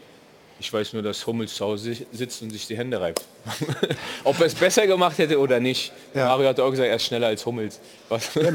Ich 0.59 0.71
weiß 0.71 0.93
nur, 0.93 1.01
dass 1.01 1.25
Hummels 1.25 1.55
zu 1.55 1.65
Hause 1.65 1.93
si- 1.93 2.05
sitzt 2.11 2.41
und 2.41 2.49
sich 2.51 2.67
die 2.67 2.77
Hände 2.77 2.99
reibt. 2.99 3.23
Ob 4.23 4.39
er 4.39 4.45
es 4.47 4.55
besser 4.55 4.85
gemacht 4.87 5.17
hätte 5.17 5.39
oder 5.39 5.59
nicht. 5.59 5.91
Mario 6.13 6.49
hat 6.49 6.59
auch 6.59 6.69
gesagt, 6.69 6.89
er 6.89 6.95
ist 6.97 7.05
schneller 7.05 7.27
als 7.27 7.45
Hummels. 7.45 7.79
Was? 8.09 8.33
Sage 8.33 8.51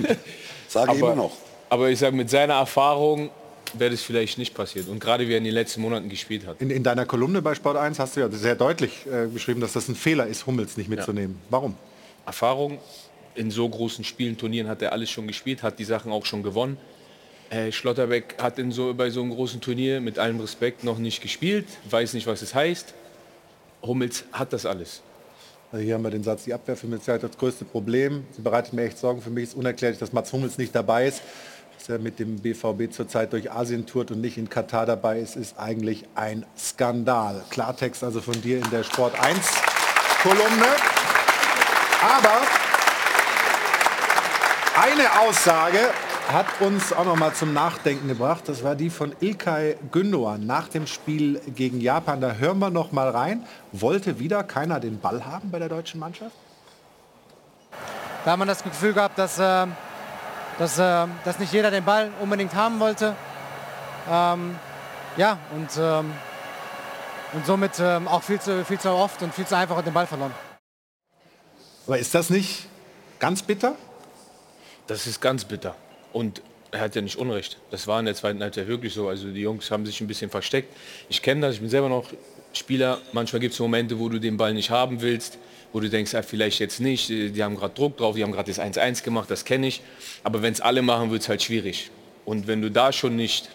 ich 0.69 0.79
aber, 0.79 0.95
immer 0.99 1.15
noch. 1.15 1.33
Aber 1.71 1.89
ich 1.89 1.99
sage, 1.99 2.15
mit 2.15 2.29
seiner 2.29 2.55
Erfahrung 2.55 3.31
wäre 3.73 3.91
das 3.91 4.03
vielleicht 4.03 4.37
nicht 4.39 4.55
passiert. 4.55 4.89
Und 4.89 5.01
gerade 5.01 5.27
wie 5.27 5.33
er 5.33 5.39
in 5.39 5.45
den 5.45 5.55
letzten 5.55 5.81
Monaten 5.81 6.09
gespielt 6.09 6.47
hat. 6.47 6.61
In, 6.61 6.71
in 6.71 6.83
deiner 6.83 7.07
Kolumne 7.07 7.41
bei 7.43 7.55
Sport 7.55 7.77
1 7.79 7.99
hast 7.99 8.17
du 8.17 8.21
ja 8.21 8.29
sehr 8.31 8.55
deutlich 8.55 9.07
äh, 9.07 9.27
geschrieben, 9.29 9.61
dass 9.61 9.73
das 9.73 9.89
ein 9.89 9.95
Fehler 9.97 10.27
ist, 10.27 10.47
Hummels 10.47 10.77
nicht 10.77 10.89
mitzunehmen. 10.91 11.39
Warum? 11.51 11.75
Erfahrung. 12.27 12.79
In 13.35 13.51
so 13.51 13.69
großen 13.69 14.05
Spielen, 14.05 14.37
Turnieren 14.39 14.69
hat 14.69 14.81
er 14.83 14.93
alles 14.93 15.11
schon 15.11 15.27
gespielt, 15.27 15.63
hat 15.65 15.79
die 15.81 15.85
Sachen 15.85 16.13
auch 16.13 16.25
schon 16.25 16.43
gewonnen. 16.45 16.77
Äh, 17.51 17.71
Schlotterbeck 17.73 18.37
hat 18.41 18.59
in 18.59 18.73
so, 18.73 18.95
bei 18.95 19.11
so 19.11 19.21
einem 19.21 19.31
großen 19.31 19.61
Turnier 19.61 20.01
mit 20.01 20.19
allem 20.19 20.41
Respekt 20.41 20.83
noch 20.85 20.99
nicht 20.99 21.23
gespielt, 21.23 21.67
weiß 21.91 22.15
nicht, 22.15 22.27
was 22.27 22.43
es 22.43 22.55
heißt. 22.55 22.95
Hummels 23.83 24.25
hat 24.33 24.53
das 24.53 24.67
alles. 24.67 25.03
Also 25.71 25.85
hier 25.85 25.95
haben 25.95 26.05
wir 26.05 26.11
den 26.11 26.23
Satz, 26.23 26.45
die 26.45 26.55
Abwehr 26.55 26.77
für 26.77 26.87
mich 26.87 27.01
ist 27.01 27.09
das 27.09 27.37
größte 27.37 27.65
Problem. 27.65 28.25
Sie 28.33 28.43
bereitet 28.43 28.73
mir 28.73 28.85
echt 28.85 28.99
Sorgen. 28.99 29.21
Für 29.21 29.31
mich 29.31 29.45
ist 29.45 29.55
unerklärlich, 29.55 29.99
dass 29.99 30.13
Mats 30.13 30.33
Hummels 30.33 30.57
nicht 30.57 30.75
dabei 30.75 31.09
ist. 31.09 31.21
Dass 31.77 31.89
er 31.89 31.99
mit 31.99 32.19
dem 32.19 32.37
BVB 32.37 32.93
zurzeit 32.93 33.33
durch 33.33 33.51
Asien 33.51 33.85
tourt 33.85 34.13
und 34.13 34.21
nicht 34.21 34.39
in 34.39 34.49
Katar 34.49 34.87
dabei 34.87 35.19
ist, 35.19 35.37
ist 35.37 35.59
eigentlich 35.59 36.05
ein 36.15 36.47
Skandal. 36.57 37.43
Klartext 37.51 38.05
also 38.05 38.21
von 38.21 38.41
dir 38.41 38.59
in 38.59 38.71
der 38.71 38.85
Sport 38.85 39.21
1 39.21 39.37
Kolumne. 40.23 40.67
Aber 42.01 42.43
eine 44.81 45.21
Aussage 45.21 45.91
hat 46.29 46.47
uns 46.61 46.93
auch 46.93 47.05
noch 47.05 47.16
mal 47.16 47.33
zum 47.35 47.53
Nachdenken 47.53 48.09
gebracht. 48.09 48.45
Das 48.49 48.64
war 48.64 48.75
die 48.75 48.91
von 48.91 49.14
Ilkay 49.20 49.77
Gündoğan 49.93 50.39
nach 50.39 50.68
dem 50.68 50.87
Spiel 50.87 51.41
gegen 51.55 51.81
Japan. 51.81 52.20
Da 52.20 52.33
hören 52.33 52.59
wir 52.59 52.70
noch 52.70 52.93
mal 52.93 53.11
rein. 53.11 53.47
Wollte 53.72 54.18
wieder 54.18 54.43
keiner 54.43 54.81
den 54.81 55.01
Ball 55.01 55.25
haben 55.27 55.51
bei 55.51 55.59
der 55.59 55.68
deutschen 55.68 56.01
Mannschaft? 56.01 56.35
Da 58.25 58.33
hat 58.33 58.39
man 58.39 58.49
das 58.49 58.62
Gefühl 58.62 58.95
gehabt, 58.95 59.18
dass, 59.18 59.39
äh, 59.39 59.66
dass, 60.59 60.79
äh, 60.79 61.07
dass 61.25 61.39
nicht 61.39 61.53
jeder 61.53 61.70
den 61.70 61.85
Ball 61.85 62.11
unbedingt 62.20 62.55
haben 62.55 62.81
wollte. 62.81 63.14
Ähm, 64.11 64.57
ja, 65.16 65.39
und, 65.55 65.70
ähm, 65.79 66.11
und 67.35 67.47
somit 67.47 67.72
ähm, 67.81 68.09
auch 68.09 68.22
viel 68.22 68.41
zu, 68.41 68.64
viel 68.64 68.79
zu 68.79 68.91
oft 68.91 69.22
und 69.22 69.35
viel 69.35 69.47
zu 69.47 69.57
einfach 69.57 69.83
den 69.83 69.93
Ball 69.93 70.07
verloren. 70.07 70.35
Aber 71.87 71.99
ist 71.99 72.14
das 72.14 72.31
nicht 72.31 72.66
ganz 73.18 73.43
bitter? 73.43 73.75
Das 74.87 75.07
ist 75.07 75.20
ganz 75.20 75.45
bitter. 75.45 75.75
Und 76.15 76.41
er 76.71 76.81
hat 76.81 76.95
ja 76.95 77.03
nicht 77.03 77.17
Unrecht. 77.17 77.59
Das 77.71 77.87
war 77.87 77.99
in 77.99 78.07
der 78.07 78.15
zweiten 78.15 78.41
Halbzeit 78.41 78.69
wirklich 78.69 78.95
so. 78.95 79.09
Also 79.09 79.29
die 79.29 79.41
Jungs 79.41 79.71
haben 79.71 79.85
sich 79.85 80.01
ein 80.01 80.07
bisschen 80.07 80.31
versteckt. 80.31 80.75
Ich 81.09 81.21
kenne 81.21 81.43
das, 81.43 81.57
ich 81.57 81.61
bin 81.61 81.69
selber 81.69 81.89
noch 81.89 82.09
Spieler. 82.53 83.01
Manchmal 83.12 83.41
gibt 83.41 83.53
es 83.53 83.61
Momente, 83.61 83.99
wo 83.99 84.09
du 84.09 84.19
den 84.19 84.37
Ball 84.37 84.55
nicht 84.55 84.71
haben 84.71 85.03
willst, 85.03 85.39
wo 85.73 85.81
du 85.81 85.91
denkst, 85.91 86.15
ah, 86.15 86.23
vielleicht 86.23 86.61
jetzt 86.61 86.81
nicht. 86.81 87.09
Die 87.09 87.43
haben 87.43 87.57
gerade 87.57 87.75
Druck 87.75 87.97
drauf, 87.97 88.15
die 88.15 88.23
haben 88.23 88.33
gerade 88.33 88.51
das 88.51 88.61
1-1 88.61 89.03
gemacht, 89.03 89.29
das 89.31 89.45
kenne 89.45 89.67
ich. 89.67 89.83
Aber 90.23 90.41
wenn 90.41 90.53
es 90.53 90.61
alle 90.61 90.83
machen, 90.83 91.11
wird 91.11 91.23
es 91.23 91.29
halt 91.29 91.43
schwierig. 91.43 91.91
Und 92.25 92.47
wenn 92.47 92.62
du 92.62 92.71
da 92.71 92.93
schon 92.93 93.17
nicht, 93.17 93.51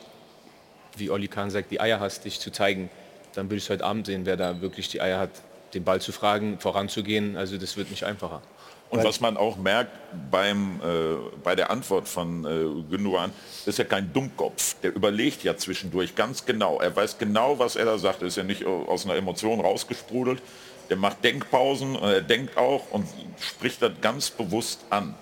wie 0.98 1.10
Olli 1.10 1.30
Kahn 1.30 1.50
sagt, 1.50 1.72
die 1.72 1.80
Eier 1.80 2.02
hast, 2.02 2.26
dich 2.26 2.42
zu 2.42 2.52
zeigen, 2.52 2.90
dann 3.36 3.50
will 3.50 3.58
ich 3.58 3.70
heute 3.70 3.86
Abend 3.86 4.06
sehen, 4.06 4.26
wer 4.26 4.36
da 4.36 4.60
wirklich 4.60 4.90
die 4.90 5.02
Eier 5.02 5.20
hat, 5.20 5.32
den 5.74 5.86
Ball 5.86 6.02
zu 6.02 6.12
fragen, 6.12 6.60
voranzugehen. 6.60 7.38
Also 7.38 7.58
das 7.58 7.78
wird 7.78 7.90
nicht 7.90 8.04
einfacher. 8.04 8.42
Und 8.90 9.04
was 9.04 9.20
man 9.20 9.38
auch 9.38 9.58
merkt 9.58 9.92
beim, 10.32 10.82
äh, 10.84 11.16
bei 11.44 11.56
der 11.56 11.70
Antwort 11.70 12.08
von 12.08 12.44
äh, 12.44 12.90
Gündogan, 12.90 13.32
das 13.60 13.76
ist 13.76 13.78
ja 13.78 13.86
kein 13.86 14.12
Dummkopf. 14.12 14.76
Der 14.82 14.96
überlegt 14.96 15.44
ja 15.44 15.56
zwischendurch 15.56 16.16
ganz 16.16 16.46
genau. 16.46 16.80
Er 16.80 16.96
weiß 16.96 17.20
genau, 17.20 17.60
was 17.60 17.76
er 17.76 17.86
da 17.86 17.98
sagt. 18.00 18.22
Er 18.22 18.30
ist 18.30 18.38
ja 18.38 18.44
nicht 18.44 18.66
aus 18.66 19.06
einer 19.06 19.16
Emotion 19.16 19.60
rausgesprudelt. 19.60 20.42
Der 20.90 20.98
macht 20.98 21.24
Denkpausen, 21.24 21.96
und 21.96 22.10
er 22.10 22.22
denkt 22.22 22.58
auch 22.58 22.90
und 22.90 23.08
spricht 23.40 23.82
das 23.84 23.92
ganz 24.02 24.32
bewusst 24.32 24.84
an. 24.90 25.14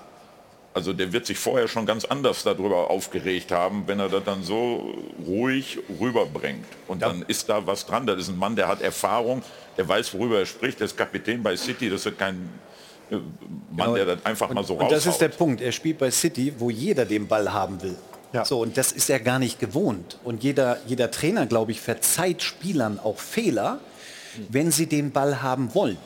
Also 0.73 0.93
der 0.93 1.11
wird 1.11 1.25
sich 1.25 1.37
vorher 1.37 1.67
schon 1.67 1.85
ganz 1.85 2.05
anders 2.05 2.43
darüber 2.43 2.89
aufgeregt 2.89 3.51
haben, 3.51 3.83
wenn 3.87 3.99
er 3.99 4.09
das 4.09 4.23
dann 4.23 4.43
so 4.43 4.93
ruhig 5.25 5.79
rüberbringt. 5.99 6.67
Und 6.87 7.01
dann 7.01 7.23
ist 7.27 7.49
da 7.49 7.65
was 7.65 7.85
dran. 7.85 8.05
Das 8.05 8.19
ist 8.19 8.29
ein 8.29 8.37
Mann, 8.37 8.55
der 8.55 8.67
hat 8.67 8.81
Erfahrung, 8.81 9.41
der 9.75 9.89
weiß, 9.89 10.13
worüber 10.13 10.39
er 10.39 10.45
spricht. 10.45 10.79
Der 10.79 10.85
ist 10.85 10.95
Kapitän 10.95 11.41
bei 11.43 11.57
City, 11.57 11.89
das 11.89 12.05
ist 12.05 12.17
kein 12.17 12.35
äh, 12.35 12.66
Mann, 13.75 13.93
der 13.95 14.05
das 14.05 14.25
einfach 14.25 14.49
mal 14.53 14.63
so 14.63 14.73
Und 14.75 14.91
das 14.91 14.99
ist 14.99 15.07
raushaut. 15.07 15.21
der 15.21 15.29
Punkt. 15.29 15.61
Er 15.61 15.71
spielt 15.71 15.97
bei 15.97 16.11
City, 16.11 16.53
wo 16.57 16.69
jeder 16.69 17.05
den 17.05 17.27
Ball 17.27 17.51
haben 17.51 17.81
will. 17.81 17.95
So, 18.43 18.59
und 18.61 18.77
das 18.77 18.91
ist 18.91 19.09
er 19.09 19.19
gar 19.19 19.39
nicht 19.39 19.59
gewohnt. 19.59 20.19
Und 20.23 20.43
jeder, 20.43 20.77
jeder 20.85 21.09
Trainer, 21.09 21.45
glaube 21.47 21.71
ich, 21.71 21.81
verzeiht 21.81 22.43
Spielern 22.43 22.99
auch 23.03 23.17
Fehler, 23.17 23.79
wenn 24.49 24.69
sie 24.69 24.85
den 24.85 25.11
Ball 25.11 25.41
haben 25.41 25.73
wollen. 25.73 25.97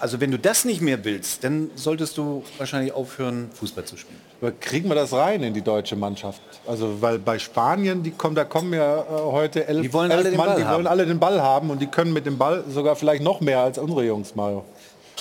Also 0.00 0.18
wenn 0.18 0.30
du 0.30 0.38
das 0.38 0.64
nicht 0.64 0.80
mehr 0.80 1.04
willst, 1.04 1.44
dann 1.44 1.70
solltest 1.76 2.16
du 2.16 2.42
wahrscheinlich 2.58 2.92
aufhören, 2.92 3.50
Fußball 3.52 3.84
zu 3.84 3.98
spielen. 3.98 4.18
Aber 4.40 4.50
kriegen 4.52 4.88
wir 4.88 4.94
das 4.94 5.12
rein 5.12 5.42
in 5.42 5.52
die 5.52 5.60
deutsche 5.60 5.94
Mannschaft? 5.94 6.40
Also 6.66 7.02
weil 7.02 7.18
bei 7.18 7.38
Spanien, 7.38 8.02
die 8.02 8.10
kommen, 8.12 8.34
da 8.34 8.44
kommen 8.44 8.72
ja 8.72 9.00
äh, 9.00 9.04
heute 9.10 9.68
elf, 9.68 9.82
Die 9.82 9.92
wollen 9.92 10.10
elf 10.10 10.20
alle 10.22 10.30
den 10.30 10.38
Mann, 10.38 10.46
Ball 10.48 10.56
die 10.56 10.64
haben. 10.64 10.74
wollen 10.76 10.86
alle 10.86 11.06
den 11.06 11.18
Ball 11.20 11.40
haben 11.42 11.68
und 11.70 11.80
die 11.82 11.86
können 11.86 12.14
mit 12.14 12.24
dem 12.24 12.38
Ball 12.38 12.64
sogar 12.70 12.96
vielleicht 12.96 13.22
noch 13.22 13.40
mehr 13.42 13.60
als 13.60 13.76
unsere 13.76 14.02
Jungs, 14.04 14.34
Mario. 14.34 14.64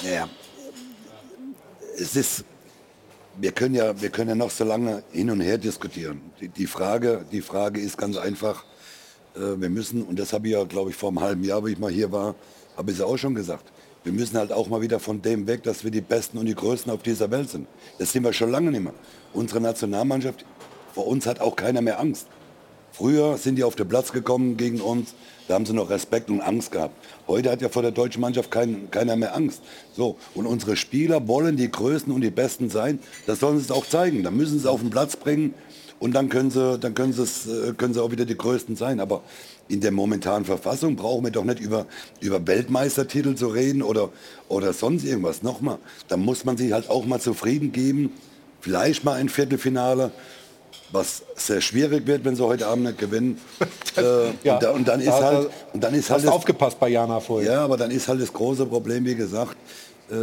Ja, 0.01 0.29
es 1.99 2.15
ist, 2.15 2.45
wir 3.39 3.51
können 3.51 3.75
ja, 3.75 3.99
wir 4.01 4.09
können 4.09 4.29
ja 4.29 4.35
noch 4.35 4.51
so 4.51 4.63
lange 4.63 5.03
hin 5.11 5.29
und 5.29 5.41
her 5.41 5.57
diskutieren. 5.57 6.21
Die, 6.39 6.47
die 6.49 6.67
Frage, 6.67 7.25
die 7.31 7.41
Frage 7.41 7.79
ist 7.79 7.97
ganz 7.97 8.17
einfach. 8.17 8.63
Äh, 9.35 9.59
wir 9.59 9.69
müssen, 9.69 10.03
und 10.03 10.17
das 10.17 10.33
habe 10.33 10.47
ich 10.47 10.53
ja, 10.53 10.63
glaube 10.63 10.91
ich, 10.91 10.95
vor 10.95 11.09
einem 11.09 11.21
halben 11.21 11.43
Jahr, 11.43 11.61
wo 11.61 11.67
ich 11.67 11.77
mal 11.77 11.91
hier 11.91 12.11
war, 12.11 12.35
habe 12.77 12.91
ich 12.91 12.97
es 12.97 13.03
auch 13.03 13.17
schon 13.17 13.35
gesagt. 13.35 13.65
Wir 14.03 14.13
müssen 14.13 14.37
halt 14.37 14.51
auch 14.51 14.69
mal 14.69 14.81
wieder 14.81 14.99
von 14.99 15.21
dem 15.21 15.45
weg, 15.45 15.63
dass 15.63 15.83
wir 15.83 15.91
die 15.91 16.01
Besten 16.01 16.37
und 16.37 16.45
die 16.45 16.55
Größten 16.55 16.91
auf 16.91 17.03
dieser 17.03 17.29
Welt 17.31 17.49
sind. 17.49 17.67
Das 17.97 18.11
sind 18.13 18.23
wir 18.23 18.31
schon 18.31 18.49
lange 18.49 18.71
nicht 18.71 18.83
mehr. 18.83 18.93
Unsere 19.33 19.59
Nationalmannschaft, 19.59 20.45
vor 20.93 21.05
uns 21.05 21.25
hat 21.25 21.41
auch 21.41 21.55
keiner 21.55 21.81
mehr 21.81 21.99
Angst. 21.99 22.27
Früher 22.91 23.37
sind 23.37 23.55
die 23.55 23.63
auf 23.63 23.75
den 23.75 23.87
Platz 23.87 24.11
gekommen 24.11 24.57
gegen 24.57 24.81
uns, 24.81 25.15
da 25.49 25.55
haben 25.55 25.65
sie 25.65 25.73
noch 25.73 25.89
Respekt 25.89 26.29
und 26.29 26.41
Angst 26.41 26.71
gehabt. 26.71 26.93
Heute 27.27 27.49
hat 27.49 27.59
ja 27.59 27.69
vor 27.69 27.81
der 27.81 27.89
deutschen 27.89 28.21
Mannschaft 28.21 28.51
kein, 28.51 28.91
keiner 28.91 29.15
mehr 29.15 29.35
Angst. 29.35 29.63
So, 29.97 30.15
und 30.35 30.45
unsere 30.45 30.75
Spieler 30.75 31.27
wollen 31.27 31.57
die 31.57 31.71
Größten 31.71 32.13
und 32.13 32.21
die 32.21 32.29
Besten 32.29 32.69
sein. 32.69 32.99
Das 33.25 33.39
sollen 33.39 33.57
sie 33.57 33.63
es 33.63 33.71
auch 33.71 33.87
zeigen. 33.87 34.21
Da 34.21 34.29
müssen 34.29 34.51
sie 34.51 34.59
es 34.59 34.65
auf 34.67 34.81
den 34.81 34.91
Platz 34.91 35.15
bringen. 35.15 35.55
und 35.99 36.13
dann 36.13 36.29
können 36.29 36.51
sie, 36.51 36.77
dann 36.77 36.93
können 36.93 37.13
sie, 37.13 37.23
äh, 37.23 37.73
können 37.73 37.95
sie 37.95 38.01
auch 38.01 38.11
wieder 38.11 38.25
die 38.25 38.37
Größten 38.37 38.75
sein. 38.75 38.99
Aber 38.99 39.23
in 39.67 39.81
der 39.81 39.91
momentanen 39.91 40.45
Verfassung 40.45 40.95
brauchen 40.95 41.23
wir 41.23 41.31
doch 41.31 41.43
nicht 41.43 41.59
über, 41.59 41.87
über 42.19 42.45
Weltmeistertitel 42.45 43.33
zu 43.33 43.47
reden 43.47 43.81
oder, 43.81 44.09
oder 44.49 44.71
sonst 44.71 45.03
irgendwas. 45.03 45.41
Nochmal, 45.41 45.79
da 46.09 46.15
muss 46.15 46.45
man 46.45 46.57
sich 46.57 46.73
halt 46.73 46.91
auch 46.91 47.07
mal 47.07 47.19
zufrieden 47.19 47.71
geben. 47.71 48.11
Vielleicht 48.61 49.03
mal 49.03 49.13
ein 49.13 49.29
Viertelfinale, 49.29 50.11
was 50.91 51.23
sehr 51.35 51.61
schwierig 51.61 52.07
wird, 52.07 52.25
wenn 52.25 52.35
sie 52.35 52.43
heute 52.45 52.67
Abend 52.67 52.85
nicht 52.85 52.97
gewinnen. 52.97 53.39
äh, 53.97 54.01
Ja, 54.43 54.55
und, 54.55 54.63
da, 54.63 54.71
und 54.71 54.87
dann 54.87 54.99
ist 54.99 55.07
da- 55.07 55.21
halt, 55.23 55.49
und 55.73 55.83
dann 55.83 55.93
ist 55.93 56.09
halt 56.09 56.23
das, 56.23 56.31
aufgepasst 56.31 56.79
bei 56.79 56.89
Jana 56.89 57.19
vorher. 57.19 57.51
ja, 57.53 57.63
aber 57.63 57.77
dann 57.77 57.91
ist 57.91 58.07
halt 58.07 58.21
das 58.21 58.31
große 58.33 58.65
Problem, 58.65 59.05
wie 59.05 59.15
gesagt, 59.15 59.55
äh, 60.09 60.15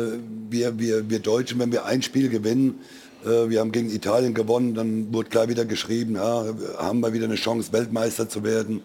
wir, 0.51 0.79
wir, 0.79 1.09
wir 1.09 1.19
Deutschen, 1.21 1.59
wenn 1.61 1.71
wir 1.73 1.85
ein 1.85 2.03
Spiel 2.03 2.29
gewinnen, 2.29 2.81
äh, 3.25 3.49
wir 3.49 3.61
haben 3.61 3.73
gegen 3.73 3.91
Italien 3.91 4.35
gewonnen, 4.35 4.75
dann 4.75 5.13
wurde 5.13 5.29
klar 5.29 5.49
wieder 5.49 5.65
geschrieben, 5.65 6.17
ja, 6.17 6.45
haben 6.79 7.01
wir 7.01 7.13
wieder 7.13 7.27
eine 7.27 7.37
Chance, 7.37 7.73
Weltmeister 7.73 8.29
zu 8.29 8.43
werden. 8.45 8.83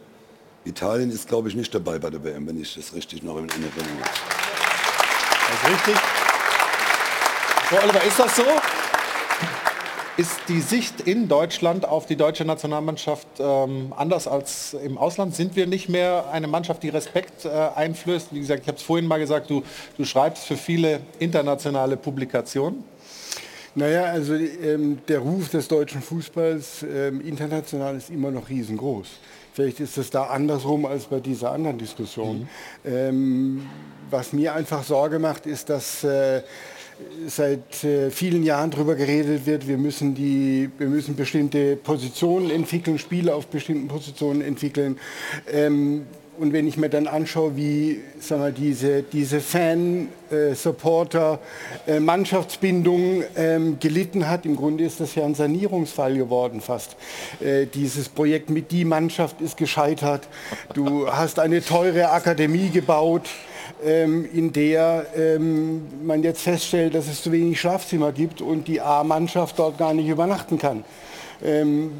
Italien 0.63 1.09
ist, 1.11 1.27
glaube 1.27 1.49
ich, 1.49 1.55
nicht 1.55 1.73
dabei 1.73 1.97
bei 1.97 2.11
der 2.11 2.23
WM, 2.23 2.45
wenn 2.47 2.61
ich 2.61 2.75
das 2.75 2.93
richtig 2.93 3.23
noch 3.23 3.37
in 3.37 3.49
Erinnerung 3.49 3.71
habe. 3.99 4.11
Das 5.49 5.71
ist 5.71 5.87
richtig. 5.87 6.01
So, 7.71 7.77
Oliver, 7.77 8.03
ist 8.03 8.19
das 8.19 8.35
so? 8.35 8.43
Ist 10.17 10.41
die 10.49 10.59
Sicht 10.59 10.99
in 10.99 11.29
Deutschland 11.29 11.87
auf 11.87 12.05
die 12.05 12.17
deutsche 12.17 12.43
Nationalmannschaft 12.43 13.27
ähm, 13.39 13.93
anders 13.95 14.27
als 14.27 14.73
im 14.73 14.97
Ausland? 14.97 15.33
Sind 15.35 15.55
wir 15.55 15.67
nicht 15.67 15.87
mehr 15.87 16.25
eine 16.31 16.47
Mannschaft, 16.47 16.83
die 16.83 16.89
Respekt 16.89 17.45
äh, 17.45 17.49
einflößt? 17.49 18.27
Wie 18.31 18.41
gesagt, 18.41 18.63
ich 18.63 18.67
habe 18.67 18.77
es 18.77 18.83
vorhin 18.83 19.07
mal 19.07 19.19
gesagt, 19.19 19.49
du, 19.49 19.63
du 19.97 20.03
schreibst 20.03 20.43
für 20.43 20.57
viele 20.57 20.99
internationale 21.19 21.95
Publikationen. 21.95 22.83
Naja, 23.73 24.03
also 24.03 24.33
ähm, 24.33 24.99
der 25.07 25.19
Ruf 25.19 25.47
des 25.47 25.69
deutschen 25.69 26.01
Fußballs 26.01 26.83
ähm, 26.83 27.21
international 27.21 27.95
ist 27.95 28.09
immer 28.09 28.31
noch 28.31 28.49
riesengroß. 28.49 29.07
Vielleicht 29.53 29.79
ist 29.79 29.97
es 29.97 30.09
da 30.09 30.25
andersrum 30.25 30.85
als 30.85 31.05
bei 31.05 31.21
dieser 31.21 31.53
anderen 31.53 31.77
Diskussion. 31.77 32.49
Ähm, 32.83 33.69
was 34.09 34.33
mir 34.33 34.53
einfach 34.53 34.83
Sorge 34.83 35.19
macht, 35.19 35.45
ist, 35.45 35.69
dass 35.69 36.03
äh, 36.03 36.41
seit 37.27 37.83
äh, 37.83 38.09
vielen 38.11 38.43
Jahren 38.43 38.71
darüber 38.71 38.95
geredet 38.95 39.45
wird, 39.45 39.67
wir 39.67 39.77
müssen, 39.77 40.15
die, 40.15 40.69
wir 40.77 40.87
müssen 40.87 41.15
bestimmte 41.15 41.75
Positionen 41.75 42.49
entwickeln, 42.49 42.97
Spiele 42.99 43.35
auf 43.35 43.47
bestimmten 43.47 43.87
Positionen 43.87 44.41
entwickeln. 44.41 44.97
Ähm, 45.51 46.05
und 46.41 46.53
wenn 46.53 46.67
ich 46.67 46.75
mir 46.75 46.89
dann 46.89 47.05
anschaue, 47.07 47.55
wie 47.55 47.99
sagen 48.19 48.41
wir, 48.41 48.51
diese, 48.51 49.03
diese 49.03 49.41
Fan, 49.41 50.07
äh, 50.31 50.53
äh, 50.53 50.55
ähm, 53.35 53.77
gelitten 53.79 54.27
hat, 54.27 54.45
im 54.45 54.55
Grunde 54.55 54.83
ist 54.83 54.99
das 54.99 55.13
ja 55.13 55.23
ein 55.23 55.35
Sanierungsfall 55.35 56.15
geworden 56.15 56.61
fast. 56.61 56.95
Äh, 57.41 57.67
dieses 57.67 58.09
Projekt 58.09 58.49
mit 58.49 58.71
die 58.71 58.85
Mannschaft 58.85 59.39
ist 59.41 59.55
gescheitert. 59.57 60.27
Du 60.73 61.07
hast 61.07 61.37
eine 61.37 61.63
teure 61.63 62.09
Akademie 62.09 62.69
gebaut 62.69 63.29
ähm, 63.83 64.27
in 64.33 64.53
der 64.53 65.05
ähm, 65.15 65.83
man 66.03 66.23
jetzt 66.23 66.41
feststellt, 66.41 66.95
dass 66.95 67.07
es 67.07 67.23
zu 67.23 67.31
wenig 67.31 67.59
Schlafzimmer 67.59 68.11
gibt 68.11 68.41
und 68.41 68.67
die 68.67 68.81
A-Mannschaft 68.81 69.59
dort 69.59 69.77
gar 69.77 69.93
nicht 69.93 70.07
übernachten 70.07 70.57
kann. 70.57 70.83
Ähm, 71.43 71.91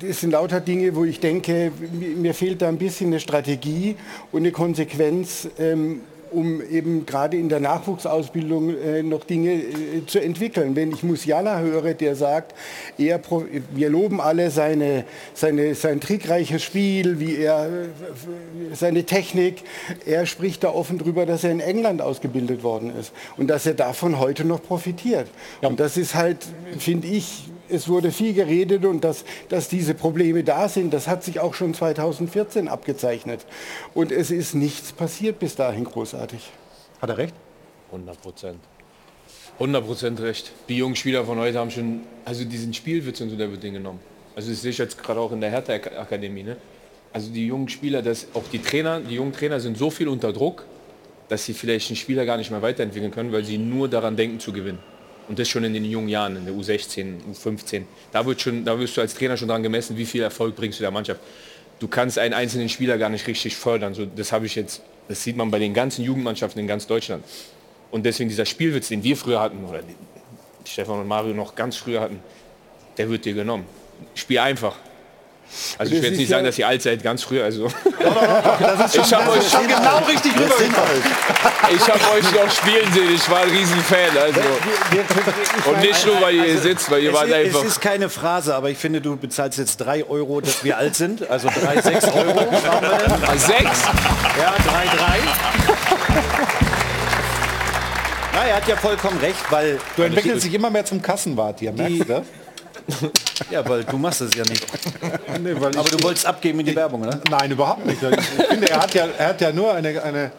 das 0.00 0.20
sind 0.20 0.30
lauter 0.30 0.60
Dinge, 0.60 0.94
wo 0.96 1.04
ich 1.04 1.20
denke, 1.20 1.70
mir, 2.16 2.34
fehlt 2.34 2.62
da 2.62 2.68
ein 2.68 2.78
bisschen 2.78 3.08
eine 3.08 3.20
Strategie 3.20 3.96
und 4.32 4.40
eine 4.40 4.50
Konsequenz, 4.50 5.48
ähm, 5.58 6.00
um 6.30 6.62
eben 6.62 7.06
gerade 7.06 7.36
in 7.36 7.48
der 7.48 7.60
Nachwuchsausbildung 7.60 8.76
äh, 8.76 9.02
noch 9.02 9.24
Dinge 9.24 9.52
äh, 9.52 10.06
zu 10.06 10.20
entwickeln. 10.20 10.76
Wenn 10.76 10.92
ich 10.92 11.02
Musiala 11.02 11.60
höre, 11.60 11.94
der 11.94 12.14
sagt, 12.16 12.54
er, 12.98 13.20
wir 13.72 13.90
loben 13.90 14.20
alle 14.20 14.50
seine, 14.50 15.04
seine, 15.34 15.74
sein 15.74 16.00
trickreiches 16.00 16.62
Spiel, 16.62 17.20
wie 17.20 17.36
er, 17.36 17.66
äh, 17.66 18.74
seine 18.74 19.04
Technik. 19.04 19.62
Er 20.06 20.26
spricht 20.26 20.64
da 20.64 20.70
offen 20.70 20.98
drüber, 20.98 21.26
dass 21.26 21.44
er 21.44 21.52
in 21.52 21.60
England 21.60 22.02
ausgebildet 22.02 22.62
worden 22.62 22.92
ist 22.98 23.12
und 23.36 23.48
dass 23.48 23.66
er 23.66 23.74
davon 23.74 24.18
heute 24.18 24.44
noch 24.44 24.62
profitiert. 24.62 25.28
Und 25.62 25.80
das 25.80 25.96
ist 25.96 26.14
halt, 26.14 26.38
finde 26.78 27.08
ich, 27.08 27.44
es 27.70 27.88
wurde 27.88 28.10
viel 28.10 28.34
geredet 28.34 28.84
und 28.84 29.02
dass, 29.02 29.24
dass 29.48 29.68
diese 29.68 29.94
Probleme 29.94 30.44
da 30.44 30.68
sind, 30.68 30.92
das 30.92 31.08
hat 31.08 31.24
sich 31.24 31.40
auch 31.40 31.54
schon 31.54 31.74
2014 31.74 32.68
abgezeichnet. 32.68 33.46
Und 33.94 34.12
es 34.12 34.30
ist 34.30 34.54
nichts 34.54 34.92
passiert 34.92 35.38
bis 35.38 35.56
dahin 35.56 35.84
großartig. 35.84 36.40
Hat 37.00 37.10
er 37.10 37.18
recht? 37.18 37.34
100 37.86 38.20
Prozent. 38.20 38.58
100 39.54 39.84
Prozent 39.84 40.20
recht. 40.20 40.52
Die 40.68 40.76
jungen 40.76 40.96
Spieler 40.96 41.24
von 41.24 41.38
heute 41.38 41.58
haben 41.58 41.70
schon, 41.70 42.00
also 42.24 42.44
diesen 42.44 42.72
Spielwitz 42.72 43.20
und 43.20 43.30
so, 43.30 43.36
der 43.36 43.50
wird 43.50 43.62
den 43.62 43.74
genommen. 43.74 44.00
Also 44.34 44.50
das 44.50 44.62
sehe 44.62 44.70
ich 44.70 44.78
jetzt 44.78 45.02
gerade 45.02 45.20
auch 45.20 45.32
in 45.32 45.40
der 45.40 45.50
Hertha-Akademie. 45.50 46.44
Ne? 46.44 46.56
Also 47.12 47.30
die 47.30 47.46
jungen 47.46 47.68
Spieler, 47.68 48.02
das, 48.02 48.28
auch 48.34 48.44
die 48.52 48.60
Trainer, 48.60 49.00
die 49.00 49.16
jungen 49.16 49.32
Trainer 49.32 49.60
sind 49.60 49.76
so 49.76 49.90
viel 49.90 50.08
unter 50.08 50.32
Druck, 50.32 50.64
dass 51.28 51.44
sie 51.44 51.54
vielleicht 51.54 51.90
einen 51.90 51.96
Spieler 51.96 52.24
gar 52.24 52.36
nicht 52.36 52.50
mehr 52.50 52.62
weiterentwickeln 52.62 53.12
können, 53.12 53.32
weil 53.32 53.44
sie 53.44 53.58
nur 53.58 53.88
daran 53.88 54.16
denken 54.16 54.40
zu 54.40 54.52
gewinnen. 54.52 54.78
Und 55.30 55.38
das 55.38 55.48
schon 55.48 55.62
in 55.62 55.72
den 55.72 55.84
jungen 55.84 56.08
Jahren, 56.08 56.34
in 56.34 56.44
der 56.44 56.52
U16, 56.52 57.18
U15. 57.32 57.84
Da, 58.10 58.26
wird 58.26 58.40
schon, 58.40 58.64
da 58.64 58.76
wirst 58.80 58.96
du 58.96 59.00
als 59.00 59.14
Trainer 59.14 59.36
schon 59.36 59.46
daran 59.46 59.62
gemessen, 59.62 59.96
wie 59.96 60.04
viel 60.04 60.22
Erfolg 60.22 60.56
bringst 60.56 60.80
du 60.80 60.82
der 60.82 60.90
Mannschaft. 60.90 61.20
Du 61.78 61.86
kannst 61.86 62.18
einen 62.18 62.34
einzelnen 62.34 62.68
Spieler 62.68 62.98
gar 62.98 63.10
nicht 63.10 63.28
richtig 63.28 63.54
fördern. 63.54 63.94
So, 63.94 64.06
das 64.06 64.32
habe 64.32 64.46
ich 64.46 64.56
jetzt, 64.56 64.82
das 65.06 65.22
sieht 65.22 65.36
man 65.36 65.48
bei 65.52 65.60
den 65.60 65.72
ganzen 65.72 66.02
Jugendmannschaften 66.02 66.60
in 66.60 66.66
ganz 66.66 66.88
Deutschland. 66.88 67.24
Und 67.92 68.04
deswegen 68.04 68.28
dieser 68.28 68.44
Spielwitz, 68.44 68.88
den 68.88 69.04
wir 69.04 69.16
früher 69.16 69.38
hatten, 69.38 69.64
oder 69.64 69.84
Stefan 70.64 70.98
und 70.98 71.06
Mario 71.06 71.32
noch 71.32 71.54
ganz 71.54 71.76
früher 71.76 72.00
hatten, 72.00 72.18
der 72.98 73.08
wird 73.08 73.24
dir 73.24 73.34
genommen. 73.34 73.66
Spiel 74.16 74.40
einfach. 74.40 74.74
Also 75.78 75.92
ich 75.94 76.00
will 76.02 76.08
jetzt 76.10 76.18
nicht 76.18 76.28
sagen, 76.28 76.44
dass 76.44 76.56
ihr 76.58 76.66
alt 76.68 76.82
seid, 76.82 77.02
ganz 77.02 77.22
früher. 77.22 77.44
Also 77.44 77.68
Das 77.98 78.94
ist 78.94 78.94
schon, 78.94 79.04
Ich 79.04 79.12
hab 79.14 79.26
das 79.26 79.36
euch 79.36 79.50
schon 79.50 79.66
genau 79.66 79.98
richtig 80.08 80.32
rübergekommen. 80.34 81.02
ich 81.74 81.80
habe 81.88 82.00
euch 82.14 82.32
noch 82.32 82.50
spielen 82.50 82.92
sehen. 82.92 83.14
Ich 83.14 83.30
war 83.30 83.40
ein 83.40 83.50
Riesenfan. 83.50 83.98
Also. 84.22 84.40
Und 85.70 85.80
nicht 85.80 86.06
nur, 86.06 86.20
weil 86.20 86.34
ihr 86.36 86.44
hier 86.44 86.58
sitzt, 86.58 86.90
weil 86.90 87.02
ihr 87.02 87.10
Also, 87.10 87.24
es, 87.24 87.30
wart 87.30 87.40
ist, 87.40 87.46
einfach. 87.46 87.60
es 87.64 87.66
ist 87.72 87.80
keine 87.80 88.08
Phrase, 88.08 88.54
aber 88.54 88.70
ich 88.70 88.78
finde, 88.78 89.00
du 89.00 89.16
bezahlst 89.16 89.58
jetzt 89.58 89.76
3 89.78 90.04
Euro, 90.08 90.40
dass 90.40 90.62
wir 90.64 90.76
alt 90.78 90.94
sind. 90.96 91.28
Also 91.28 91.48
3, 91.48 91.80
6 91.82 92.04
Euro. 92.08 92.34
Machen 92.34 92.50
wir 92.80 92.98
denn? 92.98 93.12
Ah, 93.26 93.36
Sechs? 93.36 93.82
Ja, 94.38 94.54
3, 94.66 94.96
3. 94.96 95.18
Na, 98.32 98.44
er 98.46 98.56
hat 98.56 98.68
ja 98.68 98.76
vollkommen 98.76 99.18
recht, 99.18 99.40
weil... 99.50 99.78
Du 99.96 100.02
entwickelst 100.02 100.44
dich 100.46 100.54
immer 100.54 100.70
mehr 100.70 100.84
zum 100.84 101.02
Kassenwart 101.02 101.58
hier, 101.58 101.72
merkst 101.72 102.08
du? 102.08 102.24
Ja, 103.50 103.66
weil 103.68 103.84
du 103.84 103.96
machst 103.98 104.20
es 104.20 104.34
ja 104.34 104.44
nicht. 104.44 104.66
Nee, 105.42 105.54
weil 105.58 105.76
Aber 105.76 105.80
ich- 105.88 105.90
du 105.96 106.02
wolltest 106.02 106.26
abgeben 106.26 106.60
in 106.60 106.66
die 106.66 106.76
Werbung, 106.76 107.02
oder? 107.02 107.20
Nein, 107.30 107.50
überhaupt 107.50 107.86
nicht. 107.86 107.98
Ich 108.02 108.46
finde, 108.46 108.70
er 108.70 108.82
hat 108.82 108.94
ja, 108.94 109.06
er 109.18 109.28
hat 109.28 109.40
ja 109.40 109.52
nur 109.52 109.72
eine, 109.74 110.02
eine, 110.02 110.32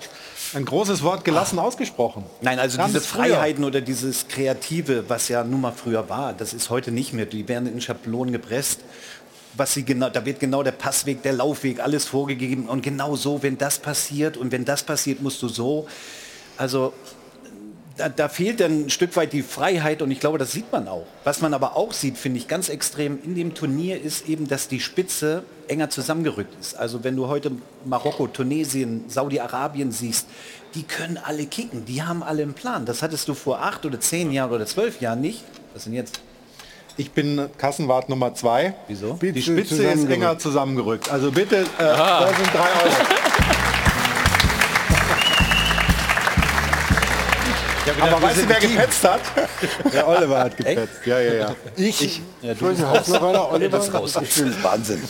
ein 0.54 0.66
großes 0.66 1.02
Wort 1.04 1.24
gelassen 1.26 1.60
ausgesprochen. 1.60 2.24
Nein, 2.42 2.60
also 2.60 2.78
Ganz 2.78 2.94
diese 2.94 3.04
früher. 3.06 3.26
Freiheiten 3.26 3.64
oder 3.64 3.82
dieses 3.82 4.28
Kreative, 4.28 5.06
was 5.10 5.28
ja 5.30 5.44
nun 5.44 5.62
mal 5.62 5.72
früher 5.74 6.10
war, 6.10 6.34
das 6.34 6.54
ist 6.54 6.70
heute 6.70 6.92
nicht 6.92 7.14
mehr. 7.14 7.26
Die 7.26 7.48
werden 7.48 7.72
in 7.72 7.82
Schablonen 7.82 8.32
gepresst. 8.34 8.82
Was 9.56 9.74
sie 9.74 9.84
genau, 9.84 10.10
da 10.10 10.26
wird 10.26 10.40
genau 10.40 10.64
der 10.64 10.72
Passweg, 10.72 11.24
der 11.24 11.34
Laufweg, 11.34 11.82
alles 11.82 12.06
vorgegeben. 12.06 12.70
Und 12.70 12.84
genau 12.84 13.18
so, 13.18 13.44
wenn 13.44 13.58
das 13.58 13.80
passiert 13.80 14.38
und 14.38 14.52
wenn 14.54 14.64
das 14.64 14.84
passiert, 14.84 15.22
musst 15.22 15.42
du 15.42 15.50
so. 15.50 15.88
Also 16.58 16.94
da, 18.02 18.10
da 18.10 18.30
fehlt 18.30 18.60
dann 18.60 18.86
ein 18.86 18.90
Stück 18.90 19.16
weit 19.16 19.32
die 19.32 19.44
Freiheit 19.44 20.02
und 20.02 20.10
ich 20.10 20.20
glaube, 20.20 20.38
das 20.38 20.52
sieht 20.52 20.72
man 20.72 20.88
auch. 20.88 21.06
Was 21.24 21.42
man 21.42 21.54
aber 21.54 21.76
auch 21.76 21.94
sieht, 21.94 22.18
finde 22.18 22.40
ich 22.40 22.48
ganz 22.48 22.70
extrem 22.70 23.20
in 23.24 23.36
dem 23.36 23.54
Turnier, 23.54 24.02
ist 24.02 24.28
eben, 24.28 24.48
dass 24.48 24.68
die 24.68 24.80
Spitze 24.80 25.44
enger 25.68 25.90
zusammengerückt 25.90 26.54
ist. 26.60 26.76
Also 26.76 27.04
wenn 27.04 27.16
du 27.16 27.28
heute 27.28 27.52
Marokko, 27.86 28.28
Tunesien, 28.28 29.06
Saudi-Arabien 29.08 29.92
siehst, 29.92 30.28
die 30.74 30.84
können 30.84 31.20
alle 31.24 31.46
kicken, 31.46 31.86
die 31.86 32.02
haben 32.02 32.24
alle 32.24 32.42
einen 32.42 32.54
Plan. 32.54 32.86
Das 32.86 33.04
hattest 33.04 33.28
du 33.28 33.36
vor 33.36 33.62
acht 33.62 33.86
oder 33.86 34.00
zehn 34.00 34.32
Jahren 34.32 34.52
oder 34.52 34.66
zwölf 34.66 35.00
Jahren 35.00 35.22
nicht. 35.22 35.44
Was 35.74 35.84
denn 35.84 35.94
jetzt? 35.94 36.20
Ich 36.98 37.12
bin 37.12 37.50
Kassenwart 37.58 38.10
Nummer 38.10 38.34
zwei. 38.34 38.74
Wieso? 38.88 39.14
Die 39.22 39.42
Spitze 39.42 39.84
ist 39.84 40.10
enger 40.10 40.40
zusammengerückt. 40.40 41.10
Also 41.10 41.32
bitte, 41.32 41.58
äh, 41.58 41.66
da 41.78 42.28
sind 42.28 42.54
drei 42.54 42.84
Euro. 42.84 42.96
Aber 48.02 48.22
weißt 48.22 48.44
du, 48.44 48.50
wer 48.50 48.60
gepetzt 48.60 49.04
hat? 49.04 49.22
Der 49.94 50.08
Oliver 50.08 50.40
hat 50.40 50.58
gepetzt. 50.58 51.06
Ja, 51.06 51.20
ja, 51.20 51.34
ja. 51.34 51.56
Ich, 51.76 52.22
Ja, 52.42 52.52
ich 52.52 52.62
weiß 52.62 52.78
nicht, 52.78 52.88
hat 52.88 53.08
noch 53.08 53.24
einer, 53.24 53.52
Oliver? 53.52 53.78
Das 53.78 53.94
raus. 53.94 54.14
Das 54.14 54.38
ist 54.38 54.64
Wahnsinn. 54.64 55.02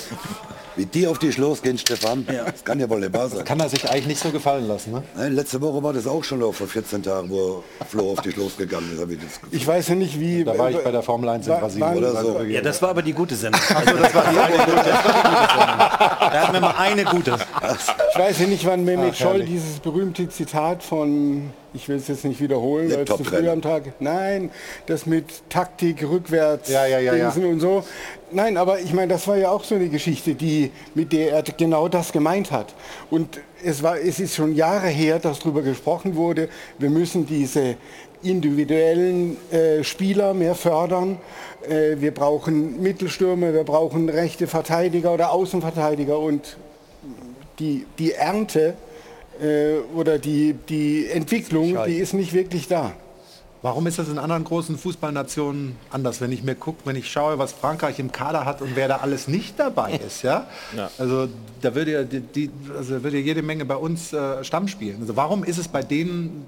Wie 0.78 0.86
die 0.86 1.06
auf 1.06 1.20
dich 1.20 1.38
losgehen, 1.38 1.78
Stefan, 1.78 2.26
das 2.26 2.64
kann 2.64 2.80
ja 2.80 2.90
wohl 2.90 3.02
nicht 3.02 3.14
wahr 3.14 3.28
sein. 3.28 3.44
Kann 3.44 3.60
er 3.60 3.68
sich 3.68 3.90
eigentlich 3.90 4.08
nicht 4.08 4.24
so 4.24 4.30
gefallen 4.30 4.68
lassen, 4.70 4.94
ne? 4.94 5.04
Nein, 5.16 5.34
letzte 5.34 5.60
Woche 5.62 5.84
war 5.84 5.92
das 5.92 6.08
auch 6.08 6.24
schon 6.24 6.40
vor 6.54 6.68
14 6.68 7.04
Tagen, 7.04 7.30
wo 7.30 7.64
Flo 7.90 8.14
auf 8.14 8.22
dich 8.22 8.38
losgegangen 8.38 8.90
ist. 8.94 9.12
ich 9.12 9.20
das 9.20 9.40
Ich 9.52 9.68
weiß 9.68 9.90
ja 9.90 9.96
nicht, 9.96 10.18
wie... 10.18 10.46
Da 10.46 10.58
war 10.58 10.72
ich 10.72 10.78
bei 10.78 10.92
der 10.92 11.04
Formel 11.04 11.28
1 11.30 11.48
in 11.48 11.60
Brasilien. 11.60 11.98
oder 11.98 12.22
so. 12.22 12.42
Ja, 12.44 12.62
das 12.62 12.82
war 12.82 12.92
aber 12.92 13.02
die 13.02 13.14
gute 13.14 13.36
Sendung. 13.36 13.62
Also 13.76 13.98
das 13.98 14.16
war 14.16 14.24
die 14.32 14.40
eine 14.40 14.58
gute, 14.58 14.76
das. 14.78 15.04
Da 15.04 16.42
hatten 16.42 16.54
wir 16.54 16.62
mal 16.62 16.76
eine 16.78 17.04
gute. 17.04 17.36
Ich 18.14 18.20
weiß 18.20 18.40
ja 18.40 18.48
nicht, 18.48 18.66
wann 18.66 18.86
Mehmet 18.86 19.12
Ach, 19.14 19.18
Scholl 19.18 19.44
dieses 19.44 19.80
berühmte 19.80 20.30
Zitat 20.30 20.84
von 20.84 21.52
ich 21.74 21.88
will 21.88 21.98
es 21.98 22.08
jetzt 22.08 22.26
nicht 22.26 22.42
wiederholen, 22.42 22.92
weil 22.92 23.04
es 23.04 23.18
zu 23.18 23.24
früh 23.24 23.48
am 23.50 23.62
Tag. 23.62 23.94
Nein, 24.00 24.52
das 24.88 25.06
mit 25.06 25.26
Taktik, 25.50 26.04
rückwärts, 26.08 26.70
Ja, 26.70 26.86
ja, 26.86 27.00
ja, 27.00 27.16
ja. 27.16 27.30
Und 27.30 27.60
so. 27.60 27.84
Nein, 28.32 28.58
aber 28.58 28.80
ich 28.80 28.94
meine, 28.94 29.14
das 29.14 29.28
war 29.28 29.38
ja 29.38 29.52
auch 29.52 29.64
so 29.64 29.76
eine 29.76 29.90
Geschichte, 29.90 30.36
die, 30.36 30.72
mit 30.96 31.14
der 31.14 31.32
er 31.32 31.44
genau 31.44 31.88
das 31.88 32.12
gemeint 32.12 32.52
hat. 32.52 32.74
Und 33.10 33.40
es, 33.64 33.84
war, 33.84 34.00
es 34.00 34.20
ist 34.20 34.36
schon 34.36 34.56
Jahre 34.56 34.88
her, 34.88 35.20
dass 35.20 35.40
darüber 35.40 35.62
gesprochen 35.62 36.16
wurde, 36.16 36.50
wir 36.78 36.90
müssen 36.90 37.26
diese 37.26 37.76
individuellen 38.24 39.38
äh, 39.52 39.84
Spieler 39.84 40.34
mehr 40.34 40.56
fördern. 40.56 41.18
Äh, 41.68 42.00
wir 42.00 42.14
brauchen 42.14 42.82
Mittelstürmer, 42.82 43.54
wir 43.54 43.64
brauchen 43.64 44.10
rechte 44.10 44.48
Verteidiger 44.48 45.14
oder 45.14 45.32
Außenverteidiger 45.32 46.20
und 46.20 46.58
die, 47.60 47.86
die 47.98 48.14
Ernte 48.14 48.76
äh, 49.42 49.78
oder 49.96 50.20
die, 50.20 50.56
die 50.70 51.08
Entwicklung, 51.08 51.78
die 51.88 51.96
ist 51.96 52.14
nicht 52.14 52.34
wirklich 52.34 52.68
da. 52.68 52.94
Warum 53.64 53.86
ist 53.86 54.00
das 54.00 54.10
in 54.10 54.18
anderen 54.18 54.44
großen 54.44 54.76
Fußballnationen 54.76 55.76
anders? 55.92 56.20
Wenn 56.20 56.32
ich 56.32 56.42
mir 56.42 56.56
gucke, 56.56 56.80
wenn 56.86 56.96
ich 56.96 57.12
schaue, 57.12 57.38
was 57.38 57.52
Frankreich 57.54 58.00
im 58.00 58.12
Kader 58.12 58.44
hat 58.44 58.62
und 58.64 58.76
wer 58.76 58.88
da 58.88 58.98
alles 58.98 59.28
nicht 59.28 59.60
dabei 59.60 60.00
ist, 60.04 60.24
ja? 60.24 60.48
Ja. 60.76 60.90
Also 60.98 61.28
da 61.62 61.76
würde 61.76 61.92
ja 61.92 62.04
die, 62.04 62.22
die, 62.22 62.50
also 62.76 63.04
würde 63.04 63.20
jede 63.20 63.44
Menge 63.44 63.64
bei 63.66 63.76
uns 63.76 64.14
äh, 64.14 64.44
Stamm 64.44 64.68
spielen. 64.68 64.98
Also 65.02 65.16
warum 65.16 65.44
ist 65.44 65.60
es 65.60 65.68
bei 65.68 65.84
denen 65.84 66.46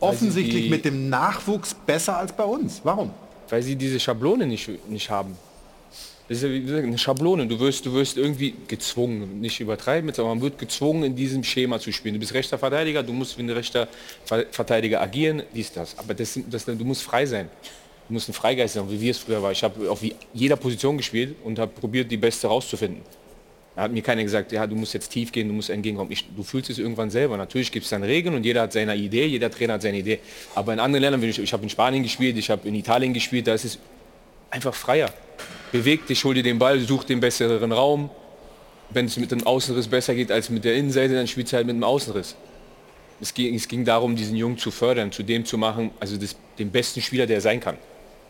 offensichtlich 0.00 0.64
die- 0.64 0.70
mit 0.70 0.86
dem 0.86 1.10
Nachwuchs 1.10 1.74
besser 1.74 2.16
als 2.16 2.32
bei 2.32 2.44
uns? 2.44 2.80
Warum? 2.82 3.10
Weil 3.50 3.62
sie 3.62 3.76
diese 3.76 4.00
Schablone 4.00 4.46
nicht, 4.46 4.70
nicht 4.88 5.10
haben. 5.10 5.36
Das 6.26 6.38
ist 6.38 6.44
ja 6.44 6.50
wie 6.50 6.62
gesagt 6.62 6.84
eine 6.84 6.96
Schablone. 6.96 7.46
Du 7.46 7.60
wirst, 7.60 7.84
du 7.84 7.92
wirst 7.92 8.16
irgendwie 8.16 8.54
gezwungen, 8.66 9.40
nicht 9.40 9.60
übertreiben, 9.60 10.10
aber 10.10 10.28
man 10.28 10.40
wird 10.40 10.58
gezwungen, 10.58 11.04
in 11.04 11.14
diesem 11.14 11.44
Schema 11.44 11.78
zu 11.78 11.92
spielen. 11.92 12.14
Du 12.14 12.20
bist 12.20 12.32
rechter 12.32 12.56
Verteidiger, 12.56 13.02
du 13.02 13.12
musst 13.12 13.36
wie 13.36 13.42
ein 13.42 13.50
rechter 13.50 13.88
Ver- 14.24 14.46
Verteidiger 14.50 15.02
agieren, 15.02 15.42
dies, 15.54 15.70
das. 15.72 15.98
Aber 15.98 16.14
das, 16.14 16.38
das, 16.48 16.64
du 16.64 16.84
musst 16.84 17.02
frei 17.02 17.26
sein. 17.26 17.50
Du 18.08 18.14
musst 18.14 18.28
ein 18.28 18.32
Freigeist 18.32 18.74
sein, 18.74 18.90
wie 18.90 19.00
wir 19.00 19.10
es 19.10 19.18
früher 19.18 19.42
waren. 19.42 19.52
Ich 19.52 19.62
habe 19.62 19.90
auf 19.90 20.00
jeder 20.32 20.56
Position 20.56 20.96
gespielt 20.96 21.36
und 21.44 21.58
habe 21.58 21.72
probiert, 21.72 22.10
die 22.10 22.16
beste 22.16 22.46
rauszufinden. 22.46 23.02
Da 23.76 23.82
hat 23.82 23.92
mir 23.92 24.02
keiner 24.02 24.22
gesagt, 24.22 24.52
ja, 24.52 24.66
du 24.66 24.76
musst 24.76 24.94
jetzt 24.94 25.08
tief 25.08 25.32
gehen, 25.32 25.48
du 25.48 25.54
musst 25.54 25.68
entgegenkommen. 25.68 26.12
Ich, 26.12 26.24
du 26.34 26.42
fühlst 26.42 26.70
es 26.70 26.78
irgendwann 26.78 27.10
selber. 27.10 27.36
Natürlich 27.36 27.72
gibt 27.72 27.84
es 27.84 27.90
dann 27.90 28.02
Regeln 28.02 28.34
und 28.34 28.44
jeder 28.44 28.62
hat 28.62 28.72
seine 28.72 28.94
Idee, 28.94 29.26
jeder 29.26 29.50
Trainer 29.50 29.74
hat 29.74 29.82
seine 29.82 29.98
Idee. 29.98 30.20
Aber 30.54 30.72
in 30.72 30.80
anderen 30.80 31.02
Ländern, 31.02 31.22
ich, 31.22 31.38
ich 31.38 31.52
habe 31.52 31.64
in 31.64 31.68
Spanien 31.70 32.02
gespielt, 32.02 32.38
ich 32.38 32.50
habe 32.50 32.66
in 32.68 32.74
Italien 32.74 33.12
gespielt, 33.12 33.46
da 33.46 33.54
ist 33.54 33.64
es 33.64 33.78
einfach 34.50 34.74
freier. 34.74 35.12
Beweg 35.74 36.06
dich, 36.06 36.22
hol 36.22 36.34
dir 36.34 36.44
den 36.44 36.60
Ball, 36.60 36.78
such 36.78 37.02
den 37.02 37.18
besseren 37.18 37.72
Raum. 37.72 38.08
Wenn 38.90 39.06
es 39.06 39.16
mit 39.16 39.32
dem 39.32 39.44
Außenriss 39.44 39.88
besser 39.88 40.14
geht 40.14 40.30
als 40.30 40.48
mit 40.48 40.64
der 40.64 40.76
Innenseite, 40.76 41.14
dann 41.14 41.26
spielst 41.26 41.52
du 41.52 41.56
halt 41.56 41.66
mit 41.66 41.74
dem 41.74 41.82
Außenriss. 41.82 42.36
Es 43.20 43.34
ging, 43.34 43.52
es 43.56 43.66
ging 43.66 43.84
darum, 43.84 44.14
diesen 44.14 44.36
Jungen 44.36 44.56
zu 44.56 44.70
fördern, 44.70 45.10
zu 45.10 45.24
dem 45.24 45.44
zu 45.44 45.58
machen, 45.58 45.90
also 45.98 46.16
das, 46.16 46.36
den 46.60 46.70
besten 46.70 47.02
Spieler, 47.02 47.26
der 47.26 47.38
er 47.38 47.40
sein 47.40 47.58
kann. 47.58 47.76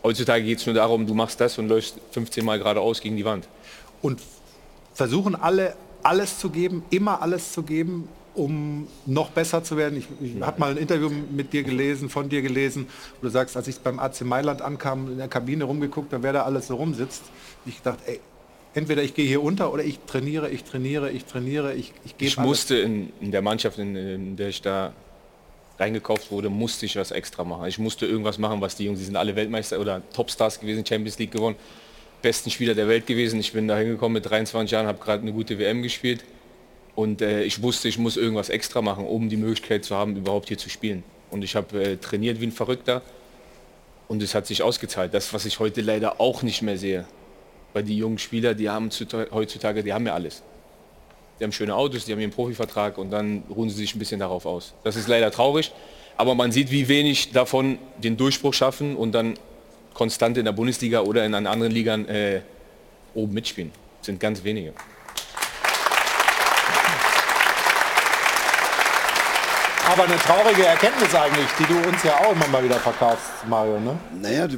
Heutzutage 0.02 0.42
geht 0.42 0.60
es 0.60 0.64
nur 0.64 0.74
darum, 0.74 1.06
du 1.06 1.12
machst 1.12 1.38
das 1.38 1.58
und 1.58 1.68
läufst 1.68 1.98
15 2.12 2.42
Mal 2.42 2.56
geradeaus 2.56 3.02
gegen 3.02 3.18
die 3.18 3.26
Wand. 3.26 3.46
Und 4.00 4.22
versuchen 4.94 5.34
alle 5.34 5.76
alles 6.02 6.38
zu 6.38 6.48
geben, 6.48 6.82
immer 6.88 7.20
alles 7.20 7.52
zu 7.52 7.62
geben, 7.62 8.08
um 8.34 8.88
noch 9.06 9.30
besser 9.30 9.62
zu 9.62 9.76
werden. 9.76 9.98
Ich, 9.98 10.06
ich 10.20 10.42
habe 10.42 10.58
mal 10.60 10.70
ein 10.72 10.76
Interview 10.76 11.08
mit 11.08 11.52
dir 11.52 11.62
gelesen, 11.62 12.08
von 12.08 12.28
dir 12.28 12.42
gelesen, 12.42 12.86
wo 13.20 13.26
du 13.26 13.30
sagst, 13.30 13.56
als 13.56 13.68
ich 13.68 13.78
beim 13.78 13.98
AC 13.98 14.22
Mailand 14.22 14.60
ankam, 14.62 15.12
in 15.12 15.18
der 15.18 15.28
Kabine 15.28 15.64
rumgeguckt, 15.64 16.12
da 16.12 16.22
wer 16.22 16.32
da 16.32 16.42
alles 16.42 16.66
so 16.66 16.76
rumsitzt. 16.76 17.22
Ich 17.64 17.80
dachte, 17.80 18.02
ey, 18.06 18.20
entweder 18.74 19.02
ich 19.02 19.14
gehe 19.14 19.26
hier 19.26 19.42
unter 19.42 19.72
oder 19.72 19.84
ich 19.84 20.00
trainiere, 20.00 20.50
ich 20.50 20.64
trainiere, 20.64 21.10
ich 21.10 21.24
trainiere, 21.24 21.74
ich, 21.74 21.92
ich 22.04 22.18
gebe 22.18 22.28
Ich 22.28 22.38
alles. 22.38 22.48
musste 22.48 22.76
in, 22.76 23.12
in 23.20 23.30
der 23.30 23.42
Mannschaft, 23.42 23.78
in, 23.78 23.94
in 23.96 24.36
der 24.36 24.48
ich 24.48 24.60
da 24.60 24.92
reingekauft 25.78 26.30
wurde, 26.30 26.50
musste 26.50 26.86
ich 26.86 26.96
was 26.96 27.10
extra 27.10 27.44
machen. 27.44 27.66
Ich 27.66 27.78
musste 27.78 28.06
irgendwas 28.06 28.38
machen, 28.38 28.60
was 28.60 28.76
die 28.76 28.84
Jungs, 28.84 28.98
die 28.98 29.04
sind 29.04 29.16
alle 29.16 29.34
Weltmeister 29.36 29.80
oder 29.80 30.02
Topstars 30.12 30.60
gewesen, 30.60 30.84
Champions 30.86 31.18
League 31.18 31.32
gewonnen, 31.32 31.56
besten 32.22 32.50
Spieler 32.50 32.74
der 32.74 32.88
Welt 32.88 33.06
gewesen. 33.06 33.38
Ich 33.40 33.52
bin 33.52 33.68
da 33.68 33.76
hingekommen 33.76 34.14
mit 34.14 34.28
23 34.28 34.70
Jahren, 34.70 34.86
habe 34.86 34.98
gerade 34.98 35.22
eine 35.22 35.32
gute 35.32 35.58
WM 35.58 35.82
gespielt 35.82 36.24
und 36.94 37.22
äh, 37.22 37.42
ich 37.42 37.62
wusste, 37.62 37.88
ich 37.88 37.98
muss 37.98 38.16
irgendwas 38.16 38.48
extra 38.48 38.82
machen, 38.82 39.04
um 39.06 39.28
die 39.28 39.36
Möglichkeit 39.36 39.84
zu 39.84 39.96
haben, 39.96 40.16
überhaupt 40.16 40.48
hier 40.48 40.58
zu 40.58 40.70
spielen. 40.70 41.02
Und 41.30 41.42
ich 41.42 41.56
habe 41.56 41.82
äh, 41.82 41.96
trainiert 41.96 42.40
wie 42.40 42.46
ein 42.46 42.52
Verrückter 42.52 43.02
und 44.06 44.22
es 44.22 44.34
hat 44.34 44.46
sich 44.46 44.62
ausgezahlt. 44.62 45.12
Das, 45.12 45.32
was 45.32 45.44
ich 45.44 45.58
heute 45.58 45.80
leider 45.80 46.20
auch 46.20 46.42
nicht 46.42 46.62
mehr 46.62 46.78
sehe. 46.78 47.06
Weil 47.72 47.82
die 47.82 47.96
jungen 47.96 48.18
Spieler, 48.18 48.54
die 48.54 48.70
haben 48.70 48.90
zuta- 48.90 49.30
heutzutage, 49.32 49.82
die 49.82 49.92
haben 49.92 50.06
ja 50.06 50.14
alles. 50.14 50.42
Die 51.40 51.44
haben 51.44 51.50
schöne 51.50 51.74
Autos, 51.74 52.04
die 52.04 52.12
haben 52.12 52.20
ihren 52.20 52.30
Profivertrag 52.30 52.96
und 52.98 53.10
dann 53.10 53.42
ruhen 53.50 53.68
sie 53.68 53.76
sich 53.76 53.96
ein 53.96 53.98
bisschen 53.98 54.20
darauf 54.20 54.46
aus. 54.46 54.74
Das 54.84 54.94
ist 54.94 55.08
leider 55.08 55.32
traurig, 55.32 55.72
aber 56.16 56.36
man 56.36 56.52
sieht, 56.52 56.70
wie 56.70 56.86
wenig 56.86 57.32
davon 57.32 57.78
den 57.98 58.16
Durchbruch 58.16 58.54
schaffen 58.54 58.94
und 58.94 59.10
dann 59.10 59.34
konstant 59.94 60.38
in 60.38 60.44
der 60.44 60.52
Bundesliga 60.52 61.00
oder 61.00 61.24
in 61.26 61.34
anderen 61.34 61.72
Ligern 61.72 62.06
äh, 62.06 62.42
oben 63.14 63.34
mitspielen. 63.34 63.72
Das 63.98 64.06
sind 64.06 64.20
ganz 64.20 64.44
wenige. 64.44 64.72
Aber 69.94 70.06
eine 70.06 70.16
traurige 70.16 70.66
Erkenntnis 70.66 71.14
eigentlich, 71.14 71.46
die 71.56 71.72
du 71.72 71.88
uns 71.88 72.02
ja 72.02 72.16
auch 72.18 72.32
immer 72.32 72.48
mal 72.48 72.64
wieder 72.64 72.80
verkaufst, 72.80 73.46
Mario, 73.48 73.78
ne? 73.78 73.96
Naja, 74.20 74.48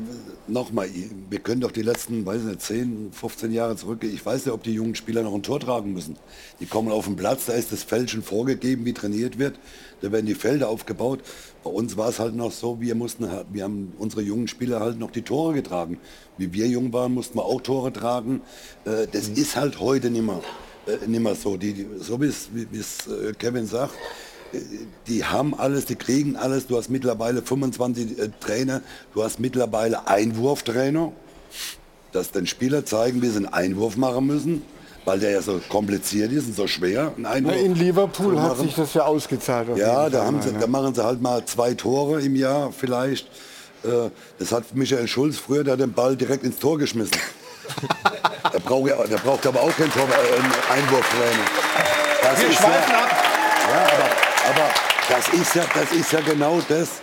nochmal, 0.46 0.88
wir 1.28 1.40
können 1.40 1.60
doch 1.60 1.72
die 1.72 1.82
letzten, 1.82 2.24
weiß 2.24 2.40
nicht, 2.40 2.62
10, 2.62 3.10
15 3.12 3.52
Jahre 3.52 3.76
zurückgehen. 3.76 4.14
Ich 4.14 4.24
weiß 4.24 4.46
nicht, 4.46 4.54
ob 4.54 4.62
die 4.62 4.72
jungen 4.72 4.94
Spieler 4.94 5.22
noch 5.22 5.34
ein 5.34 5.42
Tor 5.42 5.60
tragen 5.60 5.92
müssen. 5.92 6.16
Die 6.58 6.64
kommen 6.64 6.90
auf 6.90 7.04
den 7.04 7.16
Platz, 7.16 7.44
da 7.44 7.52
ist 7.52 7.70
das 7.70 7.82
Feld 7.82 8.08
schon 8.08 8.22
vorgegeben, 8.22 8.86
wie 8.86 8.94
trainiert 8.94 9.38
wird. 9.38 9.58
Da 10.00 10.10
werden 10.10 10.24
die 10.24 10.34
Felder 10.34 10.70
aufgebaut. 10.70 11.20
Bei 11.62 11.68
uns 11.68 11.98
war 11.98 12.08
es 12.08 12.18
halt 12.18 12.34
noch 12.34 12.50
so, 12.50 12.80
wir 12.80 12.94
mussten, 12.94 13.28
wir 13.52 13.64
haben 13.64 13.92
unsere 13.98 14.22
jungen 14.22 14.48
Spieler 14.48 14.80
halt 14.80 14.98
noch 14.98 15.10
die 15.10 15.20
Tore 15.20 15.52
getragen. 15.52 15.98
Wie 16.38 16.50
wir 16.54 16.66
jung 16.66 16.94
waren, 16.94 17.12
mussten 17.12 17.36
wir 17.36 17.44
auch 17.44 17.60
Tore 17.60 17.92
tragen. 17.92 18.40
Äh, 18.86 19.06
Das 19.12 19.28
ist 19.28 19.54
halt 19.54 19.80
heute 19.80 20.08
nicht 20.08 20.24
mehr, 20.24 20.40
äh, 20.86 21.06
nicht 21.06 21.20
mehr 21.20 21.34
so. 21.34 21.58
Die, 21.58 21.86
so 22.00 22.18
wie 22.22 22.26
es 22.26 22.48
wie 22.54 22.78
es, 22.78 23.06
äh, 23.06 23.34
Kevin 23.34 23.66
sagt, 23.66 23.92
die 25.06 25.24
haben 25.24 25.58
alles, 25.58 25.84
die 25.86 25.96
kriegen 25.96 26.36
alles. 26.36 26.66
Du 26.66 26.76
hast 26.76 26.88
mittlerweile 26.90 27.42
25 27.42 28.18
äh, 28.18 28.28
Trainer, 28.40 28.80
du 29.14 29.22
hast 29.22 29.40
mittlerweile 29.40 30.06
Einwurftrainer, 30.08 31.12
dass 32.12 32.30
den 32.30 32.46
Spieler 32.46 32.84
zeigen, 32.84 33.22
wie 33.22 33.28
sie 33.28 33.36
einen 33.36 33.46
Einwurf 33.46 33.96
machen 33.96 34.26
müssen, 34.26 34.62
weil 35.04 35.18
der 35.20 35.30
ja 35.30 35.42
so 35.42 35.60
kompliziert 35.68 36.32
ist 36.32 36.46
und 36.46 36.56
so 36.56 36.66
schwer. 36.66 37.12
Ein 37.22 37.44
Na, 37.46 37.52
in 37.52 37.74
Liverpool 37.74 38.40
hat 38.40 38.58
sich 38.58 38.74
das 38.74 38.94
ja 38.94 39.04
ausgezahlt. 39.04 39.68
Ja, 39.76 40.08
da, 40.10 40.24
haben 40.24 40.40
sie, 40.42 40.52
da 40.58 40.66
machen 40.66 40.94
sie 40.94 41.04
halt 41.04 41.20
mal 41.20 41.44
zwei 41.44 41.74
Tore 41.74 42.20
im 42.22 42.36
Jahr 42.36 42.72
vielleicht. 42.72 43.26
Äh, 43.84 44.10
Das 44.38 44.52
hat 44.52 44.74
Michael 44.74 45.06
Schulz 45.08 45.36
früher, 45.38 45.64
der 45.64 45.74
hat 45.74 45.80
den 45.80 45.92
Ball 45.92 46.16
direkt 46.16 46.44
ins 46.44 46.58
Tor 46.58 46.78
geschmissen. 46.78 47.16
der, 48.52 48.60
braucht 48.60 48.88
der 48.88 49.18
braucht 49.18 49.46
aber 49.46 49.60
auch 49.60 49.76
kein 49.76 49.90
Tor, 49.92 50.04
äh, 50.08 50.34
einen 50.40 50.52
Einwurftrainer. 50.82 51.44
Das 52.22 52.40
Wir 52.40 52.48
ist 52.48 52.56
schweifen 52.56 52.92
ja, 52.92 52.98
ab. 53.04 53.10
ja, 53.70 54.05
aber, 54.48 54.70
das, 55.08 55.28
ist 55.28 55.54
ja, 55.54 55.64
das 55.74 55.92
ist 55.92 56.12
ja 56.12 56.20
genau 56.20 56.60
das, 56.68 57.02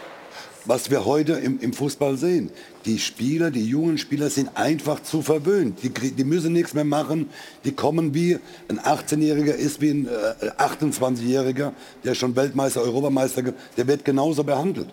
was 0.66 0.89
wir 0.89 1.06
heute 1.06 1.34
im, 1.34 1.60
im 1.60 1.74
Fußball 1.74 2.18
sehen. 2.18 2.52
Die 2.86 3.00
Spieler, 3.00 3.52
die 3.52 3.66
jungen 3.66 3.98
Spieler 3.98 4.30
sind 4.30 4.56
einfach 4.56 5.04
zu 5.04 5.22
verwöhnt. 5.22 5.80
Die, 5.84 5.89
die 5.89 6.24
müssen 6.24 6.54
nichts 6.54 6.74
mehr 6.74 6.86
machen. 6.86 7.30
Die 7.66 7.74
kommen 7.74 8.14
wie 8.14 8.39
ein 8.70 8.80
18-Jähriger 8.80 9.54
ist 9.54 9.82
wie 9.82 9.91
ein 9.91 10.08
äh, 10.08 10.50
28-Jähriger, 10.62 11.74
der 12.04 12.16
schon 12.16 12.36
Weltmeister, 12.36 12.82
Europameister, 12.82 13.44
der 13.78 13.88
wird 13.88 14.06
genauso 14.06 14.44
behandelt. 14.44 14.88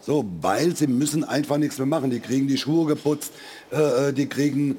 So, 0.00 0.24
weil 0.40 0.76
sie 0.76 0.86
müssen 0.86 1.24
einfach 1.24 1.58
nichts 1.58 1.78
mehr 1.78 1.86
machen. 1.86 2.10
Die 2.10 2.20
kriegen 2.20 2.46
die 2.46 2.58
Schuhe 2.58 2.86
geputzt, 2.86 3.32
äh, 3.72 4.10
äh, 4.10 4.12
die 4.12 4.28
kriegen 4.28 4.76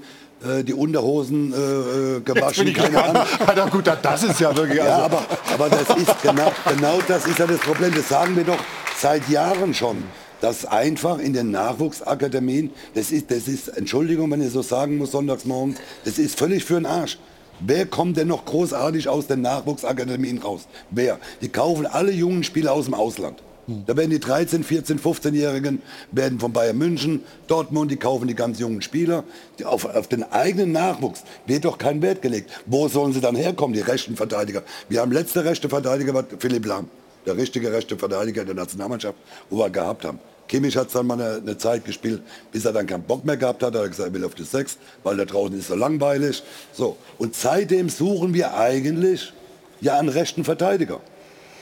die 0.63 0.73
Unterhosen 0.73 1.53
äh, 1.53 1.57
äh, 1.57 2.19
gewaschen, 2.21 2.73
keine. 2.73 3.03
Ahnung. 3.03 3.23
Na 3.55 3.65
gut, 3.69 3.88
das 4.01 4.23
ist 4.23 4.39
ja 4.39 4.55
wirklich... 4.55 4.77
Ja, 4.77 5.03
also- 5.03 5.18
aber, 5.18 5.26
aber 5.53 5.69
das 5.69 5.97
ist 5.97 6.22
genau, 6.22 6.51
genau 6.69 6.99
das 7.07 7.26
ist 7.26 7.39
ja 7.39 7.47
das 7.47 7.59
Problem. 7.59 7.93
Das 7.95 8.07
sagen 8.07 8.35
wir 8.35 8.43
doch 8.43 8.59
seit 8.97 9.27
Jahren 9.30 9.73
schon. 9.73 10.03
Dass 10.39 10.65
einfach 10.65 11.18
in 11.18 11.34
den 11.34 11.49
Nachwuchsakademien, 11.49 12.69
das 12.93 13.11
ist, 13.11 13.31
das 13.31 13.47
ist, 13.47 13.69
Entschuldigung, 13.69 14.30
wenn 14.30 14.41
ich 14.45 14.51
so 14.51 14.61
sagen 14.61 14.99
muss, 14.99 15.11
sonntags 15.11 15.45
morgens, 15.45 15.80
das 16.05 16.19
ist 16.19 16.38
völlig 16.38 16.64
für 16.64 16.76
den 16.76 16.85
Arsch. 16.85 17.18
Wer 17.59 17.88
kommt 17.88 18.18
denn 18.18 18.27
noch 18.27 18.45
großartig 18.45 19.09
aus 19.09 19.26
den 19.26 19.41
Nachwuchsakademien 19.41 20.38
raus? 20.38 20.68
Wer? 20.91 21.18
Die 21.41 21.49
kaufen 21.49 21.88
alle 21.88 22.11
jungen 22.11 22.43
Spieler 22.43 22.73
aus 22.73 22.85
dem 22.85 22.93
Ausland. 22.93 23.41
Da 23.68 23.98
werden 23.98 24.11
die 24.11 24.19
13, 24.19 24.64
14, 24.64 24.98
15-Jährigen 24.98 25.81
werden 26.14 26.39
von 26.39 26.53
Bayern 26.53 26.77
München, 26.77 27.23
Dortmund, 27.48 27.91
die 27.91 27.98
kaufen 27.98 28.30
die 28.30 28.34
ganz 28.34 28.60
jungen 28.60 28.81
Spieler. 28.81 29.26
Auf, 29.65 29.84
auf 29.84 30.07
den 30.07 30.23
eigenen 30.31 30.72
Nachwuchs 30.72 31.23
wird 31.45 31.65
doch 31.65 31.77
kein 31.77 32.02
Wert 32.02 32.22
gelegt. 32.22 32.49
Wo 32.65 32.88
sollen 32.88 33.11
sie 33.11 33.19
dann 33.19 33.35
herkommen, 33.35 33.73
die 33.73 33.81
rechten 33.81 34.15
Verteidiger? 34.15 34.64
Wir 34.88 35.02
haben 35.02 35.11
letzte 35.11 35.44
rechte 35.44 35.68
Verteidiger, 35.68 36.14
war 36.14 36.23
Philipp 36.39 36.65
Lahm, 36.65 36.88
der 37.26 37.35
richtige 37.35 37.69
rechte 37.73 37.98
Verteidiger 37.98 38.45
der 38.45 38.56
Nationalmannschaft, 38.56 39.18
wo 39.49 39.57
wir 39.57 39.69
gehabt 39.69 40.06
haben. 40.06 40.19
Kimmich 40.48 40.77
hat 40.77 40.95
dann 40.95 41.07
mal 41.07 41.22
eine, 41.22 41.41
eine 41.41 41.57
Zeit 41.57 41.84
gespielt, 41.84 42.22
bis 42.53 42.64
er 42.64 42.72
dann 42.72 42.88
keinen 42.88 43.03
Bock 43.03 43.26
mehr 43.26 43.35
gehabt 43.35 43.64
hat. 43.64 43.76
Da 43.76 43.80
hat 43.80 43.85
er 43.85 43.89
gesagt, 43.89 44.10
er 44.10 44.14
will 44.14 44.23
auf 44.23 44.35
die 44.35 44.44
Sechs, 44.44 44.77
weil 45.03 45.18
da 45.18 45.26
draußen 45.26 45.60
ist 45.60 45.68
so 45.68 45.76
langweilig. 45.76 46.41
So. 46.72 46.95
Und 47.18 47.35
seitdem 47.35 47.89
suchen 47.89 48.34
wir 48.34 48.56
eigentlich 48.56 49.34
ja 49.81 49.99
einen 49.99 50.07
rechten 50.07 50.45
Verteidiger. 50.45 51.02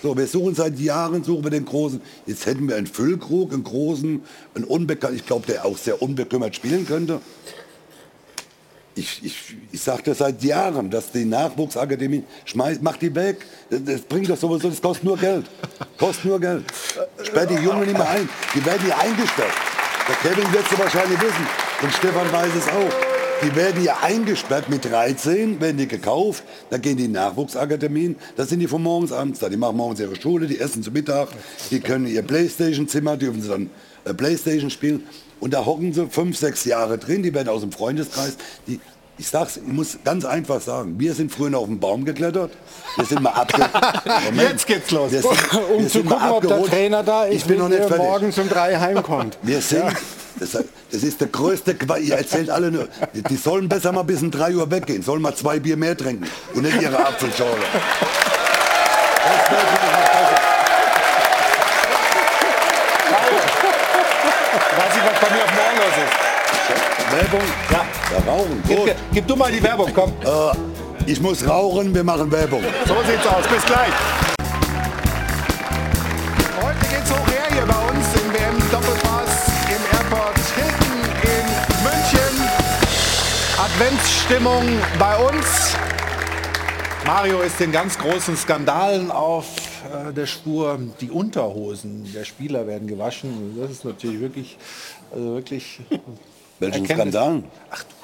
So, 0.06 0.16
wir 0.16 0.28
suchen 0.28 0.54
seit 0.54 0.78
Jahren, 0.78 1.24
suchen 1.24 1.44
wir 1.46 1.50
den 1.50 1.66
Großen. 1.66 2.00
Jetzt 2.28 2.46
hätten 2.46 2.68
wir 2.68 2.76
einen 2.76 2.86
Füllkrug, 2.86 3.52
einen 3.52 3.64
Großen, 3.64 4.22
einen 4.54 4.64
Unbekannten, 4.64 5.18
ich 5.18 5.26
glaube, 5.26 5.48
der 5.48 5.66
auch 5.66 5.76
sehr 5.80 6.00
unbekümmert 6.00 6.56
spielen 6.56 6.86
könnte. 6.86 7.22
Ich, 8.94 9.26
ich, 9.26 9.56
ich 9.72 9.82
sagte 9.82 10.14
seit 10.14 10.44
Jahren, 10.44 10.92
dass 10.92 11.12
die 11.12 11.26
Nachwuchsakademie, 11.26 12.22
schmeißt, 12.46 12.84
macht 12.84 13.02
die 13.02 13.16
weg. 13.16 13.48
Das, 13.72 14.02
bringt 14.02 14.30
doch 14.30 14.38
sowieso, 14.38 14.70
das 14.70 14.80
kostet 14.80 15.06
nur 15.06 15.18
Geld. 15.18 15.48
Kostet 15.98 16.26
nur 16.26 16.40
Geld. 16.40 16.66
Sperrt 17.24 17.50
die 17.50 17.56
Jungen 17.56 17.88
nicht 17.88 17.98
mehr 17.98 18.08
ein. 18.08 18.30
Die 18.54 18.64
werden 18.64 18.84
hier 18.86 19.00
eingesperrt. 19.00 19.54
Der 20.08 20.16
Kevin 20.18 20.54
wird 20.54 20.72
es 20.72 20.78
wahrscheinlich 20.78 21.20
wissen. 21.20 21.48
Und 21.82 21.92
Stefan 21.92 22.32
weiß 22.32 22.52
es 22.56 22.68
auch. 22.68 23.15
Die 23.44 23.56
werden 23.56 23.82
hier 23.82 24.02
eingesperrt 24.02 24.70
mit 24.70 24.86
13, 24.86 25.60
werden 25.60 25.78
die 25.78 25.88
gekauft, 25.88 26.44
dann 26.70 26.82
gehen 26.82 26.98
die 26.98 27.06
in 27.06 27.12
Nachwuchsakademien, 27.12 28.16
da 28.36 28.46
sind 28.46 28.60
die 28.60 28.68
von 28.68 28.82
morgens 28.82 29.12
abends 29.12 29.40
da. 29.40 29.50
Die 29.50 29.58
machen 29.58 29.78
morgens 29.78 30.00
ihre 30.00 30.16
Schule, 30.16 30.48
die 30.48 30.60
essen 30.60 30.82
zu 30.82 30.92
Mittag, 30.92 31.30
die 31.70 31.80
können 31.80 32.08
ihr 32.08 32.22
Playstation-Zimmer, 32.22 33.18
dürfen 33.18 33.42
sie 33.42 33.50
dann 33.50 33.70
äh, 34.06 34.14
Playstation 34.14 34.70
spielen. 34.70 35.04
Und 35.42 35.54
da 35.54 35.66
hocken 35.66 35.94
sie 35.94 36.08
fünf, 36.08 36.38
sechs 36.38 36.64
Jahre 36.64 36.98
drin, 36.98 37.24
die 37.24 37.34
werden 37.34 37.50
aus 37.50 37.62
dem 37.62 37.72
Freundeskreis. 37.72 38.38
Die, 38.68 38.80
ich 39.18 39.28
sag's, 39.30 39.58
ich 39.58 39.64
muss 39.64 39.98
ganz 40.04 40.26
einfach 40.26 40.60
sagen, 40.60 40.96
wir 41.00 41.14
sind 41.14 41.32
früher 41.32 41.50
noch 41.50 41.62
auf 41.62 41.68
den 41.68 41.80
Baum 41.80 42.04
geklettert. 42.04 42.52
Wir 42.98 43.06
sind 43.06 43.22
mal 43.22 43.32
abge 43.32 43.66
Jetzt 44.36 44.68
geht's 44.68 44.92
los. 44.92 45.12
Wir 45.12 45.22
sind, 45.22 45.32
Um 45.72 45.84
wir 45.84 45.88
zu 45.88 46.00
sind 46.00 46.10
gucken, 46.10 46.30
ob 46.30 46.42
der 46.42 46.52
abgerutscht. 46.52 46.74
Trainer 46.74 47.04
da 47.04 47.24
ist, 47.26 47.36
Ich 47.36 47.46
bin 47.46 47.60
noch 47.60 47.70
nicht 47.70 47.80
fertig. 47.80 47.98
morgens 47.98 48.38
um 48.38 48.50
drei 48.50 48.78
heimkommt. 48.78 49.38
Wir 49.44 49.62
sind, 49.62 49.86
das, 50.38 50.52
das 50.52 51.04
ist 51.04 51.22
der 51.22 51.28
größte 51.30 51.76
Quatsch. 51.76 52.02
Ihr 52.02 52.16
erzählt 52.16 52.50
alle 52.50 52.70
nur, 52.72 52.90
die, 53.14 53.36
sollen 53.38 53.70
besser 53.70 53.94
mal 53.94 54.04
bis 54.04 54.22
um 54.22 54.32
3 54.32 54.54
Uhr 54.56 54.70
weggehen, 54.70 55.02
sollen 55.02 55.22
mal 55.22 55.34
zwei 55.34 55.60
Bier 55.60 55.78
mehr 55.78 55.96
trinken 55.96 56.28
und 56.54 56.64
nicht 56.64 56.82
ihre 56.82 56.98
Apfelschorle. 57.00 57.56
Weiß 64.78 64.96
ich, 64.96 65.04
was 65.04 65.20
bei 65.20 65.36
mir 65.36 65.44
auf 65.44 65.54
morgen 65.54 65.78
los 65.78 65.98
ist. 66.04 67.12
Werbung? 67.14 67.42
Rauchen. 68.26 68.64
Gut. 68.68 68.86
Gib, 68.86 68.96
gib 69.14 69.28
du 69.28 69.36
mal 69.36 69.52
die 69.52 69.62
Werbung, 69.62 69.92
komm. 69.94 70.12
Äh, 70.24 71.12
ich 71.12 71.22
muss 71.22 71.48
rauchen, 71.48 71.94
wir 71.94 72.04
machen 72.04 72.32
Werbung. 72.32 72.64
So 72.88 72.96
sieht's 73.08 73.28
aus. 73.28 73.46
Bis 73.48 73.64
gleich. 73.66 73.94
Heute 76.60 76.80
geht's 76.90 77.12
hoch 77.12 77.28
her 77.28 77.46
hier 77.52 77.66
bei 77.66 77.92
uns 77.92 78.06
im 78.16 78.34
WM 78.34 78.72
Doppelpass 78.72 79.48
im 79.70 79.98
Airport 79.98 80.40
Hilton 80.56 80.96
in 81.22 81.46
München. 81.84 82.50
Adventsstimmung 83.60 84.80
bei 84.98 85.18
uns. 85.18 85.76
Mario 87.06 87.42
ist 87.42 87.60
den 87.60 87.72
ganz 87.72 88.00
großen 88.00 88.36
Skandalen 88.36 89.12
auf 89.12 89.46
äh, 89.86 90.12
der 90.12 90.26
Spur. 90.26 90.80
Die 91.00 91.12
Unterhosen 91.12 92.12
der 92.12 92.26
Spieler 92.26 92.66
werden 92.66 92.88
gewaschen. 92.88 93.56
Das 93.62 93.70
ist 93.70 93.86
natürlich 93.86 94.20
wirklich, 94.20 94.58
also 95.14 95.36
wirklich. 95.36 95.82
Welchen. 96.60 96.86
Skandal? 96.86 97.44
Ach 97.70 97.84
du, 97.84 97.95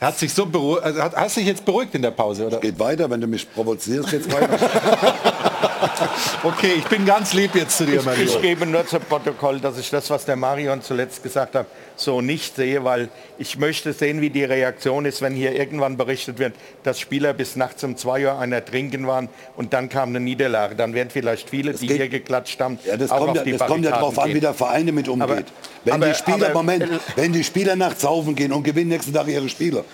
hat 0.00 0.18
sich 0.18 0.32
so 0.32 0.46
beruhigt, 0.46 0.84
also 0.84 1.02
hat, 1.02 1.16
hast 1.16 1.36
dich 1.36 1.46
jetzt 1.46 1.64
beruhigt 1.64 1.94
in 1.94 2.02
der 2.02 2.10
Pause, 2.10 2.46
oder? 2.46 2.58
Geht 2.58 2.78
weiter, 2.78 3.10
wenn 3.10 3.20
du 3.20 3.26
mich 3.26 3.52
provozierst, 3.52 4.10
geht's 4.10 4.30
weiter. 4.32 4.58
Okay, 6.42 6.72
ich 6.78 6.84
bin 6.84 7.04
ganz 7.04 7.32
lieb 7.32 7.54
jetzt 7.54 7.76
zu 7.76 7.84
dir, 7.86 7.98
Ich, 8.00 8.04
Mario. 8.04 8.24
ich 8.24 8.40
gebe 8.40 8.66
nur 8.66 8.86
zu 8.86 8.98
Protokoll, 9.00 9.60
dass 9.60 9.78
ich 9.78 9.90
das, 9.90 10.08
was 10.10 10.24
der 10.24 10.36
Marion 10.36 10.82
zuletzt 10.82 11.22
gesagt 11.22 11.54
hat, 11.54 11.66
so 11.96 12.20
nicht 12.22 12.56
sehe, 12.56 12.82
weil 12.84 13.08
ich 13.38 13.58
möchte 13.58 13.92
sehen, 13.92 14.20
wie 14.22 14.30
die 14.30 14.44
Reaktion 14.44 15.04
ist, 15.04 15.20
wenn 15.20 15.34
hier 15.34 15.52
irgendwann 15.54 15.96
berichtet 15.98 16.38
wird, 16.38 16.54
dass 16.82 16.98
Spieler 16.98 17.34
bis 17.34 17.56
nachts 17.56 17.84
um 17.84 17.96
zwei 17.96 18.24
Uhr 18.24 18.38
einer 18.38 18.64
trinken 18.64 19.06
waren 19.06 19.28
und 19.56 19.72
dann 19.74 19.88
kam 19.90 20.10
eine 20.10 20.20
Niederlage. 20.20 20.76
Dann 20.76 20.94
werden 20.94 21.10
vielleicht 21.10 21.50
viele, 21.50 21.74
die 21.74 21.86
geht- 21.86 21.96
hier 21.98 22.08
geklatscht 22.08 22.58
haben, 22.60 22.78
Ja, 22.86 22.96
das 22.96 23.10
auch 23.10 23.18
kommt, 23.26 23.38
auf 23.38 23.46
ja, 23.46 23.56
das 23.56 23.66
kommt 23.68 23.84
ja 23.84 23.90
darauf 23.90 24.18
an, 24.18 24.32
wie 24.32 24.40
der 24.40 24.54
Verein 24.54 24.86
damit 24.86 25.08
umgeht. 25.08 25.28
Aber- 25.30 25.42
wenn 25.84 25.94
aber- 25.94 26.08
die 26.08 26.14
Spieler, 26.14 26.46
aber- 26.46 26.54
Moment, 26.54 26.86
wenn 27.16 27.32
die 27.32 27.44
Spieler 27.44 27.76
nachts 27.76 28.02
saufen 28.02 28.34
gehen 28.34 28.52
und 28.52 28.62
gewinnen 28.62 28.88
nächsten 28.90 29.12
Tag 29.14 29.28
ihre 29.28 29.48
Spiele, 29.48 29.84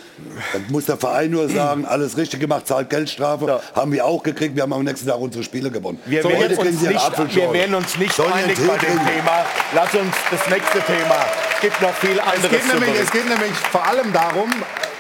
dann 0.53 0.67
muss 0.71 0.87
der 0.87 0.97
Verein 0.97 1.31
nur 1.31 1.49
sagen, 1.49 1.85
alles 1.87 2.17
richtig 2.17 2.41
gemacht, 2.41 2.67
zahlt 2.67 2.91
Geldstrafe, 2.91 3.61
haben 3.75 3.93
wir 3.93 4.05
auch 4.05 4.23
gekriegt, 4.23 4.55
wir 4.57 4.63
haben 4.65 4.73
am 4.73 4.83
nächsten 4.85 5.07
Tag 5.09 5.19
unsere 5.19 5.45
Spiele 5.57 5.71
gewonnen. 5.71 5.99
Wir, 6.05 6.23
So, 6.23 6.29
werden 6.31 6.57
uns 6.59 6.81
nicht, 6.83 7.35
wir 7.37 7.53
werden 7.53 7.75
uns 7.75 7.99
nicht 7.99 8.13
Sollen 8.15 8.33
einig 8.33 8.57
bei 8.59 8.77
dem. 8.79 8.99
Thema. 9.07 9.45
Lass 9.75 9.95
uns 9.95 10.15
das 10.31 10.49
nächste 10.51 10.81
Thema. 10.81 11.17
Es 11.55 11.61
gibt 11.61 11.81
noch 11.81 11.95
viel 11.95 12.19
Es 12.19 12.21
anderes 12.21 12.51
geht, 12.51 12.63
zu 12.63 12.79
nämlich, 12.79 13.01
es 13.01 13.11
geht 13.11 13.29
nämlich 13.29 13.53
vor 13.53 13.87
allem 13.87 14.13
darum, 14.13 14.53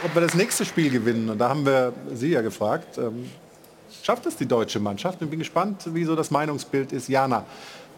ob 0.05 0.15
wir 0.15 0.23
das 0.23 0.35
nächste 0.35 0.65
Spiel 0.65 0.91
gewinnen. 0.91 1.29
Und 1.31 1.39
da 1.39 1.49
haben 1.51 1.67
wir 1.67 1.93
Sie 2.15 2.29
ja 2.29 2.41
gefragt. 2.41 2.97
Ähm, 2.99 3.31
schafft 4.03 4.25
es 4.27 4.37
die 4.37 4.47
deutsche 4.47 4.81
Mannschaft? 4.81 5.21
Ich 5.21 5.29
bin 5.29 5.39
gespannt, 5.39 5.83
wie 5.93 6.05
so 6.05 6.17
das 6.17 6.31
Meinungsbild 6.31 6.93
ist. 6.93 7.09
Jana, 7.09 7.45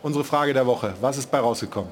unsere 0.03 0.25
Frage 0.25 0.53
der 0.53 0.67
Woche. 0.67 0.95
Was 1.01 1.17
ist 1.19 1.31
bei 1.31 1.39
rausgekommen? 1.39 1.91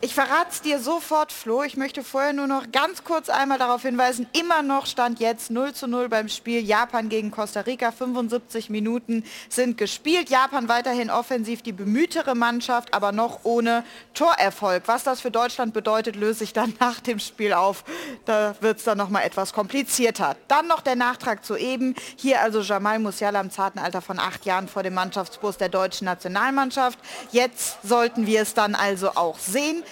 Ich 0.00 0.14
verrate 0.14 0.50
es 0.52 0.62
dir 0.62 0.78
sofort, 0.78 1.32
Flo. 1.32 1.64
Ich 1.64 1.76
möchte 1.76 2.04
vorher 2.04 2.32
nur 2.32 2.46
noch 2.46 2.70
ganz 2.70 3.02
kurz 3.02 3.28
einmal 3.28 3.58
darauf 3.58 3.82
hinweisen, 3.82 4.28
immer 4.32 4.62
noch 4.62 4.86
stand 4.86 5.18
jetzt 5.18 5.50
0 5.50 5.72
zu 5.72 5.88
0 5.88 6.08
beim 6.08 6.28
Spiel 6.28 6.64
Japan 6.64 7.08
gegen 7.08 7.32
Costa 7.32 7.62
Rica. 7.62 7.90
75 7.90 8.70
Minuten 8.70 9.24
sind 9.48 9.76
gespielt. 9.76 10.30
Japan 10.30 10.68
weiterhin 10.68 11.10
offensiv 11.10 11.62
die 11.62 11.72
bemühtere 11.72 12.36
Mannschaft, 12.36 12.94
aber 12.94 13.10
noch 13.10 13.40
ohne 13.42 13.82
Torerfolg. 14.14 14.84
Was 14.86 15.02
das 15.02 15.20
für 15.20 15.32
Deutschland 15.32 15.74
bedeutet, 15.74 16.14
löse 16.14 16.44
ich 16.44 16.52
dann 16.52 16.74
nach 16.80 17.00
dem 17.00 17.18
Spiel 17.18 17.52
auf. 17.52 17.82
Da 18.24 18.54
wird 18.60 18.78
es 18.78 18.84
dann 18.84 18.98
noch 18.98 19.08
mal 19.08 19.22
etwas 19.22 19.52
komplizierter. 19.52 20.36
Dann 20.46 20.68
noch 20.68 20.80
der 20.80 20.94
Nachtrag 20.94 21.44
zu 21.44 21.56
eben. 21.56 21.96
Hier 22.14 22.40
also 22.40 22.60
Jamal 22.60 23.00
Musiala 23.00 23.40
im 23.40 23.50
zarten 23.50 23.80
Alter 23.80 24.00
von 24.00 24.20
acht 24.20 24.44
Jahren 24.44 24.68
vor 24.68 24.84
dem 24.84 24.94
Mannschaftsbus 24.94 25.56
der 25.56 25.70
deutschen 25.70 26.04
Nationalmannschaft. 26.04 27.00
Jetzt 27.32 27.78
sollten 27.82 28.28
wir 28.28 28.42
es 28.42 28.54
dann 28.54 28.76
also 28.76 29.16
auch 29.16 29.40
sehen. 29.40 29.82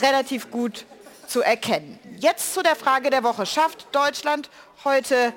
Relativ 0.00 0.50
gut 0.50 0.84
zu 1.26 1.42
erkennen. 1.42 1.98
Jetzt 2.18 2.54
zu 2.54 2.62
der 2.62 2.76
Frage 2.76 3.10
der 3.10 3.22
Woche. 3.22 3.46
Schafft 3.46 3.86
Deutschland 3.92 4.50
heute 4.84 5.32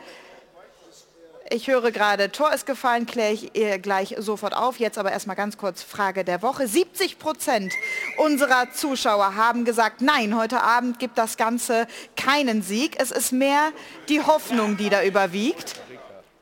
ich 1.49 1.67
höre 1.67 1.91
gerade, 1.91 2.29
Tor 2.29 2.51
ist 2.51 2.65
gefallen, 2.65 3.05
kläre 3.05 3.31
ich 3.31 3.55
äh, 3.55 3.79
gleich 3.79 4.15
sofort 4.17 4.53
auf. 4.53 4.79
Jetzt 4.79 4.97
aber 4.97 5.13
erstmal 5.13 5.37
ganz 5.37 5.57
kurz 5.57 5.81
Frage 5.81 6.25
der 6.25 6.41
Woche. 6.41 6.67
70 6.67 7.19
Prozent 7.19 7.73
unserer 8.17 8.71
Zuschauer 8.73 9.35
haben 9.35 9.63
gesagt, 9.63 10.01
nein, 10.01 10.35
heute 10.35 10.61
Abend 10.61 10.99
gibt 10.99 11.17
das 11.17 11.37
Ganze 11.37 11.87
keinen 12.17 12.63
Sieg. 12.63 12.99
Es 12.99 13.11
ist 13.11 13.31
mehr 13.31 13.71
die 14.09 14.21
Hoffnung, 14.21 14.75
die 14.75 14.89
da 14.89 15.03
überwiegt. 15.03 15.79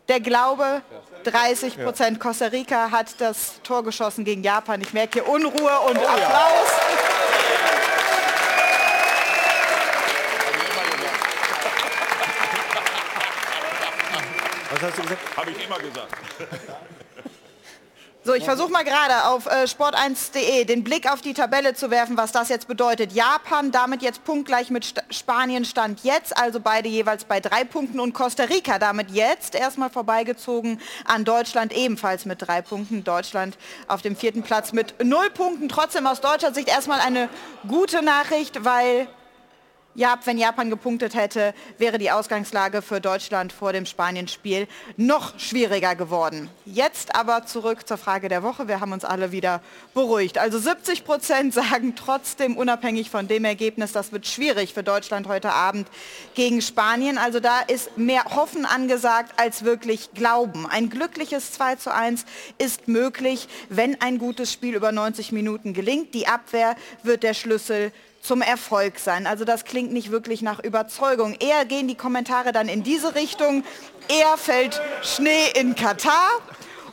Der 0.07 0.19
Glaube, 0.19 0.81
30 1.23 1.83
Prozent. 1.83 2.19
Costa 2.19 2.47
Rica 2.47 2.89
hat 2.89 3.19
das 3.19 3.61
Tor 3.61 3.83
geschossen 3.83 4.25
gegen 4.25 4.43
Japan. 4.43 4.81
Ich 4.81 4.93
merke 4.93 5.21
hier 5.21 5.29
Unruhe 5.29 5.79
und 5.87 5.97
Applaus. 5.97 6.71
Was 14.75 14.81
hast 14.81 14.97
du 14.97 15.01
gesagt? 15.03 15.37
Habe 15.37 15.51
ich 15.51 15.65
immer 15.65 15.79
gesagt. 15.79 16.13
So, 18.25 18.33
ich 18.33 18.43
versuche 18.43 18.69
mal 18.71 18.83
gerade 18.83 19.25
auf 19.25 19.45
äh, 19.45 19.63
sport1.de 19.63 20.65
den 20.65 20.83
Blick 20.83 21.09
auf 21.09 21.21
die 21.21 21.33
Tabelle 21.33 21.75
zu 21.75 21.91
werfen, 21.91 22.17
was 22.17 22.33
das 22.33 22.49
jetzt 22.49 22.67
bedeutet. 22.67 23.13
Japan 23.13 23.71
damit 23.71 24.01
jetzt 24.01 24.25
punktgleich 24.25 24.71
mit 24.71 24.83
St 24.83 25.01
Spanien 25.11 25.63
stand 25.63 26.03
jetzt, 26.03 26.35
also 26.35 26.59
beide 26.59 26.89
jeweils 26.89 27.23
bei 27.23 27.39
drei 27.39 27.63
Punkten 27.63 28.01
und 28.01 28.13
Costa 28.13 28.43
Rica 28.43 28.77
damit 28.77 29.11
jetzt 29.11 29.55
erstmal 29.55 29.89
vorbeigezogen 29.89 30.81
an 31.05 31.23
Deutschland 31.23 31.71
ebenfalls 31.71 32.25
mit 32.25 32.41
drei 32.41 32.61
Punkten. 32.61 33.05
Deutschland 33.05 33.57
auf 33.87 34.01
dem 34.01 34.17
vierten 34.17 34.43
Platz 34.43 34.73
mit 34.73 34.95
null 35.01 35.29
Punkten. 35.29 35.69
Trotzdem 35.69 36.05
aus 36.05 36.19
deutscher 36.19 36.53
Sicht 36.53 36.67
erstmal 36.67 36.99
eine 36.99 37.29
gute 37.65 38.01
Nachricht, 38.01 38.65
weil 38.65 39.07
wenn 40.25 40.37
Japan 40.37 40.69
gepunktet 40.69 41.15
hätte, 41.15 41.53
wäre 41.77 41.97
die 41.97 42.11
Ausgangslage 42.11 42.81
für 42.81 42.99
Deutschland 42.99 43.53
vor 43.53 43.71
dem 43.71 43.85
Spanien-Spiel 43.85 44.67
noch 44.97 45.39
schwieriger 45.39 45.95
geworden. 45.95 46.49
Jetzt 46.65 47.15
aber 47.15 47.45
zurück 47.45 47.87
zur 47.87 47.97
Frage 47.97 48.27
der 48.27 48.43
Woche. 48.43 48.67
Wir 48.67 48.81
haben 48.81 48.91
uns 48.91 49.05
alle 49.05 49.31
wieder 49.31 49.61
beruhigt. 49.93 50.37
Also 50.37 50.59
70 50.59 51.05
Prozent 51.05 51.53
sagen 51.53 51.95
trotzdem 51.95 52.57
unabhängig 52.57 53.09
von 53.09 53.27
dem 53.27 53.45
Ergebnis, 53.45 53.93
das 53.93 54.11
wird 54.11 54.27
schwierig 54.27 54.73
für 54.73 54.83
Deutschland 54.83 55.27
heute 55.27 55.51
Abend 55.53 55.87
gegen 56.33 56.61
Spanien. 56.61 57.17
Also 57.17 57.39
da 57.39 57.61
ist 57.61 57.97
mehr 57.97 58.25
Hoffen 58.35 58.65
angesagt 58.65 59.39
als 59.39 59.63
wirklich 59.63 60.13
Glauben. 60.13 60.65
Ein 60.65 60.89
glückliches 60.89 61.53
2 61.53 61.75
zu 61.75 61.93
1 61.93 62.25
ist 62.57 62.87
möglich, 62.87 63.47
wenn 63.69 64.01
ein 64.01 64.17
gutes 64.17 64.51
Spiel 64.51 64.75
über 64.75 64.91
90 64.91 65.31
Minuten 65.31 65.73
gelingt. 65.73 66.13
Die 66.13 66.27
Abwehr 66.27 66.75
wird 67.03 67.23
der 67.23 67.33
Schlüssel 67.33 67.91
zum 68.25 68.41
Erfolg 68.41 68.99
sein. 68.99 69.27
Also 69.27 69.45
das 69.45 69.65
klingt 69.65 69.93
nicht 69.93 70.11
wirklich 70.11 70.41
nach 70.41 70.59
Überzeugung. 70.59 71.35
Eher 71.39 71.65
gehen 71.65 71.87
die 71.87 71.95
Kommentare 71.95 72.51
dann 72.51 72.67
in 72.67 72.83
diese 72.83 73.15
Richtung. 73.15 73.63
Eher 74.07 74.37
fällt 74.37 74.81
Schnee 75.03 75.49
in 75.53 75.75
Katar. 75.75 76.29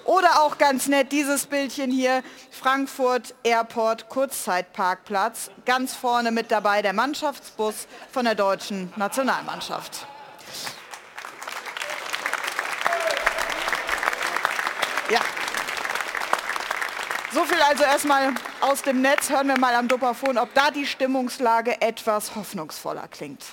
Oder 0.04 0.42
auch 0.42 0.58
ganz 0.58 0.88
nett 0.88 1.12
dieses 1.12 1.46
Bildchen 1.46 1.92
hier, 1.92 2.24
Frankfurt 2.50 3.36
Airport 3.44 4.08
Kurzzeitparkplatz. 4.08 5.50
Ganz 5.64 5.94
vorne 5.94 6.32
mit 6.32 6.50
dabei 6.50 6.82
der 6.82 6.92
Mannschaftsbus 6.92 7.86
von 8.10 8.24
der 8.24 8.34
deutschen 8.34 8.92
Nationalmannschaft. 8.96 10.06
Ja. 15.08 15.20
So 17.32 17.44
viel 17.44 17.60
also 17.62 17.84
erstmal 17.84 18.34
aus 18.62 18.82
dem 18.82 19.02
Netz. 19.02 19.30
Hören 19.30 19.48
wir 19.48 19.58
mal 19.58 19.74
am 19.74 19.88
Dopafon, 19.88 20.38
ob 20.38 20.54
da 20.54 20.70
die 20.70 20.86
Stimmungslage 20.86 21.80
etwas 21.80 22.36
hoffnungsvoller 22.36 23.08
klingt. 23.08 23.44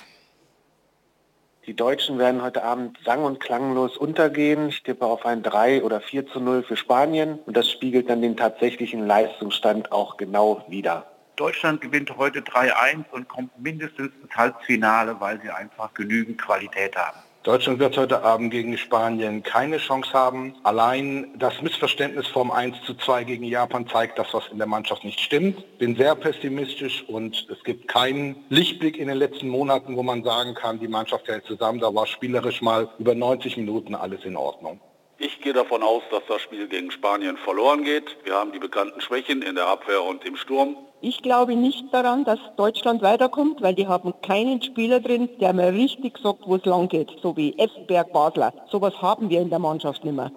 Die 1.66 1.74
Deutschen 1.74 2.18
werden 2.18 2.42
heute 2.42 2.64
Abend 2.64 2.98
sang- 3.04 3.22
und 3.22 3.38
klanglos 3.38 3.96
untergehen. 3.96 4.70
Ich 4.70 4.82
tippe 4.82 5.04
auf 5.04 5.26
ein 5.26 5.42
3 5.42 5.82
oder 5.82 6.00
4 6.00 6.26
zu 6.26 6.40
0 6.40 6.62
für 6.62 6.76
Spanien 6.76 7.38
und 7.44 7.56
das 7.56 7.70
spiegelt 7.70 8.08
dann 8.08 8.22
den 8.22 8.36
tatsächlichen 8.36 9.06
Leistungsstand 9.06 9.92
auch 9.92 10.16
genau 10.16 10.64
wider. 10.68 11.06
Deutschland 11.36 11.80
gewinnt 11.80 12.16
heute 12.16 12.40
3-1 12.40 13.04
und 13.12 13.28
kommt 13.28 13.58
mindestens 13.58 14.10
ins 14.22 14.36
Halbfinale, 14.36 15.20
weil 15.20 15.40
sie 15.40 15.50
einfach 15.50 15.94
genügend 15.94 16.40
Qualität 16.40 16.96
haben. 16.96 17.18
Deutschland 17.42 17.78
wird 17.78 17.96
heute 17.96 18.22
Abend 18.22 18.50
gegen 18.50 18.76
Spanien 18.76 19.42
keine 19.42 19.78
Chance 19.78 20.12
haben. 20.12 20.54
Allein 20.62 21.28
das 21.38 21.62
Missverständnis 21.62 22.26
vom 22.26 22.50
1 22.50 22.82
zu 22.82 22.92
2 22.92 23.24
gegen 23.24 23.44
Japan 23.44 23.88
zeigt, 23.88 24.18
dass 24.18 24.34
was 24.34 24.48
in 24.48 24.58
der 24.58 24.66
Mannschaft 24.66 25.04
nicht 25.04 25.18
stimmt. 25.18 25.78
Bin 25.78 25.96
sehr 25.96 26.14
pessimistisch 26.16 27.02
und 27.08 27.46
es 27.50 27.64
gibt 27.64 27.88
keinen 27.88 28.36
Lichtblick 28.50 28.98
in 28.98 29.08
den 29.08 29.16
letzten 29.16 29.48
Monaten, 29.48 29.96
wo 29.96 30.02
man 30.02 30.22
sagen 30.22 30.52
kann, 30.52 30.80
die 30.80 30.88
Mannschaft 30.88 31.28
hält 31.28 31.46
zusammen. 31.46 31.80
Da 31.80 31.94
war 31.94 32.06
spielerisch 32.06 32.60
mal 32.60 32.90
über 32.98 33.14
90 33.14 33.56
Minuten 33.56 33.94
alles 33.94 34.22
in 34.26 34.36
Ordnung. 34.36 34.78
Ich 35.22 35.42
gehe 35.42 35.52
davon 35.52 35.82
aus, 35.82 36.02
dass 36.10 36.22
das 36.28 36.40
Spiel 36.40 36.66
gegen 36.66 36.90
Spanien 36.90 37.36
verloren 37.36 37.84
geht. 37.84 38.16
Wir 38.24 38.36
haben 38.36 38.52
die 38.52 38.58
bekannten 38.58 39.02
Schwächen 39.02 39.42
in 39.42 39.54
der 39.54 39.66
Abwehr 39.66 40.02
und 40.02 40.24
im 40.24 40.34
Sturm. 40.34 40.76
Ich 41.02 41.20
glaube 41.20 41.56
nicht 41.56 41.92
daran, 41.92 42.24
dass 42.24 42.38
Deutschland 42.56 43.02
weiterkommt, 43.02 43.60
weil 43.60 43.74
die 43.74 43.86
haben 43.86 44.14
keinen 44.22 44.62
Spieler 44.62 44.98
drin, 44.98 45.28
der 45.38 45.52
mir 45.52 45.74
richtig 45.74 46.16
sagt, 46.22 46.40
wo 46.46 46.56
es 46.56 46.64
lang 46.64 46.88
geht, 46.88 47.10
so 47.22 47.36
wie 47.36 47.54
Effenberg, 47.58 48.10
Basler. 48.14 48.54
Sowas 48.70 48.94
haben 49.02 49.28
wir 49.28 49.42
in 49.42 49.50
der 49.50 49.58
Mannschaft 49.58 50.02
nicht 50.04 50.16
mehr. 50.16 50.32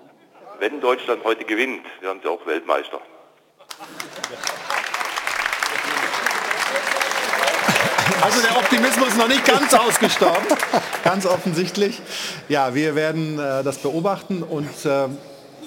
Wenn 0.60 0.82
Deutschland 0.82 1.24
heute 1.24 1.46
gewinnt, 1.46 1.86
werden 2.02 2.20
sie 2.22 2.28
auch 2.28 2.46
Weltmeister. 2.46 3.00
Also 8.24 8.42
der 8.42 8.58
Optimismus 8.58 9.10
ist 9.10 9.18
noch 9.18 9.28
nicht 9.28 9.44
ganz 9.44 9.74
ausgestorben, 9.74 10.48
ganz 11.04 11.26
offensichtlich. 11.26 12.02
Ja, 12.48 12.74
wir 12.74 12.96
werden 12.96 13.38
äh, 13.38 13.64
das 13.64 13.80
beobachten 13.80 14.44
und 14.44 14.86
äh, 14.86 15.10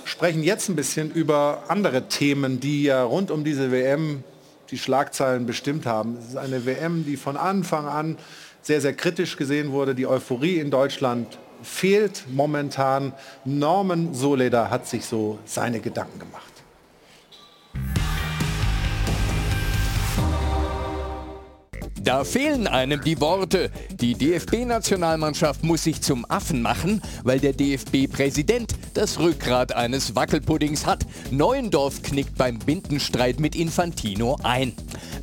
sprechen 0.07 0.43
jetzt 0.43 0.71
ein 0.71 0.75
bisschen 0.75 1.11
über 1.11 1.65
andere 1.69 2.09
Themen, 2.09 2.59
die 2.59 2.85
ja 2.85 3.03
rund 3.05 3.31
um 3.31 3.45
diese 3.45 3.71
WM 3.73 4.25
die 4.71 4.79
Schlagzeilen 4.79 5.45
bestimmt 5.45 5.85
haben. 5.85 6.17
Es 6.19 6.29
ist 6.29 6.37
eine 6.39 6.65
WM, 6.65 7.05
die 7.05 7.19
von 7.19 7.37
Anfang 7.37 7.87
an 7.87 8.17
sehr, 8.63 8.81
sehr 8.81 8.95
kritisch 8.95 9.37
gesehen 9.37 9.71
wurde. 9.71 9.95
Die 9.95 10.07
Euphorie 10.07 10.59
in 10.59 10.71
Deutschland 10.71 11.39
fehlt 11.63 12.25
momentan. 12.33 13.13
Norman 13.45 14.15
Soleder 14.15 14.71
hat 14.71 14.89
sich 14.89 15.05
so 15.05 15.39
seine 15.45 15.81
Gedanken 15.81 16.21
gemacht. 16.21 16.47
Da 22.03 22.25
fehlen 22.25 22.67
einem 22.67 23.01
die 23.03 23.21
Worte. 23.21 23.71
Die 24.01 24.15
DFB-Nationalmannschaft 24.15 25.65
muss 25.65 25.85
sich 25.85 26.03
zum 26.03 26.25
Affen 26.29 26.63
machen, 26.63 27.03
weil 27.25 27.41
der 27.41 27.53
DFB-Präsident 27.53 28.75
das 28.95 29.19
Rückgrat 29.19 29.75
eines 29.75 30.15
Wackelpuddings 30.15 30.87
hat. 30.87 31.07
Neuendorf 31.31 32.03
knickt 32.03 32.37
beim 32.37 32.59
Bindenstreit 32.59 33.41
mit 33.41 33.57
Infantino 33.57 34.39
ein. 34.43 34.75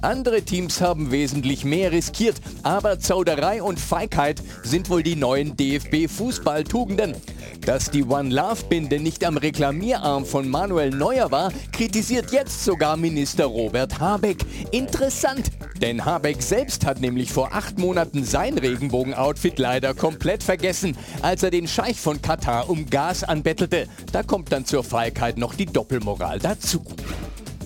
Andere 0.01 0.41
Teams 0.41 0.81
haben 0.81 1.11
wesentlich 1.11 1.63
mehr 1.63 1.91
riskiert, 1.91 2.35
aber 2.63 2.99
Zauderei 2.99 3.63
und 3.63 3.79
Feigheit 3.79 4.41
sind 4.63 4.89
wohl 4.89 5.03
die 5.03 5.15
neuen 5.15 5.55
DFB-Fußballtugenden. 5.55 7.15
Dass 7.61 7.89
die 7.89 8.03
One 8.03 8.29
Love 8.29 8.65
Binde 8.69 8.99
nicht 8.99 9.23
am 9.23 9.37
Reklamierarm 9.37 10.25
von 10.25 10.49
Manuel 10.49 10.89
Neuer 10.89 11.31
war, 11.31 11.51
kritisiert 11.71 12.31
jetzt 12.31 12.63
sogar 12.63 12.97
Minister 12.97 13.45
Robert 13.45 13.99
Habeck. 13.99 14.45
Interessant, 14.71 15.51
denn 15.81 16.05
Habeck 16.05 16.41
selbst 16.41 16.85
hat 16.85 17.01
nämlich 17.01 17.31
vor 17.31 17.53
acht 17.53 17.77
Monaten 17.77 18.23
sein 18.23 18.57
Regenbogen-Outfit 18.57 19.59
leider 19.59 19.93
komplett 19.93 20.43
vergessen, 20.43 20.97
als 21.21 21.43
er 21.43 21.51
den 21.51 21.67
Scheich 21.67 21.99
von 21.99 22.21
Katar 22.21 22.69
um 22.69 22.89
Gas 22.89 23.23
anbettelte. 23.23 23.87
Da 24.11 24.23
kommt 24.23 24.51
dann 24.51 24.65
zur 24.65 24.83
Feigheit 24.83 25.37
noch 25.37 25.55
die 25.55 25.65
Doppelmoral 25.65 26.39
dazu. 26.39 26.83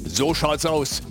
So 0.05 0.33
schaut's 0.33 0.65
aus. 0.65 1.01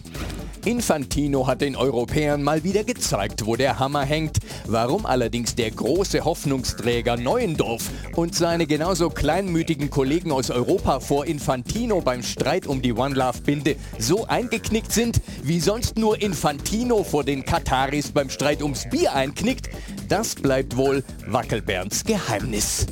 Infantino 0.66 1.46
hat 1.46 1.60
den 1.60 1.76
Europäern 1.76 2.42
mal 2.42 2.64
wieder 2.64 2.82
gezeigt, 2.82 3.46
wo 3.46 3.54
der 3.54 3.78
Hammer 3.78 4.02
hängt. 4.02 4.38
Warum 4.66 5.06
allerdings 5.06 5.54
der 5.54 5.70
große 5.70 6.24
Hoffnungsträger 6.24 7.16
Neuendorf 7.16 7.88
und 8.16 8.34
seine 8.34 8.66
genauso 8.66 9.08
kleinmütigen 9.08 9.90
Kollegen 9.90 10.32
aus 10.32 10.50
Europa 10.50 10.98
vor 10.98 11.24
Infantino 11.24 12.00
beim 12.00 12.24
Streit 12.24 12.66
um 12.66 12.82
die 12.82 12.92
One 12.92 13.14
Love 13.14 13.42
Binde 13.42 13.76
so 14.00 14.26
eingeknickt 14.26 14.90
sind, 14.90 15.20
wie 15.44 15.60
sonst 15.60 15.98
nur 15.98 16.20
Infantino 16.20 17.04
vor 17.04 17.22
den 17.22 17.44
Kataris 17.44 18.10
beim 18.10 18.28
Streit 18.28 18.60
ums 18.60 18.88
Bier 18.90 19.14
einknickt, 19.14 19.70
das 20.08 20.34
bleibt 20.34 20.76
wohl 20.76 21.04
Wackelberns 21.28 22.04
Geheimnis. 22.04 22.86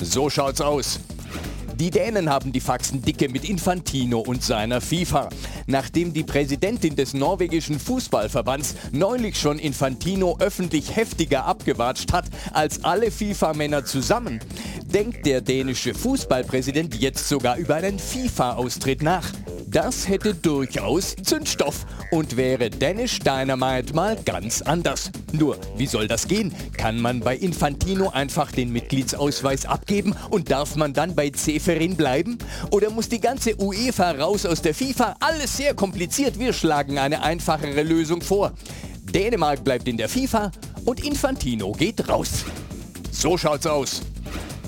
So 0.00 0.30
schaut's 0.30 0.62
aus. 0.62 0.98
Die 1.80 1.90
Dänen 1.90 2.28
haben 2.28 2.52
die 2.52 2.60
Faxen 2.60 3.00
dicke 3.00 3.30
mit 3.30 3.48
Infantino 3.48 4.20
und 4.20 4.44
seiner 4.44 4.82
FIFA. 4.82 5.30
Nachdem 5.66 6.12
die 6.12 6.24
Präsidentin 6.24 6.94
des 6.94 7.14
norwegischen 7.14 7.80
Fußballverbands 7.80 8.74
neulich 8.92 9.40
schon 9.40 9.58
Infantino 9.58 10.36
öffentlich 10.40 10.94
heftiger 10.94 11.46
abgewatscht 11.46 12.12
hat 12.12 12.26
als 12.52 12.84
alle 12.84 13.10
FIFA-Männer 13.10 13.86
zusammen, 13.86 14.40
denkt 14.92 15.24
der 15.24 15.40
dänische 15.40 15.94
Fußballpräsident 15.94 16.96
jetzt 16.96 17.26
sogar 17.26 17.56
über 17.56 17.76
einen 17.76 17.98
FIFA-Austritt 17.98 19.02
nach. 19.02 19.32
Das 19.70 20.08
hätte 20.08 20.34
durchaus 20.34 21.14
Zündstoff 21.22 21.86
und 22.10 22.36
wäre 22.36 22.70
Danish 22.70 23.20
Dynamite 23.20 23.94
mal 23.94 24.16
ganz 24.24 24.62
anders. 24.62 25.12
Nur, 25.32 25.58
wie 25.76 25.86
soll 25.86 26.08
das 26.08 26.26
gehen? 26.26 26.52
Kann 26.76 27.00
man 27.00 27.20
bei 27.20 27.36
Infantino 27.36 28.08
einfach 28.08 28.50
den 28.50 28.72
Mitgliedsausweis 28.72 29.66
abgeben 29.66 30.16
und 30.30 30.50
darf 30.50 30.74
man 30.74 30.92
dann 30.92 31.14
bei 31.14 31.30
Zeferin 31.30 31.96
bleiben? 31.96 32.36
Oder 32.72 32.90
muss 32.90 33.08
die 33.08 33.20
ganze 33.20 33.54
UEFA 33.62 34.10
raus 34.10 34.44
aus 34.44 34.60
der 34.60 34.74
FIFA? 34.74 35.14
Alles 35.20 35.56
sehr 35.56 35.74
kompliziert, 35.74 36.36
wir 36.40 36.52
schlagen 36.52 36.98
eine 36.98 37.22
einfachere 37.22 37.84
Lösung 37.84 38.22
vor. 38.22 38.52
Dänemark 39.14 39.62
bleibt 39.62 39.86
in 39.86 39.96
der 39.96 40.08
FIFA 40.08 40.50
und 40.84 41.04
Infantino 41.04 41.70
geht 41.70 42.08
raus. 42.08 42.44
So 43.12 43.38
schaut's 43.38 43.68
aus. 43.68 44.02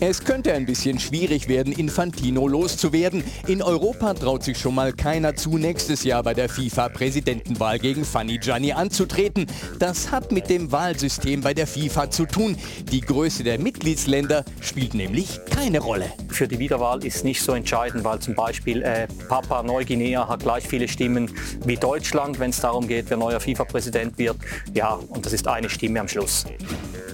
Es 0.04 0.24
könnte 0.24 0.52
ein 0.52 0.66
bisschen 0.66 0.98
schwierig 0.98 1.46
werden, 1.46 1.72
Infantino 1.72 2.48
loszuwerden. 2.48 3.22
In 3.46 3.62
Europa 3.62 4.14
traut 4.14 4.42
sich 4.42 4.58
schon 4.58 4.74
mal 4.74 4.92
keiner 4.92 5.36
zu, 5.36 5.58
nächstes 5.58 6.02
Jahr 6.02 6.24
bei 6.24 6.34
der 6.34 6.48
FIFA-Präsidentenwahl 6.48 7.78
gegen 7.78 8.04
Fanny 8.04 8.38
Gianni 8.38 8.72
anzutreten. 8.72 9.46
Das 9.78 10.10
hat 10.10 10.32
mit 10.32 10.50
dem 10.50 10.72
Wahlsystem 10.72 11.40
bei 11.40 11.54
der 11.54 11.68
FIFA 11.68 12.10
zu 12.10 12.26
tun. 12.26 12.58
Die 12.90 13.00
Größe 13.00 13.44
der 13.44 13.60
Mitgliedsländer 13.60 14.44
spielt 14.60 14.94
nämlich 14.94 15.38
keine 15.48 15.78
Rolle. 15.78 16.12
Für 16.30 16.48
die 16.48 16.58
Wiederwahl 16.58 17.04
ist 17.04 17.22
nicht 17.22 17.40
so 17.40 17.52
entscheidend, 17.52 18.02
weil 18.02 18.18
zum 18.18 18.34
Beispiel 18.34 18.82
äh, 18.82 19.06
Papua 19.28 19.62
Neuguinea 19.62 20.26
hat 20.26 20.40
gleich 20.40 20.66
viele 20.66 20.88
Stimmen 20.88 21.30
wie 21.64 21.76
Deutschland, 21.76 22.40
wenn 22.40 22.50
es 22.50 22.60
darum 22.60 22.88
geht, 22.88 23.08
wer 23.08 23.18
neuer 23.18 23.38
FIFA-Präsident 23.38 24.18
wird. 24.18 24.38
Ja, 24.74 24.94
und 24.94 25.24
das 25.24 25.32
ist 25.32 25.46
eine 25.46 25.70
Stimme 25.70 26.00
am 26.00 26.08
Schluss. 26.08 26.44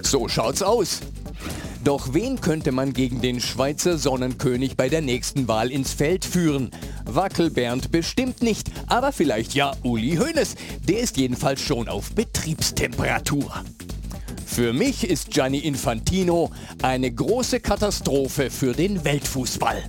So 0.01 0.27
schaut's 0.27 0.63
aus. 0.63 1.01
Doch 1.83 2.13
wen 2.13 2.41
könnte 2.41 2.73
man 2.73 2.91
gegen 2.91 3.21
den 3.21 3.39
Schweizer 3.39 3.97
Sonnenkönig 3.97 4.75
bei 4.75 4.89
der 4.89 5.01
nächsten 5.01 5.47
Wahl 5.47 5.71
ins 5.71 5.93
Feld 5.93 6.25
führen? 6.25 6.71
Wackelbernd 7.05 7.89
bestimmt 7.89 8.43
nicht, 8.43 8.69
aber 8.87 9.13
vielleicht 9.13 9.53
ja 9.53 9.71
Uli 9.83 10.17
Hoeneß. 10.17 10.55
Der 10.87 10.99
ist 10.99 11.15
jedenfalls 11.15 11.61
schon 11.61 11.87
auf 11.87 12.11
Betriebstemperatur. 12.11 13.63
Für 14.45 14.73
mich 14.73 15.09
ist 15.09 15.31
Gianni 15.31 15.59
Infantino 15.59 16.51
eine 16.81 17.09
große 17.11 17.61
Katastrophe 17.61 18.49
für 18.49 18.73
den 18.73 19.05
Weltfußball. 19.05 19.83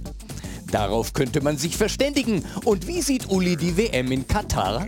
Darauf 0.71 1.13
könnte 1.13 1.43
man 1.43 1.59
sich 1.59 1.77
verständigen. 1.77 2.45
Und 2.65 2.87
wie 2.87 3.03
sieht 3.03 3.29
Uli 3.31 3.57
die 3.57 3.77
WM 3.77 4.13
in 4.13 4.29
Katar? 4.29 4.87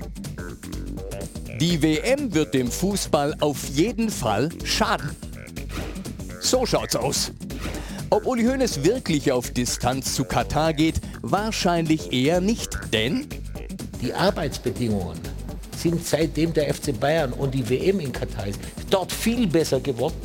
Die 1.61 1.83
WM 1.83 2.33
wird 2.33 2.55
dem 2.55 2.71
Fußball 2.71 3.37
auf 3.41 3.69
jeden 3.71 4.11
Fall 4.11 4.51
schaden. 4.63 5.11
So 6.43 6.67
schaut's 6.67 6.97
aus. 6.97 7.31
Ob 8.11 8.27
Uli 8.27 8.45
Hoeneß 8.45 8.83
wirklich 8.83 9.31
auf 9.31 9.53
Distanz 9.53 10.15
zu 10.15 10.25
Katar 10.25 10.75
geht, 10.75 11.01
wahrscheinlich 11.23 12.13
eher 12.13 12.41
nicht, 12.41 12.79
denn 12.93 13.29
die 14.03 14.13
Arbeitsbedingungen 14.13 15.19
sind 15.77 16.05
seitdem 16.05 16.53
der 16.53 16.75
FC 16.75 16.99
Bayern 16.99 17.33
und 17.33 17.55
die 17.55 17.69
WM 17.71 18.01
in 18.01 18.13
Katar 18.13 18.49
ist, 18.49 18.59
dort 18.91 19.13
viel 19.13 19.47
besser 19.47 19.81
geworden. 19.81 20.17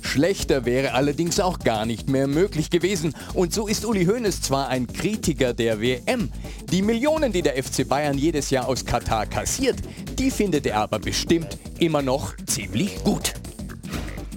Schlechter 0.00 0.64
wäre 0.64 0.94
allerdings 0.94 1.40
auch 1.40 1.58
gar 1.58 1.84
nicht 1.84 2.08
mehr 2.08 2.26
möglich 2.26 2.70
gewesen. 2.70 3.14
Und 3.34 3.52
so 3.52 3.66
ist 3.66 3.84
Uli 3.84 4.06
Hoeneß 4.06 4.40
zwar 4.40 4.68
ein 4.68 4.86
Kritiker 4.86 5.52
der 5.52 5.80
WM. 5.80 6.32
Die 6.72 6.80
Millionen, 6.80 7.32
die 7.32 7.42
der 7.42 7.62
FC 7.62 7.86
Bayern 7.86 8.16
jedes 8.16 8.48
Jahr 8.48 8.66
aus 8.66 8.84
Katar 8.84 9.26
kassiert, 9.26 9.76
die 10.18 10.30
findet 10.30 10.66
er 10.66 10.78
aber 10.78 10.98
bestimmt 10.98 11.58
immer 11.78 12.00
noch 12.00 12.34
ziemlich 12.46 13.04
gut. 13.04 13.34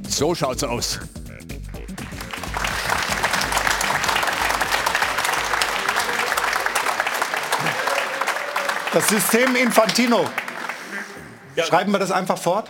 So 0.08 0.36
schaut's 0.36 0.64
aus. 0.64 1.00
Das 8.92 9.08
System 9.08 9.56
Infantino. 9.56 10.26
Schreiben 11.56 11.92
wir 11.92 12.00
das 12.00 12.12
einfach 12.12 12.40
fort? 12.40 12.68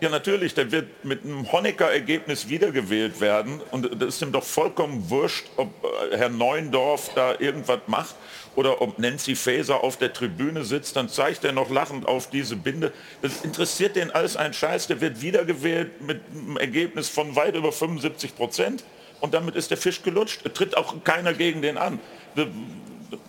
Ja, 0.00 0.10
natürlich. 0.10 0.54
Der 0.54 0.70
wird 0.70 1.04
mit 1.04 1.24
einem 1.24 1.50
Honecker-Ergebnis 1.50 2.48
wiedergewählt 2.48 3.20
werden. 3.20 3.60
Und 3.72 4.00
das 4.00 4.14
ist 4.14 4.22
ihm 4.22 4.30
doch 4.30 4.44
vollkommen 4.44 5.10
wurscht, 5.10 5.46
ob 5.56 5.68
äh, 6.12 6.16
Herr 6.16 6.28
Neuendorf 6.28 7.10
da 7.16 7.34
irgendwas 7.40 7.80
macht 7.88 8.14
oder 8.54 8.80
ob 8.80 9.00
Nancy 9.00 9.34
Faeser 9.34 9.82
auf 9.82 9.96
der 9.96 10.12
Tribüne 10.12 10.64
sitzt. 10.64 10.94
Dann 10.94 11.08
zeigt 11.08 11.42
er 11.44 11.52
noch 11.52 11.68
lachend 11.68 12.06
auf 12.06 12.30
diese 12.30 12.54
Binde. 12.54 12.92
Das 13.22 13.40
interessiert 13.40 13.96
den 13.96 14.12
alles 14.12 14.36
ein 14.36 14.52
Scheiß. 14.52 14.86
Der 14.86 15.00
wird 15.00 15.20
wiedergewählt 15.20 16.00
mit 16.00 16.20
einem 16.30 16.58
Ergebnis 16.58 17.08
von 17.08 17.34
weit 17.34 17.56
über 17.56 17.72
75 17.72 18.36
Prozent. 18.36 18.84
Und 19.20 19.34
damit 19.34 19.56
ist 19.56 19.70
der 19.70 19.78
Fisch 19.78 20.02
gelutscht. 20.02 20.42
Es 20.44 20.52
tritt 20.52 20.76
auch 20.76 21.02
keiner 21.02 21.32
gegen 21.32 21.60
den 21.62 21.76
an. 21.76 21.98
Das, 22.36 22.46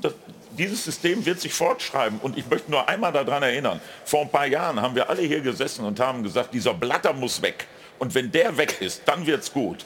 das, 0.02 0.14
dieses 0.58 0.84
System 0.84 1.26
wird 1.26 1.40
sich 1.40 1.54
fortschreiben. 1.54 2.20
Und 2.22 2.38
ich 2.38 2.50
möchte 2.50 2.72
nur 2.72 2.88
einmal 2.88 3.12
daran 3.12 3.44
erinnern, 3.44 3.80
vor 4.06 4.22
ein 4.22 4.30
paar 4.30 4.48
Jahren 4.48 4.82
haben 4.82 4.96
wir 4.96 5.10
alle 5.10 5.22
hier 5.22 5.42
gesessen 5.42 5.86
und 5.86 6.00
haben 6.00 6.24
gesagt, 6.24 6.54
dieser 6.54 6.74
Blatter 6.74 7.14
muss 7.14 7.42
weg. 7.42 7.68
Und 8.00 8.14
wenn 8.16 8.32
der 8.32 8.58
weg 8.58 8.82
ist, 8.82 9.02
dann 9.06 9.26
wird 9.26 9.44
es 9.44 9.52
gut. 9.52 9.86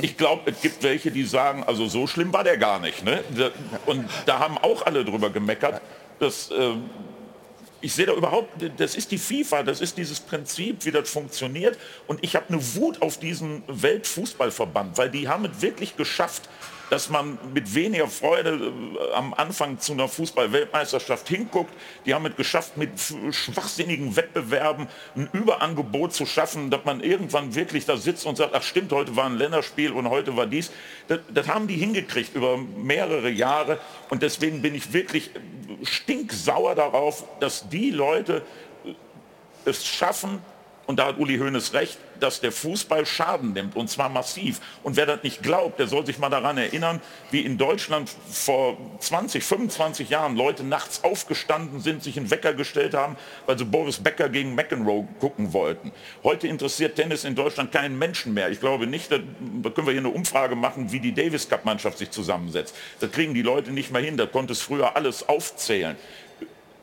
Ich 0.00 0.16
glaube, 0.16 0.52
es 0.52 0.60
gibt 0.60 0.82
welche, 0.84 1.10
die 1.10 1.24
sagen, 1.24 1.64
also 1.64 1.88
so 1.88 2.06
schlimm 2.06 2.32
war 2.32 2.44
der 2.44 2.56
gar 2.56 2.78
nicht. 2.78 3.04
Ne? 3.04 3.22
Und 3.86 4.08
da 4.26 4.38
haben 4.38 4.56
auch 4.58 4.86
alle 4.86 5.04
drüber 5.04 5.30
gemeckert. 5.30 5.80
Dass, 6.20 6.52
äh, 6.52 6.74
ich 7.80 7.92
sehe 7.92 8.06
da 8.06 8.12
überhaupt, 8.12 8.50
das 8.76 8.94
ist 8.94 9.10
die 9.10 9.18
FIFA, 9.18 9.64
das 9.64 9.80
ist 9.80 9.98
dieses 9.98 10.20
Prinzip, 10.20 10.84
wie 10.84 10.92
das 10.92 11.10
funktioniert. 11.10 11.76
Und 12.06 12.22
ich 12.22 12.36
habe 12.36 12.46
eine 12.48 12.76
Wut 12.76 13.02
auf 13.02 13.18
diesen 13.18 13.64
Weltfußballverband, 13.66 14.96
weil 14.98 15.10
die 15.10 15.26
haben 15.26 15.46
es 15.46 15.60
wirklich 15.60 15.96
geschafft, 15.96 16.48
dass 16.92 17.08
man 17.08 17.38
mit 17.54 17.74
weniger 17.74 18.06
Freude 18.06 18.50
äh, 18.50 19.14
am 19.14 19.32
Anfang 19.32 19.78
zu 19.78 19.94
einer 19.94 20.08
Fußball-Weltmeisterschaft 20.08 21.26
hinguckt. 21.26 21.72
Die 22.04 22.12
haben 22.12 22.26
es 22.26 22.36
geschafft, 22.36 22.76
mit 22.76 22.90
schwachsinnigen 23.30 24.14
Wettbewerben 24.14 24.88
ein 25.16 25.26
Überangebot 25.32 26.12
zu 26.12 26.26
schaffen, 26.26 26.68
dass 26.68 26.84
man 26.84 27.00
irgendwann 27.00 27.54
wirklich 27.54 27.86
da 27.86 27.96
sitzt 27.96 28.26
und 28.26 28.36
sagt, 28.36 28.54
ach 28.54 28.62
stimmt, 28.62 28.92
heute 28.92 29.16
war 29.16 29.24
ein 29.24 29.38
Länderspiel 29.38 29.92
und 29.92 30.10
heute 30.10 30.36
war 30.36 30.46
dies. 30.46 30.70
Das, 31.08 31.20
das 31.32 31.48
haben 31.48 31.66
die 31.66 31.76
hingekriegt 31.76 32.34
über 32.34 32.58
mehrere 32.58 33.30
Jahre 33.30 33.78
und 34.10 34.22
deswegen 34.22 34.60
bin 34.60 34.74
ich 34.74 34.92
wirklich 34.92 35.30
stinksauer 35.84 36.74
darauf, 36.74 37.24
dass 37.40 37.70
die 37.70 37.88
Leute 37.88 38.42
es 39.64 39.86
schaffen, 39.86 40.42
und 40.92 40.98
da 40.98 41.06
hat 41.06 41.18
Uli 41.18 41.38
Hoeneß 41.38 41.72
recht, 41.72 41.96
dass 42.20 42.42
der 42.42 42.52
Fußball 42.52 43.06
Schaden 43.06 43.54
nimmt 43.54 43.76
und 43.76 43.88
zwar 43.88 44.10
massiv. 44.10 44.60
Und 44.82 44.94
wer 44.96 45.06
das 45.06 45.22
nicht 45.22 45.42
glaubt, 45.42 45.78
der 45.78 45.86
soll 45.86 46.04
sich 46.04 46.18
mal 46.18 46.28
daran 46.28 46.58
erinnern, 46.58 47.00
wie 47.30 47.40
in 47.40 47.56
Deutschland 47.56 48.10
vor 48.30 48.76
20, 49.00 49.42
25 49.42 50.10
Jahren 50.10 50.36
Leute 50.36 50.64
nachts 50.64 51.02
aufgestanden 51.02 51.80
sind, 51.80 52.02
sich 52.02 52.18
einen 52.18 52.30
Wecker 52.30 52.52
gestellt 52.52 52.92
haben, 52.92 53.16
weil 53.46 53.56
sie 53.56 53.64
Boris 53.64 54.00
Becker 54.00 54.28
gegen 54.28 54.54
McEnroe 54.54 55.08
gucken 55.18 55.54
wollten. 55.54 55.92
Heute 56.22 56.46
interessiert 56.46 56.96
Tennis 56.96 57.24
in 57.24 57.34
Deutschland 57.34 57.72
keinen 57.72 57.98
Menschen 57.98 58.34
mehr. 58.34 58.50
Ich 58.50 58.60
glaube 58.60 58.86
nicht, 58.86 59.10
da 59.10 59.16
können 59.16 59.86
wir 59.86 59.92
hier 59.92 60.02
eine 60.02 60.10
Umfrage 60.10 60.56
machen, 60.56 60.92
wie 60.92 61.00
die 61.00 61.14
Davis 61.14 61.48
Cup 61.48 61.64
Mannschaft 61.64 61.96
sich 61.96 62.10
zusammensetzt. 62.10 62.76
Da 63.00 63.06
kriegen 63.06 63.32
die 63.32 63.40
Leute 63.40 63.70
nicht 63.70 63.90
mehr 63.92 64.02
hin, 64.02 64.18
da 64.18 64.26
konnte 64.26 64.52
es 64.52 64.60
früher 64.60 64.94
alles 64.94 65.26
aufzählen 65.26 65.96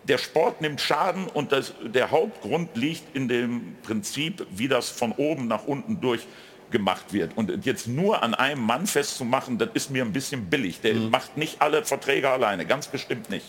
der 0.03 0.17
Sport 0.17 0.61
nimmt 0.61 0.81
Schaden 0.81 1.27
und 1.27 1.51
das, 1.51 1.73
der 1.83 2.11
Hauptgrund 2.11 2.75
liegt 2.75 3.15
in 3.15 3.27
dem 3.27 3.75
Prinzip, 3.83 4.45
wie 4.51 4.67
das 4.67 4.89
von 4.89 5.11
oben 5.13 5.47
nach 5.47 5.65
unten 5.65 6.01
durch 6.01 6.25
gemacht 6.71 7.13
wird. 7.13 7.35
Und 7.35 7.65
jetzt 7.65 7.87
nur 7.87 8.21
an 8.23 8.33
einem 8.35 8.61
Mann 8.61 8.87
festzumachen, 8.87 9.57
das 9.57 9.69
ist 9.73 9.91
mir 9.91 10.03
ein 10.03 10.13
bisschen 10.13 10.49
billig. 10.49 10.81
Der 10.81 10.93
mhm. 10.93 11.09
macht 11.09 11.37
nicht 11.37 11.61
alle 11.61 11.83
Verträge 11.83 12.29
alleine, 12.29 12.65
ganz 12.65 12.87
bestimmt 12.87 13.29
nicht. 13.29 13.45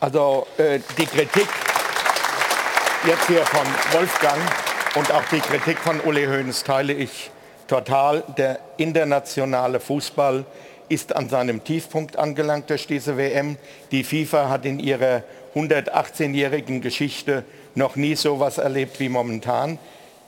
Also 0.00 0.46
äh, 0.56 0.80
die 0.98 1.06
Kritik 1.06 1.48
jetzt 3.06 3.26
hier 3.26 3.44
von 3.46 3.66
Wolfgang 3.92 4.40
und 4.94 5.12
auch 5.12 5.24
die 5.30 5.40
Kritik 5.40 5.78
von 5.78 6.00
Uli 6.00 6.26
Hoeneß 6.26 6.64
teile 6.64 6.92
ich 6.92 7.30
total. 7.66 8.24
Der 8.36 8.60
internationale 8.76 9.80
Fußball 9.80 10.44
ist 10.88 11.14
an 11.14 11.28
seinem 11.28 11.62
Tiefpunkt 11.62 12.16
angelangt 12.16 12.68
durch 12.68 12.86
diese 12.86 13.16
WM. 13.16 13.56
Die 13.92 14.04
FIFA 14.04 14.48
hat 14.48 14.66
in 14.66 14.80
ihrer 14.80 15.22
118-jährigen 15.54 16.80
Geschichte 16.80 17.44
noch 17.74 17.96
nie 17.96 18.14
so 18.14 18.34
etwas 18.34 18.58
erlebt 18.58 19.00
wie 19.00 19.08
momentan. 19.08 19.78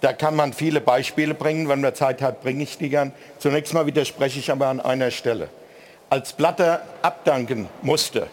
Da 0.00 0.12
kann 0.12 0.34
man 0.34 0.52
viele 0.52 0.80
Beispiele 0.80 1.34
bringen. 1.34 1.68
Wenn 1.68 1.80
man 1.80 1.94
Zeit 1.94 2.22
hat, 2.22 2.42
bringe 2.42 2.62
ich 2.64 2.78
die 2.78 2.88
gern. 2.88 3.12
Zunächst 3.38 3.72
mal 3.72 3.86
widerspreche 3.86 4.38
ich 4.38 4.50
aber 4.50 4.66
an 4.66 4.80
einer 4.80 5.10
Stelle. 5.10 5.48
Als 6.10 6.32
Blatter 6.32 6.82
abdanken 7.02 7.68
musste, 7.82 8.26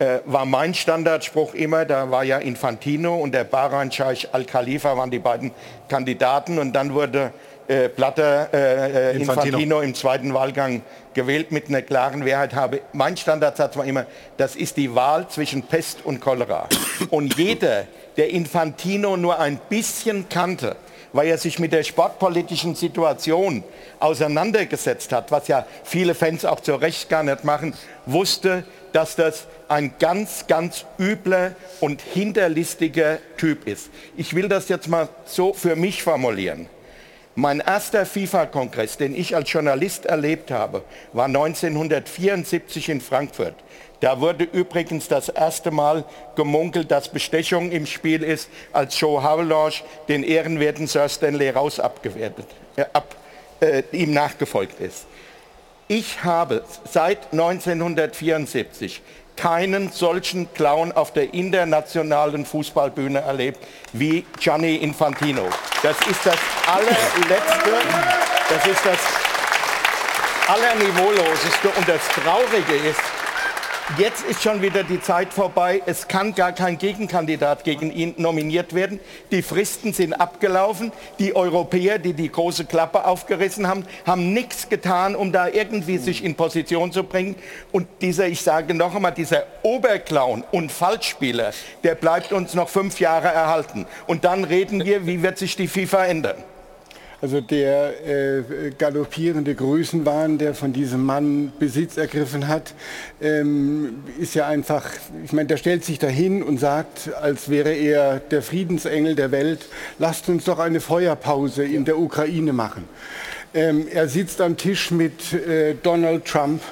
äh, 0.00 0.20
war 0.24 0.46
mein 0.46 0.72
Standardspruch 0.72 1.52
immer, 1.52 1.84
da 1.84 2.10
war 2.10 2.24
ja 2.24 2.38
Infantino 2.38 3.16
und 3.16 3.32
der 3.32 3.44
Bahrain-Scheich 3.44 4.30
Al-Khalifa 4.32 4.96
waren 4.96 5.10
die 5.10 5.18
beiden 5.18 5.52
Kandidaten 5.88 6.58
und 6.58 6.72
dann 6.72 6.94
wurde 6.94 7.34
äh, 7.70 7.88
Blatter 7.88 8.52
äh, 8.52 9.12
äh, 9.12 9.16
Infantino. 9.16 9.58
Infantino. 9.58 9.80
im 9.80 9.94
zweiten 9.94 10.34
Wahlgang 10.34 10.82
gewählt 11.14 11.52
mit 11.52 11.68
einer 11.68 11.82
klaren 11.82 12.20
Mehrheit 12.20 12.54
habe. 12.54 12.80
Mein 12.92 13.16
Standardsatz 13.16 13.76
war 13.76 13.84
immer, 13.84 14.06
das 14.36 14.56
ist 14.56 14.76
die 14.76 14.92
Wahl 14.94 15.28
zwischen 15.28 15.62
Pest 15.62 16.00
und 16.04 16.20
Cholera. 16.20 16.68
Und 17.10 17.36
jeder, 17.36 17.84
der 18.16 18.30
Infantino 18.30 19.16
nur 19.16 19.38
ein 19.38 19.60
bisschen 19.68 20.28
kannte, 20.28 20.76
weil 21.12 21.28
er 21.28 21.38
sich 21.38 21.60
mit 21.60 21.72
der 21.72 21.84
sportpolitischen 21.84 22.74
Situation 22.74 23.62
auseinandergesetzt 24.00 25.12
hat, 25.12 25.30
was 25.30 25.46
ja 25.46 25.64
viele 25.84 26.14
Fans 26.14 26.44
auch 26.44 26.60
zu 26.60 26.74
Recht 26.74 27.08
gar 27.08 27.22
nicht 27.22 27.44
machen, 27.44 27.74
wusste, 28.06 28.64
dass 28.92 29.14
das 29.14 29.46
ein 29.68 29.94
ganz, 30.00 30.46
ganz 30.48 30.84
übler 30.98 31.52
und 31.78 32.02
hinterlistiger 32.02 33.18
Typ 33.36 33.68
ist. 33.68 33.90
Ich 34.16 34.34
will 34.34 34.48
das 34.48 34.68
jetzt 34.68 34.88
mal 34.88 35.08
so 35.24 35.52
für 35.52 35.76
mich 35.76 36.02
formulieren. 36.02 36.68
Mein 37.40 37.60
erster 37.60 38.04
FIFA-Kongress, 38.04 38.98
den 38.98 39.14
ich 39.14 39.34
als 39.34 39.50
Journalist 39.50 40.04
erlebt 40.04 40.50
habe, 40.50 40.82
war 41.14 41.24
1974 41.24 42.90
in 42.90 43.00
Frankfurt. 43.00 43.54
Da 44.00 44.20
wurde 44.20 44.44
übrigens 44.44 45.08
das 45.08 45.30
erste 45.30 45.70
Mal 45.70 46.04
gemunkelt, 46.36 46.90
dass 46.90 47.08
Bestechung 47.08 47.70
im 47.70 47.86
Spiel 47.86 48.22
ist, 48.22 48.50
als 48.74 49.00
Joe 49.00 49.22
Havelange 49.22 49.76
den 50.06 50.22
ehrenwerten 50.22 50.86
Sir 50.86 51.08
Stanley 51.08 51.48
Raus 51.48 51.80
abgewertet, 51.80 52.44
äh, 52.76 52.84
ab, 52.92 53.16
äh, 53.60 53.84
ihm 53.92 54.12
nachgefolgt 54.12 54.78
ist. 54.78 55.06
Ich 55.88 56.22
habe 56.22 56.62
seit 56.84 57.32
1974 57.32 59.00
keinen 59.40 59.90
solchen 59.90 60.52
Clown 60.52 60.92
auf 60.92 61.12
der 61.14 61.32
internationalen 61.32 62.44
Fußballbühne 62.44 63.20
erlebt 63.20 63.66
wie 63.94 64.26
Gianni 64.38 64.76
Infantino. 64.76 65.48
Das 65.82 65.96
ist 66.02 66.26
das 66.26 66.36
allerletzte, 66.66 67.70
das 68.50 68.66
ist 68.66 68.84
das 68.84 68.98
allerniveauloseste 70.46 71.68
und 71.74 71.88
das 71.88 72.00
Traurige 72.08 72.88
ist, 72.88 73.00
Jetzt 73.98 74.24
ist 74.24 74.42
schon 74.42 74.62
wieder 74.62 74.84
die 74.84 75.00
Zeit 75.02 75.34
vorbei. 75.34 75.82
Es 75.84 76.06
kann 76.06 76.32
gar 76.34 76.52
kein 76.52 76.78
Gegenkandidat 76.78 77.64
gegen 77.64 77.90
ihn 77.90 78.14
nominiert 78.18 78.72
werden. 78.72 79.00
Die 79.32 79.42
Fristen 79.42 79.92
sind 79.92 80.12
abgelaufen. 80.12 80.92
Die 81.18 81.34
Europäer, 81.34 81.98
die 81.98 82.12
die 82.12 82.30
große 82.30 82.66
Klappe 82.66 83.04
aufgerissen 83.04 83.66
haben, 83.66 83.84
haben 84.06 84.32
nichts 84.32 84.68
getan, 84.68 85.16
um 85.16 85.32
da 85.32 85.48
irgendwie 85.48 85.98
sich 85.98 86.24
in 86.24 86.36
Position 86.36 86.92
zu 86.92 87.02
bringen. 87.02 87.34
Und 87.72 87.88
dieser, 88.00 88.28
ich 88.28 88.42
sage 88.42 88.74
noch 88.74 88.94
einmal, 88.94 89.12
dieser 89.12 89.44
Oberclown 89.62 90.44
und 90.52 90.70
Falschspieler, 90.70 91.50
der 91.82 91.96
bleibt 91.96 92.32
uns 92.32 92.54
noch 92.54 92.68
fünf 92.68 93.00
Jahre 93.00 93.28
erhalten. 93.28 93.86
Und 94.06 94.24
dann 94.24 94.44
reden 94.44 94.84
wir, 94.84 95.04
wie 95.06 95.22
wird 95.22 95.36
sich 95.36 95.56
die 95.56 95.66
FIFA 95.68 96.06
ändern. 96.06 96.36
Also 97.22 97.42
der 97.42 98.06
äh, 98.06 98.42
galoppierende 98.78 99.54
Größenwahn, 99.54 100.38
der 100.38 100.54
von 100.54 100.72
diesem 100.72 101.04
Mann 101.04 101.52
Besitz 101.58 101.98
ergriffen 101.98 102.48
hat, 102.48 102.72
ähm, 103.20 104.04
ist 104.18 104.34
ja 104.34 104.46
einfach, 104.46 104.86
ich 105.22 105.32
meine, 105.34 105.48
der 105.48 105.58
stellt 105.58 105.84
sich 105.84 105.98
dahin 105.98 106.42
und 106.42 106.58
sagt, 106.58 107.12
als 107.20 107.50
wäre 107.50 107.74
er 107.74 108.20
der 108.20 108.40
Friedensengel 108.40 109.16
der 109.16 109.32
Welt, 109.32 109.66
lasst 109.98 110.30
uns 110.30 110.44
doch 110.44 110.58
eine 110.58 110.80
Feuerpause 110.80 111.62
in 111.62 111.84
der 111.84 111.98
Ukraine 111.98 112.54
machen. 112.54 112.88
Ähm, 113.52 113.86
er 113.92 114.08
sitzt 114.08 114.40
am 114.40 114.56
Tisch 114.56 114.90
mit 114.90 115.34
äh, 115.34 115.74
Donald 115.82 116.24
Trump 116.24 116.62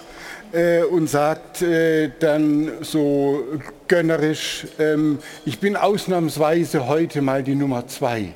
äh, 0.53 0.83
und 0.83 1.11
sagt 1.11 1.61
äh, 1.61 2.11
dann 2.21 2.71
so 2.81 3.45
gönnerisch, 3.87 4.67
ähm, 4.79 5.19
ich 5.45 5.59
bin 5.59 5.77
ausnahmsweise 5.77 6.89
heute 6.89 7.21
mal 7.21 7.43
die 7.43 7.55
Nummer 7.55 7.87
zwei 7.87 8.33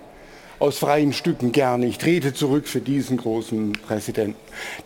aus 0.63 0.79
freien 0.79 1.13
Stücken 1.13 1.51
gerne. 1.51 1.87
Ich 1.87 1.99
trete 1.99 2.33
zurück 2.33 2.69
für 2.69 2.81
diesen 2.81 3.17
großen 3.17 3.73
Präsidenten. 3.73 4.37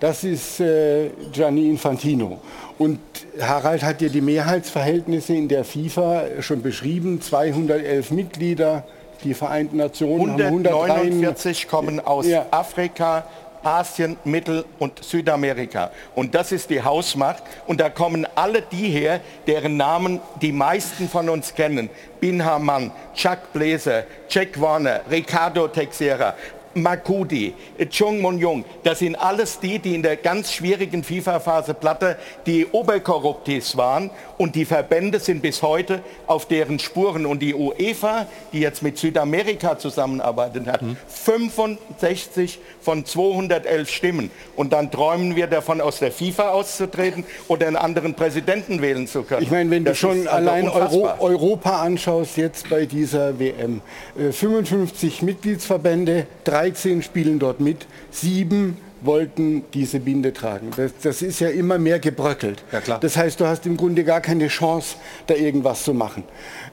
Das 0.00 0.24
ist 0.24 0.58
äh, 0.58 1.10
Gianni 1.32 1.68
Infantino. 1.68 2.40
Und 2.78 2.98
Harald 3.38 3.82
hat 3.82 4.00
ja 4.00 4.08
die 4.08 4.22
Mehrheitsverhältnisse 4.22 5.34
in 5.34 5.48
der 5.48 5.64
FIFA 5.64 6.40
schon 6.40 6.62
beschrieben. 6.62 7.20
211 7.20 8.10
Mitglieder, 8.10 8.84
die 9.22 9.34
Vereinten 9.34 9.76
Nationen 9.76 10.40
149 10.40 11.68
kommen 11.68 12.00
aus 12.00 12.26
ja. 12.26 12.46
Afrika, 12.52 13.26
Asien, 13.66 14.16
Mittel- 14.24 14.64
und 14.78 15.02
Südamerika. 15.02 15.90
Und 16.14 16.34
das 16.34 16.52
ist 16.52 16.70
die 16.70 16.82
Hausmacht. 16.82 17.42
Und 17.66 17.80
da 17.80 17.90
kommen 17.90 18.26
alle 18.36 18.62
die 18.62 18.88
her, 18.88 19.20
deren 19.46 19.76
Namen 19.76 20.20
die 20.40 20.52
meisten 20.52 21.08
von 21.08 21.28
uns 21.28 21.52
kennen. 21.52 21.90
Bin 22.20 22.44
Hamann, 22.44 22.92
Chuck 23.14 23.52
Blazer, 23.52 24.04
Jack 24.28 24.60
Warner, 24.60 25.00
Ricardo 25.10 25.66
Texera, 25.68 26.34
Makudi, 26.76 27.54
Chung 27.90 28.20
Mon 28.20 28.38
Jung, 28.38 28.64
das 28.84 28.98
sind 29.00 29.16
alles 29.16 29.58
die, 29.58 29.78
die 29.78 29.94
in 29.94 30.02
der 30.02 30.16
ganz 30.16 30.52
schwierigen 30.52 31.02
FIFA-Phase 31.02 31.74
Platte 31.74 32.16
die 32.44 32.66
Oberkorruptis 32.66 33.76
waren 33.76 34.10
und 34.38 34.54
die 34.54 34.64
Verbände 34.64 35.18
sind 35.18 35.42
bis 35.42 35.62
heute 35.62 36.02
auf 36.26 36.46
deren 36.46 36.78
Spuren 36.78 37.24
und 37.26 37.40
die 37.40 37.54
UEFA, 37.54 38.26
die 38.52 38.60
jetzt 38.60 38.82
mit 38.82 38.98
Südamerika 38.98 39.78
zusammenarbeitet 39.78 40.66
hat, 40.66 40.80
65 41.08 42.58
von 42.80 43.04
211 43.04 43.90
Stimmen 43.90 44.30
und 44.54 44.72
dann 44.72 44.90
träumen 44.90 45.34
wir 45.34 45.46
davon, 45.46 45.80
aus 45.80 45.98
der 45.98 46.12
FIFA 46.12 46.50
auszutreten 46.50 47.24
oder 47.48 47.66
einen 47.66 47.76
anderen 47.76 48.14
Präsidenten 48.14 48.82
wählen 48.82 49.06
zu 49.06 49.22
können. 49.22 49.42
Ich 49.42 49.50
meine, 49.50 49.70
wenn 49.70 49.84
du 49.84 49.90
Das 49.90 49.98
schon 49.98 50.20
ist 50.20 50.28
also 50.28 50.50
allein 50.50 50.68
Euro. 50.68 51.08
Europa 51.20 51.82
anschaust, 51.82 52.36
jetzt 52.36 52.68
bei 52.68 52.84
dieser 52.86 53.38
WM, 53.38 53.80
äh, 54.18 54.30
55 54.32 55.22
Mitgliedsverbände, 55.22 56.26
13 56.66 57.02
spielen 57.02 57.38
dort 57.38 57.60
mit, 57.60 57.86
sieben 58.10 58.76
wollten 59.02 59.64
diese 59.72 60.00
Binde 60.00 60.32
tragen. 60.32 60.70
Das, 60.76 60.92
das 61.02 61.22
ist 61.22 61.38
ja 61.40 61.48
immer 61.48 61.78
mehr 61.78 61.98
gebröckelt. 62.00 62.64
Das 63.00 63.16
heißt, 63.16 63.38
du 63.38 63.46
hast 63.46 63.66
im 63.66 63.76
Grunde 63.76 64.04
gar 64.04 64.20
keine 64.20 64.48
Chance, 64.48 64.96
da 65.26 65.34
irgendwas 65.34 65.84
zu 65.84 65.94
machen. 65.94 66.24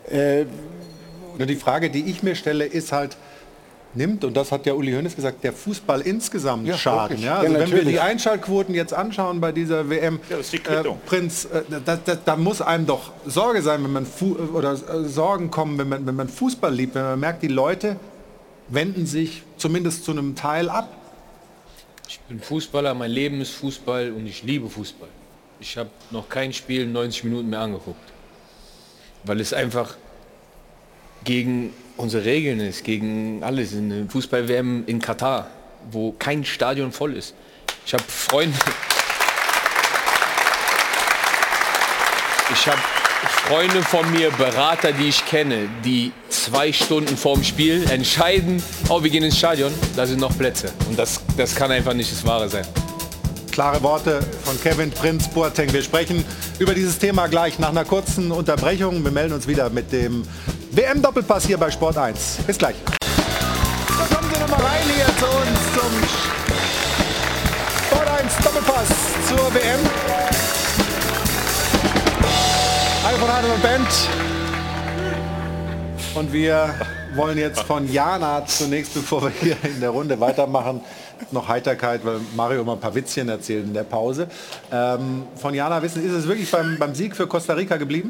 Äh, 0.10 0.45
Nur 1.38 1.45
die 1.45 1.56
Frage, 1.56 1.90
die 1.90 2.06
ich 2.10 2.24
mir 2.24 2.36
stelle, 2.36 2.65
ist 2.65 2.91
halt, 2.91 3.18
nimmt, 3.94 4.24
und 4.24 4.36
das 4.36 4.52
hat 4.52 4.65
ja 4.65 4.74
Uli 4.74 4.94
Hoeneß 4.94 5.15
gesagt, 5.15 5.44
der 5.44 5.53
Fußball 5.53 6.02
insgesamt 6.02 6.65
Ja, 6.65 6.78
Schaden. 6.78 7.20
Ja? 7.20 7.44
Ja, 7.44 7.49
Also 7.49 7.60
wenn 7.60 7.72
wir 7.72 7.86
die 7.86 7.99
Einschaltquoten 7.99 8.74
jetzt 8.74 8.94
anschauen 8.94 9.40
bei 9.40 9.52
dieser 9.52 9.90
WM, 9.90 10.20
Ja, 10.30 10.38
die 10.38 10.57
äh. 10.57 10.94
Prinz, 11.06 11.45
äh, 11.45 11.61
da, 11.86 11.98
da, 12.03 12.15
da 12.15 12.36
muss 12.36 12.61
einem 12.61 12.88
doch 12.88 13.11
Sorge 13.28 13.61
sein, 13.61 13.84
wenn 13.84 13.94
man 13.94 14.06
Fu 14.07 14.36
oder 14.53 14.74
äh, 14.74 15.03
Sorgen 15.07 15.52
kommen, 15.52 15.78
wenn 15.78 15.90
man, 15.90 16.07
wenn 16.07 16.15
man 16.15 16.30
Fußball 16.30 16.74
liebt, 16.74 16.95
wenn 16.95 17.03
man 17.03 17.20
merkt, 17.20 17.44
die 17.44 17.48
Leute 17.48 17.98
wenden 18.69 19.06
sich 19.06 19.44
zumindest 19.57 20.06
zu 20.06 20.11
einem 20.11 20.35
Teil 20.35 20.69
ab. 20.69 20.90
Ich 22.07 22.19
bin 22.22 22.40
Fußballer, 22.40 22.94
mein 22.94 23.11
Leben 23.11 23.41
ist 23.41 23.52
Fußball 23.52 24.11
und 24.11 24.27
ich 24.27 24.44
liebe 24.44 24.69
Fußball. 24.69 25.10
Ich 25.60 25.77
habe 25.77 25.90
noch 26.11 26.30
kein 26.30 26.53
Spiel 26.53 26.85
90 26.85 27.23
Minuten 27.26 27.49
mehr 27.49 27.61
angeguckt. 27.61 28.11
Weil 29.23 29.40
es 29.40 29.53
einfach 29.53 29.95
gegen 31.23 31.73
unsere 31.95 32.26
Regeln 32.26 32.60
ist, 32.60 32.84
gegen 32.84 33.44
alles. 33.44 33.73
Eine 33.73 34.10
Fußball-WM 34.10 34.84
in 34.88 34.99
Katar, 34.99 35.49
wo 35.91 36.11
kein 36.11 36.44
Stadion 36.44 36.91
voll 36.91 37.15
ist. 37.15 37.34
Ich 37.85 37.94
habe 37.94 38.03
Freunde. 38.03 38.57
Ich 42.52 42.68
habe 42.68 42.81
Freunde 43.48 43.82
von 43.82 44.10
mir, 44.11 44.32
Berater, 44.32 44.94
die 44.94 45.10
ich 45.10 45.26
kenne, 45.26 45.68
die 45.84 46.14
zwei 46.30 46.72
Stunden 46.72 47.18
vorm 47.18 47.44
Spiel 47.44 47.86
entscheiden, 47.91 48.64
oh, 48.88 49.03
wir 49.03 49.10
gehen 49.10 49.24
ins 49.24 49.38
Stadion, 49.38 49.74
da 49.98 50.07
sind 50.07 50.22
noch 50.22 50.36
Plätze. 50.38 50.72
Und 50.88 50.98
das, 50.98 51.20
das 51.36 51.53
kann 51.53 51.70
einfach 51.70 51.94
nicht 51.94 52.10
das 52.10 52.26
Wahre 52.26 52.48
sein. 52.48 52.65
Klare 53.52 53.84
Worte 53.84 54.22
von 54.45 54.60
Kevin 54.61 54.91
Prinz 54.91 55.28
Boateng. 55.28 55.74
Wir 55.74 55.84
sprechen 55.84 56.24
über 56.57 56.74
dieses 56.74 56.98
Thema 56.98 57.28
gleich 57.28 57.60
nach 57.60 57.70
einer 57.70 57.84
kurzen 57.84 58.32
Unterbrechung. 58.32 59.03
Wir 59.03 59.11
melden 59.11 59.34
uns 59.34 59.45
wieder 59.45 59.70
mit 59.70 59.91
dem 59.91 60.24
WM-Doppelpass 60.72 61.45
hier 61.45 61.57
bei 61.57 61.70
Sport 61.70 61.98
1. 61.98 62.38
Bis 62.48 62.57
gleich. 62.57 62.76
So, 63.90 64.15
kommen 64.15 64.32
Sie 64.34 64.40
noch 64.40 64.48
mal 64.48 64.65
rein 64.65 64.84
hier 64.95 65.06
zu 65.18 65.26
uns 65.26 65.60
zum 65.76 65.91
Sport 67.88 68.07
1 68.07 68.38
Doppelpass 68.38 68.88
zur 69.28 69.53
WM. 69.53 70.43
Hi 73.04 73.16
von 73.16 73.30
Adel 73.30 73.52
und 73.52 73.62
Band. 73.62 73.88
Und 76.16 76.32
wir 76.32 76.74
wollen 77.16 77.38
jetzt 77.38 77.60
von 77.60 77.92
Jana 77.92 78.46
zunächst, 78.46 78.94
bevor 78.94 79.24
wir 79.24 79.30
hier 79.30 79.58
in 79.66 79.82
der 79.82 79.90
Runde 79.90 80.22
weitermachen, 80.22 80.80
noch 81.32 81.50
Heiterkeit, 81.50 82.06
weil 82.06 82.22
Mario 82.34 82.64
mal 82.64 82.74
ein 82.74 82.80
paar 82.80 82.96
Witzchen 82.96 83.28
erzählt 83.28 83.66
in 83.66 83.74
der 83.74 83.84
Pause. 83.84 84.30
Ähm, 84.72 85.24
von 85.36 85.54
Jana 85.54 85.82
wissen, 85.82 86.02
ist 86.02 86.14
es 86.14 86.28
wirklich 86.30 86.50
beim, 86.50 86.78
beim 86.80 86.96
Sieg 86.96 87.14
für 87.14 87.28
Costa 87.28 87.56
Rica 87.56 87.76
geblieben? 87.76 88.10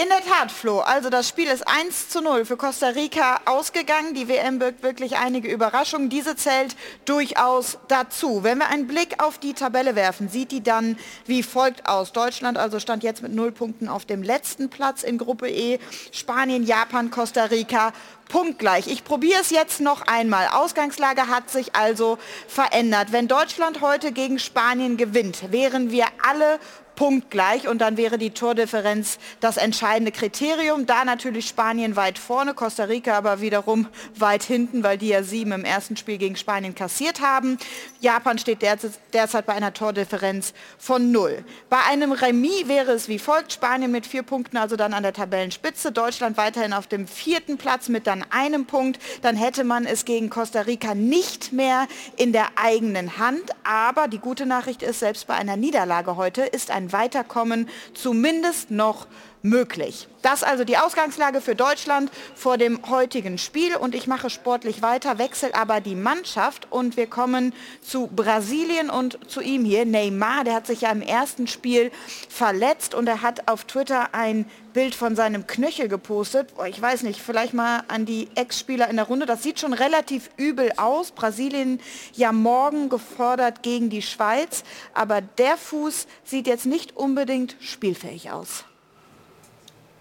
In 0.00 0.08
der 0.08 0.24
Tat, 0.24 0.50
Flo. 0.50 0.78
Also 0.78 1.10
das 1.10 1.28
Spiel 1.28 1.46
ist 1.46 1.68
1 1.68 2.08
zu 2.08 2.22
0 2.22 2.46
für 2.46 2.56
Costa 2.56 2.86
Rica 2.86 3.38
ausgegangen. 3.44 4.14
Die 4.14 4.28
WM 4.28 4.58
birgt 4.58 4.82
wirklich 4.82 5.18
einige 5.18 5.52
Überraschungen. 5.52 6.08
Diese 6.08 6.36
zählt 6.36 6.74
durchaus 7.04 7.76
dazu. 7.88 8.42
Wenn 8.42 8.56
wir 8.56 8.68
einen 8.68 8.86
Blick 8.86 9.22
auf 9.22 9.36
die 9.36 9.52
Tabelle 9.52 9.96
werfen, 9.96 10.30
sieht 10.30 10.52
die 10.52 10.62
dann 10.62 10.96
wie 11.26 11.42
folgt 11.42 11.86
aus. 11.86 12.12
Deutschland 12.12 12.56
also 12.56 12.80
stand 12.80 13.02
jetzt 13.02 13.20
mit 13.20 13.34
0 13.34 13.52
Punkten 13.52 13.88
auf 13.88 14.06
dem 14.06 14.22
letzten 14.22 14.70
Platz 14.70 15.02
in 15.02 15.18
Gruppe 15.18 15.50
E. 15.50 15.78
Spanien, 16.12 16.64
Japan, 16.64 17.10
Costa 17.10 17.44
Rica 17.44 17.92
punktgleich. 18.30 18.86
Ich 18.86 19.04
probiere 19.04 19.40
es 19.40 19.50
jetzt 19.50 19.80
noch 19.80 20.06
einmal. 20.06 20.48
Ausgangslage 20.48 21.26
hat 21.26 21.50
sich 21.50 21.74
also 21.74 22.16
verändert. 22.48 23.12
Wenn 23.12 23.28
Deutschland 23.28 23.82
heute 23.82 24.12
gegen 24.12 24.38
Spanien 24.38 24.96
gewinnt, 24.96 25.52
wären 25.52 25.90
wir 25.90 26.06
alle 26.26 26.58
punktgleich 27.00 27.66
und 27.66 27.78
dann 27.78 27.96
wäre 27.96 28.18
die 28.18 28.28
Tordifferenz 28.28 29.18
das 29.40 29.56
entscheidende 29.56 30.12
Kriterium. 30.12 30.84
Da 30.84 31.06
natürlich 31.06 31.48
Spanien 31.48 31.96
weit 31.96 32.18
vorne, 32.18 32.52
Costa 32.52 32.84
Rica 32.84 33.16
aber 33.16 33.40
wiederum 33.40 33.86
weit 34.16 34.42
hinten, 34.42 34.82
weil 34.82 34.98
die 34.98 35.08
ja 35.08 35.22
sieben 35.22 35.52
im 35.52 35.64
ersten 35.64 35.96
Spiel 35.96 36.18
gegen 36.18 36.36
Spanien 36.36 36.74
kassiert 36.74 37.22
haben. 37.22 37.56
Japan 38.00 38.38
steht 38.38 38.62
derzeit, 38.62 39.46
bei 39.46 39.52
einer 39.52 39.74
Tordifferenz 39.74 40.54
von 40.78 41.12
null. 41.12 41.44
Bei 41.68 41.78
einem 41.88 42.12
Remis 42.12 42.66
wäre 42.66 42.92
es 42.92 43.08
wie 43.08 43.18
folgt, 43.18 43.52
Spanien 43.52 43.90
mit 43.90 44.06
vier 44.06 44.22
Punkten, 44.22 44.56
also 44.56 44.76
dann 44.76 44.94
an 44.94 45.02
der 45.02 45.12
Tabellenspitze, 45.12 45.92
Deutschland 45.92 46.38
weiterhin 46.38 46.72
auf 46.72 46.86
dem 46.86 47.06
vierten 47.06 47.58
Platz 47.58 47.88
mit 47.90 48.06
dann 48.06 48.24
einem 48.30 48.64
Punkt. 48.64 48.98
Dann 49.20 49.36
hätte 49.36 49.64
man 49.64 49.84
es 49.84 50.06
gegen 50.06 50.30
Costa 50.30 50.62
Rica 50.62 50.94
nicht 50.94 51.52
mehr 51.52 51.86
in 52.16 52.32
der 52.32 52.48
eigenen 52.56 53.18
Hand. 53.18 53.50
Aber 53.64 54.08
die 54.08 54.18
gute 54.18 54.46
Nachricht 54.46 54.82
ist, 54.82 55.00
selbst 55.00 55.26
bei 55.26 55.34
einer 55.34 55.56
Niederlage 55.56 56.16
heute 56.16 56.42
ist 56.42 56.70
ein 56.70 56.92
Weiterkommen 56.92 57.68
zumindest 57.92 58.70
noch 58.70 59.06
möglich. 59.42 60.08
Das 60.22 60.42
also 60.42 60.64
die 60.64 60.76
Ausgangslage 60.76 61.40
für 61.40 61.54
Deutschland 61.54 62.10
vor 62.34 62.58
dem 62.58 62.90
heutigen 62.90 63.38
Spiel 63.38 63.74
und 63.74 63.94
ich 63.94 64.06
mache 64.06 64.28
sportlich 64.28 64.82
weiter, 64.82 65.18
wechsle 65.18 65.54
aber 65.54 65.80
die 65.80 65.94
Mannschaft 65.94 66.66
und 66.70 66.98
wir 66.98 67.06
kommen 67.06 67.54
zu 67.80 68.06
Brasilien 68.08 68.90
und 68.90 69.18
zu 69.30 69.40
ihm 69.40 69.64
hier, 69.64 69.86
Neymar, 69.86 70.44
der 70.44 70.54
hat 70.54 70.66
sich 70.66 70.82
ja 70.82 70.90
im 70.90 71.00
ersten 71.00 71.46
Spiel 71.46 71.90
verletzt 72.28 72.94
und 72.94 73.08
er 73.08 73.22
hat 73.22 73.48
auf 73.48 73.64
Twitter 73.64 74.14
ein 74.14 74.44
Bild 74.74 74.94
von 74.94 75.16
seinem 75.16 75.46
Knöchel 75.46 75.88
gepostet. 75.88 76.54
Boah, 76.54 76.66
ich 76.66 76.80
weiß 76.80 77.02
nicht, 77.02 77.20
vielleicht 77.20 77.54
mal 77.54 77.82
an 77.88 78.04
die 78.04 78.28
Ex-Spieler 78.34 78.88
in 78.88 78.96
der 78.96 79.06
Runde. 79.06 79.26
Das 79.26 79.42
sieht 79.42 79.58
schon 79.58 79.72
relativ 79.72 80.30
übel 80.36 80.70
aus. 80.76 81.10
Brasilien 81.10 81.80
ja 82.14 82.32
morgen 82.32 82.88
gefordert 82.88 83.62
gegen 83.62 83.90
die 83.90 84.02
Schweiz, 84.02 84.64
aber 84.94 85.22
der 85.22 85.56
Fuß 85.56 86.06
sieht 86.24 86.46
jetzt 86.46 86.66
nicht 86.66 86.96
unbedingt 86.96 87.56
spielfähig 87.60 88.30
aus. 88.30 88.64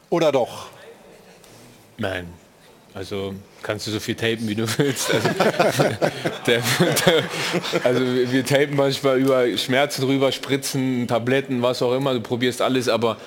Oder 0.10 0.32
doch? 0.32 0.68
Nein. 1.98 2.28
Also 2.94 3.36
kannst 3.62 3.86
du 3.88 3.92
so 3.92 4.00
viel 4.00 4.16
tapen, 4.16 4.48
wie 4.48 4.56
du 4.56 4.66
willst. 4.78 5.14
Also, 5.14 5.30
der, 6.48 6.62
der, 7.06 7.24
also 7.84 8.02
wir 8.04 8.46
tapen 8.46 8.76
manchmal 8.76 9.20
über 9.20 9.58
Schmerzen 9.58 10.02
drüber, 10.02 10.32
Spritzen, 10.32 11.08
Tabletten, 11.08 11.62
was 11.62 11.82
auch 11.82 11.94
immer. 11.94 12.14
Du 12.14 12.22
probierst 12.22 12.62
alles, 12.62 12.90
aber 12.90 13.18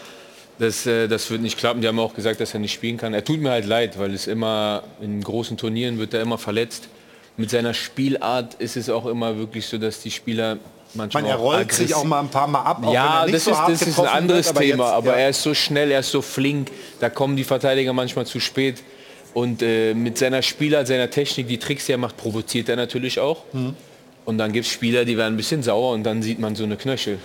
das, 0.59 0.87
äh, 0.87 1.07
das 1.07 1.31
wird 1.31 1.43
nicht 1.43 1.59
klappen. 1.59 1.81
Die 1.81 1.89
haben 1.89 1.99
auch 2.01 2.15
gesagt, 2.15 2.41
dass 2.41 2.55
er 2.55 2.61
nicht 2.61 2.73
spielen 2.73 2.97
kann. 2.97 3.15
Er 3.15 3.25
tut 3.25 3.41
mir 3.41 3.51
halt 3.51 3.67
leid, 3.67 3.99
weil 3.99 4.13
es 4.13 4.27
immer 4.27 4.83
in 5.01 5.23
großen 5.23 5.57
Turnieren 5.57 5.99
wird 5.99 6.13
er 6.13 6.23
immer 6.23 6.39
verletzt. 6.39 6.89
Mit 7.37 7.51
seiner 7.51 7.73
Spielart 7.73 8.55
ist 8.55 8.77
es 8.77 8.91
auch 8.91 9.07
immer 9.07 9.39
wirklich 9.39 9.67
so, 9.67 9.79
dass 9.79 10.01
die 10.01 10.11
Spieler 10.11 10.59
manchmal 10.95 11.23
Man, 11.23 11.31
er 11.33 11.37
rollt 11.39 11.73
sich 11.73 11.91
aggressiv- 11.91 11.95
auch 11.97 12.05
mal 12.05 12.21
ein 12.21 12.29
paar 12.29 12.47
Mal 12.47 12.63
ab. 12.63 12.79
auch 12.79 12.87
wenn 12.87 12.93
ja, 12.93 13.21
er 13.21 13.27
nicht 13.27 13.35
das, 13.35 13.45
so 13.45 13.51
ist, 13.51 13.61
das 13.69 13.83
ist 13.89 13.99
ein 14.01 14.07
anderes 14.07 14.47
wird, 14.47 14.57
aber 14.57 14.65
Thema, 14.65 14.85
jetzt, 14.85 14.95
aber 14.95 15.11
ja. 15.13 15.17
er 15.19 15.29
ist 15.31 15.43
so 15.43 15.55
schnell, 15.55 15.91
er 15.91 16.01
ist 16.01 16.11
so 16.11 16.23
flink, 16.23 16.71
da 17.01 17.11
kommen 17.11 17.37
die 17.37 17.45
Verteidiger 17.45 17.93
manchmal 17.93 18.27
zu 18.27 18.41
spät. 18.41 18.83
Und 19.35 19.63
äh, 19.63 19.95
mit 19.95 20.19
seiner 20.19 20.43
Spielart, 20.43 20.87
seiner 20.87 21.09
Technik, 21.09 21.49
die 21.49 21.59
Tricks, 21.59 21.87
die 21.87 21.93
er 21.93 21.99
macht, 21.99 22.17
provoziert 22.19 22.69
er 22.69 22.77
natürlich 22.77 23.19
auch. 23.19 23.45
Mhm. 23.53 23.75
Und 24.27 24.39
dann 24.39 24.53
gibt 24.53 24.67
es 24.67 24.73
Spieler, 24.73 25.05
die 25.05 25.17
werden 25.17 25.35
ein 25.35 25.37
bisschen 25.37 25.63
sauer 25.63 25.93
und 25.95 26.05
dann 26.05 26.23
sieht 26.23 26.39
man 26.39 26.55
so 26.55 26.65
eine 26.65 26.77
Knöchel. 26.77 27.19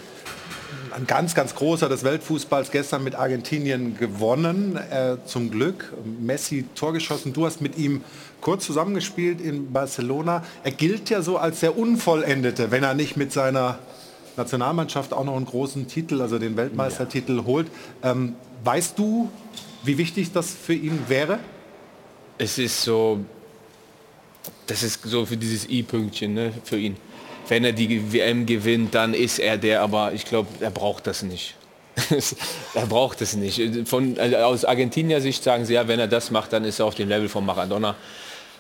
ein 0.95 1.06
ganz, 1.06 1.35
ganz 1.35 1.53
großer 1.53 1.89
des 1.89 2.03
Weltfußballs 2.03 2.72
gestern 2.72 3.03
mit 3.03 3.14
Argentinien 3.15 3.98
gewonnen, 3.98 4.77
äh, 4.77 5.18
zum 5.26 5.52
Glück. 5.52 5.94
Messi 6.19 6.65
Tor 6.73 6.94
geschossen. 6.94 7.34
Du 7.34 7.45
hast 7.45 7.61
mit 7.61 7.77
ihm 7.77 8.03
kurz 8.41 8.65
zusammengespielt 8.65 9.41
in 9.41 9.72
Barcelona. 9.72 10.43
Er 10.64 10.72
gilt 10.72 11.09
ja 11.09 11.22
so 11.22 11.38
als 11.38 11.59
der 11.61 11.77
Unvollendete, 11.77 12.72
wenn 12.72 12.84
er 12.84 12.93
nicht 12.93 13.18
mit 13.18 13.31
seiner 13.34 13.80
Nationalmannschaft 14.38 15.14
auch 15.14 15.23
noch 15.23 15.35
einen 15.35 15.45
großen 15.45 15.88
Titel, 15.88 16.22
also 16.22 16.39
den 16.39 16.55
Weltmeistertitel 16.55 17.43
holt. 17.45 17.68
Ähm, 18.03 18.35
weißt 18.64 18.97
du, 18.97 19.30
wie 19.84 19.97
wichtig 19.97 20.31
das 20.31 20.51
für 20.51 20.73
ihn 20.73 20.99
wäre? 21.07 21.39
Es 22.38 22.57
ist 22.57 22.84
so, 22.84 23.19
das 24.68 24.84
ist 24.84 25.01
so 25.03 25.26
für 25.26 25.38
dieses 25.38 25.68
I-Pünktchen 25.69 26.34
ne, 26.34 26.53
für 26.64 26.77
ihn. 26.77 26.97
Wenn 27.47 27.64
er 27.64 27.72
die 27.72 28.14
WM 28.14 28.45
gewinnt, 28.45 28.93
dann 28.93 29.14
ist 29.14 29.39
er 29.39 29.57
der, 29.57 29.81
aber 29.81 30.14
ich 30.14 30.26
glaube, 30.26 30.49
er 30.59 30.69
braucht 30.69 31.07
das 31.07 31.23
nicht. 31.23 31.55
er 32.76 32.85
braucht 32.85 33.22
es 33.22 33.35
nicht. 33.35 33.88
Von, 33.88 34.19
also 34.19 34.35
aus 34.38 34.65
Argentinier 34.65 35.22
Sicht 35.22 35.43
sagen 35.43 35.65
sie 35.65 35.73
ja, 35.73 35.88
wenn 35.88 35.99
er 35.99 36.07
das 36.07 36.30
macht, 36.30 36.53
dann 36.53 36.64
ist 36.64 36.80
er 36.80 36.85
auf 36.85 36.95
dem 36.95 37.09
Level 37.09 37.30
von 37.30 37.45
Maradona. 37.45 37.95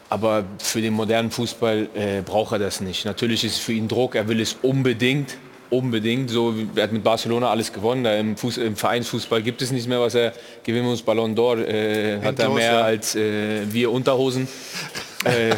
Aber 0.09 0.45
für 0.59 0.81
den 0.81 0.93
modernen 0.93 1.31
Fußball 1.31 1.89
äh, 1.93 2.21
braucht 2.21 2.53
er 2.53 2.59
das 2.59 2.79
nicht. 2.79 3.05
Natürlich 3.05 3.43
ist 3.43 3.53
es 3.53 3.59
für 3.59 3.73
ihn 3.73 3.87
Druck, 3.87 4.15
er 4.15 4.27
will 4.27 4.39
es 4.39 4.55
unbedingt, 4.61 5.37
unbedingt. 5.69 6.29
So, 6.29 6.53
er 6.75 6.83
hat 6.83 6.91
mit 6.91 7.03
Barcelona 7.03 7.49
alles 7.49 7.73
gewonnen. 7.73 8.05
Im, 8.05 8.37
Fuß, 8.37 8.57
Im 8.57 8.75
Vereinsfußball 8.75 9.41
gibt 9.41 9.61
es 9.61 9.71
nicht 9.71 9.87
mehr, 9.87 9.99
was 9.99 10.15
er 10.15 10.33
gewinnen 10.63 10.85
muss. 10.85 11.01
Ballon 11.01 11.35
d'Or 11.35 11.59
äh, 11.59 12.21
hat 12.21 12.39
er 12.39 12.49
mehr 12.49 12.85
als 12.85 13.15
äh, 13.15 13.61
wir 13.71 13.91
Unterhosen. 13.91 14.47
Äh, 15.25 15.55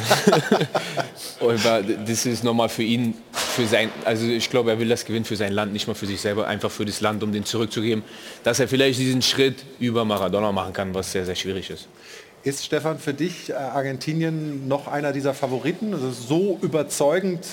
das 2.08 2.26
ist 2.26 2.44
nochmal 2.46 2.70
für 2.70 2.82
ihn, 2.82 3.14
für 3.34 3.68
sein, 3.68 3.90
also 4.06 4.26
ich 4.26 4.50
glaube, 4.50 4.72
er 4.72 4.80
will 4.80 4.88
das 4.88 5.06
gewinnen 5.06 5.26
für 5.26 5.36
sein 5.36 5.52
Land, 5.52 5.74
nicht 5.74 5.86
mal 5.86 5.96
für 5.96 6.06
sich 6.06 6.22
selber, 6.22 6.48
einfach 6.48 6.72
für 6.72 6.86
das 6.86 7.02
Land, 7.02 7.24
um 7.24 7.34
den 7.34 7.44
zurückzugeben, 7.44 8.04
dass 8.44 8.62
er 8.62 8.70
vielleicht 8.70 9.00
diesen 9.00 9.22
Schritt 9.22 9.58
über 9.80 10.06
Maradona 10.06 10.54
machen 10.54 10.74
kann, 10.74 10.94
was 10.94 11.12
sehr, 11.12 11.26
sehr 11.26 11.36
schwierig 11.36 11.70
ist. 11.70 11.88
Ist 12.44 12.66
Stefan 12.66 13.00
für 13.00 13.14
dich 13.14 13.50
äh, 13.50 13.54
Argentinien 13.54 14.68
noch 14.68 14.88
einer 14.88 15.12
dieser 15.12 15.34
Favoriten? 15.34 15.94
Also 15.94 16.12
so 16.12 16.58
überzeugend 16.62 17.46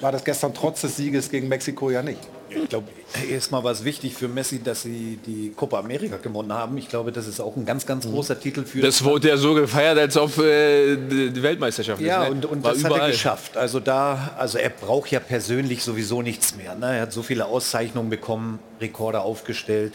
war 0.00 0.12
das 0.12 0.24
gestern 0.24 0.54
trotz 0.54 0.80
des 0.80 0.96
Sieges 0.96 1.30
gegen 1.30 1.48
Mexiko 1.48 1.90
ja 1.90 2.02
nicht. 2.02 2.20
Ich 2.48 2.68
glaube, 2.68 2.88
erstmal 3.30 3.64
war 3.64 3.72
es 3.72 3.84
wichtig 3.84 4.14
für 4.14 4.28
Messi, 4.28 4.62
dass 4.62 4.82
sie 4.82 5.18
die 5.26 5.52
Copa 5.56 5.78
America 5.78 6.16
gewonnen 6.18 6.52
haben. 6.52 6.78
Ich 6.78 6.88
glaube, 6.88 7.10
das 7.10 7.26
ist 7.26 7.40
auch 7.40 7.56
ein 7.56 7.64
ganz, 7.64 7.84
ganz 7.84 8.06
großer 8.06 8.38
Titel 8.38 8.64
für 8.64 8.80
Das 8.80 9.02
wurde 9.02 9.28
ja 9.28 9.36
so 9.36 9.54
gefeiert, 9.54 9.98
als 9.98 10.16
ob 10.16 10.38
äh, 10.38 10.96
die 10.96 11.42
Weltmeisterschaft 11.42 12.00
ja, 12.00 12.22
ist. 12.22 12.26
Ja, 12.26 12.32
und, 12.32 12.46
und 12.46 12.64
das 12.64 12.84
hat 12.84 12.92
er 12.92 13.08
geschafft. 13.08 13.56
Also 13.56 13.80
da, 13.80 14.34
also 14.38 14.58
er 14.58 14.70
braucht 14.70 15.10
ja 15.10 15.20
persönlich 15.20 15.82
sowieso 15.82 16.22
nichts 16.22 16.56
mehr. 16.56 16.74
Ne? 16.74 16.96
Er 16.96 17.02
hat 17.02 17.12
so 17.12 17.22
viele 17.22 17.46
Auszeichnungen 17.46 18.10
bekommen, 18.10 18.58
Rekorde 18.80 19.20
aufgestellt. 19.20 19.94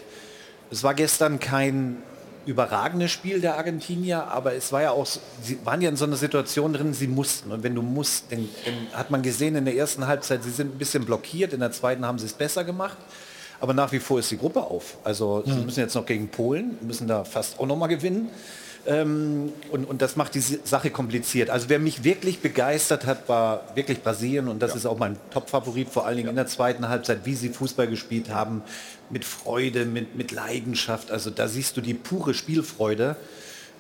Es 0.72 0.84
war 0.84 0.94
gestern 0.94 1.40
kein 1.40 1.98
überragendes 2.46 3.12
Spiel 3.12 3.42
der 3.42 3.58
Argentinier, 3.58 4.26
aber 4.28 4.54
es 4.54 4.72
war 4.72 4.82
ja 4.82 4.92
auch, 4.92 5.06
sie 5.42 5.60
waren 5.64 5.82
ja 5.82 5.90
in 5.90 5.96
so 5.96 6.06
einer 6.06 6.16
Situation 6.16 6.74
drin, 6.74 6.94
sie 6.94 7.08
mussten. 7.08 7.52
Und 7.52 7.64
wenn 7.64 7.76
du 7.76 7.82
musst, 7.82 8.32
dann, 8.32 8.50
dann 8.66 8.98
hat 8.98 9.12
man 9.12 9.22
gesehen 9.22 9.56
in 9.56 9.66
der 9.66 9.76
ersten 9.76 10.08
Halbzeit, 10.08 10.44
sie 10.44 10.52
sind 10.52 10.76
ein 10.76 10.78
bisschen 10.78 11.06
blockiert, 11.06 11.54
in 11.54 11.60
der 11.60 11.72
zweiten 11.72 12.06
haben 12.06 12.20
sie 12.20 12.26
es 12.26 12.34
besser 12.34 12.64
gemacht. 12.64 12.98
Aber 13.62 13.74
nach 13.74 13.92
wie 13.92 14.00
vor 14.00 14.20
ist 14.20 14.32
die 14.32 14.38
Gruppe 14.38 14.62
auf. 14.62 14.98
Also 15.04 15.44
sie 15.46 15.52
müssen 15.52 15.82
jetzt 15.82 15.94
noch 15.94 16.06
gegen 16.06 16.30
Polen, 16.30 16.78
müssen 16.82 17.08
da 17.08 17.26
fast 17.26 17.60
auch 17.60 17.66
noch 17.66 17.76
mal 17.76 17.88
gewinnen. 17.88 18.30
Ähm, 18.86 19.52
und, 19.72 19.86
und 19.86 20.02
das 20.02 20.16
macht 20.16 20.36
die 20.36 20.40
Sache 20.40 20.90
kompliziert. 20.90 21.50
Also 21.50 21.70
wer 21.70 21.80
mich 21.80 22.04
wirklich 22.04 22.40
begeistert 22.40 23.06
hat, 23.06 23.28
war 23.28 23.64
wirklich 23.76 24.02
Brasilien 24.02 24.48
und 24.48 24.62
das 24.62 24.72
ja. 24.72 24.78
ist 24.78 24.86
auch 24.86 24.98
mein 24.98 25.18
Top-Favorit, 25.32 25.90
vor 25.90 26.06
allen 26.06 26.16
Dingen 26.16 26.28
ja. 26.28 26.32
in 26.32 26.36
der 26.38 26.48
zweiten 26.48 26.88
Halbzeit, 26.88 27.26
wie 27.26 27.36
sie 27.36 27.50
Fußball 27.50 27.88
gespielt 27.88 28.30
haben, 28.30 28.62
mit 29.10 29.26
Freude, 29.26 29.86
mit, 29.86 30.16
mit 30.16 30.32
Leidenschaft. 30.32 31.12
Also 31.12 31.30
da 31.30 31.48
siehst 31.48 31.76
du 31.78 31.82
die 31.82 31.94
pure 31.94 32.34
Spielfreude 32.34 33.16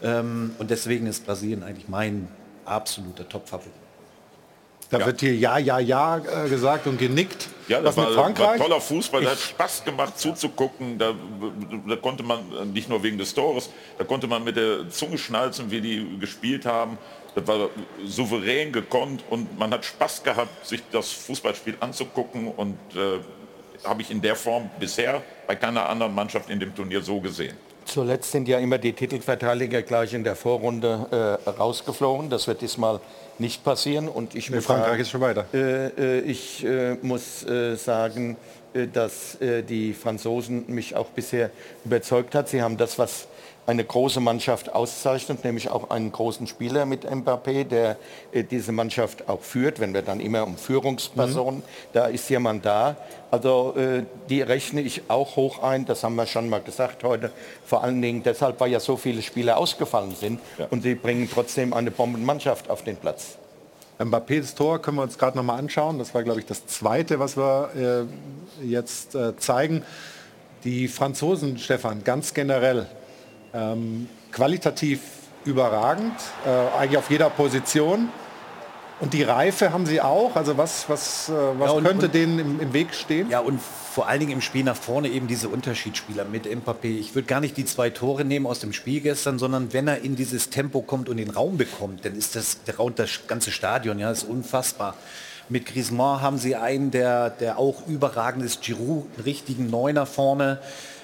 ähm, 0.01 0.51
und 0.59 0.69
deswegen 0.69 1.07
ist 1.07 1.25
Brasilien 1.25 1.63
eigentlich 1.63 1.87
mein 1.87 2.27
absoluter 2.65 3.27
Top-Favorit. 3.27 3.71
Da 4.89 4.99
ja. 4.99 5.05
wird 5.05 5.19
hier 5.21 5.35
ja, 5.35 5.57
ja, 5.57 5.79
ja 5.79 6.17
äh, 6.17 6.49
gesagt 6.49 6.87
und 6.87 6.97
genickt. 6.97 7.47
Ja, 7.69 7.81
das 7.81 7.95
war, 7.95 8.15
war, 8.15 8.57
toller 8.57 8.81
Fußball, 8.81 9.21
da 9.21 9.29
hat 9.29 9.37
Spaß 9.37 9.85
gemacht 9.85 10.17
zuzugucken. 10.17 10.97
Da, 10.97 11.13
da, 11.87 11.95
konnte 11.97 12.23
man, 12.23 12.39
nicht 12.73 12.89
nur 12.89 13.03
wegen 13.03 13.19
des 13.19 13.35
Tores, 13.35 13.69
da 13.99 14.03
konnte 14.03 14.25
man 14.25 14.43
mit 14.43 14.55
der 14.55 14.89
Zunge 14.89 15.19
schnalzen, 15.19 15.69
wie 15.69 15.79
die 15.79 16.17
gespielt 16.19 16.65
haben. 16.65 16.97
Das 17.35 17.45
war 17.45 17.69
souverän 18.03 18.71
gekonnt 18.71 19.23
und 19.29 19.59
man 19.59 19.71
hat 19.71 19.85
Spaß 19.85 20.23
gehabt, 20.23 20.65
sich 20.65 20.81
das 20.91 21.11
Fußballspiel 21.11 21.77
anzugucken 21.79 22.47
und 22.47 22.79
äh, 22.95 23.19
habe 23.87 24.01
ich 24.01 24.09
in 24.09 24.19
der 24.19 24.35
Form 24.35 24.71
bisher 24.79 25.21
bei 25.45 25.55
keiner 25.55 25.87
anderen 25.87 26.15
Mannschaft 26.15 26.49
in 26.49 26.59
dem 26.59 26.73
Turnier 26.73 27.03
so 27.03 27.19
gesehen. 27.19 27.55
Zuletzt 27.85 28.31
sind 28.31 28.47
ja 28.47 28.57
immer 28.57 28.79
die 28.79 28.93
Titelverteidiger 28.93 29.83
gleich 29.83 30.13
in 30.13 30.23
der 30.23 30.35
Vorrunde 30.35 31.37
äh, 31.45 31.49
rausgeflogen. 31.49 32.31
Das 32.31 32.47
wird 32.47 32.61
diesmal 32.61 32.99
nicht 33.39 33.63
passieren. 33.63 34.07
Und 34.07 34.35
ich 34.35 34.49
muss 34.51 34.65
Frankreich 34.65 34.89
sagen, 34.89 35.01
ist 35.01 35.09
schon 35.09 35.21
weiter. 35.21 35.45
Äh, 35.53 35.87
äh 35.87 36.19
ich 36.21 36.65
äh, 36.65 36.95
muss 37.01 37.45
äh, 37.45 37.75
sagen, 37.75 38.37
äh, 38.73 38.87
dass 38.87 39.35
äh, 39.41 39.63
die 39.63 39.93
Franzosen 39.93 40.65
mich 40.67 40.95
auch 40.95 41.07
bisher 41.07 41.49
überzeugt 41.85 42.35
hat. 42.35 42.49
Sie 42.49 42.61
haben 42.61 42.77
das, 42.77 42.99
was 42.99 43.27
eine 43.69 43.83
große 43.83 44.19
Mannschaft 44.19 44.73
auszeichnet, 44.73 45.43
nämlich 45.43 45.69
auch 45.69 45.91
einen 45.91 46.11
großen 46.11 46.47
Spieler 46.47 46.87
mit 46.87 47.05
Mbappé, 47.05 47.65
der 47.65 47.97
äh, 48.31 48.43
diese 48.43 48.71
Mannschaft 48.71 49.29
auch 49.29 49.41
führt, 49.41 49.79
wenn 49.79 49.93
wir 49.93 50.01
dann 50.01 50.19
immer 50.19 50.43
um 50.43 50.57
Führungspersonen, 50.57 51.59
mhm. 51.59 51.63
da 51.93 52.07
ist 52.07 52.27
jemand 52.31 52.65
da. 52.65 52.97
Also 53.29 53.75
äh, 53.77 54.05
die 54.27 54.41
rechne 54.41 54.81
ich 54.81 55.03
auch 55.07 55.35
hoch 55.35 55.61
ein, 55.61 55.85
das 55.85 56.03
haben 56.03 56.15
wir 56.15 56.25
schon 56.25 56.49
mal 56.49 56.61
gesagt 56.61 57.03
heute, 57.03 57.31
vor 57.63 57.83
allen 57.83 58.01
Dingen 58.01 58.23
deshalb, 58.23 58.59
weil 58.59 58.71
ja 58.71 58.79
so 58.79 58.97
viele 58.97 59.21
Spieler 59.21 59.57
ausgefallen 59.57 60.15
sind 60.15 60.39
ja. 60.57 60.65
und 60.71 60.81
sie 60.81 60.95
bringen 60.95 61.29
trotzdem 61.31 61.73
eine 61.73 61.91
Bombenmannschaft 61.91 62.71
auf 62.71 62.83
den 62.83 62.97
Platz. 62.97 63.37
Mbappés 63.99 64.55
Tor 64.55 64.81
können 64.81 64.97
wir 64.97 65.03
uns 65.03 65.19
gerade 65.19 65.37
noch 65.37 65.43
mal 65.43 65.57
anschauen. 65.57 65.99
Das 65.99 66.15
war, 66.15 66.23
glaube 66.23 66.39
ich, 66.39 66.47
das 66.47 66.65
zweite, 66.65 67.19
was 67.19 67.37
wir 67.37 68.07
äh, 68.63 68.65
jetzt 68.65 69.13
äh, 69.13 69.37
zeigen. 69.37 69.83
Die 70.63 70.87
Franzosen, 70.87 71.59
Stefan, 71.59 72.03
ganz 72.03 72.33
generell, 72.33 72.87
ähm, 73.53 74.07
qualitativ 74.31 75.01
überragend, 75.45 76.13
äh, 76.45 76.77
eigentlich 76.77 76.97
auf 76.97 77.09
jeder 77.09 77.29
Position. 77.29 78.09
Und 78.99 79.13
die 79.13 79.23
Reife 79.23 79.71
haben 79.71 79.85
sie 79.85 80.01
auch. 80.01 80.35
Also 80.35 80.57
was, 80.57 80.89
was, 80.89 81.29
äh, 81.29 81.33
was 81.57 81.67
ja, 81.67 81.71
und, 81.71 81.83
könnte 81.85 82.07
und, 82.07 82.15
denen 82.15 82.39
im, 82.39 82.59
im, 82.59 82.73
Weg 82.73 82.93
stehen? 82.93 83.29
Ja, 83.29 83.39
und 83.39 83.59
vor 83.61 84.07
allen 84.07 84.19
Dingen 84.19 84.33
im 84.33 84.41
Spiel 84.41 84.63
nach 84.63 84.75
vorne 84.75 85.07
eben 85.07 85.27
diese 85.27 85.47
Unterschiedsspieler 85.47 86.25
mit 86.25 86.45
Mbappé. 86.45 86.99
Ich 86.99 87.15
würde 87.15 87.27
gar 87.27 87.39
nicht 87.39 87.55
die 87.55 87.65
zwei 87.65 87.89
Tore 87.89 88.25
nehmen 88.25 88.45
aus 88.45 88.59
dem 88.59 88.73
Spiel 88.73 88.99
gestern, 88.99 89.39
sondern 89.39 89.71
wenn 89.73 89.87
er 89.87 90.03
in 90.03 90.15
dieses 90.15 90.49
Tempo 90.49 90.81
kommt 90.81 91.07
und 91.07 91.17
den 91.17 91.29
Raum 91.29 91.57
bekommt, 91.57 92.03
dann 92.03 92.15
ist 92.15 92.35
das, 92.35 92.63
der 92.63 92.75
Raum, 92.75 92.93
das 92.95 93.21
ganze 93.27 93.51
Stadion, 93.51 93.99
ja, 93.99 94.11
ist 94.11 94.23
unfassbar. 94.23 94.95
Mit 95.47 95.65
Griezmann 95.65 96.21
haben 96.21 96.37
sie 96.37 96.55
einen, 96.55 96.91
der, 96.91 97.29
der 97.31 97.57
auch 97.57 97.87
überragend 97.87 98.45
ist, 98.45 98.61
Giroud, 98.61 99.07
einen 99.15 99.23
richtigen 99.23 99.69
Neuner 99.69 100.05
vorne. 100.05 100.59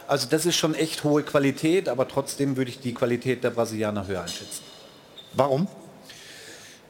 Also 0.07 0.27
das 0.30 0.45
ist 0.45 0.56
schon 0.56 0.76
echt 0.76 1.03
hohe 1.03 1.23
Qualität, 1.23 1.90
aber 1.90 2.07
trotzdem 2.07 2.57
würde 2.57 2.69
ich 2.69 2.80
die 2.80 2.94
Qualität 2.94 3.44
der 3.44 3.49
Brasilianer 3.49 4.07
höher 4.07 4.22
einschätzen. 4.22 4.64
Warum? 5.34 5.68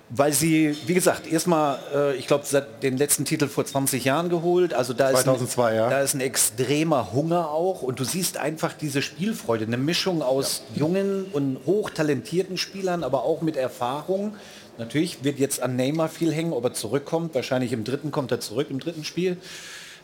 Weil 0.09 0.33
sie, 0.33 0.77
wie 0.85 0.93
gesagt, 0.93 1.25
erstmal, 1.25 1.79
äh, 1.93 2.15
ich 2.15 2.27
glaube, 2.27 2.45
den 2.83 2.95
letzten 2.95 3.25
Titel 3.25 3.47
vor 3.47 3.65
20 3.65 4.05
Jahren 4.05 4.29
geholt. 4.29 4.73
Also 4.73 4.93
da 4.93 5.09
2002, 5.09 5.45
ist, 5.45 5.73
ein, 5.73 5.75
ja. 5.75 5.89
da 5.89 6.01
ist 6.01 6.13
ein 6.13 6.21
extremer 6.21 7.11
Hunger 7.11 7.49
auch. 7.49 7.81
Und 7.81 7.99
du 7.99 8.03
siehst 8.03 8.37
einfach 8.37 8.73
diese 8.73 9.01
Spielfreude, 9.01 9.65
eine 9.65 9.77
Mischung 9.77 10.21
aus 10.21 10.61
ja. 10.73 10.81
jungen 10.81 11.25
und 11.33 11.59
hochtalentierten 11.65 12.57
Spielern, 12.57 13.03
aber 13.03 13.23
auch 13.23 13.41
mit 13.41 13.57
Erfahrung. 13.57 14.35
Natürlich 14.77 15.23
wird 15.23 15.39
jetzt 15.39 15.63
an 15.63 15.75
Neymar 15.75 16.09
viel 16.09 16.31
hängen, 16.31 16.53
ob 16.53 16.65
er 16.65 16.73
zurückkommt. 16.73 17.33
Wahrscheinlich 17.33 17.71
im 17.71 17.83
dritten 17.83 18.11
kommt 18.11 18.31
er 18.31 18.39
zurück, 18.39 18.67
im 18.69 18.79
dritten 18.79 19.05
Spiel 19.05 19.37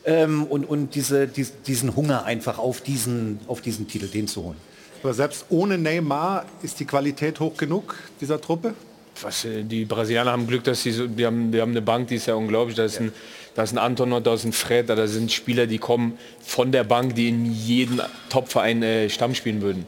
ähm, 0.06 0.44
und, 0.46 0.66
und 0.66 0.96
diese, 0.96 1.28
die, 1.28 1.46
diesen 1.66 1.96
Hunger 1.96 2.26
einfach 2.26 2.58
auf 2.58 2.82
diesen, 2.82 3.40
auf 3.48 3.62
diesen 3.62 3.88
Titel, 3.88 4.08
den 4.08 4.28
zu 4.28 4.44
holen. 4.44 4.58
Aber 5.04 5.14
selbst 5.14 5.46
ohne 5.50 5.78
Neymar 5.78 6.46
ist 6.62 6.80
die 6.80 6.86
Qualität 6.86 7.40
hoch 7.40 7.58
genug 7.58 7.96
dieser 8.20 8.40
Truppe? 8.40 8.74
Was, 9.22 9.46
äh, 9.46 9.64
die 9.64 9.86
Brasilianer 9.86 10.32
haben 10.32 10.48
Glück, 10.48 10.64
dass 10.64 10.84
sie 10.84 10.92
so, 10.92 11.08
die 11.08 11.26
haben, 11.26 11.52
die 11.52 11.62
haben 11.62 11.72
eine 11.72 11.82
Bank, 11.82 12.08
die 12.08 12.16
ist 12.16 12.28
ja 12.28 12.36
unglaublich. 12.36 12.76
Da 12.76 12.86
ist, 12.86 12.96
ja. 12.96 13.02
ein, 13.02 13.14
da 13.56 13.64
ist 13.64 13.74
ein 13.74 13.78
Anton, 13.78 14.24
da 14.24 14.34
ist 14.34 14.46
ein 14.46 14.54
Fred, 14.54 14.90
da 14.90 15.08
sind 15.08 15.32
Spieler, 15.32 15.68
die 15.68 15.78
kommen 15.78 16.18
von 16.40 16.72
der 16.72 16.84
Bank, 16.84 17.16
die 17.16 17.30
in 17.30 17.52
jedem 17.52 18.02
Topverein 18.30 18.84
äh, 18.84 19.10
Stamm 19.10 19.36
spielen 19.36 19.62
würden. 19.62 19.86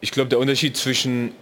Ich 0.00 0.12
glaube, 0.12 0.30
der 0.30 0.38
Unterschied 0.38 0.76
zwischen 0.76 1.32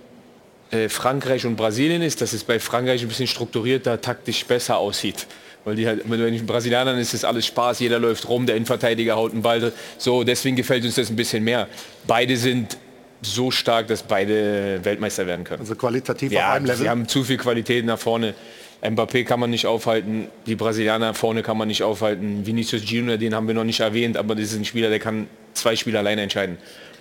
äh, 0.70 0.88
Frankreich 0.88 1.46
und 1.46 1.56
Brasilien 1.56 2.02
ist, 2.02 2.20
dass 2.20 2.32
es 2.32 2.44
bei 2.44 2.58
Frankreich 2.58 3.02
ein 3.02 3.08
bisschen 3.08 3.26
strukturierter, 3.26 4.00
taktisch 4.00 4.44
besser 4.44 4.78
aussieht. 4.78 5.26
Weil 5.68 5.76
die 5.76 5.86
halt, 5.86 6.02
wenn 6.06 6.32
ich 6.32 6.46
Brasilianern 6.46 6.98
ist 6.98 7.12
das 7.12 7.24
alles 7.24 7.44
Spaß, 7.44 7.80
jeder 7.80 7.98
läuft 7.98 8.26
rum, 8.26 8.46
der 8.46 8.56
Innenverteidiger 8.56 9.16
haut 9.16 9.32
einen 9.32 9.42
Ball. 9.42 9.70
So, 9.98 10.24
deswegen 10.24 10.56
gefällt 10.56 10.82
uns 10.84 10.94
das 10.94 11.10
ein 11.10 11.16
bisschen 11.16 11.44
mehr. 11.44 11.68
Beide 12.06 12.38
sind 12.38 12.78
so 13.20 13.50
stark, 13.50 13.88
dass 13.88 14.02
beide 14.02 14.80
Weltmeister 14.82 15.26
werden 15.26 15.44
können. 15.44 15.60
Also 15.60 15.74
qualitativ 15.74 16.32
ja, 16.32 16.48
auf 16.48 16.54
einem 16.54 16.64
Level. 16.64 16.78
Sie 16.80 16.88
haben 16.88 17.06
zu 17.06 17.22
viel 17.22 17.36
Qualität 17.36 17.84
nach 17.84 17.98
vorne. 17.98 18.34
Mbappé 18.80 19.24
kann 19.24 19.40
man 19.40 19.50
nicht 19.50 19.66
aufhalten, 19.66 20.28
die 20.46 20.54
Brasilianer 20.54 21.12
vorne 21.12 21.42
kann 21.42 21.58
man 21.58 21.68
nicht 21.68 21.82
aufhalten. 21.82 22.46
Vinicius 22.46 22.88
Junior, 22.88 23.18
den 23.18 23.34
haben 23.34 23.46
wir 23.46 23.54
noch 23.54 23.64
nicht 23.64 23.80
erwähnt, 23.80 24.16
aber 24.16 24.36
das 24.36 24.44
ist 24.44 24.56
ein 24.56 24.64
Spieler, 24.64 24.88
der 24.88 25.00
kann 25.00 25.26
zwei 25.52 25.76
Spiele 25.76 25.98
alleine 25.98 26.22
entscheiden. 26.22 26.56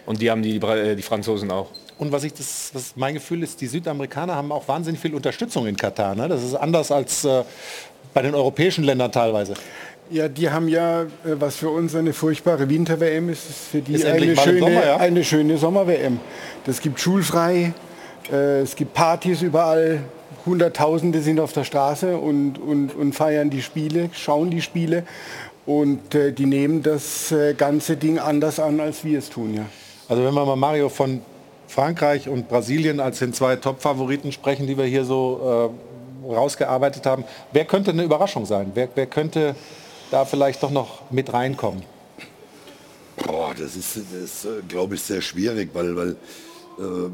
Und 0.06 0.22
die 0.22 0.30
haben 0.30 0.42
die, 0.42 0.60
die, 0.60 0.96
die 0.96 1.02
Franzosen 1.04 1.52
auch. 1.52 1.70
Und 2.00 2.12
was 2.12 2.24
ich 2.24 2.34
das, 2.34 2.72
was 2.74 2.96
mein 2.96 3.16
Gefühl 3.16 3.44
ist, 3.44 3.60
die 3.60 3.68
Südamerikaner 3.68 4.36
haben 4.36 4.52
auch 4.52 4.68
wahnsinnig 4.68 5.02
viel 5.02 5.16
Unterstützung 5.16 5.68
in 5.68 5.76
Katar. 5.76 6.16
Ne? 6.16 6.28
Das 6.28 6.44
ist 6.44 6.54
anders 6.54 6.92
als 6.92 7.26
äh, 7.26 7.44
bei 8.18 8.24
den 8.24 8.34
europäischen 8.34 8.84
Ländern 8.84 9.12
teilweise. 9.12 9.54
Ja, 10.10 10.28
die 10.28 10.50
haben 10.50 10.68
ja, 10.70 11.04
äh, 11.04 11.06
was 11.38 11.58
für 11.58 11.70
uns 11.70 11.94
eine 11.94 12.14
furchtbare 12.14 12.68
Winter-WM 12.68 13.30
ist, 13.30 13.48
ist 13.48 13.68
für 13.68 13.80
die 13.80 13.94
ist 13.94 14.06
eine, 14.06 14.36
schöne, 14.36 14.60
Sommer, 14.60 14.86
ja? 14.86 14.98
eine 14.98 15.24
schöne 15.24 15.58
Sommer-WM. 15.60 16.20
Das 16.66 16.82
gibt 16.82 17.00
schulfrei, 17.00 17.74
äh, 18.32 18.62
es 18.62 18.76
gibt 18.76 18.96
Partys 18.96 19.44
überall, 19.44 20.00
Hunderttausende 20.48 21.22
sind 21.22 21.40
auf 21.40 21.54
der 21.54 21.64
Straße 21.64 22.18
und, 22.18 22.58
und, 22.58 22.96
und 22.96 23.14
feiern 23.14 23.52
die 23.52 23.62
Spiele, 23.62 24.10
schauen 24.14 24.50
die 24.50 24.64
Spiele. 24.64 25.04
Und 25.68 26.16
äh, 26.16 26.32
die 26.32 26.48
nehmen 26.48 26.82
das 26.82 27.32
äh, 27.32 27.54
ganze 27.54 27.98
Ding 27.98 28.18
anders 28.18 28.60
an, 28.60 28.80
als 28.80 29.04
wir 29.04 29.20
es 29.20 29.30
tun. 29.30 29.54
Ja. 29.54 29.66
Also 30.10 30.24
wenn 30.24 30.34
wir 30.34 30.44
mal 30.44 30.56
Mario 30.56 30.90
von 30.90 31.22
Frankreich 31.68 32.30
und 32.30 32.50
Brasilien 32.50 33.00
als 33.00 33.20
den 33.20 33.32
zwei 33.32 33.58
Top-Favoriten 33.58 34.32
sprechen, 34.32 34.66
die 34.66 34.76
wir 34.76 34.86
hier 34.86 35.06
so 35.06 35.70
äh, 35.76 35.97
rausgearbeitet 36.30 37.06
haben, 37.06 37.24
wer 37.52 37.66
könnte 37.66 37.92
eine 37.92 38.04
Überraschung 38.04 38.46
sein? 38.46 38.72
Wer, 38.74 38.90
wer 38.96 39.06
könnte 39.06 39.56
da 40.12 40.26
vielleicht 40.26 40.64
doch 40.64 40.72
noch 40.72 41.10
mit 41.12 41.34
reinkommen? 41.34 41.84
Boah, 43.26 43.54
das 43.58 43.76
ist, 43.76 43.98
ist 43.98 44.46
äh, 44.46 44.62
glaube 44.68 44.96
ich, 44.96 45.02
sehr 45.02 45.22
schwierig, 45.22 45.72
weil, 45.74 45.96
weil 45.96 46.10
äh, 46.80 47.10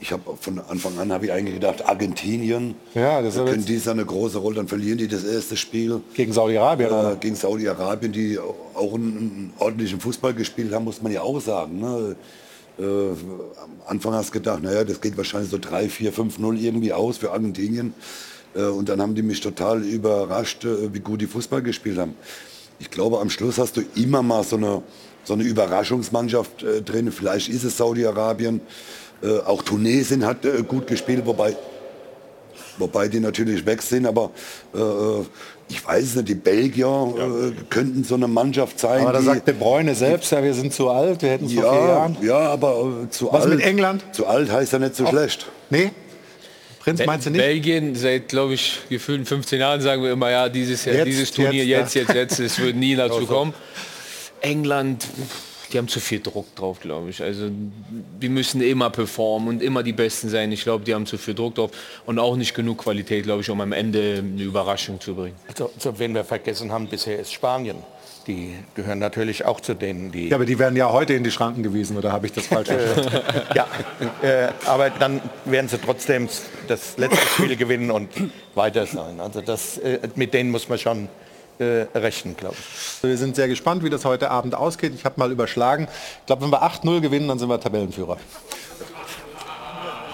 ich 0.00 0.12
habe 0.12 0.36
von 0.38 0.58
Anfang 0.58 0.98
an 0.98 1.12
habe 1.12 1.26
ich 1.26 1.32
eigentlich 1.32 1.54
gedacht, 1.54 1.86
Argentinien 1.86 2.74
ja, 2.94 3.22
das 3.22 3.36
da 3.36 3.44
können 3.44 3.64
dies 3.64 3.88
eine 3.88 4.04
große 4.04 4.38
Rolle, 4.38 4.56
dann 4.56 4.68
verlieren 4.68 4.98
die 4.98 5.08
das 5.08 5.24
erste 5.24 5.56
Spiel. 5.56 6.00
Gegen 6.14 6.32
Saudi-Arabien? 6.32 6.90
Äh, 6.90 7.16
gegen 7.20 7.36
Saudi-Arabien, 7.36 8.12
die 8.12 8.38
auch 8.38 8.94
einen, 8.94 9.16
einen, 9.16 9.52
ordentlichen 9.58 10.00
Fußball 10.00 10.34
gespielt 10.34 10.74
haben, 10.74 10.84
muss 10.84 11.00
man 11.00 11.12
ja 11.12 11.22
auch 11.22 11.40
sagen. 11.40 11.80
Ne? 11.80 12.16
Äh, 12.78 12.82
am 12.82 13.70
Anfang 13.86 14.14
hast 14.14 14.30
du 14.30 14.32
gedacht, 14.32 14.62
naja, 14.62 14.84
das 14.84 15.00
geht 15.00 15.16
wahrscheinlich 15.16 15.50
so 15.50 15.58
3, 15.58 15.88
4, 15.88 16.12
5, 16.12 16.38
0 16.38 16.58
irgendwie 16.58 16.92
aus 16.92 17.18
für 17.18 17.30
Argentinien. 17.30 17.94
Äh, 18.54 18.64
und 18.64 18.88
dann 18.88 19.00
haben 19.00 19.14
die 19.14 19.22
mich 19.22 19.40
total 19.40 19.82
überrascht, 19.82 20.64
äh, 20.64 20.92
wie 20.92 21.00
gut 21.00 21.20
die 21.20 21.26
Fußball 21.26 21.62
gespielt 21.62 21.98
haben. 21.98 22.14
Ich 22.78 22.90
glaube, 22.90 23.20
am 23.20 23.30
Schluss 23.30 23.58
hast 23.58 23.76
du 23.76 23.82
immer 23.94 24.22
mal 24.22 24.42
so 24.42 24.56
eine, 24.56 24.82
so 25.24 25.34
eine 25.34 25.44
Überraschungsmannschaft 25.44 26.62
äh, 26.62 26.82
drin. 26.82 27.12
Vielleicht 27.12 27.48
ist 27.48 27.64
es 27.64 27.76
Saudi-Arabien. 27.76 28.60
Auch 29.46 29.62
Tunesien 29.62 30.26
hat 30.26 30.38
gut 30.68 30.86
gespielt, 30.86 31.24
wobei, 31.24 31.56
wobei 32.76 33.08
die 33.08 33.20
natürlich 33.20 33.64
weg 33.64 33.80
sind. 33.80 34.04
Aber 34.04 34.32
ich 35.70 35.86
weiß 35.86 36.16
nicht, 36.16 36.28
die 36.28 36.34
Belgier 36.34 37.14
ja. 37.16 37.64
könnten 37.70 38.04
so 38.04 38.16
eine 38.16 38.28
Mannschaft 38.28 38.78
sein. 38.78 39.00
Aber 39.00 39.14
da 39.14 39.22
sagt 39.22 39.46
De 39.48 39.54
Bruyne 39.54 39.94
selbst, 39.94 40.30
ja, 40.30 40.42
wir 40.42 40.52
sind 40.52 40.74
zu 40.74 40.90
alt, 40.90 41.22
wir 41.22 41.30
hätten 41.30 41.46
es 41.46 41.54
ja, 41.54 41.62
vor 41.62 41.72
vier 41.72 41.88
Jahren. 41.88 42.16
Ja, 42.20 42.38
aber 42.38 43.06
zu 43.08 43.32
Was 43.32 43.44
alt. 43.44 43.54
mit 43.54 43.64
England? 43.64 44.04
Zu 44.12 44.26
alt 44.26 44.52
heißt 44.52 44.74
ja 44.74 44.78
nicht 44.78 44.96
so 44.96 45.04
Auch- 45.04 45.10
schlecht. 45.10 45.46
Nee? 45.70 45.92
Prinz, 46.84 47.00
Be 47.00 47.06
meinst 47.06 47.24
du 47.24 47.30
nicht? 47.30 47.40
Belgien, 47.40 47.94
seit, 47.94 48.28
glaube 48.28 48.52
ich, 48.54 48.80
gefühlten 48.90 49.24
15 49.24 49.58
Jahren 49.58 49.80
sagen 49.80 50.02
wir 50.02 50.12
immer, 50.12 50.30
ja, 50.30 50.50
dieses 50.50 50.84
Jahr, 50.84 50.96
Jetzt, 50.96 51.06
dieses 51.06 51.32
Turnier, 51.32 51.64
jetzt, 51.64 51.94
jetzt, 51.94 52.10
ja. 52.10 52.14
jetzt, 52.14 52.38
jetzt, 52.38 52.40
es 52.40 52.58
wird 52.58 52.76
nie 52.76 52.94
dazu 52.96 53.24
kommen. 53.24 53.54
England, 54.42 55.06
die 55.72 55.78
haben 55.78 55.88
zu 55.88 55.98
viel 55.98 56.20
Druck 56.20 56.54
drauf, 56.54 56.80
glaube 56.80 57.08
ich. 57.08 57.22
Also 57.22 57.48
die 57.50 58.28
müssen 58.28 58.60
immer 58.60 58.90
performen 58.90 59.48
und 59.48 59.62
immer 59.62 59.82
die 59.82 59.94
Besten 59.94 60.28
sein. 60.28 60.52
Ich 60.52 60.62
glaube, 60.62 60.84
die 60.84 60.94
haben 60.94 61.06
zu 61.06 61.16
viel 61.16 61.34
Druck 61.34 61.54
drauf 61.54 61.70
und 62.04 62.18
auch 62.18 62.36
nicht 62.36 62.54
genug 62.54 62.82
Qualität, 62.82 63.24
glaube 63.24 63.40
ich, 63.40 63.48
um 63.48 63.62
am 63.62 63.72
Ende 63.72 64.18
eine 64.18 64.42
Überraschung 64.42 65.00
zu 65.00 65.14
bringen. 65.14 65.36
Also, 65.48 65.70
also 65.74 65.98
wen 65.98 66.14
wir 66.14 66.22
vergessen 66.22 66.70
haben 66.70 66.86
bisher 66.86 67.18
ist 67.18 67.32
Spanien. 67.32 67.76
Die 68.26 68.54
gehören 68.74 68.98
natürlich 68.98 69.44
auch 69.44 69.60
zu 69.60 69.74
denen, 69.74 70.10
die... 70.10 70.28
Ja, 70.28 70.36
aber 70.36 70.46
die 70.46 70.58
werden 70.58 70.76
ja 70.76 70.90
heute 70.90 71.12
in 71.12 71.24
die 71.24 71.30
Schranken 71.30 71.62
gewiesen, 71.62 71.98
oder 71.98 72.10
habe 72.10 72.26
ich 72.26 72.32
das 72.32 72.46
falsch 72.46 72.68
verstanden? 72.68 73.20
ja, 73.54 73.66
äh, 74.22 74.48
aber 74.64 74.90
dann 74.90 75.20
werden 75.44 75.68
sie 75.68 75.78
trotzdem 75.78 76.28
das 76.66 76.96
letzte 76.96 77.26
Spiel 77.26 77.56
gewinnen 77.56 77.90
und 77.90 78.08
weiter 78.54 78.86
sein. 78.86 79.20
Also 79.20 79.42
das, 79.42 79.76
äh, 79.78 79.98
mit 80.14 80.32
denen 80.32 80.50
muss 80.50 80.68
man 80.68 80.78
schon 80.78 81.08
äh, 81.58 81.86
rechnen, 81.94 82.36
glaube 82.36 82.56
ich. 82.58 83.02
Wir 83.02 83.16
sind 83.18 83.36
sehr 83.36 83.48
gespannt, 83.48 83.84
wie 83.84 83.90
das 83.90 84.04
heute 84.04 84.30
Abend 84.30 84.54
ausgeht. 84.54 84.92
Ich 84.94 85.04
habe 85.04 85.16
mal 85.18 85.30
überschlagen. 85.30 85.86
Ich 86.20 86.26
glaube, 86.26 86.42
wenn 86.42 86.50
wir 86.50 86.62
8-0 86.62 87.00
gewinnen, 87.00 87.28
dann 87.28 87.38
sind 87.38 87.48
wir 87.48 87.60
Tabellenführer. 87.60 88.16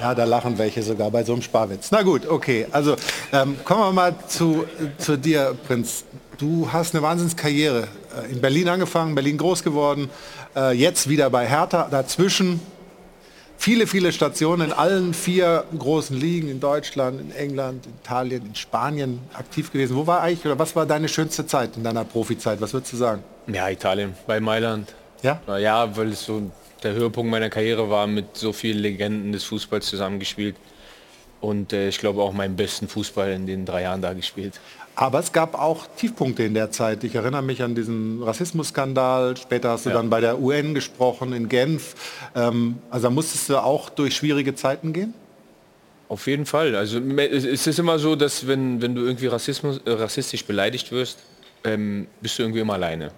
Ja, 0.00 0.14
da 0.14 0.24
lachen 0.24 0.56
welche 0.56 0.82
sogar 0.82 1.10
bei 1.10 1.24
so 1.24 1.34
einem 1.34 1.42
Sparwitz. 1.42 1.90
Na 1.90 2.02
gut, 2.02 2.26
okay. 2.26 2.66
Also 2.70 2.96
ähm, 3.32 3.56
kommen 3.64 3.80
wir 3.80 3.92
mal 3.92 4.14
zu, 4.26 4.64
zu 4.98 5.18
dir, 5.18 5.54
Prinz. 5.66 6.04
Du 6.40 6.72
hast 6.72 6.94
eine 6.94 7.02
Wahnsinnskarriere. 7.02 7.86
Äh, 8.16 8.32
In 8.32 8.40
Berlin 8.40 8.66
angefangen, 8.70 9.14
Berlin 9.14 9.36
groß 9.36 9.62
geworden, 9.62 10.08
äh, 10.56 10.72
jetzt 10.72 11.06
wieder 11.06 11.28
bei 11.28 11.46
Hertha. 11.46 11.86
Dazwischen 11.90 12.60
viele, 13.58 13.86
viele 13.86 14.10
Stationen 14.10 14.68
in 14.68 14.72
allen 14.72 15.12
vier 15.12 15.64
großen 15.78 16.18
Ligen, 16.18 16.48
in 16.48 16.58
Deutschland, 16.58 17.20
in 17.20 17.30
England, 17.32 17.84
in 17.84 17.92
Italien, 18.02 18.46
in 18.46 18.54
Spanien 18.54 19.20
aktiv 19.34 19.70
gewesen. 19.70 19.94
Wo 19.96 20.06
war 20.06 20.22
eigentlich, 20.22 20.46
oder 20.46 20.58
was 20.58 20.74
war 20.74 20.86
deine 20.86 21.08
schönste 21.08 21.46
Zeit 21.46 21.76
in 21.76 21.84
deiner 21.84 22.04
Profizeit? 22.04 22.58
Was 22.62 22.72
würdest 22.72 22.94
du 22.94 22.96
sagen? 22.96 23.22
Ja, 23.46 23.68
Italien, 23.68 24.14
bei 24.26 24.40
Mailand. 24.40 24.94
Ja? 25.22 25.40
Ja, 25.58 25.94
weil 25.94 26.08
es 26.08 26.24
so 26.24 26.50
der 26.82 26.94
Höhepunkt 26.94 27.30
meiner 27.30 27.50
Karriere 27.50 27.90
war, 27.90 28.06
mit 28.06 28.38
so 28.38 28.54
vielen 28.54 28.78
Legenden 28.78 29.32
des 29.32 29.44
Fußballs 29.44 29.84
zusammengespielt. 29.84 30.56
Und 31.42 31.72
äh, 31.72 31.88
ich 31.88 31.98
glaube 31.98 32.22
auch 32.22 32.32
meinen 32.32 32.56
besten 32.56 32.88
Fußball 32.88 33.30
in 33.32 33.46
den 33.46 33.64
drei 33.64 33.82
Jahren 33.82 34.02
da 34.02 34.12
gespielt. 34.12 34.60
Aber 35.00 35.18
es 35.18 35.32
gab 35.32 35.54
auch 35.58 35.86
Tiefpunkte 35.96 36.42
in 36.42 36.52
der 36.52 36.70
Zeit. 36.70 37.04
Ich 37.04 37.14
erinnere 37.14 37.40
mich 37.40 37.62
an 37.62 37.74
diesen 37.74 38.22
Rassismusskandal. 38.22 39.34
Später 39.38 39.70
hast 39.70 39.86
du 39.86 39.88
Ja. 39.88 39.96
dann 39.96 40.10
bei 40.10 40.20
der 40.20 40.38
UN 40.38 40.74
gesprochen 40.74 41.32
in 41.32 41.48
Genf. 41.48 41.94
Ähm, 42.34 42.76
also 42.90 43.06
da 43.06 43.10
musstest 43.10 43.48
du 43.48 43.56
auch 43.56 43.88
durch 43.88 44.14
schwierige 44.14 44.54
Zeiten 44.54 44.92
gehen? 44.92 45.14
Auf 46.10 46.26
jeden 46.26 46.44
Fall. 46.44 46.74
Also 46.74 47.00
es 47.00 47.66
ist 47.66 47.78
immer 47.78 47.98
so, 47.98 48.14
dass 48.14 48.46
wenn, 48.46 48.82
wenn 48.82 48.94
du 48.94 49.00
irgendwie 49.00 49.28
Rassismus, 49.28 49.80
äh, 49.86 49.90
rassistisch 49.90 50.44
beleidigt 50.44 50.92
wirst, 50.92 51.18
ähm, 51.64 52.06
bist 52.20 52.38
du 52.38 52.42
irgendwie 52.42 52.60
immer 52.60 52.74
alleine. 52.74 53.10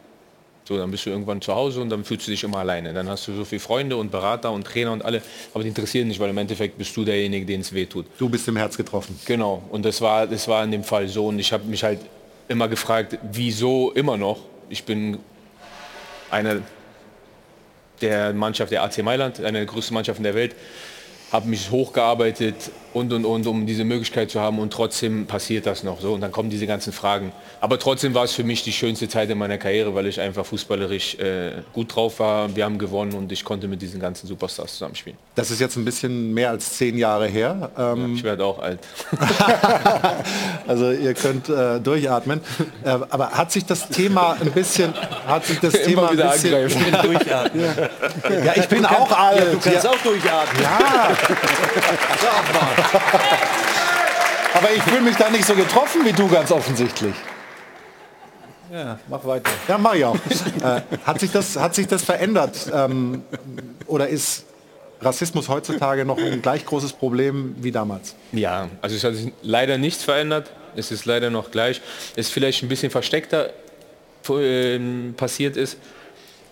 So, 0.65 0.77
dann 0.77 0.91
bist 0.91 1.05
du 1.07 1.11
irgendwann 1.11 1.41
zu 1.41 1.55
Hause 1.55 1.81
und 1.81 1.91
dann 1.91 2.05
fühlst 2.05 2.27
du 2.27 2.31
dich 2.31 2.45
immer 2.45 2.59
alleine. 2.59 2.93
Dann 2.93 3.09
hast 3.09 3.27
du 3.27 3.35
so 3.35 3.45
viele 3.45 3.61
Freunde 3.61 3.97
und 3.97 4.11
Berater 4.13 4.53
und 4.53 4.65
Trainer 4.65 4.93
und 4.93 5.05
alle, 5.05 5.21
aber 5.53 5.65
die 5.65 5.69
interessieren 5.69 6.09
nicht, 6.09 6.21
weil 6.21 6.31
im 6.31 6.39
Endeffekt 6.39 6.79
bist 6.79 6.97
du 6.97 7.05
derjenige, 7.05 7.45
den 7.45 7.63
es 7.63 7.73
wehtut. 7.73 8.07
Du 8.19 8.29
bist 8.29 8.47
im 8.47 8.57
Herz 8.57 8.77
getroffen. 8.77 9.19
Genau. 9.25 9.63
Und 9.71 9.85
das 9.85 10.01
war, 10.01 10.27
das 10.27 10.47
war 10.47 10.63
in 10.63 10.71
dem 10.71 10.85
Fall 10.85 11.09
so. 11.09 11.27
Und 11.27 11.39
ich 11.41 11.53
habe 11.53 11.65
mich 11.65 11.83
halt 11.83 12.01
immer 12.49 12.69
gefragt, 12.69 13.19
wieso 13.33 13.91
immer 13.93 14.17
noch? 14.17 14.39
Ich 14.69 14.85
bin 14.85 15.19
einer 16.31 16.61
der 18.01 18.33
Mannschaft 18.33 18.73
der 18.73 18.83
AC 18.83 19.03
Mailand, 19.03 19.41
einer 19.41 19.59
der 19.59 19.67
größten 19.67 19.95
Mannschaften 19.95 20.23
der 20.23 20.35
Welt, 20.35 20.55
habe 21.33 21.49
mich 21.49 21.71
hochgearbeitet 21.71 22.71
und 22.95 23.13
und 23.13 23.25
und, 23.25 23.47
um 23.47 23.67
diese 23.67 23.85
Möglichkeit 23.85 24.31
zu 24.31 24.41
haben 24.41 24.59
und 24.59 24.73
trotzdem 24.73 25.27
passiert 25.27 25.67
das 25.67 25.83
noch 25.83 26.01
so 26.01 26.13
und 26.13 26.21
dann 26.21 26.33
kommen 26.33 26.51
diese 26.51 26.67
ganzen 26.67 26.93
Fragen. 26.93 27.33
Aber 27.61 27.79
trotzdem 27.79 28.15
war 28.15 28.25
es 28.25 28.33
für 28.33 28.45
mich 28.45 28.63
die 28.65 28.73
schönste 28.73 29.09
Zeit 29.09 29.31
in 29.31 29.39
meiner 29.39 29.59
Karriere, 29.59 29.95
weil 29.95 30.07
ich 30.07 30.21
einfach 30.21 30.45
fußballerisch 30.45 31.15
äh, 31.17 31.53
gut 31.73 31.95
drauf 31.95 32.19
war. 32.21 32.55
Wir 32.57 32.65
haben 32.65 32.79
gewonnen 32.79 33.13
und 33.15 33.31
ich 33.33 33.45
konnte 33.45 33.69
mit 33.69 33.81
diesen 33.83 34.01
ganzen 34.01 34.27
Superstars 34.27 34.73
zusammenspielen. 34.73 35.19
Das 35.35 35.51
ist 35.51 35.61
jetzt 35.61 35.77
ein 35.77 35.85
bisschen 35.85 36.35
mehr 36.35 36.51
als 36.51 36.73
zehn 36.77 36.99
Jahre 36.99 37.27
her. 37.27 37.71
Ähm, 37.79 38.15
Ich 38.15 38.23
werde 38.25 38.45
auch 38.45 38.59
alt. 38.59 38.81
also 40.67 40.91
ihr 40.93 41.15
könnt 41.15 41.49
äh, 41.49 41.81
durchatmen. 41.81 42.41
Äh, 42.85 42.89
aber 43.11 43.31
hat 43.31 43.53
sich 43.53 43.65
das 43.65 43.89
Thema 43.89 44.37
ein 44.41 44.51
bisschen, 44.53 44.93
hat 45.27 45.45
sich 45.47 45.59
das 45.61 45.75
Immer 45.75 45.85
Thema 45.85 46.07
ein 46.09 46.13
wieder 46.13 46.31
bisschen, 46.33 46.55
angreifen. 46.55 47.13
Durchatmen. 47.13 47.65
Ja, 48.45 48.53
ich 48.57 48.69
bin 48.69 48.83
Du 48.83 48.89
auch 48.89 49.09
kannst- 49.09 49.17
alt. 49.19 49.39
Ja, 49.39 49.45
du 49.45 49.59
kannst 49.59 49.85
Ja. 49.85 49.91
auch 49.91 49.97
durchatmen. 49.99 50.63
Ja. 50.63 51.11
Sag 52.23 52.55
mal. 52.55 52.82
Aber 54.55 54.71
ich 54.75 54.83
fühle 54.83 55.01
mich 55.01 55.17
da 55.17 55.31
nicht 55.31 55.45
so 55.45 55.55
getroffen 55.55 56.05
wie 56.05 56.13
du 56.13 56.29
ganz 56.29 56.51
offensichtlich. 56.51 57.15
Ja, 58.73 58.99
mach 59.09 59.25
weiter. 59.25 59.51
Ja, 59.69 59.79
mach 59.79 59.95
ich 59.95 60.05
auch. 60.05 60.17
äh, 60.63 60.81
hat, 61.05 61.21
sich 61.21 61.31
das, 61.31 61.57
hat 61.57 61.75
sich 61.75 61.87
das 61.87 62.03
verändert? 62.03 62.71
Ähm, 62.73 63.23
oder 63.87 64.09
ist 64.09 64.45
Rassismus 65.01 65.49
heutzutage 65.49 66.05
noch 66.05 66.19
ein 66.19 66.41
gleich 66.41 66.65
großes 66.65 66.95
Problem 66.95 67.55
wie 67.59 67.71
damals? 67.71 68.15
Ja, 68.33 68.69
also 68.81 68.97
es 68.97 69.05
hat 69.05 69.15
sich 69.15 69.33
leider 69.43 69.77
nichts 69.77 70.05
verändert. 70.05 70.51
Es 70.75 70.91
ist 70.91 71.05
leider 71.05 71.29
noch 71.29 71.51
gleich. 71.51 71.83
Es 72.13 72.29
ist 72.29 72.33
vielleicht 72.33 72.63
ein 72.63 72.69
bisschen 72.69 72.91
versteckter 72.91 73.51
ähm, 74.31 75.15
passiert 75.17 75.57
ist. 75.57 75.77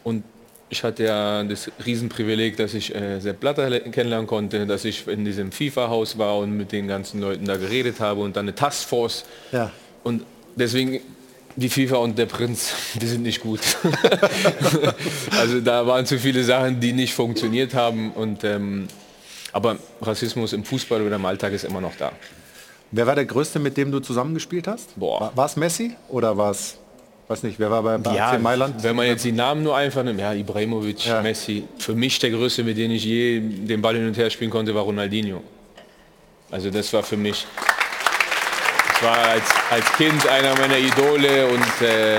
Und 0.05 0.25
ich 0.71 0.85
hatte 0.85 1.05
ja 1.05 1.43
das 1.45 1.71
Riesenprivileg, 1.85 2.57
dass 2.57 2.75
ich 2.75 2.95
äh, 2.95 3.21
Sepp 3.21 3.41
Blatter 3.41 3.69
le- 3.69 3.81
kennenlernen 3.81 4.27
konnte, 4.27 4.67
dass 4.67 4.85
ich 4.85 5.07
in 5.09 5.25
diesem 5.25 5.51
FIFA-Haus 5.53 6.17
war 6.17 6.39
und 6.39 6.57
mit 6.57 6.71
den 6.73 6.87
ganzen 6.87 7.21
Leuten 7.21 7.45
da 7.45 7.57
geredet 7.57 7.99
habe 8.01 8.21
und 8.21 8.37
dann 8.37 8.45
eine 8.45 8.55
Taskforce. 8.55 9.25
Ja. 9.51 9.73
Und 10.05 10.23
deswegen, 10.55 11.01
die 11.57 11.69
FIFA 11.69 11.97
und 11.97 12.17
der 12.19 12.27
Prinz, 12.27 12.73
die 12.95 13.07
sind 13.07 13.23
nicht 13.23 13.41
gut. 13.41 13.61
also 15.39 15.61
da 15.61 15.87
waren 15.87 16.07
zu 16.07 16.19
viele 16.19 16.45
Sachen, 16.45 16.81
die 16.81 16.93
nicht 16.93 17.15
funktioniert 17.15 17.75
haben. 17.75 18.13
Und, 18.13 18.45
ähm, 18.45 18.87
aber 19.53 19.77
Rassismus 20.01 20.53
im 20.53 20.65
Fußball 20.65 21.03
oder 21.03 21.17
im 21.17 21.25
Alltag 21.27 21.53
ist 21.53 21.65
immer 21.65 21.81
noch 21.81 21.97
da. 21.97 22.13
Wer 22.93 23.07
war 23.07 23.15
der 23.15 23.25
Größte, 23.25 23.59
mit 23.59 23.77
dem 23.77 23.93
du 23.93 24.01
zusammengespielt 24.01 24.67
hast? 24.67 24.99
Boah. 24.99 25.33
War 25.35 25.47
es 25.47 25.57
Messi 25.57 25.97
oder 26.09 26.37
war 26.37 26.51
es, 26.51 26.77
weiß 27.31 27.45
nicht, 27.45 27.61
wer 27.61 27.71
war 27.71 27.83
bei, 27.83 27.97
bei 27.99 28.17
Ja, 28.17 28.33
AC 28.33 28.43
Mailand? 28.43 28.83
wenn 28.83 28.97
man 28.97 29.07
jetzt 29.07 29.25
die 29.25 29.31
Namen 29.33 29.63
nur 29.63 29.77
einfach 29.77 30.03
nimmt, 30.03 30.19
ja, 30.19 30.33
Ibrahimovic, 30.35 31.07
Messi. 31.23 31.63
Für 31.79 31.95
mich 31.95 32.19
der 32.19 32.31
Größte, 32.31 32.65
mit 32.65 32.77
dem 32.77 32.91
ich 32.91 33.05
je 33.05 33.41
den 33.41 33.81
Ball 33.81 33.95
hin 33.95 34.09
und 34.09 34.17
her 34.17 34.29
spielen 34.31 34.51
konnte, 34.51 34.75
war 34.75 34.83
Ronaldinho. 34.83 35.41
Also 36.51 36.71
das 36.71 36.93
war 36.93 37.05
für 37.05 37.17
mich, 37.17 37.47
das 38.95 39.03
war 39.05 39.17
als, 39.17 39.45
als 39.71 39.93
Kind 39.93 40.27
einer 40.27 40.57
meiner 40.59 40.77
Idole 40.79 41.47
und 41.47 41.87
äh, 41.87 42.19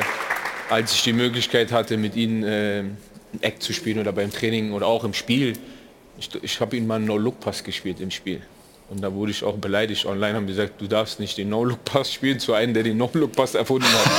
als 0.70 0.94
ich 0.94 1.04
die 1.04 1.12
Möglichkeit 1.14 1.74
hatte, 1.74 1.98
mit 1.98 2.16
ihnen 2.16 2.44
äh, 2.44 2.80
ein 2.80 2.98
Eck 3.42 3.62
zu 3.62 3.74
spielen 3.74 4.00
oder 4.00 4.14
beim 4.14 4.32
Training 4.32 4.72
oder 4.72 4.88
auch 4.88 5.04
im 5.04 5.14
Spiel, 5.14 5.54
ich, 6.18 6.30
ich 6.42 6.60
habe 6.62 6.78
ihnen 6.78 6.88
mal 6.88 6.96
einen 6.96 7.06
No-Look-Pass 7.06 7.66
gespielt 7.66 8.00
im 8.00 8.12
Spiel. 8.12 8.42
Und 8.92 9.02
da 9.02 9.14
wurde 9.14 9.32
ich 9.32 9.42
auch 9.46 9.56
beleidigt. 9.56 10.06
Online 10.06 10.36
haben 10.36 10.48
gesagt, 10.48 10.74
du 10.80 10.86
darfst 10.86 11.22
nicht 11.22 11.38
den 11.38 11.48
No-Look-Pass 11.48 12.12
spielen 12.12 12.42
zu 12.42 12.54
einem, 12.54 12.74
der 12.74 12.84
den 12.84 12.98
No-Look-Pass 12.98 13.56
erfunden 13.56 13.88
hat. 13.88 14.12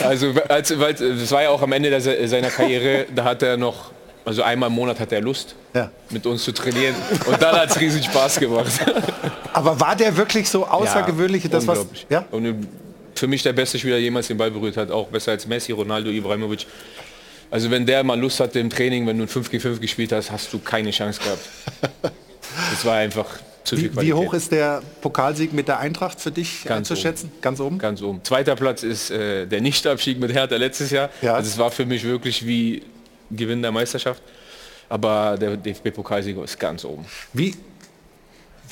also, 0.06 0.32
als, 0.48 0.78
weil, 0.78 0.94
das 0.94 1.30
war 1.30 1.42
ja 1.42 1.50
auch 1.50 1.60
am 1.60 1.72
Ende 1.72 1.90
der, 1.90 2.00
seiner 2.00 2.48
Karriere, 2.48 3.04
da 3.14 3.24
hat 3.24 3.42
er 3.42 3.58
noch, 3.58 3.90
also 4.24 4.42
einmal 4.42 4.70
im 4.70 4.74
Monat 4.74 4.98
hat 5.00 5.12
er 5.12 5.20
Lust, 5.20 5.54
Ja. 5.74 5.90
mit 6.08 6.24
uns 6.24 6.44
zu 6.44 6.52
trainieren. 6.52 6.94
Und 7.26 7.42
dann 7.42 7.56
hat 7.56 7.72
es 7.72 7.78
riesen 7.78 8.02
Spaß 8.02 8.40
gemacht. 8.40 8.72
Aber 9.52 9.78
war 9.78 9.96
der 9.96 10.16
wirklich 10.16 10.48
so 10.48 10.66
außergewöhnlich, 10.66 11.44
ja, 11.44 11.50
das 11.50 11.66
was? 11.66 11.80
unglaublich. 11.80 12.06
Und 12.30 12.66
für 13.14 13.26
mich 13.26 13.42
der 13.42 13.52
beste 13.52 13.78
Spieler, 13.78 13.96
der 13.96 14.02
jemals 14.02 14.28
den 14.28 14.38
Ball 14.38 14.50
berührt 14.50 14.78
hat, 14.78 14.90
auch 14.90 15.08
besser 15.08 15.32
als 15.32 15.46
Messi, 15.46 15.72
Ronaldo, 15.72 16.08
Ibrahimovic. 16.08 16.66
Also 17.50 17.70
wenn 17.70 17.86
der 17.86 18.04
mal 18.04 18.18
Lust 18.20 18.40
hatte 18.40 18.58
im 18.60 18.68
Training, 18.70 19.06
wenn 19.06 19.16
du 19.18 19.24
ein 19.24 19.28
5 19.28 19.50
gegen 19.50 19.62
5 19.62 19.80
gespielt 19.80 20.12
hast, 20.12 20.30
hast 20.30 20.52
du 20.52 20.58
keine 20.58 20.90
Chance 20.90 21.20
gehabt. 21.22 22.12
Das 22.72 22.84
war 22.84 22.96
einfach 22.96 23.26
zu 23.62 23.76
viel 23.76 23.84
Wie, 23.84 23.90
wie 23.90 23.94
Qualität. 24.10 24.14
hoch 24.16 24.34
ist 24.34 24.50
der 24.52 24.82
Pokalsieg 25.00 25.52
mit 25.52 25.68
der 25.68 25.78
Eintracht 25.78 26.20
für 26.20 26.30
dich 26.32 26.64
Ganz 26.64 26.88
zu 26.88 26.96
schätzen? 26.96 27.30
Ganz 27.40 27.60
oben? 27.60 27.78
Ganz 27.78 28.02
oben. 28.02 28.20
Zweiter 28.24 28.56
Platz 28.56 28.82
ist 28.82 29.10
äh, 29.10 29.46
der 29.46 29.60
Nichtabstieg 29.60 30.18
mit 30.18 30.32
Hertha 30.32 30.56
letztes 30.56 30.90
Jahr. 30.90 31.08
Also 31.22 31.48
es 31.50 31.56
war 31.58 31.70
für 31.70 31.86
mich 31.86 32.02
wirklich 32.04 32.44
wie 32.46 32.82
Gewinn 33.30 33.62
der 33.62 33.70
Meisterschaft. 33.70 34.22
Aber 34.88 35.36
der 35.38 35.56
DFB-Pokalsieg 35.56 36.36
ist 36.42 36.58
ganz 36.58 36.84
oben. 36.84 37.04
Wie? 37.32 37.54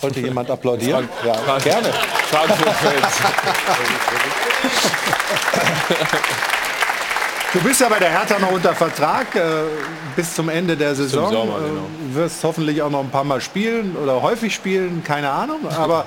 Wollte 0.01 0.20
jemand 0.20 0.51
applaudieren? 0.51 1.09
Frank- 1.23 1.27
ja, 1.27 1.35
Frank- 1.35 1.65
gerne. 1.65 1.93
Frankfurt-Fans. 2.31 3.16
Du 7.57 7.62
bist 7.62 7.81
ja 7.81 7.89
bei 7.89 7.99
der 7.99 8.11
Hertha 8.11 8.39
noch 8.39 8.53
unter 8.53 8.74
Vertrag 8.74 9.35
äh, 9.35 9.41
bis 10.15 10.35
zum 10.35 10.51
Ende 10.51 10.77
der 10.77 10.95
Saison. 10.95 11.33
Sommer, 11.33 11.57
Äh, 11.57 11.69
genau. 11.70 11.87
wirst 12.12 12.45
hoffentlich 12.45 12.83
auch 12.83 12.91
noch 12.91 13.01
ein 13.01 13.09
paar 13.09 13.24
Mal 13.24 13.41
spielen 13.41 13.97
oder 13.97 14.20
häufig 14.20 14.55
spielen, 14.55 15.03
keine 15.03 15.31
Ahnung. 15.31 15.66
Aber 15.66 16.07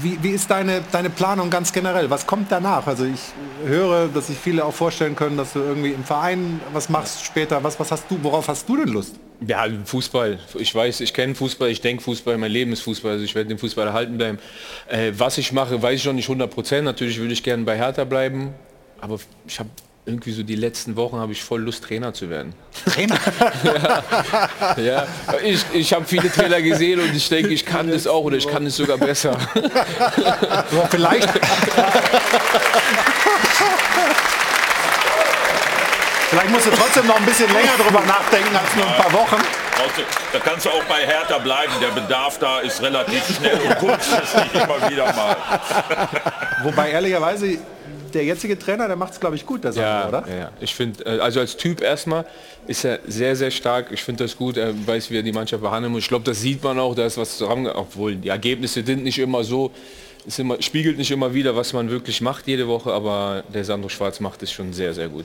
wie, 0.00 0.18
wie 0.22 0.30
ist 0.30 0.50
deine, 0.50 0.80
deine 0.90 1.10
Planung 1.10 1.50
ganz 1.50 1.74
generell? 1.74 2.08
Was 2.08 2.26
kommt 2.26 2.50
danach? 2.50 2.86
Also 2.86 3.04
ich 3.04 3.20
höre, 3.66 4.08
dass 4.08 4.28
sich 4.28 4.38
viele 4.38 4.64
auch 4.64 4.72
vorstellen 4.72 5.14
können, 5.14 5.36
dass 5.36 5.52
du 5.52 5.58
irgendwie 5.58 5.90
im 5.90 6.04
Verein 6.04 6.58
was 6.72 6.88
machst 6.88 7.22
später. 7.22 7.62
Was, 7.62 7.78
was 7.78 7.92
hast 7.92 8.04
du, 8.08 8.18
worauf 8.22 8.48
hast 8.48 8.66
du 8.66 8.78
denn 8.78 8.88
Lust? 8.88 9.16
Ja, 9.46 9.66
Fußball. 9.84 10.38
Ich 10.54 10.74
weiß, 10.74 11.00
ich 11.02 11.12
kenne 11.12 11.34
Fußball, 11.34 11.68
ich 11.68 11.82
denke 11.82 12.02
Fußball, 12.02 12.38
mein 12.38 12.50
Leben 12.50 12.72
ist 12.72 12.80
Fußball, 12.80 13.12
also 13.12 13.24
ich 13.24 13.34
werde 13.34 13.50
dem 13.50 13.58
Fußball 13.58 13.88
erhalten 13.88 14.16
bleiben. 14.16 14.38
Äh, 14.88 15.12
was 15.18 15.36
ich 15.36 15.52
mache, 15.52 15.82
weiß 15.82 16.00
ich 16.00 16.06
noch 16.06 16.14
nicht 16.14 16.30
100 16.30 16.50
Prozent. 16.50 16.84
Natürlich 16.86 17.18
würde 17.18 17.34
ich 17.34 17.42
gerne 17.42 17.64
bei 17.64 17.76
Hertha 17.76 18.04
bleiben, 18.04 18.54
aber 19.02 19.18
ich 19.46 19.58
habe 19.58 19.68
irgendwie 20.08 20.32
so 20.32 20.42
die 20.42 20.54
letzten 20.54 20.96
Wochen 20.96 21.16
habe 21.16 21.32
ich 21.32 21.42
voll 21.42 21.60
Lust, 21.60 21.84
Trainer 21.84 22.14
zu 22.14 22.30
werden. 22.30 22.54
Trainer? 22.86 23.18
ja, 24.76 24.82
ja. 24.82 25.06
Ich, 25.44 25.64
ich 25.74 25.92
habe 25.92 26.06
viele 26.06 26.32
Trainer 26.32 26.62
gesehen 26.62 26.98
und 27.00 27.14
ich 27.14 27.28
denke, 27.28 27.50
ich 27.50 27.64
kann 27.64 27.90
das 27.90 28.06
auch 28.06 28.24
oder 28.24 28.36
ich 28.36 28.48
kann 28.48 28.64
es 28.66 28.76
sogar 28.76 28.96
besser. 28.96 29.32
Aber 29.54 30.88
vielleicht. 30.90 31.28
Vielleicht 36.30 36.50
musst 36.50 36.66
du 36.66 36.70
trotzdem 36.70 37.06
noch 37.06 37.16
ein 37.16 37.26
bisschen 37.26 37.52
länger 37.52 37.76
drüber 37.76 38.00
nachdenken 38.00 38.56
als 38.56 38.74
nur 38.76 38.86
ein 38.86 38.96
paar 38.96 39.12
Wochen. 39.12 39.42
Da 40.32 40.38
kannst 40.40 40.66
du 40.66 40.70
auch 40.70 40.84
bei 40.84 41.06
Hertha 41.06 41.38
bleiben. 41.38 41.72
Der 41.80 41.88
Bedarf 41.88 42.38
da 42.38 42.60
ist 42.60 42.82
relativ 42.82 43.24
schnell 43.36 43.58
und 43.60 43.78
kurzfristig 43.78 44.54
immer 44.54 44.90
wieder 44.90 45.12
mal. 45.14 45.36
Wobei 46.62 46.90
ehrlicherweise 46.90 47.58
der 48.14 48.24
jetzige 48.24 48.58
Trainer, 48.58 48.86
der 48.86 48.96
macht 48.96 49.12
es 49.12 49.20
glaube 49.20 49.36
ich 49.36 49.46
gut, 49.46 49.64
der 49.64 49.72
Sandro, 49.72 50.08
oder? 50.08 50.28
Ja, 50.28 50.36
ja. 50.36 50.52
Ich 50.60 50.74
finde, 50.74 51.04
äh, 51.04 51.20
also 51.20 51.40
als 51.40 51.56
Typ 51.56 51.80
erstmal 51.80 52.24
ist 52.66 52.84
er 52.84 53.00
sehr, 53.06 53.36
sehr 53.36 53.50
stark. 53.50 53.92
Ich 53.92 54.02
finde 54.02 54.24
das 54.24 54.36
gut. 54.36 54.56
Er 54.56 54.74
weiß, 54.86 55.10
wie 55.10 55.16
er 55.16 55.22
die 55.22 55.32
Mannschaft 55.32 55.62
behandeln 55.62 55.92
muss. 55.92 56.02
Ich 56.02 56.08
glaube, 56.08 56.24
das 56.24 56.40
sieht 56.40 56.62
man 56.62 56.78
auch. 56.78 56.94
Da 56.94 57.06
ist 57.06 57.18
was 57.18 57.38
zusammen, 57.38 57.66
obwohl 57.66 58.16
die 58.16 58.28
Ergebnisse 58.28 58.84
sind 58.84 59.04
nicht 59.04 59.18
immer 59.18 59.44
so. 59.44 59.70
Es 60.26 60.38
immer, 60.38 60.60
spiegelt 60.60 60.98
nicht 60.98 61.10
immer 61.10 61.32
wieder, 61.32 61.56
was 61.56 61.72
man 61.72 61.90
wirklich 61.90 62.20
macht 62.20 62.46
jede 62.46 62.68
Woche, 62.68 62.92
aber 62.92 63.44
der 63.54 63.64
Sandro 63.64 63.88
Schwarz 63.88 64.20
macht 64.20 64.42
es 64.42 64.52
schon 64.52 64.72
sehr, 64.72 64.92
sehr 64.92 65.08
gut. 65.08 65.24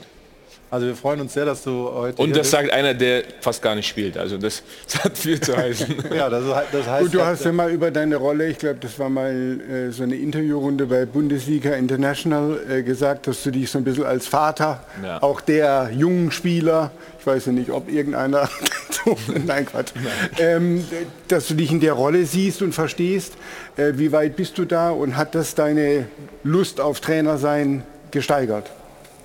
Also 0.74 0.88
wir 0.88 0.96
freuen 0.96 1.20
uns 1.20 1.32
sehr, 1.32 1.44
dass 1.44 1.62
du 1.62 1.88
heute 1.92 2.20
Und 2.20 2.30
hier 2.30 2.34
das 2.38 2.46
bist. 2.46 2.50
sagt 2.50 2.72
einer, 2.72 2.94
der 2.94 3.22
fast 3.40 3.62
gar 3.62 3.76
nicht 3.76 3.86
spielt. 3.86 4.18
Also 4.18 4.36
das, 4.38 4.64
das 4.92 5.04
hat 5.04 5.16
viel 5.16 5.40
zu 5.40 5.56
heißen. 5.56 5.94
ja, 6.14 6.28
das, 6.28 6.42
das 6.72 6.86
heißt, 6.88 7.04
Gut, 7.04 7.14
du 7.14 7.24
hast 7.24 7.44
ja 7.44 7.52
mal 7.52 7.70
über 7.70 7.92
deine 7.92 8.16
Rolle, 8.16 8.48
ich 8.48 8.58
glaube, 8.58 8.78
das 8.80 8.98
war 8.98 9.08
mal 9.08 9.30
äh, 9.30 9.90
so 9.92 10.02
eine 10.02 10.16
Interviewrunde 10.16 10.86
bei 10.86 11.06
Bundesliga 11.06 11.74
International, 11.74 12.58
äh, 12.68 12.82
gesagt, 12.82 13.28
dass 13.28 13.44
du 13.44 13.52
dich 13.52 13.70
so 13.70 13.78
ein 13.78 13.84
bisschen 13.84 14.04
als 14.04 14.26
Vater, 14.26 14.82
Ja. 15.00 15.22
auch 15.22 15.40
der 15.40 15.90
jungen 15.92 16.32
Spieler, 16.32 16.90
ich 17.20 17.26
weiß 17.26 17.46
ja 17.46 17.52
nicht, 17.52 17.70
ob 17.70 17.88
irgendeiner, 17.88 18.48
nein 19.46 19.66
Quatsch, 19.66 19.92
ähm, 20.40 20.84
dass 21.28 21.46
du 21.46 21.54
dich 21.54 21.70
in 21.70 21.78
der 21.78 21.92
Rolle 21.92 22.26
siehst 22.26 22.62
und 22.62 22.72
verstehst. 22.74 23.34
Äh, 23.76 23.92
wie 23.94 24.10
weit 24.10 24.34
bist 24.34 24.58
du 24.58 24.64
da 24.64 24.90
und 24.90 25.16
hat 25.16 25.36
das 25.36 25.54
deine 25.54 26.06
Lust 26.42 26.80
auf 26.80 26.98
Trainer 26.98 27.38
sein 27.38 27.84
gesteigert? 28.10 28.70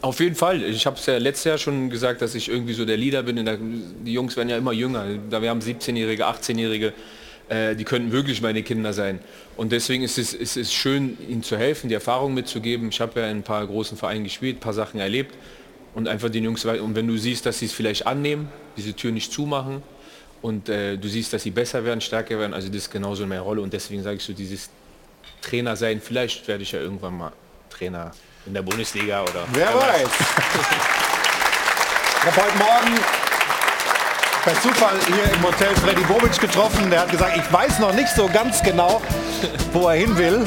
Auf 0.02 0.20
jeden 0.22 0.36
Fall. 0.36 0.64
Ich 0.64 0.86
habe 0.86 0.98
es 0.98 1.06
ja 1.06 1.18
letztes 1.18 1.44
Jahr 1.44 1.58
schon 1.58 1.90
gesagt, 1.90 2.22
dass 2.22 2.34
ich 2.34 2.48
irgendwie 2.48 2.74
so 2.74 2.86
der 2.86 2.96
Leader 2.96 3.24
bin. 3.24 3.38
In 3.38 3.46
der, 3.46 3.58
die 3.58 4.14
Jungs 4.14 4.38
werden 4.38 4.48
ja 4.48 4.58
immer 4.58 4.72
jünger. 4.72 5.06
Da 5.30 5.42
wir 5.42 5.50
haben 5.50 5.60
17-Jährige, 5.60 6.26
18-Jährige, 6.26 6.94
äh, 7.50 7.76
die 7.76 7.84
könnten 7.84 8.12
wirklich 8.12 8.42
meine 8.42 8.64
Kinder 8.64 8.94
sein. 8.94 9.20
Und 9.58 9.74
deswegen 9.74 10.04
ist 10.04 10.18
es, 10.18 10.34
ist 10.34 10.74
schön, 10.74 11.18
ihnen 11.28 11.44
zu 11.44 11.58
helfen, 11.58 11.90
die 11.90 11.96
Erfahrung 11.96 12.34
mitzugeben. 12.34 12.90
Ich 12.90 13.02
habe 13.02 13.20
ja 13.20 13.30
in 13.30 13.38
ein 13.38 13.44
paar 13.44 13.66
großen 13.68 13.98
Vereinen 13.98 14.24
gespielt, 14.24 14.58
ein 14.58 14.60
paar 14.62 14.74
Sachen 14.74 15.00
erlebt 15.00 15.36
und 15.96 16.08
einfach 16.08 16.30
den 16.30 16.44
Jungs 16.44 16.64
und 16.66 16.96
wenn 16.96 17.08
du 17.08 17.18
siehst, 17.18 17.46
dass 17.46 17.60
sie 17.60 17.66
es 17.66 17.74
vielleicht 17.74 18.06
annehmen, 18.06 18.50
diese 18.78 18.94
Tür 18.94 19.12
nicht 19.12 19.32
zumachen 19.32 19.82
und 20.42 20.70
äh, 20.70 20.98
du 20.98 21.08
siehst, 21.08 21.34
dass 21.34 21.44
sie 21.44 21.52
besser 21.52 21.84
werden, 21.84 22.00
stärker 22.00 22.40
werden, 22.40 22.54
also 22.54 22.68
das 22.68 22.78
ist 22.78 22.92
genauso 22.92 23.26
meine 23.26 23.42
Rolle 23.42 23.62
und 23.62 23.74
deswegen 23.74 24.04
sage 24.04 24.18
ich 24.18 24.24
so 24.24 24.34
dieses 24.34 24.70
Trainer 25.42 25.76
sein. 25.76 26.00
Vielleicht 26.00 26.48
werde 26.48 26.64
ich 26.64 26.72
ja 26.72 26.80
irgendwann 26.80 27.18
mal 27.18 27.32
Trainer 27.70 28.12
in 28.50 28.56
der 28.56 28.64
Bundesliga 28.64 29.22
oder 29.22 29.46
Wer 29.54 29.68
weiß. 29.68 30.10
Ich 32.16 32.26
habe 32.26 32.48
heute 32.48 32.58
Morgen 32.58 33.00
per 34.44 34.62
Zufall 34.62 34.96
hier 35.06 35.32
im 35.36 35.44
Hotel 35.44 35.76
Freddy 35.76 36.02
Bobic 36.02 36.40
getroffen. 36.40 36.90
Der 36.90 37.02
hat 37.02 37.12
gesagt, 37.12 37.38
ich 37.38 37.54
weiß 37.54 37.78
noch 37.78 37.94
nicht 37.94 38.10
so 38.10 38.28
ganz 38.28 38.64
genau, 38.64 39.02
wo 39.72 39.88
er 39.88 39.96
hin 39.96 40.18
will, 40.18 40.44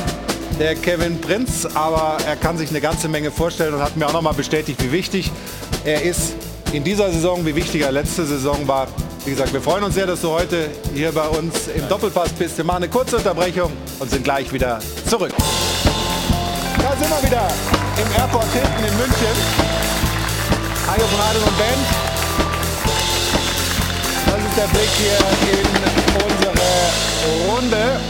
der 0.58 0.74
Kevin 0.74 1.20
Prinz, 1.20 1.64
aber 1.74 2.16
er 2.26 2.34
kann 2.34 2.58
sich 2.58 2.70
eine 2.70 2.80
ganze 2.80 3.08
Menge 3.08 3.30
vorstellen 3.30 3.74
und 3.74 3.82
hat 3.82 3.96
mir 3.96 4.06
auch 4.08 4.12
noch 4.12 4.22
mal 4.22 4.34
bestätigt, 4.34 4.82
wie 4.82 4.90
wichtig 4.90 5.30
er 5.84 6.02
ist 6.02 6.34
in 6.72 6.82
dieser 6.82 7.10
Saison, 7.12 7.46
wie 7.46 7.54
wichtig 7.54 7.82
er 7.82 7.92
letzte 7.92 8.26
Saison 8.26 8.66
war. 8.66 8.88
Wie 9.24 9.30
gesagt, 9.30 9.52
wir 9.52 9.62
freuen 9.62 9.84
uns 9.84 9.94
sehr, 9.94 10.06
dass 10.06 10.22
du 10.22 10.30
heute 10.30 10.70
hier 10.92 11.12
bei 11.12 11.28
uns 11.28 11.68
im 11.68 11.88
Doppelpass 11.88 12.30
bist. 12.30 12.56
Wir 12.56 12.64
machen 12.64 12.78
eine 12.78 12.88
kurze 12.88 13.18
Unterbrechung 13.18 13.70
und 14.00 14.10
sind 14.10 14.24
gleich 14.24 14.52
wieder 14.52 14.80
zurück. 15.08 15.32
Da 16.78 16.96
sind 16.96 17.10
wir 17.10 17.22
wieder 17.22 17.48
im 17.98 18.20
Airport 18.20 18.50
Hilton 18.52 18.84
in 18.84 18.96
München. 18.96 19.36
Hajo 20.86 21.06
von 21.06 21.20
Adel 21.20 21.42
und 21.42 21.58
Band. 21.58 21.86
Das 24.26 24.40
ist 24.40 24.56
der 24.56 24.66
Blick 24.68 24.90
hier 24.96 25.18
in 25.52 25.66
unsere 26.24 27.50
Runde. 27.50 28.00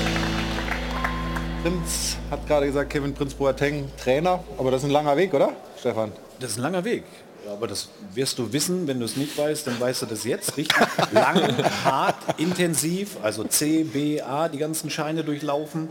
Prinz 1.62 2.16
hat 2.30 2.46
gerade 2.46 2.66
gesagt, 2.66 2.90
Kevin 2.90 3.14
Prinz 3.14 3.34
Boateng 3.34 3.88
Trainer, 4.02 4.42
aber 4.58 4.70
das 4.70 4.82
ist 4.82 4.88
ein 4.88 4.92
langer 4.92 5.16
Weg, 5.16 5.32
oder, 5.34 5.52
Stefan? 5.78 6.12
Das 6.40 6.52
ist 6.52 6.58
ein 6.58 6.62
langer 6.62 6.84
Weg. 6.84 7.04
Aber 7.50 7.66
das 7.66 7.88
wirst 8.14 8.38
du 8.38 8.52
wissen, 8.52 8.86
wenn 8.86 8.98
du 9.00 9.04
es 9.04 9.16
nicht 9.16 9.36
weißt, 9.36 9.66
dann 9.66 9.78
weißt 9.78 10.02
du 10.02 10.06
das 10.06 10.24
jetzt. 10.24 10.56
Richtig 10.56 10.76
lang, 11.12 11.42
hart, 11.84 12.16
intensiv, 12.38 13.16
also 13.22 13.44
C, 13.44 13.84
B, 13.84 14.20
A, 14.20 14.48
die 14.48 14.58
ganzen 14.58 14.90
Scheine 14.90 15.24
durchlaufen. 15.24 15.88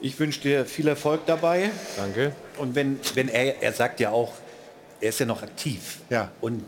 Ich 0.00 0.18
wünsche 0.18 0.40
dir 0.40 0.64
viel 0.64 0.86
Erfolg 0.88 1.26
dabei. 1.26 1.70
Danke. 1.96 2.32
Und 2.56 2.74
wenn, 2.74 3.00
wenn 3.14 3.28
er, 3.28 3.62
er 3.62 3.72
sagt 3.72 4.00
ja 4.00 4.10
auch, 4.10 4.32
er 5.00 5.08
ist 5.08 5.20
ja 5.20 5.26
noch 5.26 5.42
aktiv. 5.42 5.98
Ja. 6.10 6.30
Und 6.40 6.64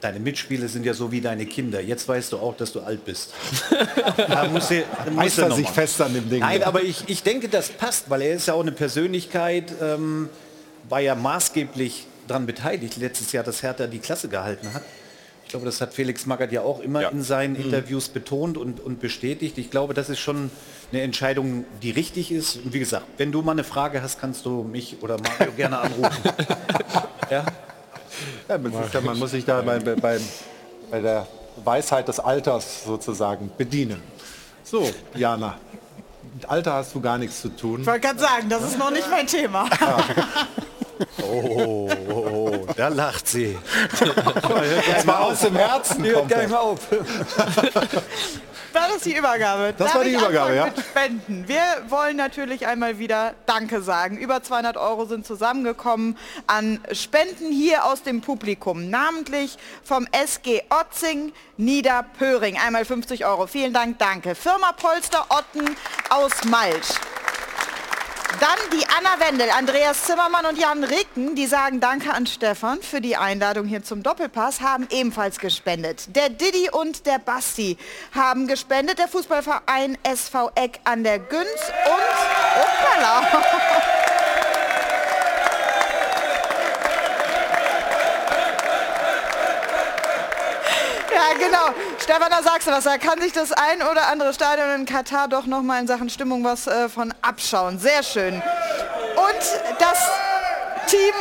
deine 0.00 0.20
Mitspieler 0.20 0.68
sind 0.68 0.84
ja 0.84 0.94
so 0.94 1.10
wie 1.10 1.20
deine 1.20 1.46
Kinder. 1.46 1.80
Jetzt 1.80 2.06
weißt 2.06 2.32
du 2.32 2.38
auch, 2.38 2.56
dass 2.56 2.72
du 2.72 2.80
alt 2.80 3.04
bist. 3.04 3.32
da 4.16 4.46
muss 4.48 4.70
er, 4.70 4.84
da 5.04 5.10
muss 5.10 5.38
er 5.38 5.50
sich 5.52 5.64
mal. 5.64 5.72
fest 5.72 6.00
an 6.00 6.14
dem 6.14 6.28
Ding. 6.28 6.40
Nein, 6.40 6.60
ja. 6.60 6.66
aber 6.66 6.82
ich, 6.82 7.04
ich 7.08 7.22
denke, 7.22 7.48
das 7.48 7.70
passt, 7.70 8.08
weil 8.10 8.22
er 8.22 8.34
ist 8.34 8.46
ja 8.46 8.54
auch 8.54 8.62
eine 8.62 8.72
Persönlichkeit, 8.72 9.72
ähm, 9.80 10.28
war 10.88 11.00
ja 11.00 11.14
maßgeblich 11.14 12.06
daran 12.26 12.46
beteiligt, 12.46 12.96
letztes 12.98 13.32
Jahr, 13.32 13.44
dass 13.44 13.62
Hertha 13.62 13.86
die 13.86 13.98
Klasse 13.98 14.28
gehalten 14.28 14.72
hat. 14.72 14.82
Ich 15.48 15.52
glaube, 15.52 15.64
das 15.64 15.80
hat 15.80 15.94
Felix 15.94 16.26
Magath 16.26 16.52
ja 16.52 16.60
auch 16.60 16.80
immer 16.80 17.10
in 17.10 17.22
seinen 17.22 17.54
Mhm. 17.54 17.62
Interviews 17.64 18.10
betont 18.10 18.58
und, 18.58 18.80
und 18.80 19.00
bestätigt. 19.00 19.56
Ich 19.56 19.70
glaube, 19.70 19.94
das 19.94 20.10
ist 20.10 20.18
schon 20.18 20.50
eine 20.92 21.00
Entscheidung, 21.00 21.64
die 21.82 21.90
richtig 21.90 22.30
ist. 22.30 22.56
Und 22.56 22.74
wie 22.74 22.78
gesagt, 22.78 23.06
wenn 23.16 23.32
du 23.32 23.40
mal 23.40 23.52
eine 23.52 23.64
Frage 23.64 24.02
hast, 24.02 24.20
kannst 24.20 24.44
du 24.44 24.62
mich 24.62 24.98
oder 25.02 25.16
Mario 25.16 25.52
gerne 25.52 25.78
anrufen. 25.78 26.22
ja? 27.30 27.46
Ja, 28.46 28.58
man, 28.58 28.72
ja, 28.92 29.00
man 29.00 29.18
muss 29.18 29.30
sich 29.30 29.46
da 29.46 29.62
bei, 29.62 29.78
bei, 29.78 29.94
bei, 29.94 30.20
bei 30.90 31.00
der 31.00 31.26
Weisheit 31.64 32.08
des 32.08 32.20
Alters 32.20 32.84
sozusagen 32.84 33.50
bedienen. 33.56 34.02
So, 34.64 34.90
Jana, 35.14 35.56
mit 36.34 36.44
Alter 36.46 36.74
hast 36.74 36.94
du 36.94 37.00
gar 37.00 37.16
nichts 37.16 37.40
zu 37.40 37.48
tun. 37.48 37.80
Ich 37.80 37.86
wollte 37.86 38.00
gerade 38.00 38.20
sagen, 38.20 38.50
das 38.50 38.64
ist 38.64 38.78
noch 38.78 38.90
nicht 38.90 39.10
mein 39.10 39.26
Thema. 39.26 39.66
Oh, 41.22 41.88
oh, 42.08 42.12
oh, 42.12 42.66
da 42.76 42.88
lacht 42.88 43.28
sie. 43.28 43.56
Jetzt 44.88 45.06
mal 45.06 45.18
aus 45.18 45.40
dem 45.40 45.56
Herzen 45.56 46.02
Die 46.02 46.10
hört 46.10 46.28
gar 46.28 46.38
nicht 46.38 46.44
das. 46.44 46.50
mehr 46.50 46.60
auf. 46.60 46.80
war 48.72 48.88
das 48.92 49.02
die 49.02 49.16
Übergabe. 49.16 49.74
Das 49.76 49.86
Darf 49.88 49.96
war 49.96 50.04
die 50.04 50.10
ich 50.10 50.16
Übergabe, 50.16 50.54
ja. 50.54 50.64
Mit 50.66 50.78
Spenden. 50.78 51.48
Wir 51.48 51.62
wollen 51.88 52.16
natürlich 52.16 52.66
einmal 52.66 52.98
wieder 52.98 53.34
Danke 53.46 53.80
sagen. 53.82 54.16
Über 54.18 54.42
200 54.42 54.76
Euro 54.76 55.04
sind 55.06 55.26
zusammengekommen 55.26 56.16
an 56.46 56.80
Spenden 56.92 57.50
hier 57.52 57.84
aus 57.84 58.02
dem 58.02 58.20
Publikum. 58.20 58.90
Namentlich 58.90 59.56
vom 59.82 60.06
SG 60.12 60.62
Otzing 60.70 61.32
Niederpöring. 61.56 62.58
Einmal 62.58 62.84
50 62.84 63.24
Euro. 63.26 63.46
Vielen 63.46 63.72
Dank, 63.72 63.98
danke. 63.98 64.34
Firma 64.34 64.72
Polster 64.72 65.26
Otten 65.30 65.76
aus 66.10 66.32
Malsch. 66.44 66.88
Dann 68.40 68.78
die 68.78 68.86
Anna 68.86 69.26
Wendel, 69.26 69.48
Andreas 69.50 70.04
Zimmermann 70.04 70.44
und 70.44 70.58
Jan 70.58 70.84
Ricken, 70.84 71.34
die 71.34 71.46
sagen 71.46 71.80
Danke 71.80 72.12
an 72.12 72.26
Stefan 72.26 72.82
für 72.82 73.00
die 73.00 73.16
Einladung 73.16 73.66
hier 73.66 73.82
zum 73.82 74.02
Doppelpass, 74.02 74.60
haben 74.60 74.86
ebenfalls 74.90 75.38
gespendet. 75.38 76.14
Der 76.14 76.28
Didi 76.28 76.68
und 76.70 77.06
der 77.06 77.18
Basti 77.18 77.78
haben 78.14 78.46
gespendet, 78.46 78.98
der 78.98 79.08
Fußballverein 79.08 79.96
SV 80.02 80.50
Eck 80.54 80.78
an 80.84 81.04
der 81.04 81.18
Günz 81.18 81.72
und... 81.86 82.62
Uppala. 82.62 83.94
Ja, 91.18 91.36
genau. 91.36 91.74
Stefan, 91.98 92.30
da 92.30 92.42
sagst 92.44 92.68
du 92.68 92.70
was. 92.70 92.84
Da 92.84 92.96
kann 92.96 93.20
sich 93.20 93.32
das 93.32 93.50
ein 93.50 93.82
oder 93.82 94.06
andere 94.06 94.32
Stadion 94.32 94.70
in 94.70 94.86
Katar 94.86 95.26
doch 95.26 95.46
noch 95.46 95.62
mal 95.62 95.80
in 95.80 95.88
Sachen 95.88 96.08
Stimmung 96.10 96.44
was 96.44 96.68
äh, 96.68 96.88
von 96.88 97.12
abschauen. 97.22 97.80
Sehr 97.80 98.04
schön. 98.04 98.34
Und 98.34 99.80
das 99.80 100.10
Team 100.86 101.14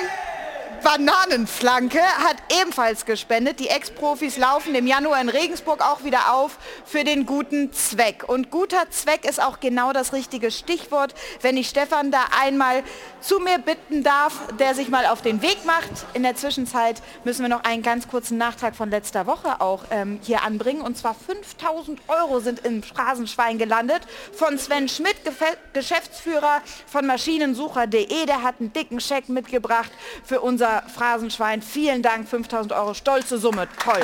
Bananenflanke 0.83 2.01
hat 2.01 2.37
ebenfalls 2.61 3.05
gespendet. 3.05 3.59
Die 3.59 3.67
Ex-Profis 3.69 4.37
laufen 4.37 4.75
im 4.75 4.85
Januar 4.87 5.19
in 5.21 5.29
Regensburg 5.29 5.81
auch 5.81 6.03
wieder 6.03 6.33
auf 6.33 6.57
für 6.85 7.03
den 7.03 7.25
guten 7.25 7.73
Zweck. 7.73 8.23
Und 8.27 8.51
guter 8.51 8.89
Zweck 8.91 9.25
ist 9.25 9.41
auch 9.41 9.59
genau 9.59 9.93
das 9.93 10.13
richtige 10.13 10.51
Stichwort, 10.51 11.13
wenn 11.41 11.57
ich 11.57 11.69
Stefan 11.69 12.11
da 12.11 12.19
einmal 12.41 12.83
zu 13.21 13.39
mir 13.39 13.57
bitten 13.57 14.03
darf, 14.03 14.39
der 14.59 14.75
sich 14.75 14.89
mal 14.89 15.05
auf 15.07 15.21
den 15.21 15.41
Weg 15.41 15.65
macht. 15.65 15.89
In 16.13 16.23
der 16.23 16.35
Zwischenzeit 16.35 17.01
müssen 17.23 17.41
wir 17.41 17.49
noch 17.49 17.63
einen 17.63 17.81
ganz 17.81 18.07
kurzen 18.07 18.37
Nachtrag 18.37 18.75
von 18.75 18.89
letzter 18.89 19.25
Woche 19.25 19.61
auch 19.61 19.83
ähm, 19.91 20.19
hier 20.21 20.43
anbringen. 20.43 20.81
Und 20.81 20.97
zwar 20.97 21.15
5000 21.15 21.99
Euro 22.07 22.39
sind 22.39 22.65
im 22.65 22.83
Phrasenschwein 22.83 23.57
gelandet 23.57 24.01
von 24.33 24.57
Sven 24.57 24.87
Schmidt, 24.89 25.15
Gefe- 25.25 25.57
Geschäftsführer 25.73 26.61
von 26.85 27.05
Maschinensucher.de. 27.07 28.25
Der 28.25 28.43
hat 28.43 28.55
einen 28.59 28.73
dicken 28.73 28.99
Scheck 28.99 29.29
mitgebracht 29.29 29.91
für 30.23 30.41
unser 30.41 30.66
Phrasenschwein. 30.93 31.61
Vielen 31.61 32.01
Dank, 32.01 32.27
5000 32.27 32.73
Euro, 32.73 32.93
stolze 32.93 33.37
Summe, 33.37 33.67
toll. 33.83 34.03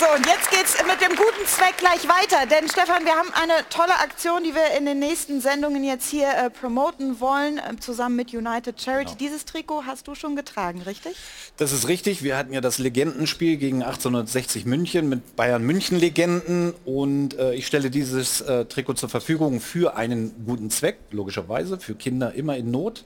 So, 0.00 0.06
und 0.12 0.26
jetzt 0.26 0.50
geht's 0.50 0.76
mit 0.84 1.00
dem 1.00 1.16
guten 1.16 1.46
Zweck 1.46 1.76
gleich 1.78 2.08
weiter. 2.08 2.46
Denn 2.46 2.68
Stefan, 2.68 3.04
wir 3.04 3.14
haben 3.14 3.28
eine 3.32 3.52
tolle 3.70 3.94
Aktion, 4.00 4.42
die 4.42 4.52
wir 4.52 4.76
in 4.76 4.86
den 4.86 4.98
nächsten 4.98 5.40
Sendungen 5.40 5.84
jetzt 5.84 6.10
hier 6.10 6.26
äh, 6.28 6.50
promoten 6.50 7.20
wollen, 7.20 7.58
äh, 7.58 7.76
zusammen 7.78 8.16
mit 8.16 8.34
United 8.34 8.80
Charity. 8.80 9.14
Dieses 9.16 9.44
Trikot 9.44 9.84
hast 9.86 10.08
du 10.08 10.16
schon 10.16 10.34
getragen, 10.34 10.82
richtig? 10.82 11.14
Das 11.58 11.70
ist 11.70 11.86
richtig. 11.86 12.24
Wir 12.24 12.36
hatten 12.36 12.52
ja 12.52 12.60
das 12.60 12.78
Legendenspiel 12.78 13.56
gegen 13.56 13.84
1860 13.84 14.64
München 14.64 15.08
mit 15.08 15.36
Bayern 15.36 15.62
München 15.62 16.00
Legenden 16.00 16.74
und 16.84 17.38
äh, 17.38 17.54
ich 17.54 17.66
stelle 17.66 17.88
dieses 17.88 18.40
äh, 18.40 18.64
Trikot 18.64 18.94
zur 18.94 19.08
Verfügung 19.08 19.60
für 19.60 19.96
einen 19.96 20.44
guten 20.44 20.70
Zweck, 20.70 20.98
logischerweise, 21.12 21.78
für 21.78 21.94
Kinder 21.94 22.34
immer 22.34 22.56
in 22.56 22.72
Not. 22.72 23.04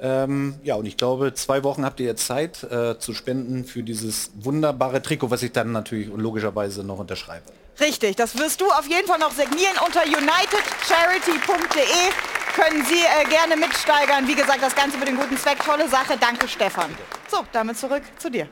Ähm, 0.00 0.54
ja, 0.62 0.76
und 0.76 0.86
ich 0.86 0.96
glaube, 0.96 1.34
zwei 1.34 1.62
Wochen 1.62 1.84
habt 1.84 2.00
ihr 2.00 2.06
jetzt 2.06 2.26
Zeit 2.26 2.62
äh, 2.64 2.98
zu 2.98 3.12
spenden 3.12 3.64
für 3.64 3.82
dieses 3.82 4.30
wunderbare 4.34 5.02
Trikot, 5.02 5.30
was 5.30 5.42
ich 5.42 5.52
dann 5.52 5.72
natürlich 5.72 6.10
und 6.10 6.20
logischerweise 6.20 6.82
noch 6.84 6.98
unterschreibe. 6.98 7.44
Richtig, 7.80 8.16
das 8.16 8.38
wirst 8.38 8.60
du 8.60 8.70
auf 8.70 8.88
jeden 8.88 9.06
Fall 9.06 9.18
noch 9.18 9.32
signieren 9.32 9.76
unter 9.84 10.02
unitedcharity.de. 10.02 11.84
Können 12.54 12.84
Sie 12.84 12.98
äh, 12.98 13.24
gerne 13.28 13.56
mitsteigern. 13.56 14.26
Wie 14.26 14.34
gesagt, 14.34 14.62
das 14.62 14.74
Ganze 14.74 14.98
für 14.98 15.04
den 15.04 15.16
guten 15.16 15.36
Zweck. 15.36 15.58
Tolle 15.64 15.88
Sache. 15.88 16.16
Danke, 16.18 16.48
Stefan. 16.48 16.90
So, 17.30 17.44
damit 17.52 17.78
zurück 17.78 18.02
zu 18.18 18.30
dir. 18.30 18.48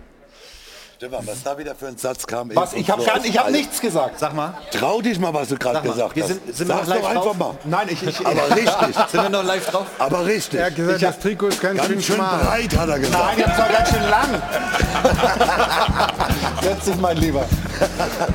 Stefan, 0.98 1.24
was 1.28 1.44
da 1.44 1.56
wieder 1.56 1.76
für 1.76 1.86
ein 1.86 1.96
Satz 1.96 2.26
kam. 2.26 2.50
Was? 2.56 2.72
Ich 2.72 2.90
habe 2.90 3.06
hab 3.06 3.50
nichts 3.52 3.80
gesagt. 3.80 4.18
Sag 4.18 4.34
mal. 4.34 4.54
Trau 4.72 5.00
dich 5.00 5.16
mal, 5.20 5.32
was 5.32 5.46
du 5.48 5.56
gerade 5.56 5.80
gesagt 5.80 6.18
hast. 6.20 6.26
sind- 6.26 6.56
sind 6.56 6.66
wir 6.66 6.74
Sag's 6.74 6.88
noch 6.88 6.94
live 6.96 7.02
doch 7.02 7.08
einfach 7.10 7.22
drauf? 7.22 7.36
mal. 7.38 7.54
Nein, 7.62 7.86
ich, 7.90 8.02
ich 8.02 8.26
Aber 8.26 8.56
richtig. 8.56 8.96
Sind 9.12 9.22
wir 9.22 9.28
noch 9.28 9.44
live 9.44 9.66
drauf? 9.70 9.86
Aber 10.00 10.26
richtig. 10.26 10.58
Er 10.58 10.66
hat 10.66 10.74
gesagt, 10.74 10.96
Ich 10.96 11.02
das 11.02 11.18
Trikot 11.20 11.46
ist 11.46 11.60
ganz, 11.62 11.80
schön 11.84 11.92
Ganz 11.94 12.04
schön 12.04 12.16
schmal. 12.16 12.38
breit, 12.44 12.76
hat 12.76 12.88
er 12.88 12.98
gesagt. 12.98 13.24
Nein, 13.24 13.38
ich 13.38 13.46
hab's 13.46 13.56
doch 13.56 13.78
ganz 13.78 13.88
schön 13.90 14.10
lang. 14.10 14.42
Setz 16.62 16.84
dich, 16.86 16.96
mein 16.96 17.16
Lieber. 17.18 17.44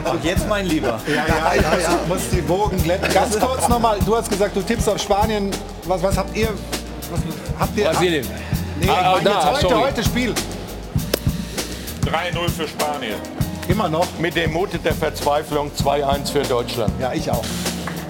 Und 0.09 0.23
jetzt 0.23 0.47
mein 0.47 0.65
Lieber. 0.65 1.01
Ja, 1.05 1.13
ja, 1.15 1.53
ja, 1.55 1.77
ja. 1.79 1.99
Muss 2.07 2.29
die 2.31 2.39
Bogen 2.41 2.81
glätten. 2.81 3.13
Ganz 3.13 3.37
kurz 3.41 3.67
nochmal, 3.67 3.99
du 4.05 4.15
hast 4.15 4.29
gesagt, 4.29 4.55
du 4.55 4.61
tippst 4.61 4.87
auf 4.87 5.01
Spanien. 5.01 5.51
Was, 5.83 6.01
was 6.01 6.15
habt 6.17 6.33
ihr? 6.33 6.47
Was, 7.11 7.19
habt 7.59 7.77
ihr? 7.77 7.89
Brasilien. 7.89 8.25
Nee, 8.79 8.85
ich 8.85 8.89
Ah, 8.89 9.15
ah, 9.15 9.19
da, 9.21 9.31
jetzt 9.31 9.45
heute, 9.51 9.61
sorry. 9.67 9.81
heute 9.83 10.03
Spiel. 10.05 10.33
3-0 12.05 12.49
für 12.49 12.67
Spanien. 12.67 13.15
Immer 13.67 13.89
noch. 13.89 14.07
Mit 14.19 14.35
dem 14.35 14.53
Mut 14.53 14.69
der 14.83 14.93
Verzweiflung 14.93 15.71
2-1 15.71 16.31
für 16.31 16.41
Deutschland. 16.43 16.93
Ja, 16.99 17.13
ich 17.13 17.29
auch. 17.31 17.45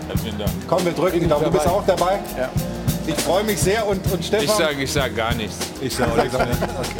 Herzlichen 0.08 0.38
Dank. 0.40 0.52
Komm, 0.68 0.86
wir 0.86 0.92
drücken. 0.94 1.30
Du 1.30 1.52
bist 1.52 1.68
auch 1.68 1.86
dabei? 1.86 2.20
Ja. 2.38 2.50
Ich 3.06 3.16
freue 3.16 3.44
mich 3.44 3.60
sehr 3.60 3.86
und, 3.86 4.00
und 4.12 4.24
Stefan. 4.24 4.46
Ich 4.46 4.52
sage 4.52 4.84
ich 4.84 4.92
sag 4.92 5.16
gar 5.16 5.34
nichts. 5.34 5.58
ich 5.82 5.94
sag 5.94 6.10
auch 6.10 6.16
nichts. 6.16 6.38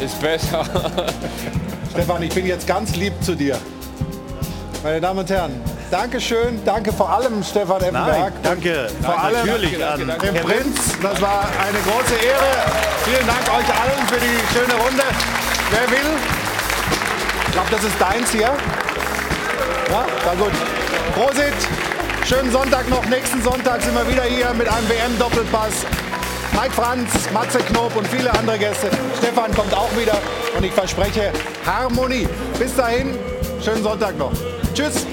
Ist 0.04 0.20
besser. 0.20 0.64
Stefan, 1.92 2.22
ich 2.22 2.34
bin 2.34 2.46
jetzt 2.46 2.66
ganz 2.66 2.94
lieb 2.96 3.14
zu 3.22 3.34
dir. 3.34 3.58
Meine 4.82 5.00
Damen 5.00 5.20
und 5.20 5.30
Herren, 5.30 5.62
Dankeschön. 5.90 6.60
Danke 6.64 6.92
vor 6.92 7.08
allem 7.08 7.42
Stefan 7.42 7.80
Effenberg. 7.80 8.32
danke. 8.42 8.88
Vor 9.00 9.22
allem 9.22 9.46
Natürlich 9.46 9.78
danke, 9.78 10.02
an 10.02 10.08
danke, 10.08 10.26
dem 10.26 10.42
Prinz. 10.44 10.98
Das 11.00 11.20
war 11.22 11.44
eine 11.58 11.78
große 11.78 12.14
Ehre. 12.14 12.66
Vielen 13.04 13.26
Dank 13.26 13.42
euch 13.48 13.80
allen 13.80 14.08
für 14.08 14.20
die 14.20 14.52
schöne 14.52 14.74
Runde. 14.82 15.04
Wer 15.70 15.90
will? 15.90 16.43
Ich 17.54 17.60
glaube, 17.60 17.70
das 17.70 17.84
ist 17.84 18.00
deins 18.00 18.32
hier. 18.32 18.50
Ja, 19.88 20.06
na 20.26 20.34
gut. 20.34 20.50
Prosit. 21.14 21.54
Schönen 22.26 22.50
Sonntag 22.50 22.88
noch. 22.90 23.06
Nächsten 23.06 23.40
Sonntag 23.44 23.80
sind 23.80 23.94
wir 23.94 24.10
wieder 24.10 24.24
hier 24.24 24.52
mit 24.54 24.66
einem 24.68 24.88
WM-Doppelpass. 24.88 25.86
Mike 26.52 26.72
Franz, 26.72 27.30
Matze 27.32 27.58
Knob 27.58 27.94
und 27.94 28.08
viele 28.08 28.32
andere 28.32 28.58
Gäste. 28.58 28.90
Stefan 29.18 29.54
kommt 29.54 29.72
auch 29.72 29.96
wieder 29.96 30.20
und 30.56 30.64
ich 30.64 30.72
verspreche 30.72 31.30
Harmonie. 31.64 32.26
Bis 32.58 32.74
dahin, 32.74 33.16
schönen 33.62 33.84
Sonntag 33.84 34.18
noch. 34.18 34.32
Tschüss. 34.74 35.06